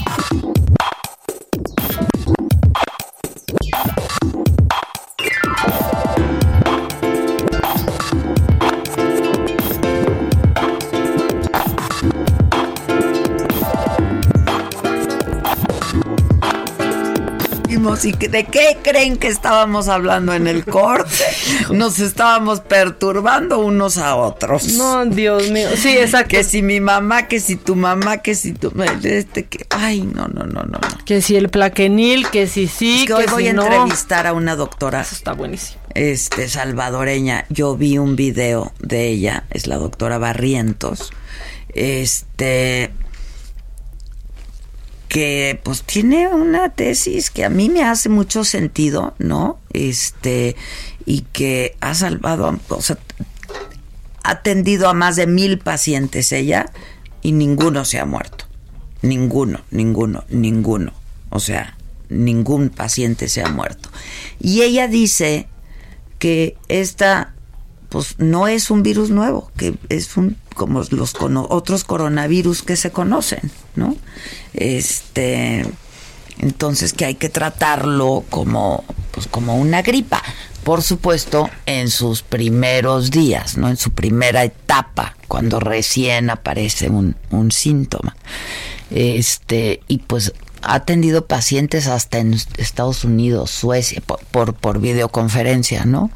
¿Y 18.03 18.11
de 18.13 18.45
qué 18.45 18.77
creen 18.81 19.17
que 19.17 19.27
estábamos 19.27 19.87
hablando 19.87 20.33
en 20.33 20.47
el 20.47 20.65
corte? 20.65 21.23
Nos 21.71 21.99
estábamos 21.99 22.61
perturbando 22.61 23.59
unos 23.59 23.97
a 23.97 24.15
otros. 24.15 24.73
No, 24.73 25.05
Dios 25.05 25.49
mío. 25.49 25.69
Sí, 25.75 25.97
exacto. 25.97 26.29
Que 26.29 26.43
si 26.43 26.61
mi 26.61 26.79
mamá, 26.79 27.27
que 27.27 27.39
si 27.39 27.55
tu 27.55 27.75
mamá, 27.75 28.17
que 28.17 28.35
si 28.35 28.53
tu... 28.53 28.71
Este, 29.03 29.45
que... 29.45 29.65
Ay, 29.69 30.01
no, 30.01 30.27
no, 30.27 30.45
no, 30.45 30.63
no. 30.63 30.79
no. 30.79 30.79
Que 31.05 31.21
si 31.21 31.35
el 31.35 31.49
plaquenil, 31.49 32.29
que 32.29 32.47
si 32.47 32.67
sí, 32.67 33.01
Es 33.01 33.07
que 33.07 33.13
hoy 33.13 33.25
que 33.25 33.31
voy 33.31 33.43
si 33.43 33.49
a 33.49 33.53
no. 33.53 33.63
entrevistar 33.63 34.27
a 34.27 34.33
una 34.33 34.55
doctora. 34.55 35.01
Eso 35.01 35.15
está 35.15 35.33
buenísimo. 35.33 35.81
Este, 35.93 36.47
salvadoreña. 36.47 37.45
Yo 37.49 37.75
vi 37.75 37.97
un 37.97 38.15
video 38.15 38.71
de 38.79 39.07
ella, 39.07 39.45
es 39.49 39.67
la 39.67 39.77
doctora 39.77 40.17
Barrientos. 40.17 41.11
Este 41.73 42.91
que 45.11 45.59
pues 45.61 45.83
tiene 45.83 46.29
una 46.29 46.69
tesis 46.69 47.31
que 47.31 47.43
a 47.43 47.49
mí 47.49 47.67
me 47.67 47.83
hace 47.83 48.07
mucho 48.07 48.45
sentido, 48.45 49.13
¿no? 49.19 49.59
Este, 49.73 50.55
y 51.05 51.23
que 51.33 51.75
ha 51.81 51.93
salvado, 51.95 52.57
o 52.69 52.81
sea, 52.81 52.97
ha 54.23 54.31
atendido 54.31 54.87
a 54.87 54.93
más 54.93 55.17
de 55.17 55.27
mil 55.27 55.59
pacientes 55.59 56.31
ella 56.31 56.71
y 57.21 57.33
ninguno 57.33 57.83
se 57.83 57.99
ha 57.99 58.05
muerto. 58.05 58.45
Ninguno, 59.01 59.59
ninguno, 59.69 60.23
ninguno. 60.29 60.93
O 61.29 61.41
sea, 61.41 61.75
ningún 62.07 62.69
paciente 62.69 63.27
se 63.27 63.43
ha 63.43 63.49
muerto. 63.49 63.89
Y 64.39 64.61
ella 64.61 64.87
dice 64.87 65.49
que 66.19 66.55
esta, 66.69 67.33
pues 67.91 68.15
no 68.19 68.47
es 68.47 68.71
un 68.71 68.83
virus 68.83 69.09
nuevo, 69.09 69.51
que 69.57 69.75
es 69.89 70.15
un 70.15 70.37
como 70.55 70.81
los 70.91 71.13
otros 71.19 71.83
coronavirus 71.83 72.63
que 72.63 72.77
se 72.77 72.91
conocen, 72.91 73.51
¿no? 73.75 73.97
Este, 74.53 75.65
entonces 76.39 76.93
que 76.93 77.03
hay 77.03 77.15
que 77.15 77.27
tratarlo 77.27 78.23
como, 78.29 78.85
pues 79.11 79.27
como 79.27 79.57
una 79.57 79.81
gripa. 79.81 80.23
Por 80.63 80.83
supuesto, 80.83 81.49
en 81.65 81.89
sus 81.89 82.21
primeros 82.21 83.11
días, 83.11 83.57
¿no? 83.57 83.67
En 83.67 83.75
su 83.75 83.91
primera 83.91 84.45
etapa, 84.45 85.17
cuando 85.27 85.59
recién 85.59 86.29
aparece 86.29 86.89
un, 86.89 87.17
un 87.29 87.51
síntoma. 87.51 88.15
Este, 88.89 89.81
y 89.89 89.97
pues 89.97 90.33
ha 90.63 90.75
atendido 90.75 91.25
pacientes 91.25 91.87
hasta 91.87 92.19
en 92.19 92.33
Estados 92.57 93.03
Unidos, 93.03 93.51
Suecia, 93.51 94.01
por, 94.05 94.19
por, 94.25 94.53
por 94.53 94.79
videoconferencia, 94.79 95.85
¿no? 95.85 96.11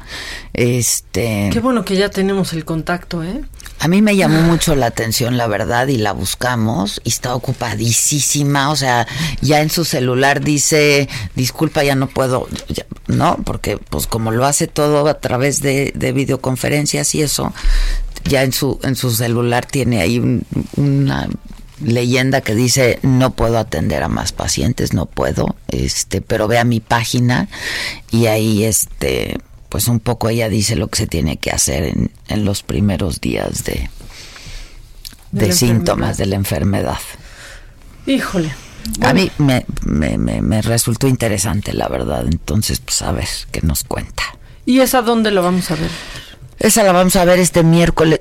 Este. 0.54 1.50
Qué 1.52 1.60
bueno 1.60 1.84
que 1.84 1.96
ya 1.96 2.08
tenemos 2.10 2.52
el 2.52 2.64
contacto, 2.64 3.22
¿eh? 3.22 3.42
A 3.78 3.88
mí 3.88 4.00
me 4.00 4.16
llamó 4.16 4.40
mucho 4.40 4.74
la 4.74 4.86
atención, 4.86 5.36
la 5.36 5.46
verdad, 5.46 5.86
y 5.88 5.98
la 5.98 6.12
buscamos 6.12 7.00
y 7.04 7.10
está 7.10 7.34
ocupadísima. 7.34 8.70
O 8.70 8.76
sea, 8.76 9.06
ya 9.42 9.60
en 9.60 9.68
su 9.70 9.84
celular 9.84 10.40
dice, 10.40 11.08
disculpa, 11.34 11.84
ya 11.84 11.94
no 11.94 12.06
puedo, 12.08 12.48
ya- 12.68 12.86
¿no? 13.06 13.36
Porque, 13.44 13.76
pues, 13.76 14.06
como 14.06 14.30
lo 14.30 14.46
hace 14.46 14.66
todo 14.66 15.06
a 15.08 15.20
través 15.20 15.60
de, 15.60 15.92
de 15.94 16.12
videoconferencias 16.12 17.14
y 17.14 17.22
eso, 17.22 17.52
ya 18.24 18.42
en 18.44 18.52
su, 18.52 18.80
en 18.82 18.96
su 18.96 19.10
celular 19.10 19.66
tiene 19.66 20.00
ahí 20.00 20.18
un- 20.18 20.46
una 20.76 21.28
leyenda 21.80 22.40
que 22.40 22.54
dice 22.54 22.98
no 23.02 23.34
puedo 23.34 23.58
atender 23.58 24.02
a 24.02 24.08
más 24.08 24.32
pacientes, 24.32 24.92
no 24.92 25.06
puedo, 25.06 25.56
este, 25.68 26.20
pero 26.20 26.48
ve 26.48 26.58
a 26.58 26.64
mi 26.64 26.80
página 26.80 27.48
y 28.10 28.26
ahí 28.26 28.64
este 28.64 29.38
pues 29.68 29.88
un 29.88 30.00
poco 30.00 30.28
ella 30.28 30.48
dice 30.48 30.76
lo 30.76 30.88
que 30.88 30.98
se 30.98 31.06
tiene 31.06 31.36
que 31.36 31.50
hacer 31.50 31.82
en, 31.84 32.10
en 32.28 32.44
los 32.44 32.62
primeros 32.62 33.20
días 33.20 33.64
de, 33.64 33.90
De 35.32 35.40
de 35.42 35.48
la 35.48 35.54
síntomas 35.54 36.16
de 36.16 36.26
la 36.26 36.36
enfermedad. 36.36 36.98
Híjole. 38.06 38.54
A 39.02 39.12
mí 39.12 39.30
me, 39.38 39.66
me, 39.84 40.16
me, 40.16 40.40
me 40.40 40.62
resultó 40.62 41.08
interesante, 41.08 41.72
la 41.72 41.88
verdad. 41.88 42.24
Entonces, 42.24 42.78
pues 42.78 43.02
a 43.02 43.10
ver 43.10 43.28
qué 43.50 43.60
nos 43.62 43.82
cuenta. 43.82 44.22
¿Y 44.64 44.78
esa 44.80 45.02
dónde 45.02 45.32
lo 45.32 45.42
vamos 45.42 45.70
a 45.72 45.74
ver? 45.74 45.90
Esa 46.60 46.84
la 46.84 46.92
vamos 46.92 47.16
a 47.16 47.24
ver 47.24 47.40
este 47.40 47.64
miércoles. 47.64 48.20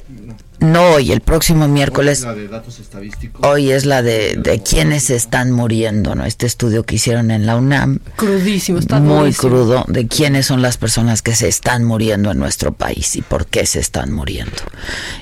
No 0.60 0.92
hoy, 0.92 1.12
el 1.12 1.22
próximo 1.22 1.68
miércoles. 1.68 2.22
La 2.22 2.34
de 2.34 2.48
datos 2.48 2.80
estadísticos. 2.80 3.46
Hoy 3.46 3.72
es 3.72 3.86
la 3.86 4.02
de, 4.02 4.36
de 4.36 4.62
quiénes 4.62 5.10
están 5.10 5.52
muriendo, 5.52 6.16
¿no? 6.16 6.26
Este 6.26 6.46
estudio 6.46 6.84
que 6.84 6.96
hicieron 6.96 7.32
en 7.32 7.46
la 7.46 7.56
UNAM. 7.56 8.00
Crudísimo, 8.16 8.80
está 8.80 9.00
Muy 9.00 9.18
durísimo. 9.32 9.50
crudo, 9.50 9.86
de 9.88 10.08
quiénes 10.08 10.46
son 10.46 10.62
las 10.62 10.78
personas 10.78 11.22
que 11.22 11.36
se 11.36 11.48
están 11.48 11.84
muriendo 11.84 12.32
en 12.32 12.40
nuestro 12.40 12.74
país 12.74 13.16
y 13.16 13.22
por 13.22 13.46
qué 13.48 13.66
se 13.66 13.80
están 13.80 14.12
muriendo. 14.12 14.56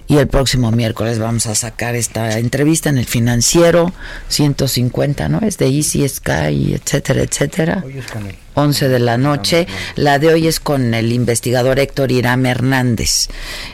Y 0.08 0.18
el 0.18 0.28
próximo 0.28 0.72
miércoles 0.72 1.20
vamos 1.20 1.46
a 1.48 1.56
sacar 1.56 1.96
esta 1.96 2.38
entrevista 2.40 2.90
en 2.90 2.98
el 2.98 3.06
financiero 3.06 3.92
150, 4.30 5.30
¿no? 5.30 5.40
Es 5.40 5.58
de 5.58 5.68
Easy 5.68 6.08
Sky, 6.08 6.74
etcétera, 6.76 7.22
etcétera. 7.24 7.84
Hoy 7.86 7.98
es 7.98 8.06
con 8.12 8.26
él. 8.28 8.36
11 8.56 8.90
de 8.90 9.00
la 9.00 9.18
noche. 9.18 9.68
La 9.96 10.20
de 10.20 10.30
hoy 10.30 10.48
es 10.48 10.60
con 10.60 10.94
el 10.94 11.12
investigador 11.12 11.80
Héctor 11.80 12.12
Irán 12.12 12.46
Hernández. 12.46 13.30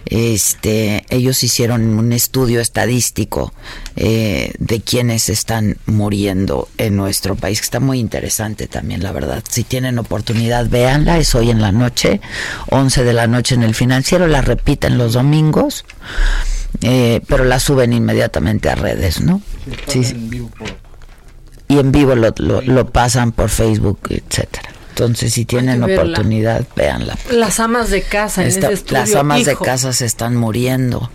Este, 0.05 1.05
ellos 1.09 1.43
hicieron 1.43 1.97
un 1.97 2.13
estudio 2.13 2.61
estadístico 2.61 3.53
eh, 3.95 4.53
de 4.59 4.81
quienes 4.81 5.29
están 5.29 5.77
muriendo 5.85 6.67
en 6.77 6.95
nuestro 6.95 7.35
país, 7.35 7.59
que 7.59 7.65
está 7.65 7.79
muy 7.79 7.99
interesante 7.99 8.67
también, 8.67 9.03
la 9.03 9.11
verdad. 9.11 9.43
Si 9.49 9.63
tienen 9.63 9.99
oportunidad, 9.99 10.69
véanla, 10.69 11.17
es 11.17 11.35
hoy 11.35 11.49
en 11.49 11.61
la 11.61 11.71
noche, 11.71 12.21
11 12.69 13.03
de 13.03 13.13
la 13.13 13.27
noche 13.27 13.55
en 13.55 13.63
el 13.63 13.75
financiero, 13.75 14.27
la 14.27 14.41
repiten 14.41 14.97
los 14.97 15.13
domingos, 15.13 15.85
eh, 16.81 17.21
pero 17.27 17.43
la 17.43 17.59
suben 17.59 17.93
inmediatamente 17.93 18.69
a 18.69 18.75
redes, 18.75 19.21
¿no? 19.21 19.41
Sí, 19.87 20.03
sí 20.03 20.49
y 21.69 21.79
en 21.79 21.93
vivo 21.93 22.15
lo, 22.15 22.33
lo, 22.37 22.61
lo 22.61 22.89
pasan 22.89 23.31
por 23.31 23.47
Facebook, 23.49 23.99
etcétera. 24.09 24.69
Entonces, 24.89 25.31
si 25.33 25.45
tienen 25.45 25.79
que 25.79 25.85
verla. 25.95 26.03
oportunidad, 26.11 26.65
véanla. 26.75 27.17
Las 27.31 27.61
amas 27.61 27.89
de 27.89 28.01
casa 28.01 28.41
en 28.41 28.49
Está- 28.49 28.67
ese 28.67 28.73
estudio. 28.73 28.99
las 28.99 29.15
amas 29.15 29.45
de 29.45 29.55
casa 29.55 29.93
se 29.93 30.05
están 30.05 30.35
muriendo, 30.35 31.09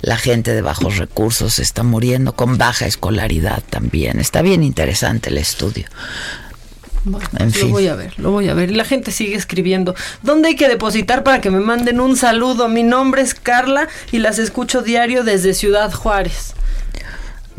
la 0.00 0.16
gente 0.16 0.54
de 0.54 0.62
bajos 0.62 0.96
recursos 0.96 1.52
se 1.54 1.62
está 1.62 1.82
muriendo, 1.82 2.32
con 2.34 2.56
baja 2.56 2.86
escolaridad 2.86 3.62
también. 3.68 4.18
Está 4.18 4.40
bien 4.40 4.62
interesante 4.62 5.28
el 5.28 5.36
estudio. 5.36 5.84
Bueno, 7.04 7.28
En 7.38 7.52
lo 7.60 7.68
voy 7.68 7.86
a 7.88 7.94
ver, 7.94 8.14
lo 8.18 8.30
voy 8.30 8.48
a 8.48 8.54
ver. 8.54 8.70
Y 8.70 8.74
la 8.74 8.84
gente 8.84 9.12
sigue 9.12 9.34
escribiendo. 9.36 9.94
¿Dónde 10.22 10.48
hay 10.48 10.56
que 10.56 10.68
depositar 10.68 11.22
para 11.22 11.40
que 11.42 11.50
me 11.50 11.60
manden 11.60 12.00
un 12.00 12.16
saludo? 12.16 12.68
Mi 12.68 12.82
nombre 12.82 13.20
es 13.22 13.34
Carla 13.34 13.88
y 14.10 14.18
las 14.18 14.38
escucho 14.38 14.80
diario 14.82 15.22
desde 15.22 15.52
Ciudad 15.54 15.92
Juárez. 15.92 16.54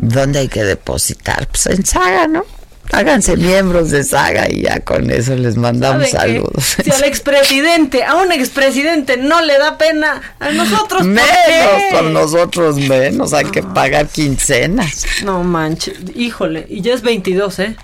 ¿Dónde 0.01 0.39
hay 0.39 0.47
que 0.47 0.63
depositar? 0.63 1.47
Pues 1.47 1.65
en 1.67 1.85
Saga, 1.85 2.27
¿no? 2.27 2.45
Háganse 2.91 3.35
miembros 3.37 3.91
de 3.91 4.03
Saga 4.03 4.49
y 4.49 4.63
ya 4.63 4.79
con 4.79 5.11
eso 5.11 5.35
les 5.35 5.57
mandamos 5.57 6.09
saludos. 6.09 6.77
Si 6.83 6.89
al 6.89 7.03
expresidente, 7.03 8.03
a 8.03 8.15
un 8.15 8.31
expresidente 8.31 9.17
no 9.17 9.41
le 9.41 9.59
da 9.59 9.77
pena, 9.77 10.35
a 10.39 10.49
nosotros 10.51 11.01
¿por 11.01 11.07
Menos, 11.07 11.83
con 11.91 12.13
nosotros 12.13 12.77
menos, 12.77 13.33
hay 13.33 13.45
que 13.45 13.61
pagar 13.61 14.07
quincenas. 14.07 15.05
No 15.23 15.43
manches, 15.43 15.97
híjole, 16.15 16.65
y 16.67 16.81
ya 16.81 16.93
es 16.93 17.01
22, 17.03 17.59
¿eh? 17.59 17.75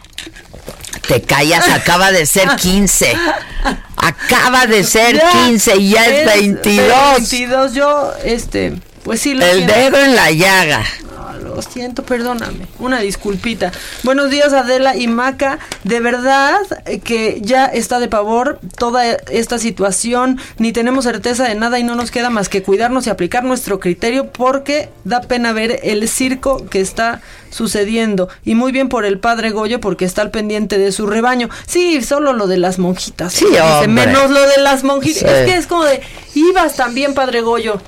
Te 1.08 1.22
callas, 1.22 1.70
acaba 1.70 2.12
de 2.12 2.26
ser 2.26 2.50
15. 2.56 3.14
Acaba 3.98 4.66
de 4.66 4.84
ser 4.84 5.18
Ya 5.18 5.32
15 5.32 5.76
y 5.78 5.90
ya 5.92 6.06
es 6.06 6.26
22. 6.26 6.88
22, 7.18 7.74
yo, 7.74 8.14
este, 8.24 8.74
pues 9.04 9.22
sí. 9.22 9.36
lo 9.36 9.46
El 9.46 9.68
dedo 9.68 10.04
en 10.04 10.16
la 10.16 10.32
llaga. 10.32 10.84
Lo 11.56 11.62
siento, 11.62 12.04
perdóname. 12.04 12.68
Una 12.80 13.00
disculpita. 13.00 13.72
Buenos 14.04 14.30
días, 14.30 14.52
Adela 14.52 14.98
y 14.98 15.08
Maca. 15.08 15.58
De 15.86 16.02
verdad 16.02 16.58
que 17.06 17.40
ya 17.42 17.66
está 17.68 18.00
de 18.00 18.10
pavor 18.10 18.60
toda 18.78 19.06
esta 19.06 19.58
situación. 19.58 20.38
Ni 20.58 20.74
tenemos 20.74 21.06
certeza 21.06 21.46
de 21.46 21.56
nada 21.56 21.80
y 21.80 21.84
no 21.84 21.96
nos 21.96 22.12
queda 22.12 22.30
más 22.30 22.50
que 22.50 22.62
cuidarnos 22.62 23.08
y 23.08 23.10
aplicar 23.10 23.46
nuestro 23.46 23.80
criterio 23.80 24.34
porque 24.34 24.90
da 25.06 25.22
pena 25.22 25.54
ver 25.54 25.80
el 25.84 26.10
circo 26.10 26.66
que 26.66 26.82
está 26.82 27.22
sucediendo. 27.52 28.28
Y 28.44 28.56
muy 28.56 28.74
bien 28.74 28.90
por 28.90 29.06
el 29.06 29.20
padre 29.20 29.52
Goyo 29.52 29.80
porque 29.80 30.04
está 30.04 30.24
al 30.24 30.32
pendiente 30.32 30.78
de 30.78 30.92
su 30.92 31.08
rebaño. 31.08 31.50
Sí, 31.68 32.02
solo 32.02 32.34
lo 32.34 32.48
de 32.48 32.58
las 32.58 32.80
monjitas. 32.80 33.32
Sí, 33.32 33.46
Dice, 33.46 33.88
menos 33.88 34.30
lo 34.30 34.42
de 34.42 34.58
las 34.58 34.84
monjitas. 34.84 35.22
Sí. 35.22 35.28
Es 35.28 35.46
que 35.46 35.56
es 35.56 35.68
como 35.68 35.86
de, 35.86 36.02
ibas 36.34 36.76
también, 36.76 37.14
padre 37.14 37.40
Goyo 37.40 37.80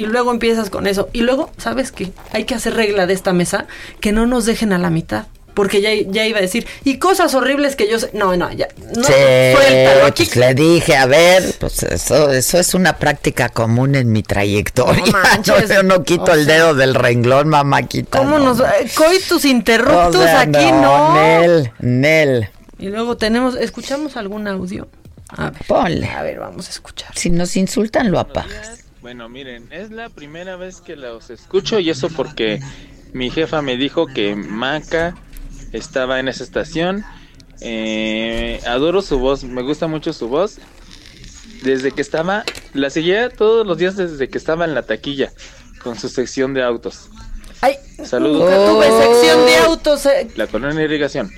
y 0.00 0.06
luego 0.06 0.30
empiezas 0.30 0.70
con 0.70 0.86
eso. 0.86 1.10
Y 1.12 1.20
luego, 1.20 1.50
¿sabes 1.58 1.92
qué? 1.92 2.10
Hay 2.32 2.44
que 2.44 2.54
hacer 2.54 2.74
regla 2.74 3.06
de 3.06 3.12
esta 3.12 3.34
mesa 3.34 3.66
que 4.00 4.12
no 4.12 4.26
nos 4.26 4.46
dejen 4.46 4.72
a 4.72 4.78
la 4.78 4.88
mitad. 4.88 5.26
Porque 5.52 5.82
ya, 5.82 5.90
ya 5.92 6.26
iba 6.26 6.38
a 6.38 6.40
decir, 6.40 6.66
y 6.84 6.98
cosas 6.98 7.34
horribles 7.34 7.76
que 7.76 7.90
yo 7.90 7.98
sé. 7.98 8.10
No, 8.14 8.34
no, 8.36 8.50
ya. 8.50 8.68
No, 8.96 9.02
Sí, 9.04 9.12
suéltalo. 9.52 10.06
Aquí 10.06 10.24
pues 10.24 10.36
le 10.36 10.54
dije, 10.54 10.96
a 10.96 11.04
ver, 11.04 11.54
pues 11.58 11.82
eso, 11.82 12.30
eso 12.30 12.58
es 12.58 12.72
una 12.72 12.96
práctica 12.96 13.50
común 13.50 13.94
en 13.94 14.10
mi 14.10 14.22
trayectoria. 14.22 15.04
No 15.04 15.12
manches. 15.22 15.68
yo 15.68 15.82
no 15.82 16.02
quito 16.02 16.30
O 16.30 16.34
el 16.34 16.46
dedo 16.46 16.74
del 16.74 16.94
renglón, 16.94 17.48
mamáquita. 17.48 18.20
¿Cómo 18.20 18.38
no. 18.38 18.54
nos.? 18.54 18.62
Coitus 18.94 19.44
interruptus 19.44 20.16
O 20.16 20.22
sea, 20.22 20.40
aquí, 20.42 20.72
no. 20.72 21.14
Nel, 21.14 21.72
Nel. 21.80 22.48
Y 22.78 22.88
luego 22.88 23.18
tenemos. 23.18 23.54
¿Escuchamos 23.56 24.16
algún 24.16 24.48
audio? 24.48 24.88
A 25.28 25.50
ver. 25.50 25.62
Ponle. 25.66 26.08
A 26.08 26.22
ver, 26.22 26.38
vamos 26.38 26.68
a 26.68 26.70
escuchar. 26.70 27.10
Si 27.14 27.28
nos 27.28 27.54
insultan, 27.56 28.10
lo 28.10 28.18
apagas. 28.18 28.80
Bueno, 29.02 29.28
miren, 29.28 29.66
es 29.70 29.90
la 29.90 30.08
primera 30.10 30.56
vez 30.56 30.80
que 30.80 30.94
los 30.96 31.30
escucho 31.30 31.78
y 31.78 31.88
eso 31.90 32.08
porque 32.10 32.60
mi 33.12 33.30
jefa 33.30 33.62
me 33.62 33.76
dijo 33.76 34.06
que 34.06 34.34
Maca 34.36 35.14
estaba 35.72 36.20
en 36.20 36.28
esa 36.28 36.44
estación. 36.44 37.04
Eh, 37.62 38.60
adoro 38.66 39.00
su 39.02 39.18
voz, 39.18 39.44
me 39.44 39.62
gusta 39.62 39.86
mucho 39.86 40.12
su 40.12 40.28
voz. 40.28 40.58
Desde 41.62 41.92
que 41.92 42.00
estaba, 42.02 42.44
la 42.74 42.88
seguía 42.90 43.28
todos 43.30 43.66
los 43.66 43.78
días 43.78 43.96
desde 43.96 44.28
que 44.28 44.38
estaba 44.38 44.64
en 44.64 44.74
la 44.74 44.82
taquilla 44.82 45.32
con 45.82 45.98
su 45.98 46.08
sección 46.08 46.52
de 46.54 46.62
autos. 46.62 47.08
Ay, 47.62 47.74
Saludos. 48.04 48.40
nunca 48.50 48.66
tuve 48.66 48.86
sección 49.02 49.46
de 49.46 49.56
autos. 49.56 50.06
eh. 50.06 50.28
La 50.36 50.46
colonia 50.46 50.82
irrigación. 50.84 51.30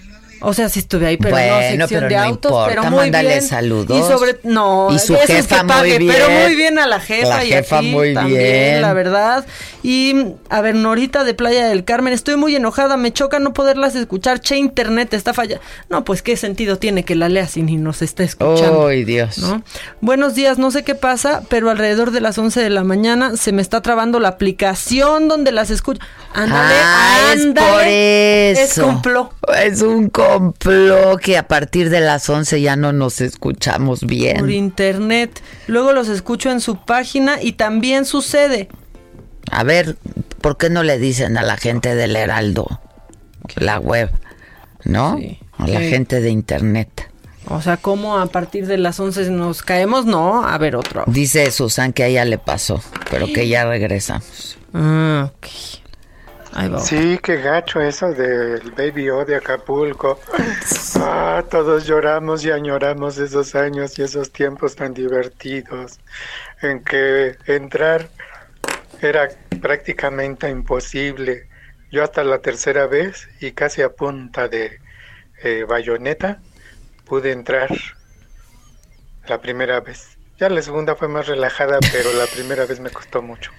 O 0.45 0.53
sea, 0.55 0.69
sí 0.69 0.81
estuve 0.81 1.07
ahí, 1.07 1.17
pero 1.17 1.37
no 1.37 1.43
Bueno, 1.43 1.61
sección 1.61 1.89
pero 1.89 2.09
de 2.09 2.15
no 2.17 2.23
autos, 2.23 2.51
importa, 2.51 2.69
pero 2.69 2.83
muy 2.91 2.97
mándale 3.01 3.29
bien. 3.29 3.43
saludos. 3.43 3.99
Y 3.99 4.03
sobre 4.13 4.39
no, 4.43 4.89
Y 4.93 4.99
su 4.99 5.15
jefa 5.17 5.61
que 5.63 5.67
pague, 5.69 5.99
muy 6.01 6.09
pero 6.13 6.27
bien. 6.29 6.43
muy 6.43 6.55
bien 6.57 6.79
a 6.79 6.87
la 6.87 7.01
jefa 7.01 7.29
La 7.29 7.45
y 7.45 7.49
jefa 7.51 7.79
a 7.79 7.81
ti 7.81 7.91
muy 7.93 8.13
también, 8.15 8.43
bien. 8.43 8.83
la 8.83 8.93
verdad. 8.93 9.47
Y 9.85 10.27
a 10.49 10.61
ver, 10.61 10.75
Norita 10.75 11.25
de 11.25 11.35
Playa 11.35 11.67
del 11.69 11.85
Carmen, 11.85 12.13
estoy 12.13 12.37
muy 12.37 12.55
enojada, 12.57 12.97
me 12.97 13.13
choca 13.13 13.39
no 13.39 13.53
poderlas 13.53 13.95
escuchar, 13.95 14.41
che 14.41 14.57
internet 14.57 15.15
está 15.15 15.33
falla. 15.33 15.61
No, 15.89 16.05
pues 16.05 16.23
qué 16.23 16.37
sentido 16.37 16.77
tiene 16.79 17.05
que 17.05 17.15
la 17.15 17.29
lea 17.29 17.47
si 17.47 17.63
ni 17.63 17.77
nos 17.77 18.03
está 18.03 18.23
escuchando. 18.25 18.87
Ay, 18.89 19.05
Dios. 19.05 19.39
¿no? 19.39 19.63
Buenos 20.01 20.35
días, 20.35 20.59
no 20.59 20.71
sé 20.71 20.83
qué 20.83 20.95
pasa, 20.95 21.43
pero 21.49 21.71
alrededor 21.71 22.11
de 22.11 22.21
las 22.21 22.37
11 22.39 22.61
de 22.61 22.71
la 22.71 22.85
mañana 22.85 23.37
se 23.37 23.53
me 23.53 23.63
está 23.63 23.81
trabando 23.81 24.19
la 24.21 24.29
aplicación 24.29 25.29
donde 25.29 25.53
las 25.53 25.71
escucho. 25.71 26.01
Ándale, 26.35 26.75
Ah, 26.83 27.33
es 27.35 27.43
ándale. 27.43 27.73
por 27.73 27.83
Es 27.87 28.59
eso. 28.73 28.87
complot. 28.87 29.33
Es 29.63 29.83
un 29.83 30.09
complot 30.09 30.32
que 31.23 31.37
a 31.39 31.49
partir 31.49 31.91
de 31.91 32.01
las 32.01 32.29
11 32.29 32.61
ya 32.61 32.77
no 32.77 32.93
nos 32.93 33.21
escuchamos 33.21 34.01
Por 34.01 34.09
bien. 34.09 34.51
internet. 34.51 35.43
Luego 35.67 35.93
los 35.93 36.09
escucho 36.09 36.51
en 36.51 36.61
su 36.61 36.77
página 36.77 37.43
y 37.43 37.53
también 37.53 38.05
sucede. 38.05 38.69
A 39.51 39.65
ver, 39.65 39.97
¿por 40.41 40.57
qué 40.57 40.71
no 40.71 40.83
le 40.83 40.99
dicen 40.99 41.37
a 41.39 41.43
la 41.43 41.57
gente 41.57 41.95
del 41.95 42.17
Heraldo 42.17 42.81
la 43.57 43.79
web? 43.79 44.11
¿No? 44.85 45.19
A 45.59 45.67
la 45.69 45.81
Sí. 45.81 45.91
gente 45.91 46.21
de 46.21 46.31
internet. 46.31 47.09
O 47.49 47.61
sea, 47.61 47.77
¿cómo 47.77 48.19
a 48.19 48.27
partir 48.27 48.67
de 48.67 48.79
las 48.79 48.99
11 49.01 49.29
nos 49.31 49.63
caemos? 49.63 50.07
No, 50.07 50.47
a 50.47 50.57
ver 50.59 50.77
otro. 50.77 51.05
Dice 51.09 51.51
Susan 51.51 51.93
que 51.93 52.05
a 52.05 52.07
ella 52.07 52.25
le 52.25 52.39
pasó, 52.39 52.81
pero 53.11 53.27
que 53.27 53.49
ya 53.49 53.65
regresamos. 53.65 54.59
Ah, 54.73 55.31
ok. 55.35 55.47
Sí, 56.81 57.19
qué 57.23 57.37
gacho 57.41 57.81
eso 57.81 58.13
del 58.13 58.73
Baby 58.73 59.11
O 59.11 59.25
de 59.25 59.37
Acapulco. 59.37 60.21
Ah, 60.97 61.43
todos 61.51 61.87
lloramos 61.87 62.45
y 62.45 62.51
añoramos 62.51 63.19
esos 63.19 63.55
años 63.55 63.99
y 63.99 64.03
esos 64.03 64.31
tiempos 64.31 64.77
tan 64.77 64.93
divertidos 64.95 65.99
en 66.61 66.85
que 66.85 67.37
entrar 67.47 68.09
era 69.01 69.29
prácticamente 69.61 70.49
imposible. 70.49 71.49
Yo 71.91 72.05
hasta 72.05 72.23
la 72.23 72.39
tercera 72.39 72.87
vez 72.87 73.29
y 73.41 73.53
casi 73.53 73.83
a 73.83 73.91
punta 73.91 74.49
de 74.49 74.79
eh, 75.43 75.65
bayoneta 75.69 76.41
pude 77.05 77.33
entrar 77.33 77.69
la 79.27 79.41
primera 79.41 79.81
vez. 79.81 80.19
Ya 80.39 80.49
la 80.49 80.63
segunda 80.63 80.97
fue 80.97 81.09
más 81.09 81.27
relajada, 81.27 81.79
pero 81.93 82.13
la 82.13 82.27
primera 82.27 82.67
vez 82.67 82.81
me 82.81 82.91
costó 82.91 83.23
mucho. 83.23 83.53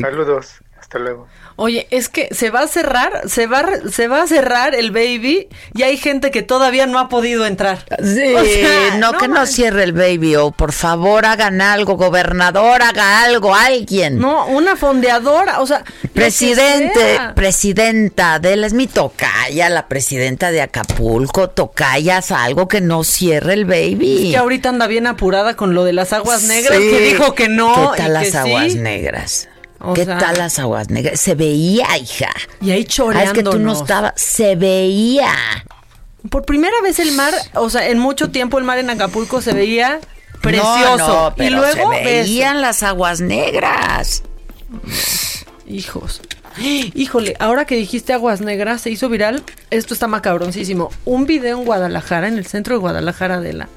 Saludos, 0.00 0.54
hasta 0.78 0.98
luego. 0.98 1.26
Oye, 1.58 1.86
es 1.90 2.10
que 2.10 2.28
se 2.34 2.50
va 2.50 2.60
a 2.60 2.68
cerrar, 2.68 3.22
se 3.30 3.46
va, 3.46 3.60
a- 3.60 3.88
se 3.90 4.08
va 4.08 4.22
a 4.22 4.26
cerrar 4.26 4.74
el 4.74 4.90
baby 4.90 5.48
y 5.72 5.84
hay 5.84 5.96
gente 5.96 6.30
que 6.30 6.42
todavía 6.42 6.86
no 6.86 6.98
ha 6.98 7.08
podido 7.08 7.46
entrar. 7.46 7.78
Sí, 8.02 8.34
O 8.34 8.44
sea, 8.44 8.98
no, 8.98 9.12
que 9.14 9.26
no 9.26 9.46
cierre 9.46 9.84
el 9.84 9.94
baby 9.94 10.36
o 10.36 10.50
por 10.50 10.72
favor 10.72 11.24
hagan 11.24 11.62
algo, 11.62 11.96
gobernador, 11.96 12.82
haga 12.82 13.22
algo, 13.22 13.54
alguien. 13.54 14.18
No, 14.18 14.46
una 14.48 14.76
fondeadora, 14.76 15.60
o 15.60 15.66
sea, 15.66 15.82
Presidente, 16.12 16.98
sea. 17.16 17.34
presidenta, 17.34 18.34
Adela 18.34 18.66
es 18.66 18.74
mi 18.74 18.86
tocaya, 18.86 19.70
la 19.70 19.88
presidenta 19.88 20.50
de 20.50 20.60
Acapulco, 20.60 21.48
tocayas 21.48 22.32
algo 22.32 22.68
que 22.68 22.82
no 22.82 23.02
cierre 23.02 23.54
el 23.54 23.64
baby. 23.64 24.26
Es 24.26 24.30
que 24.32 24.36
ahorita 24.36 24.68
anda 24.68 24.86
bien 24.88 25.06
apurada 25.06 25.56
con 25.56 25.72
lo 25.74 25.84
de 25.84 25.94
las 25.94 26.12
aguas 26.12 26.42
negras, 26.42 26.76
Sí. 26.78 26.90
que 26.90 27.00
dijo 27.00 27.34
que 27.34 27.48
no. 27.48 27.92
¿Qué 27.92 28.02
tal 28.02 28.10
y 28.10 28.12
las 28.12 28.30
que 28.30 28.36
aguas 28.38 28.72
sí. 28.72 28.78
negras? 28.78 29.48
O 29.80 29.92
¿Qué 29.94 30.04
sea- 30.04 30.18
tal 30.18 30.38
las 30.38 30.58
aguas 30.58 30.88
negras? 30.90 31.20
Se 31.20 31.34
veía, 31.34 31.96
hija. 31.98 32.30
Y 32.60 32.70
ahí 32.70 32.86
Ah, 33.14 33.22
es 33.24 33.32
que 33.32 33.42
tú 33.42 33.58
no 33.58 33.74
choreándonos. 33.74 33.80
estabas. 33.82 34.12
Se 34.16 34.56
veía. 34.56 35.32
Por 36.30 36.44
primera 36.44 36.74
vez 36.82 36.98
el 36.98 37.12
mar, 37.12 37.32
o 37.54 37.70
sea, 37.70 37.88
en 37.88 37.98
mucho 37.98 38.30
tiempo 38.30 38.58
el 38.58 38.64
mar 38.64 38.78
en 38.78 38.90
Acapulco 38.90 39.40
se 39.40 39.52
veía 39.52 40.00
precioso. 40.40 40.96
No, 40.98 41.34
no, 41.36 41.44
y 41.44 41.50
luego 41.50 41.72
se 41.92 42.04
ves- 42.04 42.04
veían 42.04 42.60
las 42.60 42.82
aguas 42.82 43.20
negras. 43.20 44.22
Hijos. 45.66 46.20
Híjole, 46.58 47.36
ahora 47.38 47.66
que 47.66 47.76
dijiste 47.76 48.12
aguas 48.14 48.40
negras, 48.40 48.80
se 48.80 48.90
hizo 48.90 49.08
viral. 49.08 49.42
Esto 49.70 49.92
está 49.94 50.06
macabroncísimo. 50.06 50.90
Un 51.04 51.26
video 51.26 51.58
en 51.58 51.64
Guadalajara, 51.66 52.28
en 52.28 52.38
el 52.38 52.46
centro 52.46 52.74
de 52.74 52.80
Guadalajara 52.80 53.40
de 53.40 53.52
la. 53.52 53.68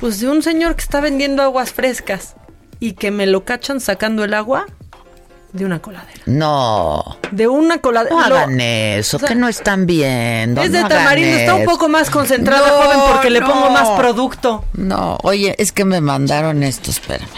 Pues 0.00 0.18
de 0.20 0.28
un 0.28 0.42
señor 0.42 0.74
que 0.74 0.82
está 0.82 1.00
vendiendo 1.00 1.42
aguas 1.42 1.72
frescas 1.72 2.34
y 2.80 2.92
que 2.94 3.10
me 3.12 3.26
lo 3.26 3.44
cachan 3.44 3.80
sacando 3.80 4.24
el 4.24 4.34
agua 4.34 4.66
de 5.54 5.64
una 5.64 5.80
coladera. 5.80 6.20
No. 6.26 7.16
De 7.30 7.46
una 7.46 7.78
coladera. 7.78 8.16
No 8.16 8.20
hagan 8.20 8.60
eso, 8.60 9.18
o 9.18 9.20
sea, 9.20 9.28
que 9.28 9.34
no 9.36 9.48
están 9.48 9.86
viendo. 9.86 10.60
es 10.60 10.72
de 10.72 10.82
tamarindo, 10.82 11.36
está 11.36 11.54
un 11.54 11.64
poco 11.64 11.88
más 11.88 12.10
concentrada, 12.10 12.68
No, 12.68 12.82
joven, 12.82 12.98
porque 13.12 13.30
le 13.30 13.40
pongo 13.40 13.70
más 13.70 13.88
producto. 13.96 14.64
No, 14.72 15.16
oye, 15.22 15.54
es 15.58 15.70
que 15.70 15.84
me 15.84 16.00
mandaron 16.00 16.64
esto, 16.64 16.90
espérame. 16.90 17.28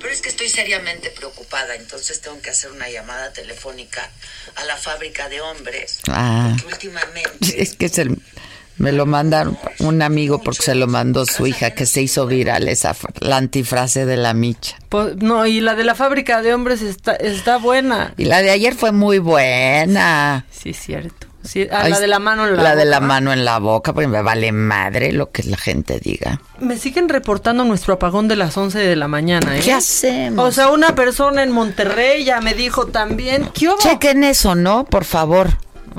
Pero 0.00 0.12
es 0.12 0.22
que 0.22 0.30
estoy 0.30 0.48
seriamente 0.48 1.10
preocupada, 1.10 1.74
entonces 1.74 2.20
tengo 2.22 2.40
que 2.40 2.50
hacer 2.50 2.70
una 2.72 2.88
llamada 2.88 3.32
telefónica 3.32 4.10
a 4.56 4.64
la 4.64 4.76
fábrica 4.76 5.28
de 5.28 5.42
hombres. 5.42 6.00
Ah. 6.08 6.48
Porque 6.50 6.74
últimamente 6.74 7.62
Es 7.62 7.74
que 7.76 7.90
se, 7.90 8.08
me 8.76 8.92
lo 8.92 9.06
mandaron 9.06 9.56
un 9.80 10.02
amigo 10.02 10.40
porque 10.42 10.62
se 10.62 10.74
lo 10.74 10.86
mandó 10.86 11.24
su 11.26 11.46
hija 11.46 11.70
que 11.72 11.86
se 11.86 12.02
hizo 12.02 12.26
viral 12.26 12.68
esa 12.68 12.94
la 13.20 13.36
antifrase 13.36 14.04
de 14.06 14.16
la 14.16 14.34
micha. 14.34 14.76
Pues, 14.88 15.16
no, 15.16 15.46
y 15.46 15.60
la 15.60 15.74
de 15.74 15.84
la 15.84 15.94
fábrica 15.94 16.42
de 16.42 16.54
hombres 16.54 16.82
está, 16.82 17.14
está 17.14 17.56
buena. 17.58 18.14
Y 18.16 18.24
la 18.24 18.42
de 18.42 18.50
ayer 18.50 18.74
fue 18.74 18.92
muy 18.92 19.18
buena. 19.18 20.44
Sí, 20.50 20.70
es 20.70 20.78
cierto. 20.80 21.26
Sí, 21.42 21.68
ah, 21.70 21.80
Ay, 21.82 21.90
la 21.90 22.00
de 22.00 22.06
la 22.06 22.18
mano 22.20 22.46
en 22.48 22.56
la, 22.56 22.62
La 22.62 22.74
de 22.74 22.86
la 22.86 23.00
boca. 23.00 23.06
mano 23.06 23.32
en 23.34 23.44
la 23.44 23.58
boca, 23.58 23.92
porque 23.92 24.08
me 24.08 24.22
vale 24.22 24.50
madre 24.50 25.12
lo 25.12 25.30
que 25.30 25.42
la 25.42 25.58
gente 25.58 26.00
diga. 26.02 26.40
Me 26.58 26.78
siguen 26.78 27.10
reportando 27.10 27.64
nuestro 27.64 27.92
apagón 27.94 28.28
de 28.28 28.36
las 28.36 28.56
11 28.56 28.78
de 28.78 28.96
la 28.96 29.08
mañana, 29.08 29.54
¿eh? 29.54 29.60
¿Qué 29.62 29.74
hacemos? 29.74 30.48
O 30.48 30.52
sea, 30.52 30.68
una 30.70 30.94
persona 30.94 31.42
en 31.42 31.50
Monterrey 31.50 32.24
ya 32.24 32.40
me 32.40 32.54
dijo 32.54 32.86
también, 32.86 33.50
¿qué 33.52 33.68
hubo? 33.68 33.76
Chequen 33.78 34.24
eso, 34.24 34.54
¿no? 34.54 34.86
Por 34.86 35.04
favor. 35.04 35.50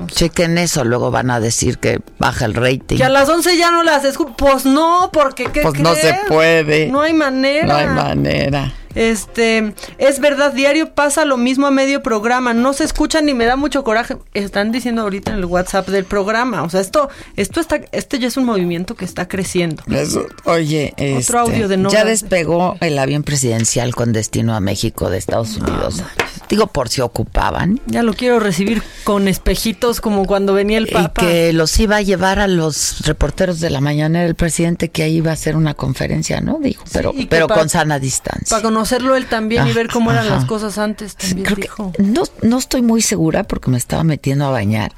Chequen 0.08 0.58
eso, 0.58 0.84
luego 0.84 1.12
van 1.12 1.32
a 1.32 1.40
decir 1.40 1.78
que 1.78 2.00
baja 2.20 2.46
el 2.46 2.54
rating. 2.54 2.98
Que 2.98 3.04
a 3.04 3.10
las 3.10 3.30
11 3.30 3.58
ya 3.58 3.72
no 3.72 3.84
las 3.84 4.04
escucho. 4.06 4.34
Pues 4.38 4.66
no, 4.66 5.10
porque 5.14 5.46
¿qué 5.46 5.62
Pues 5.62 5.80
no 5.80 5.96
se 5.96 6.16
puede. 6.28 6.88
No 6.88 7.02
hay 7.02 7.14
manera. 7.14 7.68
No 7.68 7.76
hay 7.76 7.88
manera. 7.88 8.74
Este, 8.96 9.74
es 9.98 10.20
verdad, 10.20 10.54
diario 10.54 10.94
pasa 10.94 11.26
lo 11.26 11.38
mismo 11.38 11.68
a 11.68 11.72
medio 11.72 12.02
programa, 12.02 12.54
no 12.54 12.74
se 12.74 12.84
escucha 12.84 13.22
ni 13.22 13.34
me 13.34 13.46
da 13.46 13.56
mucho 13.56 13.84
coraje. 13.84 14.18
Están 14.34 14.72
diciendo 14.72 15.02
ahorita 15.02 15.32
en 15.32 15.38
el 15.40 15.46
WhatsApp 15.46 15.88
del 15.90 16.06
programa, 16.06 16.64
o 16.64 16.70
sea, 16.70 16.82
esto, 16.82 17.10
esto 17.36 17.60
está, 17.60 17.82
este 17.92 18.20
ya 18.20 18.28
es 18.28 18.38
un 18.38 18.46
movimiento 18.46 18.96
que 18.96 19.06
está 19.06 19.28
creciendo. 19.28 19.84
Eso, 19.92 20.26
oye, 20.46 20.94
Otro 20.94 21.20
este, 21.20 21.38
audio 21.38 21.68
de 21.68 21.78
Nora. 21.78 21.94
ya 21.94 22.06
despegó 22.06 22.78
el 22.82 22.98
avión 22.98 23.24
presidencial 23.24 23.94
con 23.94 24.14
destino 24.14 24.56
a 24.56 24.60
México 24.60 25.10
de 25.10 25.18
Estados 25.18 25.58
Unidos. 25.58 26.04
Digo, 26.50 26.68
por 26.68 26.90
si 26.90 27.02
ocupaban. 27.02 27.82
Ya 27.88 28.04
lo 28.04 28.14
quiero 28.14 28.40
recibir 28.40 28.84
con 29.04 29.28
espejitos 29.28 30.00
como 30.00 30.26
cuando 30.26 30.54
venía 30.54 30.78
el 30.78 30.88
Y 30.88 30.92
Papa. 30.92 31.22
que 31.22 31.54
los 31.54 31.78
iba 31.80 31.98
a 31.98 32.02
llevar 32.02 32.40
a 32.40 32.48
los 32.48 33.00
reporteros 33.06 33.60
de 33.60 33.72
la 33.72 33.82
mañana 33.82 34.24
el 34.24 34.36
presidente 34.36 34.90
que 34.90 35.04
ahí 35.04 35.16
iba 35.18 35.32
a 35.32 35.34
hacer 35.34 35.56
una 35.56 35.74
conferencia, 35.74 36.42
¿no? 36.42 36.60
Dijo, 36.62 36.84
pero, 36.94 37.14
y 37.16 37.26
pero 37.26 37.48
con 37.48 37.68
sana 37.70 37.98
distancia. 38.00 38.48
Para 38.50 38.62
conocerlo 38.86 39.16
él 39.16 39.26
también 39.26 39.68
y 39.68 39.72
Ah, 39.72 39.74
ver 39.74 39.88
cómo 39.90 40.12
eran 40.12 40.26
ajá. 40.28 40.36
las 40.36 40.46
cosas 40.46 40.78
antes, 40.78 41.16
también 41.16 41.44
Creo 41.46 41.92
que- 41.94 42.04
no, 42.04 42.24
no 42.44 42.58
estoy 42.60 42.82
muy 42.84 43.02
segura 43.02 43.44
porque 43.44 43.72
me 43.72 43.78
estaba 43.78 44.04
metiendo 44.04 44.46
a 44.46 44.50
bañar, 44.52 44.92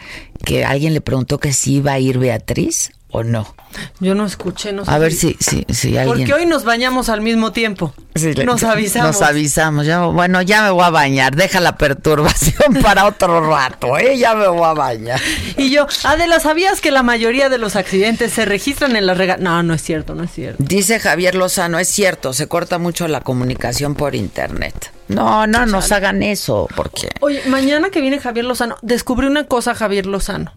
que 0.43 0.65
alguien 0.65 0.93
le 0.93 0.99
preguntó 1.01 1.39
que 1.39 1.53
si 1.53 1.75
iba 1.75 1.93
a 1.93 1.99
ir 1.99 2.17
Beatriz 2.19 2.91
o 3.09 3.23
no. 3.23 3.55
Yo 3.99 4.15
no 4.15 4.25
escuché, 4.25 4.73
no 4.73 4.85
sé. 4.85 4.91
A 4.91 4.97
ver 4.97 5.13
si, 5.13 5.37
si, 5.39 5.65
si 5.69 5.97
alguien... 5.97 6.17
Porque 6.17 6.33
hoy 6.33 6.45
nos 6.45 6.63
bañamos 6.63 7.09
al 7.09 7.21
mismo 7.21 7.51
tiempo. 7.51 7.93
Sí, 8.15 8.33
nos 8.45 8.63
avisamos. 8.63 9.19
Nos 9.19 9.21
avisamos. 9.21 9.85
Ya, 9.85 10.05
bueno, 10.05 10.41
ya 10.41 10.63
me 10.63 10.71
voy 10.71 10.83
a 10.83 10.89
bañar. 10.89 11.35
Deja 11.35 11.59
la 11.59 11.77
perturbación 11.77 12.73
para 12.81 13.05
otro 13.05 13.47
rato, 13.47 13.97
¿eh? 13.97 14.17
Ya 14.17 14.35
me 14.35 14.47
voy 14.47 14.65
a 14.65 14.73
bañar. 14.73 15.21
Y 15.57 15.69
yo, 15.69 15.87
Adela, 16.03 16.39
¿sabías 16.39 16.81
que 16.81 16.91
la 16.91 17.03
mayoría 17.03 17.49
de 17.49 17.57
los 17.57 17.75
accidentes 17.75 18.33
se 18.33 18.45
registran 18.45 18.95
en 18.95 19.05
la 19.05 19.13
rega? 19.13 19.37
No, 19.37 19.63
no 19.63 19.73
es 19.73 19.81
cierto, 19.81 20.13
no 20.15 20.23
es 20.23 20.31
cierto. 20.31 20.63
Dice 20.63 20.99
Javier 20.99 21.35
Lozano, 21.35 21.79
es 21.79 21.87
cierto, 21.87 22.33
se 22.33 22.47
corta 22.47 22.77
mucho 22.77 23.07
la 23.07 23.21
comunicación 23.21 23.95
por 23.95 24.15
internet. 24.15 24.91
No, 25.07 25.47
no 25.47 25.65
nos 25.65 25.91
hagan 25.93 26.21
eso, 26.21 26.67
porque... 26.75 27.09
Oye, 27.21 27.41
mañana 27.47 27.89
que 27.89 28.01
viene 28.01 28.19
Javier 28.19 28.45
Lozano, 28.45 28.77
descubrí 28.81 29.27
una 29.27 29.45
cosa, 29.45 29.73
Javier 29.73 30.05
Lozano. 30.05 30.51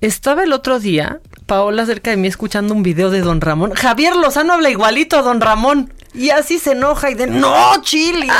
Estaba 0.00 0.44
el 0.44 0.54
otro 0.54 0.80
día, 0.80 1.20
Paola 1.50 1.84
cerca 1.84 2.12
de 2.12 2.16
mí 2.16 2.28
escuchando 2.28 2.72
un 2.74 2.84
video 2.84 3.10
de 3.10 3.22
Don 3.22 3.40
Ramón. 3.40 3.72
Javier 3.72 4.14
Lozano 4.14 4.52
habla 4.52 4.70
igualito 4.70 5.18
a 5.18 5.22
Don 5.22 5.40
Ramón. 5.40 5.92
Y 6.14 6.30
así 6.30 6.60
se 6.60 6.72
enoja 6.72 7.10
y 7.10 7.14
de, 7.14 7.26
no, 7.26 7.82
chilindrina. 7.82 8.32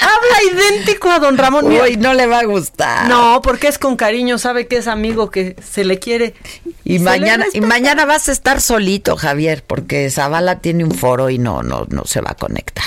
habla 0.00 0.50
idéntico 0.50 1.10
a 1.10 1.18
Don 1.18 1.36
Ramón. 1.36 1.66
Uy, 1.66 1.98
no 1.98 2.14
le 2.14 2.26
va 2.26 2.38
a 2.38 2.44
gustar. 2.44 3.06
No, 3.06 3.42
porque 3.42 3.68
es 3.68 3.78
con 3.78 3.96
cariño, 3.96 4.38
sabe 4.38 4.66
que 4.66 4.78
es 4.78 4.86
amigo, 4.86 5.30
que 5.30 5.54
se 5.62 5.84
le 5.84 5.98
quiere. 5.98 6.32
Y 6.84 7.00
mañana, 7.00 7.44
y 7.52 7.60
mañana 7.60 8.06
vas 8.06 8.30
a 8.30 8.32
estar 8.32 8.62
solito, 8.62 9.16
Javier, 9.18 9.62
porque 9.62 10.08
Zavala 10.08 10.60
tiene 10.60 10.84
un 10.84 10.92
foro 10.92 11.28
y 11.28 11.36
no, 11.36 11.62
no, 11.62 11.84
no 11.90 12.06
se 12.06 12.22
va 12.22 12.30
a 12.30 12.34
conectar. 12.34 12.86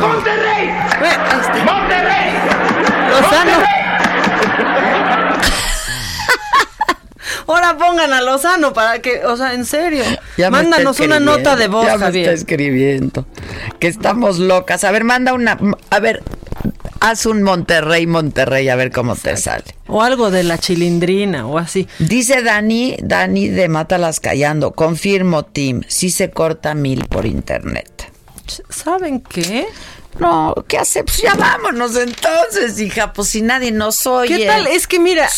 ¡Monterrey! 0.00 0.70
Este, 1.40 1.64
¡Monterrey! 1.64 2.32
Lozano. 3.10 3.81
Ahora 7.46 7.76
pongan 7.76 8.12
a 8.12 8.20
Lozano 8.22 8.72
para 8.72 9.00
que, 9.00 9.24
o 9.24 9.36
sea, 9.36 9.54
en 9.54 9.64
serio. 9.64 10.04
Ya 10.36 10.50
Mándanos 10.50 11.00
una 11.00 11.20
nota 11.20 11.56
de 11.56 11.68
voz, 11.68 11.86
ya 11.86 11.94
me 11.98 12.04
Javier. 12.06 12.28
está 12.28 12.34
escribiendo. 12.34 13.26
Que 13.78 13.88
estamos 13.88 14.38
locas. 14.38 14.84
A 14.84 14.90
ver, 14.90 15.04
manda 15.04 15.34
una. 15.34 15.58
A 15.90 16.00
ver, 16.00 16.22
haz 17.00 17.26
un 17.26 17.42
Monterrey, 17.42 18.06
Monterrey, 18.06 18.68
a 18.68 18.76
ver 18.76 18.92
cómo 18.92 19.16
te 19.16 19.36
sale. 19.36 19.64
O 19.88 20.02
algo 20.02 20.30
de 20.30 20.44
la 20.44 20.58
chilindrina 20.58 21.46
o 21.46 21.58
así. 21.58 21.88
Dice 21.98 22.42
Dani, 22.42 22.96
Dani 23.02 23.48
de 23.48 23.68
Mátalas 23.68 24.20
Callando. 24.20 24.72
Confirmo, 24.72 25.44
Tim. 25.44 25.82
Sí 25.88 26.10
se 26.10 26.30
corta 26.30 26.74
mil 26.74 27.06
por 27.06 27.26
internet. 27.26 28.10
¿Saben 28.68 29.20
qué? 29.20 29.66
No, 30.18 30.54
¿qué 30.68 30.78
hace? 30.78 31.04
Pues 31.04 31.18
ya 31.18 31.34
vámonos 31.34 31.96
entonces, 31.96 32.78
hija. 32.80 33.12
Pues 33.12 33.28
si 33.28 33.42
nadie 33.42 33.72
nos 33.72 34.06
oye. 34.06 34.36
¿Qué 34.38 34.46
tal? 34.46 34.66
Es 34.66 34.86
que 34.86 34.98
mira, 35.00 35.28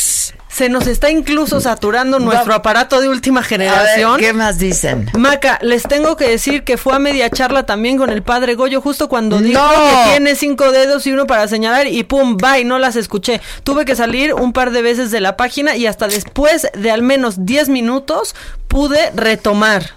se 0.49 0.69
nos 0.69 0.87
está 0.87 1.11
incluso 1.11 1.61
saturando 1.61 2.19
nuestro 2.19 2.55
aparato 2.55 3.01
de 3.01 3.09
última 3.09 3.41
A 3.41 3.43
ver, 3.43 3.49
generación. 3.49 4.21
¿qué 4.21 4.33
más 4.33 4.59
dicen? 4.59 5.11
Maca, 5.15 5.59
les 5.63 5.83
tengo 5.85 6.17
que 6.17 6.29
decir 6.29 6.65
que 6.65 6.77
fue 6.77 6.95
a 6.95 6.99
media 6.99 7.31
charla 7.31 7.67
también 7.67 7.97
con 7.99 8.11
el 8.11 8.23
padre 8.23 8.55
Goyo, 8.55 8.81
justo 8.81 9.09
cuando 9.09 9.39
dijo 9.41 9.61
No. 9.61 9.71
que 10.05 10.11
tiene 10.11 10.35
cinco 10.37 10.71
dedos 10.71 11.07
y 11.07 11.13
uno 11.13 11.27
para 11.27 11.49
señalar 11.49 11.87
y 11.87 12.03
pum, 12.05 12.37
bye, 12.37 12.65
no 12.65 12.79
las 12.79 12.97
escuché. 12.97 13.41
Tuve 13.63 13.85
que 13.85 13.97
salir 13.97 14.35
un 14.35 14.53
par 14.53 14.71
de 14.71 14.83
veces 14.83 15.11
de 15.11 15.21
la 15.21 15.37
página 15.37 15.77
y 15.77 15.87
hasta 15.87 16.07
después 16.09 16.69
de 16.75 16.91
al 16.91 17.03
menos 17.03 17.45
10 17.47 17.69
minutos 17.69 18.35
pude 18.69 19.11
retomar. 19.15 19.95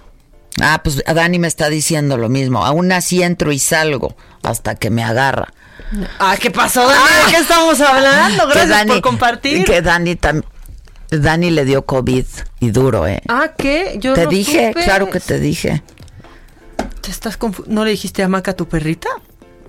Ah, 0.60 0.80
pues 0.82 1.02
Dani 1.06 1.38
me 1.38 1.46
está 1.48 1.68
diciendo 1.68 2.16
lo 2.16 2.28
mismo. 2.28 2.64
Aún 2.64 2.90
así 2.92 3.22
entro 3.22 3.52
y 3.52 3.58
salgo 3.58 4.16
hasta 4.42 4.74
que 4.74 4.90
me 4.90 5.04
agarra. 5.04 5.52
Ah, 6.18 6.36
¿qué 6.40 6.50
pasó, 6.50 6.86
Dani? 6.88 7.00
¿De 7.26 7.30
qué 7.32 7.38
estamos 7.38 7.80
hablando? 7.80 8.46
Gracias 8.48 8.68
Dani- 8.68 8.88
por 8.88 9.00
compartir. 9.02 9.64
Que 9.64 9.80
Dani 9.82 10.18
Dani 11.10 11.50
le 11.50 11.64
dio 11.64 11.86
COVID 11.86 12.24
y 12.60 12.70
duro, 12.70 13.06
¿eh? 13.06 13.22
Ah, 13.28 13.52
¿qué? 13.56 13.96
Yo 14.00 14.14
te 14.14 14.24
no 14.24 14.30
dije, 14.30 14.68
supe. 14.68 14.84
claro 14.84 15.08
que 15.10 15.20
te 15.20 15.38
dije. 15.38 15.82
¿Te 17.00 17.10
estás 17.10 17.38
confu- 17.38 17.64
¿No 17.66 17.84
le 17.84 17.92
dijiste 17.92 18.22
a 18.22 18.28
Maca 18.28 18.54
tu 18.54 18.68
perrita? 18.68 19.08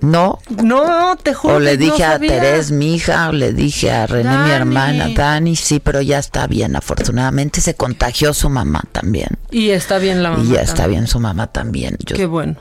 No. 0.00 0.38
No, 0.62 1.16
te 1.22 1.34
juro. 1.34 1.56
O 1.56 1.58
le 1.60 1.76
que 1.78 1.86
no 1.86 1.92
dije 1.92 2.04
a. 2.04 2.18
Terés, 2.18 2.70
mi 2.70 2.94
hija, 2.94 3.28
o 3.28 3.32
le 3.32 3.52
dije 3.52 3.90
a 3.90 4.06
René, 4.06 4.36
mi 4.38 4.50
hermana, 4.50 5.08
Dani, 5.14 5.56
sí, 5.56 5.80
pero 5.80 6.00
ya 6.00 6.18
está 6.18 6.46
bien, 6.46 6.76
afortunadamente 6.76 7.60
se 7.60 7.74
contagió 7.74 8.32
su 8.34 8.48
mamá 8.50 8.82
también. 8.92 9.38
Y 9.50 9.70
está 9.70 9.98
bien 9.98 10.22
la 10.22 10.30
mamá. 10.30 10.44
y 10.44 10.48
ya 10.54 10.62
está 10.62 10.86
bien 10.86 11.06
su 11.06 11.20
mamá 11.20 11.46
también. 11.48 11.96
Yo- 12.04 12.16
Qué 12.16 12.26
bueno. 12.26 12.56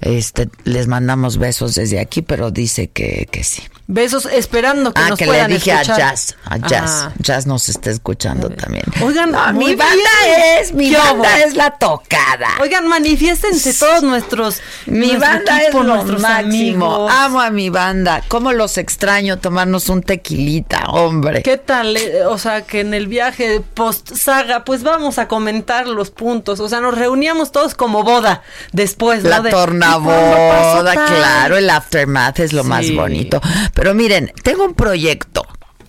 Este, 0.00 0.48
les 0.64 0.86
mandamos 0.86 1.38
besos 1.38 1.74
desde 1.74 1.98
aquí, 2.00 2.20
pero 2.22 2.50
dice 2.50 2.88
que, 2.88 3.26
que 3.30 3.42
sí. 3.44 3.62
Besos 3.86 4.24
esperando 4.24 4.94
que 4.94 5.00
ah, 5.02 5.10
nos 5.10 5.18
que 5.18 5.26
puedan 5.26 5.50
le 5.50 5.56
dije 5.56 5.70
escuchar. 5.72 5.94
a 5.94 5.98
Jazz, 6.10 6.36
a 6.46 6.56
Jazz. 6.56 6.90
Ah. 7.04 7.12
Jazz 7.18 7.46
nos 7.46 7.68
está 7.68 7.90
escuchando 7.90 8.48
también. 8.48 8.84
Oigan, 9.02 9.30
No, 9.30 9.52
mi 9.52 9.74
banda 9.74 9.94
bien. 10.24 10.40
es, 10.62 10.72
mi 10.72 10.88
¿Qué 10.90 10.96
banda 10.96 11.28
hubo? 11.28 11.46
es 11.46 11.54
la 11.54 11.70
tocada. 11.72 12.48
Oigan, 12.62 12.88
manifiéstense 12.88 13.74
todos 13.74 14.02
nuestros 14.02 14.60
Mi 14.86 15.08
nuestro 15.08 15.20
banda 15.20 15.58
equipo, 15.62 15.80
es 15.80 15.86
lo 15.86 16.18
máximo. 16.18 16.86
amigos. 16.86 17.12
Amo 17.12 17.40
a 17.42 17.50
mi 17.50 17.68
banda. 17.68 18.22
¿Cómo 18.28 18.52
los 18.52 18.78
extraño 18.78 19.38
tomarnos 19.38 19.90
un 19.90 20.02
tequilita, 20.02 20.86
hombre? 20.88 21.42
¿Qué 21.42 21.58
tal? 21.58 21.94
eh? 21.98 22.24
O 22.24 22.38
sea, 22.38 22.62
que 22.62 22.80
en 22.80 22.94
el 22.94 23.06
viaje 23.06 23.60
post 23.74 24.14
saga, 24.14 24.64
pues 24.64 24.82
vamos 24.82 25.18
a 25.18 25.28
comentar 25.28 25.86
los 25.88 26.10
puntos. 26.10 26.58
O 26.60 26.70
sea, 26.70 26.80
nos 26.80 26.96
reuníamos 26.96 27.52
todos 27.52 27.74
como 27.74 28.02
boda 28.02 28.42
después, 28.72 29.22
La 29.24 29.36
¿no? 29.38 29.42
De- 29.42 29.50
tornaboda, 29.50 30.92
claro, 31.06 31.58
el 31.58 31.68
aftermath 31.68 32.40
es 32.40 32.54
lo 32.54 32.64
más 32.64 32.86
Sí. 32.86 32.94
bonito. 32.96 33.40
Pero 33.74 33.94
miren, 33.94 34.32
tengo 34.42 34.64
un 34.64 34.74
proyecto 34.74 35.46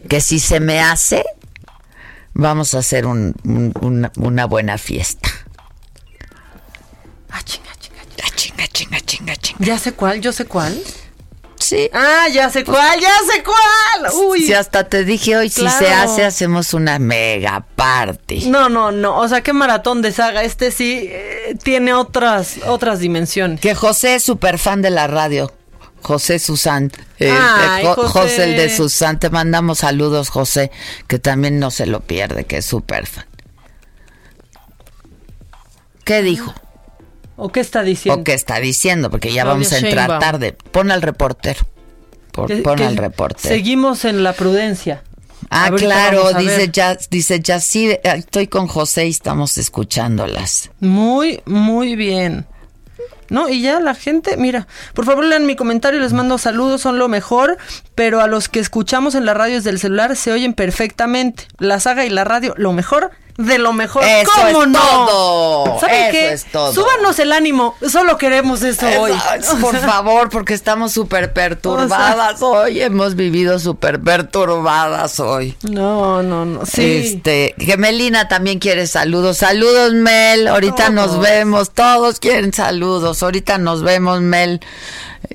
que 0.09 0.21
si 0.21 0.39
se 0.39 0.59
me 0.59 0.79
hace, 0.81 1.23
vamos 2.33 2.73
a 2.73 2.79
hacer 2.79 3.05
un- 3.05 3.35
un- 3.43 3.73
una, 3.81 4.11
una 4.17 4.45
buena 4.45 4.77
fiesta. 4.77 5.29
Ah, 7.29 7.41
chinga, 7.43 7.69
chinga, 7.79 8.01
Ah, 8.23 8.29
chinga, 8.35 8.67
chinga, 8.67 8.99
chinga, 9.01 9.35
chinga. 9.35 9.65
Ya 9.65 9.77
sé 9.79 9.93
cuál, 9.93 10.21
yo 10.21 10.31
sé 10.31 10.45
cuál. 10.45 10.79
Sí. 11.59 11.89
Ah, 11.93 12.27
ya 12.31 12.49
sé 12.49 12.63
cuál, 12.63 12.99
ya 12.99 13.13
sé 13.31 13.43
cuál. 13.43 14.13
Uy. 14.27 14.43
Si 14.45 14.53
hasta 14.53 14.83
te 14.87 15.03
dije 15.03 15.35
hoy, 15.37 15.49
si 15.49 15.67
se 15.69 15.89
hace, 15.91 16.23
hacemos 16.23 16.73
una 16.73 16.99
mega 16.99 17.65
party. 17.75 18.49
No, 18.49 18.69
no, 18.69 18.91
no. 18.91 19.17
O 19.17 19.27
sea, 19.27 19.41
qué 19.41 19.51
maratón 19.53 20.01
de 20.01 20.11
saga. 20.11 20.43
Este 20.43 20.69
sí 20.71 21.07
eh, 21.09 21.55
tiene 21.63 21.93
otras, 21.93 22.57
otras 22.67 22.99
dimensiones. 22.99 23.59
Que 23.61 23.73
José 23.73 24.15
es 24.15 24.23
súper 24.23 24.59
fan 24.59 24.81
de 24.81 24.91
la 24.91 25.07
radio. 25.07 25.51
José 26.05 26.39
Susan. 26.39 26.91
eh, 27.19 27.31
Ay, 27.31 27.83
eh, 27.83 27.87
Jo- 27.87 27.95
José. 27.95 28.09
José 28.19 28.43
el 28.43 28.55
de 28.57 28.69
Susan. 28.69 29.19
Te 29.19 29.29
mandamos 29.29 29.79
saludos, 29.79 30.29
José, 30.29 30.71
que 31.07 31.19
también 31.19 31.59
no 31.59 31.71
se 31.71 31.85
lo 31.87 32.01
pierde, 32.01 32.45
que 32.45 32.57
es 32.57 32.65
súper 32.65 33.07
fan. 33.07 33.25
¿Qué 36.03 36.21
dijo? 36.21 36.53
¿O 37.35 37.51
qué 37.51 37.59
está 37.59 37.81
diciendo? 37.83 38.21
¿O 38.21 38.23
qué 38.23 38.33
está 38.33 38.59
diciendo? 38.59 39.09
Porque 39.09 39.29
ya 39.29 39.43
Claudia 39.43 39.53
vamos 39.53 39.73
a 39.73 39.77
entrar 39.77 39.95
Sheinbaum. 40.09 40.19
tarde. 40.19 40.57
Pon 40.71 40.91
al 40.91 41.01
reportero. 41.01 41.61
Por- 42.31 42.47
Que- 42.47 42.57
pon 42.57 42.75
que 42.77 42.85
al 42.85 42.97
reportero. 42.97 43.49
Seguimos 43.53 44.05
en 44.05 44.23
la 44.23 44.33
prudencia. 44.33 45.03
Ah, 45.49 45.65
Ahorita 45.67 45.85
claro, 45.85 46.33
dice 46.33 46.69
ya, 46.71 46.97
dice 47.09 47.39
ya 47.39 47.59
sí, 47.59 47.89
eh, 47.91 47.99
estoy 48.03 48.47
con 48.47 48.67
José 48.67 49.07
y 49.07 49.09
estamos 49.09 49.57
escuchándolas. 49.57 50.69
Muy, 50.79 51.41
muy 51.45 51.95
bien. 51.95 52.45
No, 53.29 53.49
y 53.49 53.61
ya 53.61 53.79
la 53.79 53.95
gente, 53.95 54.37
mira, 54.37 54.67
por 54.93 55.05
favor 55.05 55.25
lean 55.25 55.45
mi 55.45 55.55
comentario, 55.55 55.99
les 55.99 56.13
mando 56.13 56.37
saludos, 56.37 56.81
son 56.81 56.99
lo 56.99 57.07
mejor, 57.07 57.57
pero 57.95 58.21
a 58.21 58.27
los 58.27 58.49
que 58.49 58.59
escuchamos 58.59 59.15
en 59.15 59.25
las 59.25 59.35
radios 59.35 59.63
del 59.63 59.79
celular 59.79 60.15
se 60.15 60.31
oyen 60.31 60.53
perfectamente. 60.53 61.47
La 61.57 61.79
saga 61.79 62.05
y 62.05 62.09
la 62.09 62.23
radio, 62.23 62.53
lo 62.57 62.71
mejor 62.71 63.11
de 63.37 63.57
lo 63.57 63.73
mejor. 63.73 64.03
Eso 64.05 64.31
¿Cómo 64.33 64.63
es 64.63 64.67
no? 64.69 64.79
todo, 64.79 65.79
¿Saben 65.79 66.03
eso 66.03 66.11
qué? 66.11 66.33
es 66.33 66.45
todo. 66.45 66.73
Súbanos 66.73 67.19
el 67.19 67.33
ánimo, 67.33 67.75
solo 67.89 68.17
queremos 68.17 68.63
eso 68.63 68.87
hoy. 68.99 69.11
Por 69.61 69.77
favor, 69.77 70.29
porque 70.29 70.53
estamos 70.53 70.93
súper 70.93 71.33
perturbadas 71.33 72.41
hoy. 72.41 72.81
Hemos 72.81 73.15
vivido 73.15 73.59
súper 73.59 73.99
perturbadas 74.01 75.19
hoy. 75.19 75.55
No, 75.69 76.23
no, 76.23 76.45
no. 76.45 76.65
Sí. 76.65 77.01
Este, 77.15 77.55
que 77.57 77.77
Melina 77.77 78.27
también 78.27 78.59
quiere 78.59 78.87
saludos. 78.87 79.37
Saludos, 79.37 79.93
Mel. 79.93 80.47
Ahorita 80.47 80.89
nos 80.89 81.19
vemos. 81.19 81.71
Todos 81.71 82.19
quieren 82.19 82.53
saludos. 82.53 83.21
Ahorita 83.21 83.57
nos 83.57 83.83
vemos, 83.83 84.21
Mel. 84.21 84.61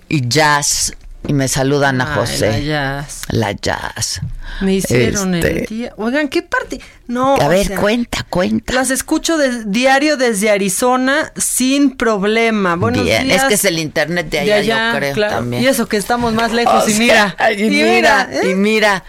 Y 0.08 0.26
Jazz. 0.28 0.94
Y 1.26 1.32
me 1.34 1.48
saludan 1.48 2.00
a 2.00 2.14
Ay, 2.14 2.18
José. 2.20 2.50
la 2.50 2.58
Jazz. 2.60 3.22
La 3.28 3.52
Jazz. 3.52 4.20
Me 4.62 4.74
hicieron 4.74 5.34
el 5.34 5.44
Este, 5.46 5.74
día. 5.74 5.92
Oigan, 5.96 6.28
¿qué 6.28 6.42
parte? 6.42 6.80
No. 7.08 7.36
A 7.36 7.46
ver, 7.46 7.66
sea, 7.66 7.78
cuenta, 7.78 8.26
cuenta. 8.28 8.72
Las 8.72 8.90
escucho 8.90 9.36
de, 9.36 9.64
diario 9.64 10.16
desde 10.16 10.50
Arizona 10.50 11.30
sin 11.36 11.96
problema. 11.96 12.76
Buenos 12.76 13.04
Bien, 13.04 13.24
días. 13.24 13.42
es 13.42 13.48
que 13.48 13.54
es 13.54 13.64
el 13.66 13.78
internet 13.78 14.30
de 14.30 14.40
allá, 14.40 14.60
yo 14.92 14.98
creo 14.98 15.12
claro. 15.12 15.36
también. 15.36 15.62
Y 15.62 15.66
eso 15.66 15.86
que 15.86 15.98
estamos 15.98 16.32
más 16.32 16.52
lejos. 16.52 16.84
O 16.84 16.88
y 16.88 16.92
sea, 16.92 16.98
mira. 16.98 17.52
y 17.56 17.70
mira, 17.70 18.28
¿eh? 18.32 18.50
y 18.50 18.54
mira. 18.54 19.04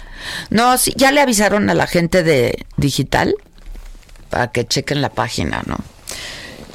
No, 0.50 0.78
sí, 0.78 0.94
ya 0.98 1.12
le 1.12 1.22
avisaron 1.22 1.70
a 1.70 1.74
la 1.74 1.88
gente 1.88 2.24
de 2.24 2.66
digital 2.78 3.34
para 4.30 4.52
que 4.52 4.68
chequen 4.68 5.02
la 5.02 5.10
página, 5.10 5.64
¿no? 5.66 5.78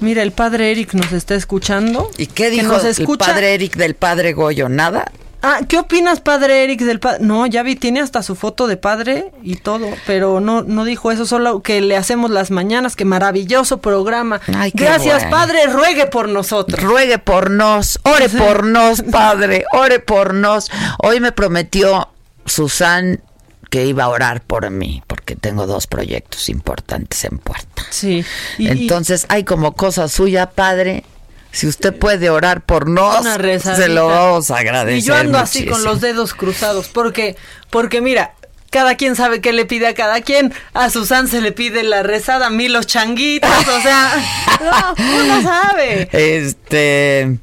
Mira, 0.00 0.22
el 0.22 0.32
padre 0.32 0.70
Eric 0.72 0.94
nos 0.94 1.12
está 1.12 1.34
escuchando. 1.34 2.10
¿Y 2.18 2.26
qué 2.26 2.44
Que 2.44 2.50
dijo 2.50 2.72
nos 2.72 2.84
el 2.84 3.06
padre 3.18 3.54
Eric 3.54 3.76
del 3.76 3.94
padre 3.94 4.32
Goyo? 4.32 4.68
¿Nada? 4.68 5.10
Ah, 5.42 5.60
¿qué 5.68 5.78
opinas, 5.78 6.20
padre 6.20 6.64
Eric, 6.64 6.80
del 6.80 6.98
padre? 6.98 7.18
No, 7.24 7.46
ya 7.46 7.62
vi, 7.62 7.76
tiene 7.76 8.00
hasta 8.00 8.22
su 8.22 8.34
foto 8.34 8.66
de 8.66 8.76
padre 8.76 9.32
y 9.42 9.56
todo, 9.56 9.86
pero 10.06 10.40
no, 10.40 10.62
no 10.62 10.84
dijo 10.84 11.12
eso, 11.12 11.24
solo 11.26 11.62
que 11.62 11.80
le 11.80 11.96
hacemos 11.96 12.30
las 12.30 12.50
mañanas, 12.50 12.96
que 12.96 13.04
maravilloso 13.04 13.78
programa. 13.78 14.40
Ay, 14.56 14.72
Gracias, 14.74 15.22
bueno. 15.22 15.30
padre, 15.36 15.66
ruegue 15.68 16.06
por 16.06 16.28
nosotros. 16.28 16.82
Ruegue 16.82 17.18
por 17.18 17.50
nos, 17.50 18.00
ore 18.02 18.28
Sí. 18.28 18.36
por 18.38 18.64
nos, 18.64 19.02
padre, 19.12 19.64
ore 19.72 20.00
por 20.00 20.34
nos. 20.34 20.70
Hoy 20.98 21.20
me 21.20 21.32
prometió 21.32 22.08
Susan 22.44 23.20
que 23.70 23.84
iba 23.84 24.04
a 24.04 24.08
orar 24.08 24.42
por 24.42 24.70
mí, 24.70 25.02
porque 25.06 25.36
tengo 25.36 25.66
dos 25.66 25.86
proyectos 25.86 26.48
importantes 26.48 27.24
en 27.24 27.38
puerta. 27.38 27.82
Sí. 27.90 28.24
y- 28.58 28.68
Entonces, 28.68 29.26
hay 29.28 29.44
como 29.44 29.72
cosa 29.74 30.08
suya, 30.08 30.46
padre. 30.50 31.04
Si 31.56 31.66
usted 31.66 31.94
puede 31.96 32.28
orar 32.28 32.60
por 32.66 32.86
nos, 32.88 33.24
se 33.60 33.88
lo 33.88 34.08
vamos 34.08 34.50
a 34.50 34.58
agradecer. 34.58 34.98
Y 34.98 35.02
yo 35.02 35.14
ando 35.14 35.38
así 35.38 35.64
con 35.64 35.82
los 35.84 36.00
dedos 36.02 36.34
cruzados, 36.34 36.88
porque, 36.88 37.34
porque 37.70 38.02
mira, 38.02 38.34
cada 38.70 38.96
quien 38.96 39.16
sabe 39.16 39.40
qué 39.40 39.54
le 39.54 39.64
pide 39.64 39.86
a 39.86 39.94
cada 39.94 40.20
quien. 40.20 40.52
A 40.74 40.90
Susan 40.90 41.28
se 41.28 41.40
le 41.40 41.52
pide 41.52 41.82
la 41.82 42.02
rezada, 42.02 42.48
a 42.48 42.50
mí 42.50 42.68
los 42.68 42.86
changuitos, 42.86 43.50
o 43.68 43.80
sea, 43.80 44.12
no, 44.60 44.94
uno 45.24 45.42
sabe. 45.42 46.08
Este. 46.12 47.38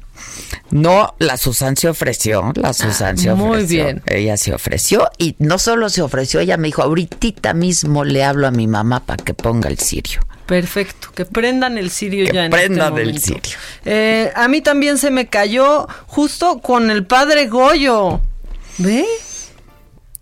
No, 0.70 1.14
la 1.18 1.36
Susan 1.36 1.76
se 1.76 1.88
ofreció, 1.88 2.52
la 2.54 2.72
Susan 2.72 3.18
se 3.18 3.30
Ah, 3.30 3.34
muy 3.34 3.50
ofreció. 3.62 3.84
bien. 3.84 4.02
Ella 4.06 4.36
se 4.36 4.52
ofreció 4.54 5.08
y 5.18 5.34
no 5.38 5.58
solo 5.58 5.88
se 5.88 6.02
ofreció, 6.02 6.40
ella 6.40 6.56
me 6.56 6.68
dijo, 6.68 6.82
ahorita 6.82 7.52
mismo 7.54 8.04
le 8.04 8.24
hablo 8.24 8.46
a 8.46 8.50
mi 8.50 8.66
mamá 8.66 9.00
para 9.00 9.22
que 9.22 9.34
ponga 9.34 9.68
el 9.68 9.78
cirio. 9.78 10.20
Perfecto, 10.46 11.08
que 11.14 11.24
prendan 11.24 11.78
el 11.78 11.90
cirio 11.90 12.26
Que 12.26 12.32
ya 12.32 12.44
en 12.44 12.50
prendan 12.50 12.98
este 12.98 13.10
el 13.10 13.20
cirio. 13.20 13.58
Eh, 13.84 14.32
a 14.34 14.46
mí 14.48 14.60
también 14.60 14.98
se 14.98 15.10
me 15.10 15.26
cayó 15.26 15.86
justo 16.06 16.58
con 16.60 16.90
el 16.90 17.06
padre 17.06 17.46
Goyo. 17.46 18.20
¿Ve? 18.78 19.06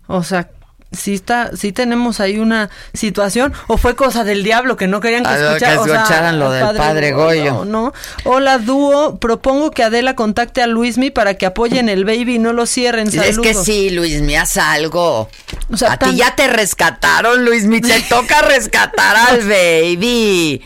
O 0.07 0.23
sea, 0.23 0.49
sí 0.97 1.13
está, 1.15 1.51
sí 1.55 1.71
tenemos 1.71 2.19
ahí 2.19 2.37
una 2.39 2.69
situación, 2.93 3.53
o 3.67 3.77
fue 3.77 3.95
cosa 3.95 4.23
del 4.23 4.43
diablo 4.43 4.77
que 4.77 4.87
no 4.87 4.99
querían 5.01 5.23
que, 5.23 5.29
Ah, 5.29 5.37
no, 5.37 5.49
que 5.57 5.65
escuchara- 5.65 5.81
o 5.81 5.85
sea, 5.85 5.95
escucharan 6.03 6.39
lo 6.39 6.51
del 6.51 6.75
padre 6.77 7.11
Goyo. 7.11 7.65
¿no? 7.65 7.93
Hola 8.23 8.57
dúo, 8.59 9.17
propongo 9.19 9.71
que 9.71 9.83
Adela 9.83 10.15
contacte 10.15 10.61
a 10.61 10.67
Luismi 10.67 11.11
para 11.11 11.33
que 11.35 11.45
apoyen 11.45 11.89
el 11.89 12.05
baby 12.05 12.35
y 12.35 12.39
no 12.39 12.53
lo 12.53 12.65
cierren. 12.65 13.07
Es 13.07 13.13
Saludos. 13.15 13.41
que 13.45 13.53
sí, 13.53 13.89
Luis, 13.89 14.21
me 14.21 14.37
haz 14.37 14.57
algo. 14.57 15.29
O 15.71 15.77
sea, 15.77 15.93
a 15.93 15.97
tan- 15.97 16.11
ti 16.11 16.17
ya 16.17 16.35
te 16.35 16.47
rescataron, 16.47 17.43
Luis, 17.45 17.65
me 17.65 17.81
te 17.81 17.99
toca 18.09 18.41
rescatar 18.41 19.15
al 19.15 19.39
baby. 19.47 20.61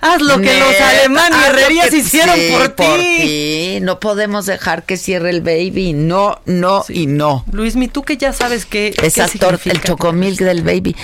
Haz 0.00 0.20
lo 0.22 0.40
que 0.40 0.58
los 0.58 1.10
lo 1.10 1.46
Herrerías 1.46 1.90
que- 1.90 1.96
hicieron 1.98 2.36
sí, 2.36 2.48
por 2.52 2.68
ti. 2.70 2.84
ti. 2.84 3.78
No 3.82 4.00
podemos 4.00 4.46
dejar 4.46 4.84
que 4.84 4.96
cierre 4.96 5.30
el 5.30 5.40
baby. 5.42 5.92
No, 5.92 6.40
no 6.44 6.84
y 6.88 7.06
no. 7.06 7.44
Luismi, 7.52 7.88
tú 7.88 8.02
que 8.02 8.16
ya 8.16 8.32
sabes 8.32 8.64
que 8.66 8.94
Esa 9.02 9.28
torta, 9.28 9.69
el 9.70 9.80
chocomilk 9.82 10.38
del 10.40 10.62
baby. 10.62 10.94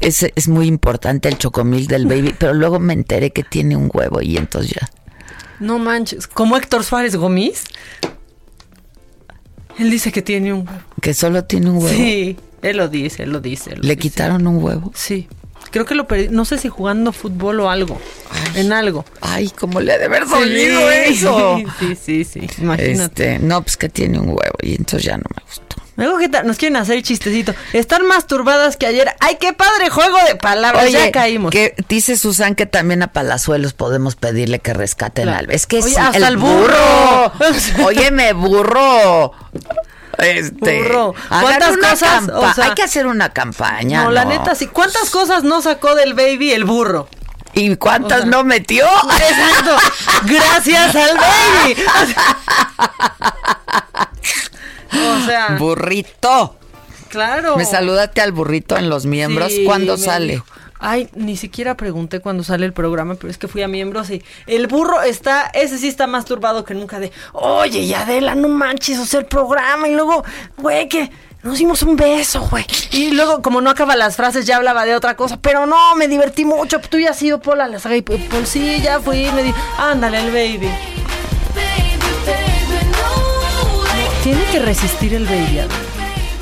Es, 0.00 0.22
es 0.34 0.48
muy 0.48 0.66
importante 0.66 1.28
el 1.28 1.38
chocomilk 1.38 1.88
del 1.88 2.06
baby, 2.06 2.34
pero 2.38 2.54
luego 2.54 2.78
me 2.78 2.92
enteré 2.92 3.30
que 3.30 3.42
tiene 3.42 3.76
un 3.76 3.90
huevo 3.92 4.20
y 4.20 4.36
entonces 4.36 4.72
ya. 4.72 4.90
No 5.60 5.78
manches, 5.78 6.26
como 6.26 6.56
Héctor 6.56 6.84
Suárez 6.84 7.16
Gómez. 7.16 7.64
Él 9.78 9.90
dice 9.90 10.12
que 10.12 10.22
tiene 10.22 10.52
un 10.52 10.60
huevo. 10.66 10.80
Que 11.00 11.14
solo 11.14 11.44
tiene 11.44 11.70
un 11.70 11.76
huevo. 11.78 11.88
Sí, 11.88 12.36
él 12.62 12.76
lo 12.76 12.88
dice, 12.88 13.24
él 13.24 13.32
lo 13.32 13.40
dice. 13.40 13.70
él 13.70 13.76
lo 13.76 13.82
Le 13.82 13.96
dice. 13.96 13.98
quitaron 14.10 14.46
un 14.46 14.62
huevo. 14.62 14.92
Sí. 14.94 15.28
Creo 15.70 15.84
que 15.86 15.94
lo 15.96 16.06
perdí, 16.06 16.28
no 16.28 16.44
sé 16.44 16.58
si 16.58 16.68
jugando 16.68 17.10
fútbol 17.10 17.58
o 17.60 17.70
algo, 17.70 17.98
en 18.54 18.72
algo. 18.72 19.04
Ay, 19.20 19.50
cómo 19.50 19.80
le 19.80 19.92
ha 19.92 19.98
de 19.98 20.04
haber 20.04 20.26
dolido 20.28 20.88
eso. 20.90 21.56
Sí, 21.80 21.96
sí, 22.00 22.24
sí, 22.24 22.46
imagínate. 22.58 23.34
Este, 23.34 23.38
no, 23.44 23.60
pues 23.62 23.76
que 23.76 23.88
tiene 23.88 24.20
un 24.20 24.28
huevo 24.28 24.56
y 24.62 24.72
entonces 24.76 25.02
ya 25.02 25.16
no 25.16 25.24
me 25.34 25.42
gustó. 25.44 25.73
Luego 25.96 26.18
que 26.18 26.28
nos 26.28 26.56
quieren 26.56 26.76
hacer 26.76 27.02
chistecito. 27.02 27.54
Están 27.72 28.06
más 28.06 28.26
turbadas 28.26 28.76
que 28.76 28.86
ayer. 28.86 29.14
¡Ay, 29.20 29.36
qué 29.40 29.52
padre 29.52 29.90
juego 29.90 30.16
de 30.26 30.36
palabras! 30.36 30.90
ya 30.90 31.10
caímos. 31.12 31.52
Que 31.52 31.74
dice 31.88 32.16
Susan 32.16 32.54
que 32.54 32.66
también 32.66 33.02
a 33.02 33.08
Palazuelos 33.08 33.72
podemos 33.74 34.16
pedirle 34.16 34.58
que 34.58 34.72
rescaten 34.74 35.24
Claro. 35.24 35.46
al. 35.48 35.52
Es 35.52 35.66
que 35.66 35.76
Oye, 35.78 35.90
sí, 35.94 35.96
hasta 35.96 36.28
el 36.28 36.36
burro. 36.36 37.32
Óyeme, 37.84 38.32
burro. 38.32 39.32
Este, 40.18 40.82
Burro. 40.82 41.14
¿Cuántas 41.28 41.76
cosas? 41.76 42.02
campa- 42.02 42.38
O 42.38 42.54
sea, 42.54 42.66
Hay 42.66 42.74
que 42.74 42.82
hacer 42.84 43.06
una 43.06 43.30
campaña. 43.30 44.04
no, 44.04 44.10
la 44.10 44.24
neta 44.24 44.54
sí. 44.54 44.68
¿Cuántas 44.68 45.10
cosas 45.10 45.42
no 45.42 45.60
sacó 45.60 45.94
del 45.96 46.14
baby 46.14 46.52
el 46.52 46.64
burro? 46.64 47.08
¿Y 47.52 47.74
cuántas 47.76 48.18
O 48.18 48.20
sea, 48.22 48.30
no 48.30 48.44
metió? 48.44 48.86
Exacto. 48.86 49.76
Gracias 50.26 50.94
al 50.96 51.16
baby. 51.16 51.76
O 54.94 55.26
sea, 55.26 55.56
Burrito. 55.58 56.56
claro. 57.08 57.56
¿Me 57.56 57.64
saludaste 57.64 58.20
al 58.20 58.32
burrito 58.32 58.76
en 58.76 58.88
los 58.88 59.06
miembros? 59.06 59.52
Sí, 59.52 59.64
¿Cuándo 59.64 59.96
sale? 59.96 60.34
dijo. 60.34 60.46
Ay, 60.80 61.08
ni 61.14 61.36
siquiera 61.36 61.76
pregunté 61.76 62.20
cuándo 62.20 62.44
sale 62.44 62.66
el 62.66 62.74
programa, 62.74 63.14
pero 63.14 63.30
es 63.30 63.38
que 63.38 63.48
fui 63.48 63.62
a 63.62 63.68
miembros 63.68 64.10
y 64.10 64.22
el 64.46 64.66
burro 64.66 65.00
está, 65.00 65.50
ese 65.54 65.78
sí 65.78 65.88
está 65.88 66.06
más 66.06 66.26
turbado 66.26 66.64
que 66.64 66.74
nunca 66.74 66.98
de, 66.98 67.10
oye, 67.32 67.86
ya 67.86 68.02
Adela, 68.02 68.34
no 68.34 68.48
manches, 68.48 68.98
o 68.98 69.06
sea, 69.06 69.20
el 69.20 69.26
programa 69.26 69.88
y 69.88 69.94
luego, 69.94 70.24
güey, 70.58 70.86
que 70.88 71.10
nos 71.42 71.58
dimos 71.58 71.80
un 71.82 71.96
beso, 71.96 72.46
güey. 72.50 72.66
Y 72.90 73.12
luego, 73.12 73.40
como 73.40 73.62
no 73.62 73.70
acaba 73.70 73.96
las 73.96 74.16
frases, 74.16 74.44
ya 74.44 74.56
hablaba 74.56 74.84
de 74.84 74.94
otra 74.94 75.16
cosa, 75.16 75.38
pero 75.40 75.64
no, 75.64 75.94
me 75.96 76.06
divertí 76.06 76.44
mucho, 76.44 76.80
tú 76.80 76.98
ya 76.98 77.10
has 77.12 77.22
ido 77.22 77.40
Pola 77.40 77.66
la 77.66 77.78
saga 77.78 77.96
y 77.96 78.02
pues, 78.02 78.20
sí, 78.44 78.80
ya 78.82 79.00
fui, 79.00 79.30
me 79.32 79.42
di, 79.42 79.54
ándale, 79.78 80.20
el 80.20 80.32
baby. 80.32 80.68
Tiene 84.24 84.42
que 84.50 84.58
resistir 84.58 85.12
el 85.12 85.26
baby. 85.26 85.60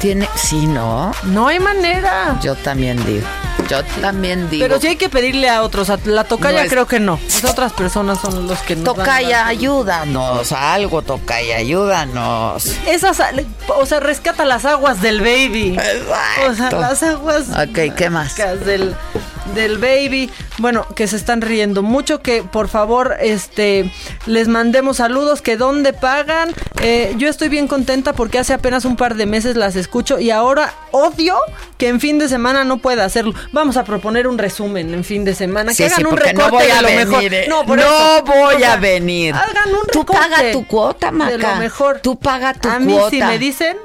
Tiene, 0.01 0.29
sí, 0.37 0.67
¿no? 0.69 1.11
No 1.25 1.49
hay 1.49 1.59
manera. 1.59 2.39
Yo 2.41 2.55
también 2.55 3.05
digo. 3.05 3.27
Yo 3.69 3.83
también 4.01 4.49
digo. 4.49 4.65
Pero 4.65 4.81
sí 4.81 4.87
hay 4.87 4.95
que 4.97 5.09
pedirle 5.09 5.49
a 5.51 5.63
otros. 5.63 5.91
A 5.91 5.99
la 6.05 6.23
tocaya 6.23 6.59
No 6.59 6.65
es- 6.65 6.71
creo 6.71 6.87
que 6.87 7.01
no. 7.01 7.19
Las 7.43 7.45
otras 7.45 7.73
personas 7.73 8.21
son 8.21 8.47
los 8.47 8.61
que 8.61 8.75
a 8.75 8.85
Tocaya, 8.85 9.49
ayúdanos, 9.49 10.53
algo, 10.53 11.03
Tocaya, 11.03 11.57
ayúdanos. 11.57 12.67
Esas, 12.87 13.21
o 13.69 13.85
sea, 13.87 13.99
rescata 13.99 14.45
las 14.45 14.65
aguas 14.65 15.03
del 15.03 15.21
baby. 15.21 15.77
O 16.49 16.55
sea, 16.55 16.71
las 16.71 17.03
aguas 17.03 17.47
Ok, 17.51 17.95
¿qué 17.97 18.11
más? 18.11 18.37
del, 18.65 18.95
del 19.55 19.79
baby. 19.79 20.31
Bueno, 20.59 20.87
que 20.95 21.07
se 21.07 21.17
están 21.17 21.41
riendo 21.41 21.83
mucho, 21.83 22.21
que 22.23 22.43
por 22.43 22.69
favor, 22.69 23.17
este, 23.21 23.91
les 24.27 24.49
mandemos 24.49 24.99
saludos, 24.99 25.43
que 25.43 25.57
dónde 25.57 25.93
pagan. 25.93 26.51
Eh, 26.81 27.15
yo 27.19 27.29
estoy 27.29 27.49
bien 27.49 27.69
contenta 27.69 28.13
porque 28.13 28.39
hace 28.39 28.53
apenas 28.55 28.85
un 28.85 28.97
par 28.97 29.15
de 29.15 29.27
meses 29.27 29.57
las 29.57 29.77
escucho 29.77 30.19
y 30.19 30.31
ahora 30.31 30.73
odio 30.91 31.37
que 31.79 31.89
en 31.89 32.01
fin 32.01 32.19
de 32.19 32.29
semana 32.29 32.65
no 32.65 32.79
pueda 32.79 33.05
hacerlo. 33.05 33.35
Vamos 33.53 33.77
a 33.77 33.85
proponer 33.85 34.27
un 34.27 34.39
resumen 34.39 34.93
en 34.95 35.05
fin 35.05 35.25
de 35.25 35.35
semana, 35.35 35.73
Sí, 35.73 35.79
que 35.79 35.85
hagan 35.87 35.99
sí, 35.99 36.05
un 36.05 36.17
recorte 36.17 36.35
no 36.51 36.51
voy 36.51 36.71
a 36.71 36.77
de 36.77 36.83
lo 36.83 36.89
venir, 36.89 37.07
mejor. 37.09 37.35
eh. 37.35 37.47
No, 37.49 37.65
por 37.67 37.77
No 37.79 37.83
eso. 37.85 38.23
voy 38.27 38.55
O 38.55 38.59
sea, 38.59 38.73
a 38.75 38.77
venir. 38.77 39.35
Hagan 39.35 39.69
un 39.71 39.87
Tú 39.93 40.01
recorte. 40.01 40.23
paga 40.31 40.53
tu 40.53 40.67
cuota, 40.67 41.11
Maca. 41.11 41.31
De 41.33 41.39
lo 41.39 41.55
mejor. 41.57 42.01
Tú 42.03 42.19
paga 42.19 42.55
tu 42.55 42.69
a 42.69 42.79
mí 42.79 42.93
cuota. 42.93 43.11
si 43.11 43.21
me 43.23 43.39
dicen 43.39 43.77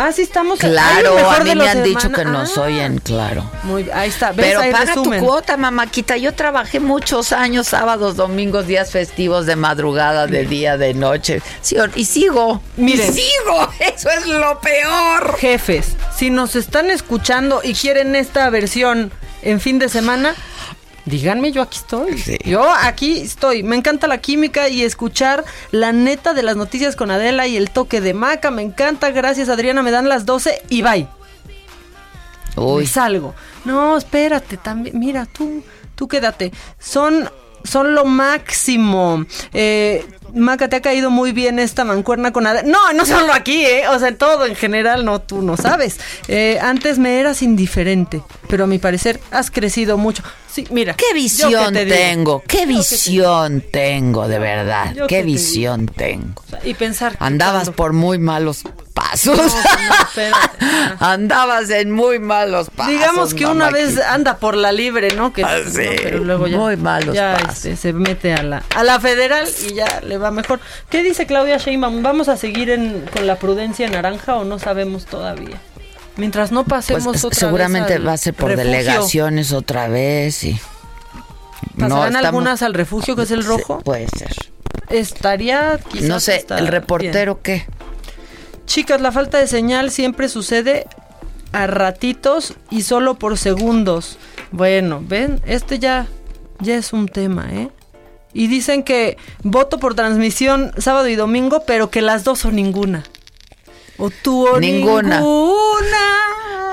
Ah, 0.00 0.12
sí 0.12 0.22
estamos 0.22 0.60
Claro, 0.60 1.18
a 1.28 1.40
mí 1.40 1.56
me 1.56 1.68
han 1.68 1.82
dicho 1.82 2.12
que 2.12 2.24
nos 2.24 2.56
Ah, 2.56 2.62
oyen, 2.62 2.98
claro. 2.98 3.50
Muy, 3.64 3.90
ahí 3.92 4.08
está, 4.10 4.30
¿ves? 4.30 4.46
Pero 4.46 4.60
Ahí 4.60 4.70
paga 4.70 4.84
resumen. 4.94 5.18
tu 5.18 5.26
cuota, 5.26 5.56
mamáquita. 5.56 6.16
Yo 6.16 6.32
trabajé 6.34 6.78
muchos 6.78 7.32
años, 7.32 7.66
sábados, 7.66 8.14
domingos, 8.14 8.68
días 8.68 8.92
festivos, 8.92 9.44
de 9.46 9.56
madrugada, 9.56 10.28
de 10.28 10.44
día, 10.46 10.76
de 10.76 10.94
noche. 10.94 11.42
Sí, 11.62 11.76
y 11.96 12.04
sigo. 12.04 12.62
Miren. 12.76 13.08
Y 13.10 13.12
sigo. 13.12 13.68
Eso 13.80 14.08
es 14.10 14.24
lo 14.26 14.60
peor. 14.60 15.36
Jefes, 15.38 15.96
si 16.16 16.30
nos 16.30 16.54
están 16.54 16.90
escuchando 16.90 17.60
y 17.64 17.74
quieren 17.74 18.14
esta 18.14 18.48
versión 18.50 19.10
en 19.42 19.60
fin 19.60 19.80
de 19.80 19.88
semana, 19.88 20.36
díganme, 21.08 21.52
yo 21.52 21.62
aquí 21.62 21.78
estoy. 21.78 22.40
Yo 22.44 22.70
aquí 22.72 23.20
estoy. 23.20 23.62
Me 23.62 23.76
encanta 23.76 24.06
la 24.06 24.18
química 24.18 24.68
y 24.68 24.82
escuchar 24.82 25.44
la 25.70 25.92
neta 25.92 26.34
de 26.34 26.42
las 26.42 26.56
noticias 26.56 26.96
con 26.96 27.10
Adela 27.10 27.46
y 27.46 27.56
el 27.56 27.70
toque 27.70 28.00
de 28.00 28.14
maca. 28.14 28.50
Me 28.50 28.62
encanta. 28.62 29.10
Gracias, 29.10 29.48
Adriana. 29.48 29.82
Me 29.82 29.90
dan 29.90 30.08
las 30.08 30.26
12 30.26 30.62
y 30.68 30.82
bye. 30.82 31.08
Me 32.56 32.86
salgo. 32.86 33.34
No, 33.64 33.96
espérate, 33.96 34.56
también. 34.56 34.98
Mira, 34.98 35.26
tú, 35.26 35.62
tú 35.94 36.08
quédate. 36.08 36.52
Son, 36.78 37.30
son 37.64 37.94
lo 37.94 38.04
máximo. 38.04 39.24
Eh, 39.52 40.04
Maca, 40.34 40.68
te 40.68 40.76
ha 40.76 40.82
caído 40.82 41.10
muy 41.10 41.32
bien 41.32 41.58
esta 41.58 41.84
mancuerna 41.84 42.32
con 42.32 42.46
Adela. 42.46 42.68
No, 42.68 42.92
no 42.92 43.04
solo 43.06 43.32
aquí, 43.32 43.64
¿eh? 43.64 43.88
O 43.88 43.98
sea, 43.98 44.14
todo 44.16 44.46
en 44.46 44.54
general, 44.54 45.04
no, 45.04 45.20
tú 45.20 45.42
no 45.42 45.56
sabes. 45.56 45.98
Eh, 46.28 46.58
antes 46.60 46.98
me 46.98 47.18
eras 47.20 47.42
indiferente, 47.42 48.22
pero 48.48 48.64
a 48.64 48.66
mi 48.66 48.78
parecer 48.78 49.20
has 49.30 49.50
crecido 49.50 49.96
mucho. 49.98 50.22
Sí, 50.50 50.66
mira. 50.70 50.94
¿Qué 50.94 51.12
visión 51.14 51.72
te 51.72 51.86
tengo? 51.86 52.42
¿Qué 52.46 52.58
Yo 52.58 52.66
que 52.66 52.66
te 52.66 52.78
visión 52.78 53.64
tengo, 53.72 54.26
de 54.28 54.38
verdad? 54.38 54.92
Yo 54.94 55.06
¿Qué 55.06 55.18
te 55.18 55.22
visión 55.24 55.86
tengo? 55.86 56.42
Y 56.64 56.74
pensar. 56.74 57.16
Andabas 57.20 57.54
cuando- 57.64 57.72
por 57.76 57.92
muy 57.92 58.18
malos 58.18 58.62
pasos. 58.94 59.36
No, 59.36 59.44
no, 59.44 59.94
espérate. 60.08 60.58
Andabas 61.00 61.70
en 61.70 61.92
muy 61.92 62.18
malos 62.18 62.70
pasos. 62.74 62.92
Digamos 62.92 63.34
que 63.34 63.46
una 63.46 63.70
vez 63.70 63.98
anda 64.00 64.38
por 64.38 64.56
la 64.56 64.72
libre, 64.72 65.08
¿no? 65.14 65.32
Que, 65.32 65.44
Ah, 65.44 65.58
sí, 65.64 65.82
pero 66.02 66.18
luego 66.24 66.46
ya, 66.48 66.56
muy 66.56 66.76
malos 66.76 67.14
ya 67.14 67.36
pasos. 67.40 67.56
este, 67.64 67.76
se 67.76 67.92
mete 67.92 68.32
a 68.34 68.42
la, 68.42 68.62
a 68.74 68.82
la 68.82 68.98
federal 68.98 69.46
y 69.68 69.74
ya 69.74 70.00
le 70.00 70.17
va 70.18 70.30
mejor. 70.30 70.60
¿Qué 70.90 71.02
dice 71.02 71.26
Claudia 71.26 71.56
Sheinbaum? 71.58 72.02
¿Vamos 72.02 72.28
a 72.28 72.36
seguir 72.36 72.70
en, 72.70 73.04
con 73.12 73.26
la 73.26 73.36
prudencia 73.36 73.88
naranja 73.88 74.36
o 74.36 74.44
no 74.44 74.58
sabemos 74.58 75.06
todavía? 75.06 75.60
Mientras 76.16 76.50
no 76.52 76.64
pasemos 76.64 77.04
Pues, 77.04 77.24
otra 77.24 77.38
seguramente 77.38 77.90
vez 77.90 78.00
al 78.00 78.08
va 78.08 78.12
a 78.12 78.16
ser 78.16 78.34
por 78.34 78.50
refugio. 78.50 78.70
delegaciones 78.72 79.52
otra 79.52 79.86
vez 79.88 80.42
y 80.44 80.60
¿Pasarán 81.78 82.06
estamos- 82.08 82.24
algunas 82.24 82.62
al 82.62 82.74
refugio 82.74 83.14
que 83.16 83.22
es 83.22 83.30
el 83.30 83.42
Sí, 83.42 83.48
rojo? 83.48 83.80
puede 83.80 84.08
ser. 84.08 84.34
Estaría 84.90 85.78
quizás 85.90 86.08
No 86.08 86.18
sé, 86.20 86.44
el 86.56 86.66
reportero 86.66 87.40
bien. 87.44 87.60
qué. 87.60 87.66
Chicas, 88.66 89.00
la 89.00 89.12
falta 89.12 89.38
de 89.38 89.46
señal 89.46 89.90
siempre 89.90 90.28
sucede 90.28 90.86
a 91.52 91.66
ratitos 91.66 92.54
y 92.70 92.82
solo 92.82 93.14
por 93.14 93.38
segundos. 93.38 94.18
Bueno, 94.50 95.00
ven, 95.06 95.40
este 95.46 95.78
ya, 95.78 96.06
ya 96.60 96.74
es 96.76 96.92
un 96.92 97.06
tema, 97.08 97.48
¿eh? 97.52 97.70
Y 98.38 98.46
dicen 98.46 98.84
que 98.84 99.16
voto 99.42 99.78
por 99.80 99.94
transmisión 99.96 100.70
sábado 100.78 101.08
y 101.08 101.16
domingo, 101.16 101.64
pero 101.66 101.90
que 101.90 102.02
las 102.02 102.22
dos 102.22 102.44
o 102.44 102.52
ninguna. 102.52 103.02
O 103.96 104.10
tú 104.10 104.46
o 104.46 104.60
Ninguna. 104.60 105.16
ninguna. 105.18 106.06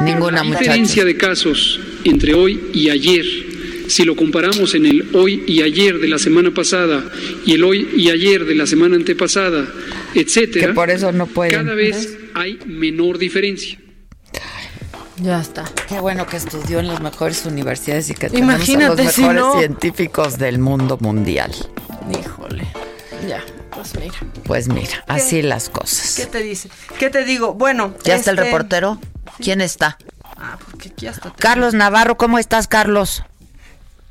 Ninguna, 0.01 0.37
La 0.37 0.43
muchachos. 0.43 0.59
diferencia 0.67 1.05
de 1.05 1.17
casos 1.17 1.79
entre 2.03 2.35
hoy 2.35 2.69
y 2.71 2.89
ayer, 2.91 3.25
si 3.87 4.03
lo 4.03 4.15
comparamos 4.15 4.75
en 4.75 4.85
el 4.85 5.09
hoy 5.15 5.43
y 5.47 5.63
ayer 5.63 5.97
de 5.99 6.07
la 6.07 6.19
semana 6.19 6.51
pasada 6.53 7.03
y 7.47 7.53
el 7.53 7.63
hoy 7.63 7.87
y 7.97 8.09
ayer 8.11 8.45
de 8.45 8.53
la 8.53 8.67
semana 8.67 8.95
antepasada, 8.95 9.65
etcétera, 10.13 10.67
Que 10.67 10.73
por 10.73 10.91
eso 10.91 11.11
no 11.13 11.25
pueden. 11.25 11.55
cada 11.55 11.73
vez 11.73 12.15
hay 12.35 12.59
menor 12.67 13.17
diferencia. 13.17 13.79
Ya 15.17 15.39
está. 15.39 15.63
Qué 15.87 15.99
bueno 15.99 16.25
que 16.25 16.37
estudió 16.37 16.79
en 16.79 16.87
las 16.87 16.99
mejores 16.99 17.45
universidades 17.45 18.09
y 18.09 18.13
que 18.15 18.29
tenemos 18.29 18.53
a 18.53 18.55
Imagínate 18.57 19.03
los 19.03 19.13
si 19.13 19.21
mejores 19.21 19.41
no. 19.41 19.59
científicos 19.59 20.37
del 20.37 20.59
mundo 20.59 20.97
mundial. 20.99 21.51
Híjole. 22.11 22.67
Ya, 23.27 23.41
pues 23.73 23.95
mira. 23.95 24.15
Pues 24.43 24.67
mira, 24.67 25.03
así 25.07 25.41
las 25.41 25.69
cosas. 25.69 26.15
¿Qué 26.15 26.25
te 26.25 26.39
dice? 26.43 26.69
¿Qué 26.99 27.09
te 27.09 27.23
digo? 27.23 27.53
Bueno. 27.53 27.93
¿Ya 28.03 28.15
está 28.15 28.31
el 28.31 28.37
este- 28.39 28.45
reportero? 28.51 28.99
¿Quién 29.39 29.61
está? 29.61 29.97
Ah, 30.37 30.57
porque 30.63 30.89
aquí 30.89 31.07
hasta 31.07 31.31
Carlos 31.33 31.73
Navarro, 31.73 32.17
¿cómo 32.17 32.37
estás, 32.37 32.67
Carlos? 32.67 33.23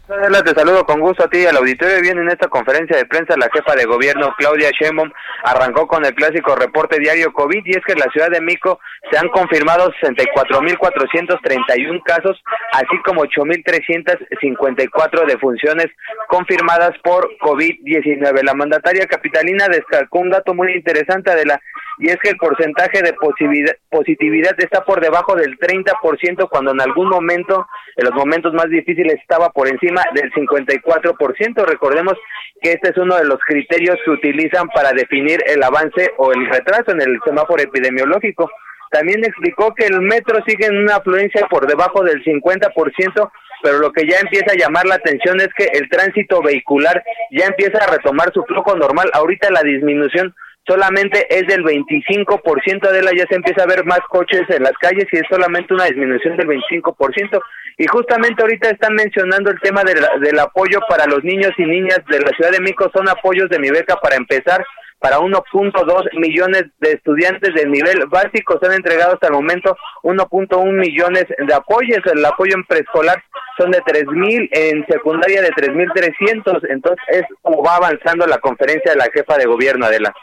Te 0.07 0.55
saludo 0.55 0.85
con 0.85 1.01
gusto 1.01 1.25
a 1.25 1.29
ti 1.29 1.39
y 1.39 1.47
al 1.47 1.57
auditorio. 1.57 2.03
Bien, 2.03 2.19
en 2.19 2.29
esta 2.29 2.49
conferencia 2.49 2.95
de 2.95 3.07
prensa, 3.07 3.39
la 3.39 3.49
jefa 3.51 3.75
de 3.75 3.87
gobierno, 3.87 4.35
Claudia 4.37 4.69
Sheinbaum, 4.79 5.11
arrancó 5.45 5.87
con 5.87 6.05
el 6.05 6.15
clásico 6.15 6.55
reporte 6.55 7.01
diario 7.01 7.33
COVID 7.33 7.63
y 7.65 7.71
es 7.71 7.81
que 7.87 7.95
en 7.95 8.01
la 8.01 8.11
ciudad 8.13 8.29
de 8.29 8.43
Mico 8.43 8.79
se 9.11 9.17
han 9.17 9.31
confirmado 9.31 9.91
64.431 10.03 12.03
casos, 12.05 12.39
así 12.73 13.01
como 13.07 13.25
8.354 13.25 15.27
defunciones 15.27 15.87
confirmadas 16.29 16.93
por 17.03 17.27
COVID-19. 17.39 18.43
La 18.43 18.53
mandataria 18.53 19.07
capitalina 19.07 19.69
destacó 19.69 20.19
un 20.19 20.29
dato 20.29 20.53
muy 20.53 20.75
interesante, 20.75 21.31
Adela, 21.31 21.59
y 21.99 22.11
es 22.11 22.17
que 22.17 22.31
el 22.31 22.37
porcentaje 22.37 23.03
de 23.03 23.15
positividad, 23.15 24.55
está 24.59 24.85
por 24.85 25.01
debajo 25.01 25.35
del 25.37 25.59
30% 25.59 26.49
cuando 26.49 26.73
en 26.73 26.81
algún 26.81 27.09
momento, 27.09 27.67
en 27.97 28.05
los 28.07 28.15
momentos 28.15 28.53
más 28.53 28.69
difíciles, 28.69 29.15
estaba 29.21 29.51
por 29.51 29.69
encima 29.69 30.03
del 30.15 30.33
54%. 30.33 31.65
Recordemos 31.65 32.15
que 32.61 32.73
este 32.73 32.91
es 32.91 32.97
uno 32.97 33.17
de 33.17 33.25
los 33.25 33.39
criterios 33.47 33.97
que 34.05 34.11
utilizan 34.11 34.69
para 34.69 34.93
definir 34.93 35.41
el 35.47 35.63
avance 35.63 36.13
o 36.19 36.33
el 36.33 36.47
retraso 36.47 36.91
en 36.91 37.03
el 37.03 37.19
semáforo 37.25 37.63
epidemiológico. 37.63 38.51
También 38.91 39.25
explicó 39.25 39.75
que 39.75 39.87
el 39.87 40.01
metro 40.01 40.39
sigue 40.47 40.67
en 40.67 40.77
una 40.77 40.97
afluencia 40.97 41.47
por 41.49 41.67
debajo 41.67 42.03
del 42.05 42.23
50%, 42.25 43.31
pero 43.63 43.79
lo 43.79 43.93
que 43.93 44.07
ya 44.07 44.19
empieza 44.19 44.53
a 44.53 44.57
llamar 44.57 44.87
la 44.87 44.97
atención 44.97 45.41
es 45.41 45.49
que 45.57 45.65
el 45.65 45.89
tránsito 45.89 46.43
vehicular 46.43 47.03
ya 47.31 47.47
empieza 47.47 47.79
a 47.79 47.91
retomar 47.91 48.33
su 48.33 48.45
flujo 48.45 48.77
normal. 48.77 49.11
Ahorita 49.15 49.51
la 49.51 49.63
disminución 49.63 50.35
solamente 50.67 51.27
es 51.29 51.47
del 51.47 51.63
25% 51.65 52.91
de 52.91 53.03
la 53.03 53.11
ya 53.13 53.27
se 53.29 53.37
empieza 53.37 53.63
a 53.63 53.67
ver 53.67 53.85
más 53.85 54.01
coches 54.09 54.43
en 54.49 54.63
las 54.63 54.73
calles 54.81 55.07
y 55.13 55.17
es 55.17 55.25
solamente 55.29 55.75
una 55.75 55.85
disminución 55.85 56.37
del 56.37 56.49
25% 56.49 57.41
y 57.77 57.87
justamente 57.87 58.43
ahorita 58.43 58.71
están 58.71 58.95
mencionando 58.95 59.51
el 59.51 59.61
tema 59.61 59.83
del, 59.85 59.99
del 60.21 60.39
apoyo 60.39 60.81
para 60.89 61.07
los 61.07 61.23
niños 61.25 61.53
y 61.59 61.65
niñas 61.65 62.01
de 62.09 62.21
la 62.21 62.31
Ciudad 62.31 62.53
de 62.53 62.61
Mico 62.61 62.91
son 62.95 63.09
apoyos 63.09 63.49
de 63.51 63.59
mi 63.59 63.71
beca 63.71 63.97
para 63.97 64.17
empezar 64.17 64.65
para 65.05 65.19
1.2 65.19 66.19
millones 66.19 66.65
de 66.81 66.93
estudiantes 66.93 67.55
del 67.55 67.71
nivel 67.71 68.07
básico 68.07 68.59
se 68.59 68.67
han 68.67 68.73
entregado 68.73 69.13
hasta 69.13 69.27
el 69.27 69.35
momento 69.35 69.77
1.1 70.03 70.73
millones 70.73 71.27
de 71.47 71.53
apoyos. 71.53 71.99
El 72.07 72.25
apoyo 72.25 72.55
en 72.55 72.65
preescolar 72.65 73.23
son 73.59 73.71
de 73.71 73.83
3.000 73.83 74.49
en 74.51 74.87
secundaria 74.87 75.43
de 75.43 75.51
3.300 75.51 76.59
entonces 76.71 77.05
es 77.09 77.23
como 77.43 77.63
va 77.63 77.77
avanzando 77.77 78.27
la 78.27 78.39
conferencia 78.39 78.93
de 78.93 78.97
la 78.97 79.11
jefa 79.13 79.37
de 79.37 79.45
gobierno 79.45 79.85
Adela 79.85 80.15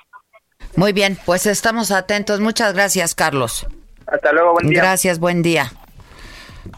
Muy 0.75 0.93
bien, 0.93 1.17
pues 1.25 1.45
estamos 1.45 1.91
atentos. 1.91 2.39
Muchas 2.39 2.73
gracias, 2.73 3.15
Carlos. 3.15 3.67
Hasta 4.07 4.31
luego, 4.31 4.53
buen 4.53 4.69
día. 4.69 4.81
Gracias, 4.81 5.19
buen 5.19 5.41
día. 5.41 5.71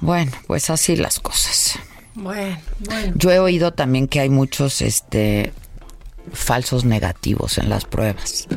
Bueno, 0.02 0.32
pues 0.48 0.70
así 0.70 0.96
las 0.96 1.20
cosas. 1.20 1.80
Bueno, 2.16 2.58
bueno. 2.80 3.14
Yo 3.16 3.32
he 3.32 3.40
oído 3.40 3.74
también 3.74 4.08
que 4.08 4.20
hay 4.20 4.30
muchos 4.30 4.82
este 4.82 5.52
falsos 6.32 6.86
negativos 6.86 7.58
en 7.58 7.70
las 7.70 7.86
pruebas. 7.86 8.48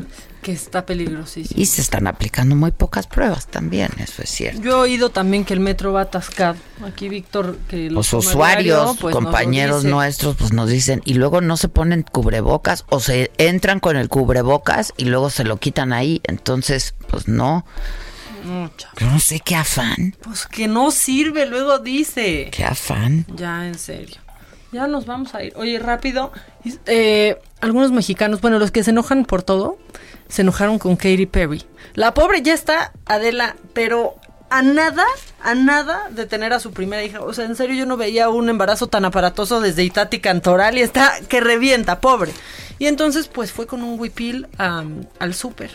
Que 0.41 0.51
está 0.51 0.85
peligrosísimo. 0.85 1.59
Y 1.59 1.65
se 1.65 1.81
están 1.81 2.07
aplicando 2.07 2.55
muy 2.55 2.71
pocas 2.71 3.07
pruebas 3.07 3.47
también, 3.47 3.89
eso 3.99 4.21
es 4.21 4.29
cierto. 4.29 4.61
Yo 4.61 4.71
he 4.71 4.73
oído 4.89 5.09
también 5.09 5.43
que 5.43 5.53
el 5.53 5.59
metro 5.59 5.91
va 5.93 6.01
atascado. 6.01 6.55
Aquí 6.85 7.09
Víctor, 7.09 7.57
que 7.67 7.89
Los 7.89 8.13
usuarios, 8.13 8.97
pues, 9.01 9.13
compañeros 9.13 9.83
nuestros, 9.83 10.35
pues 10.37 10.53
nos 10.53 10.69
dicen, 10.69 11.01
y 11.05 11.15
luego 11.15 11.41
no 11.41 11.57
se 11.57 11.67
ponen 11.69 12.03
cubrebocas 12.03 12.85
o 12.89 12.99
se 12.99 13.31
entran 13.37 13.79
con 13.79 13.97
el 13.97 14.09
cubrebocas 14.09 14.93
y 14.95 15.05
luego 15.05 15.29
se 15.29 15.43
lo 15.43 15.57
quitan 15.57 15.91
ahí. 15.91 16.21
Entonces, 16.23 16.93
pues 17.09 17.27
no. 17.27 17.65
No. 18.45 18.71
Yo 18.97 19.07
no 19.07 19.19
sé 19.19 19.41
qué 19.41 19.55
afán, 19.55 20.15
Pues 20.21 20.45
que 20.45 20.67
no 20.69 20.91
sirve, 20.91 21.45
luego 21.47 21.79
dice. 21.79 22.49
qué 22.51 22.63
afán. 22.63 23.25
Ya, 23.35 23.67
en 23.67 23.77
serio. 23.77 24.15
Ya 24.71 24.87
nos 24.87 25.05
vamos 25.05 25.33
a 25.33 25.43
ir. 25.43 25.53
Oye, 25.57 25.79
rápido. 25.79 26.31
eh, 26.85 27.39
algunos 27.59 27.91
mexicanos, 27.91 28.39
bueno, 28.39 28.59
los 28.59 28.71
que 28.71 28.83
se 28.83 28.91
enojan 28.91 29.25
por 29.25 29.41
todo, 29.43 29.77
se 30.29 30.41
enojaron 30.41 30.79
con 30.79 30.95
Katy 30.95 31.25
Perry. 31.25 31.63
La 31.93 32.13
pobre 32.13 32.41
ya 32.41 32.53
está, 32.53 32.91
Adela, 33.05 33.55
pero 33.73 34.15
a 34.49 34.61
nada, 34.61 35.03
a 35.43 35.55
nada 35.55 36.07
de 36.11 36.25
tener 36.25 36.53
a 36.53 36.59
su 36.59 36.71
primera 36.71 37.03
hija. 37.03 37.21
O 37.21 37.33
sea, 37.33 37.45
en 37.45 37.55
serio, 37.55 37.75
yo 37.75 37.85
no 37.85 37.97
veía 37.97 38.29
un 38.29 38.49
embarazo 38.49 38.87
tan 38.87 39.03
aparatoso 39.05 39.59
desde 39.61 39.83
Itati 39.83 40.19
Cantoral 40.19 40.77
y 40.77 40.81
está 40.81 41.13
que 41.27 41.39
revienta, 41.41 41.99
pobre. 41.99 42.31
Y 42.79 42.85
entonces, 42.87 43.27
pues 43.27 43.51
fue 43.51 43.67
con 43.67 43.83
un 43.83 43.99
huipil 43.99 44.47
al 44.57 45.33
súper. 45.33 45.71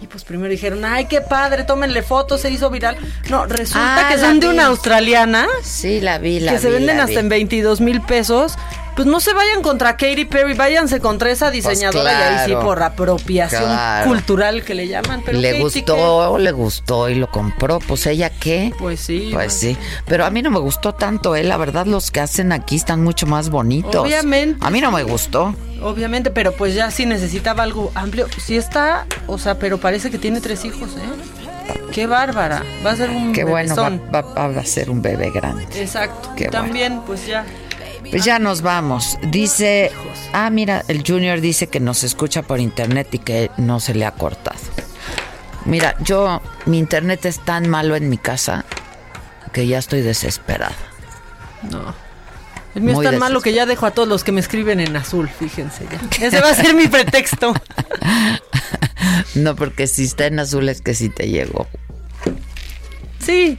Y 0.00 0.06
pues 0.08 0.24
primero 0.24 0.50
dijeron, 0.50 0.84
ay, 0.84 1.06
qué 1.06 1.22
padre, 1.22 1.64
tómenle 1.64 2.02
fotos, 2.02 2.42
se 2.42 2.50
hizo 2.50 2.68
viral. 2.70 2.96
No, 3.30 3.46
resulta 3.46 4.06
Ah, 4.06 4.12
que 4.12 4.18
son 4.18 4.40
de 4.40 4.48
una 4.48 4.66
australiana. 4.66 5.46
Sí, 5.62 6.00
la 6.00 6.18
vi, 6.18 6.38
la 6.40 6.52
Que 6.52 6.58
se 6.58 6.70
venden 6.70 7.00
hasta 7.00 7.12
vi. 7.12 7.16
en 7.18 7.28
22 7.30 7.80
mil 7.80 8.02
pesos. 8.02 8.56
Pues 8.96 9.06
no 9.06 9.20
se 9.20 9.34
vayan 9.34 9.60
contra 9.62 9.98
Katy 9.98 10.24
Perry, 10.24 10.54
váyanse 10.54 11.00
contra 11.00 11.30
esa 11.30 11.50
diseñadora 11.50 12.12
y 12.12 12.16
ahí 12.16 12.46
sí 12.46 12.54
por 12.54 12.82
apropiación 12.82 13.64
claro. 13.64 14.08
cultural 14.08 14.64
que 14.64 14.74
le 14.74 14.88
llaman. 14.88 15.20
Pero 15.22 15.38
le 15.38 15.60
gustó, 15.60 16.38
le 16.38 16.50
gustó 16.50 17.10
y 17.10 17.14
lo 17.14 17.30
compró. 17.30 17.78
Pues 17.78 18.06
ella 18.06 18.30
qué. 18.30 18.72
Pues 18.78 19.00
sí. 19.00 19.30
Pues 19.34 19.52
sí. 19.52 19.76
Pero 20.06 20.24
a 20.24 20.30
mí 20.30 20.40
no 20.40 20.50
me 20.50 20.60
gustó 20.60 20.94
tanto, 20.94 21.36
eh. 21.36 21.44
La 21.44 21.58
verdad, 21.58 21.84
los 21.84 22.10
que 22.10 22.20
hacen 22.20 22.52
aquí 22.52 22.76
están 22.76 23.04
mucho 23.04 23.26
más 23.26 23.50
bonitos. 23.50 23.96
Obviamente. 23.96 24.58
A 24.64 24.70
mí 24.70 24.80
no 24.80 24.90
me 24.90 25.02
gustó. 25.02 25.54
Obviamente, 25.82 26.30
pero 26.30 26.52
pues 26.52 26.74
ya 26.74 26.90
sí 26.90 27.04
necesitaba 27.04 27.64
algo 27.64 27.92
amplio. 27.94 28.28
Sí 28.38 28.56
está, 28.56 29.04
o 29.26 29.36
sea, 29.36 29.58
pero 29.58 29.78
parece 29.78 30.10
que 30.10 30.16
tiene 30.16 30.40
tres 30.40 30.64
hijos, 30.64 30.88
¿eh? 30.96 31.76
Qué 31.92 32.06
bárbara. 32.06 32.62
Va 32.84 32.92
a 32.92 32.96
ser 32.96 33.10
un 33.10 33.32
Qué 33.34 33.44
bueno, 33.44 33.74
va- 33.76 34.22
va 34.22 34.60
a 34.60 34.64
ser 34.64 34.88
un 34.88 35.02
bebé 35.02 35.30
grande. 35.30 35.66
Exacto. 35.74 36.30
Qué 36.34 36.46
También, 36.48 37.02
pues 37.06 37.26
ya. 37.26 37.44
Pues 38.10 38.24
ya 38.24 38.38
nos 38.38 38.62
vamos. 38.62 39.18
Dice, 39.22 39.90
ah, 40.32 40.50
mira, 40.50 40.84
el 40.88 41.02
Junior 41.06 41.40
dice 41.40 41.66
que 41.66 41.80
nos 41.80 42.04
escucha 42.04 42.42
por 42.42 42.60
internet 42.60 43.08
y 43.12 43.18
que 43.18 43.50
no 43.56 43.80
se 43.80 43.94
le 43.94 44.04
ha 44.04 44.12
cortado. 44.12 44.58
Mira, 45.64 45.96
yo, 46.00 46.40
mi 46.64 46.78
internet 46.78 47.26
es 47.26 47.44
tan 47.44 47.68
malo 47.68 47.96
en 47.96 48.08
mi 48.08 48.18
casa 48.18 48.64
que 49.52 49.66
ya 49.66 49.78
estoy 49.78 50.02
desesperada. 50.02 50.76
No. 51.70 51.94
El 52.74 52.82
mío 52.82 52.94
Muy 52.94 53.06
es 53.06 53.10
tan 53.10 53.18
malo 53.18 53.40
que 53.40 53.52
ya 53.52 53.66
dejo 53.66 53.86
a 53.86 53.90
todos 53.90 54.06
los 54.06 54.22
que 54.22 54.32
me 54.32 54.40
escriben 54.40 54.80
en 54.80 54.94
azul, 54.96 55.28
fíjense 55.28 55.86
ya. 55.90 56.00
Ese 56.26 56.40
va 56.40 56.50
a 56.50 56.54
ser 56.54 56.74
mi 56.74 56.88
pretexto. 56.88 57.54
No, 59.34 59.54
porque 59.54 59.86
si 59.86 60.04
está 60.04 60.26
en 60.26 60.38
azul 60.40 60.68
es 60.68 60.80
que 60.80 60.94
sí 60.94 61.10
te 61.10 61.28
llegó. 61.28 61.68
Sí. 63.18 63.58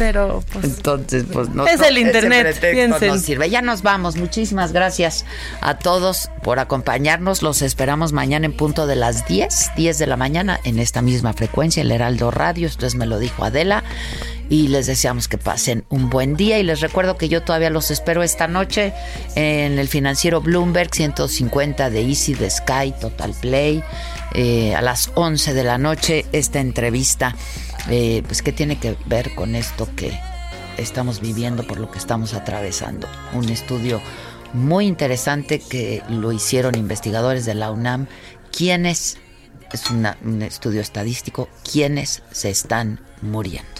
Pero 0.00 0.42
pues 0.50 0.64
Entonces, 0.64 1.26
pues 1.30 1.50
no. 1.50 1.66
Es 1.66 1.78
no, 1.78 1.84
el 1.84 1.98
internet, 1.98 2.58
no 2.88 3.18
sirve. 3.18 3.50
Ya 3.50 3.60
nos 3.60 3.82
vamos. 3.82 4.16
Muchísimas 4.16 4.72
gracias 4.72 5.26
a 5.60 5.78
todos 5.78 6.30
por 6.42 6.58
acompañarnos. 6.58 7.42
Los 7.42 7.60
esperamos 7.60 8.14
mañana 8.14 8.46
en 8.46 8.54
punto 8.54 8.86
de 8.86 8.96
las 8.96 9.28
10, 9.28 9.72
10 9.76 9.98
de 9.98 10.06
la 10.06 10.16
mañana, 10.16 10.58
en 10.64 10.78
esta 10.78 11.02
misma 11.02 11.34
frecuencia, 11.34 11.82
el 11.82 11.92
Heraldo 11.92 12.30
Radio. 12.30 12.68
Entonces 12.68 12.94
me 12.94 13.04
lo 13.04 13.18
dijo 13.18 13.44
Adela. 13.44 13.84
Y 14.50 14.68
les 14.68 14.86
deseamos 14.86 15.28
que 15.28 15.38
pasen 15.38 15.84
un 15.88 16.10
buen 16.10 16.36
día. 16.36 16.58
Y 16.58 16.62
les 16.62 16.80
recuerdo 16.80 17.16
que 17.16 17.30
yo 17.30 17.42
todavía 17.42 17.70
los 17.70 17.90
espero 17.90 18.22
esta 18.22 18.48
noche 18.48 18.92
en 19.36 19.78
el 19.78 19.88
financiero 19.88 20.42
Bloomberg 20.42 20.94
150 20.94 21.88
de 21.88 22.02
Easy, 22.02 22.34
de 22.34 22.50
Sky, 22.50 22.92
Total 23.00 23.32
Play. 23.40 23.82
eh, 24.34 24.74
a 24.74 24.82
las 24.82 25.10
11 25.14 25.54
de 25.54 25.64
la 25.64 25.78
noche, 25.78 26.26
esta 26.32 26.60
entrevista, 26.60 27.34
eh, 27.88 28.22
pues, 28.26 28.42
¿qué 28.42 28.52
tiene 28.52 28.78
que 28.78 28.96
ver 29.06 29.34
con 29.34 29.56
esto 29.56 29.88
que 29.96 30.12
estamos 30.80 31.20
viviendo, 31.20 31.66
por 31.66 31.78
lo 31.78 31.90
que 31.90 31.98
estamos 31.98 32.34
atravesando. 32.34 33.08
Un 33.32 33.48
estudio 33.48 34.00
muy 34.52 34.86
interesante 34.86 35.60
que 35.60 36.02
lo 36.08 36.32
hicieron 36.32 36.74
investigadores 36.74 37.44
de 37.44 37.54
la 37.54 37.70
UNAM, 37.70 38.06
quienes, 38.56 39.18
es 39.72 39.90
un 39.90 40.42
estudio 40.42 40.80
estadístico, 40.80 41.48
quienes 41.70 42.22
se 42.32 42.50
están 42.50 43.00
muriendo. 43.22 43.79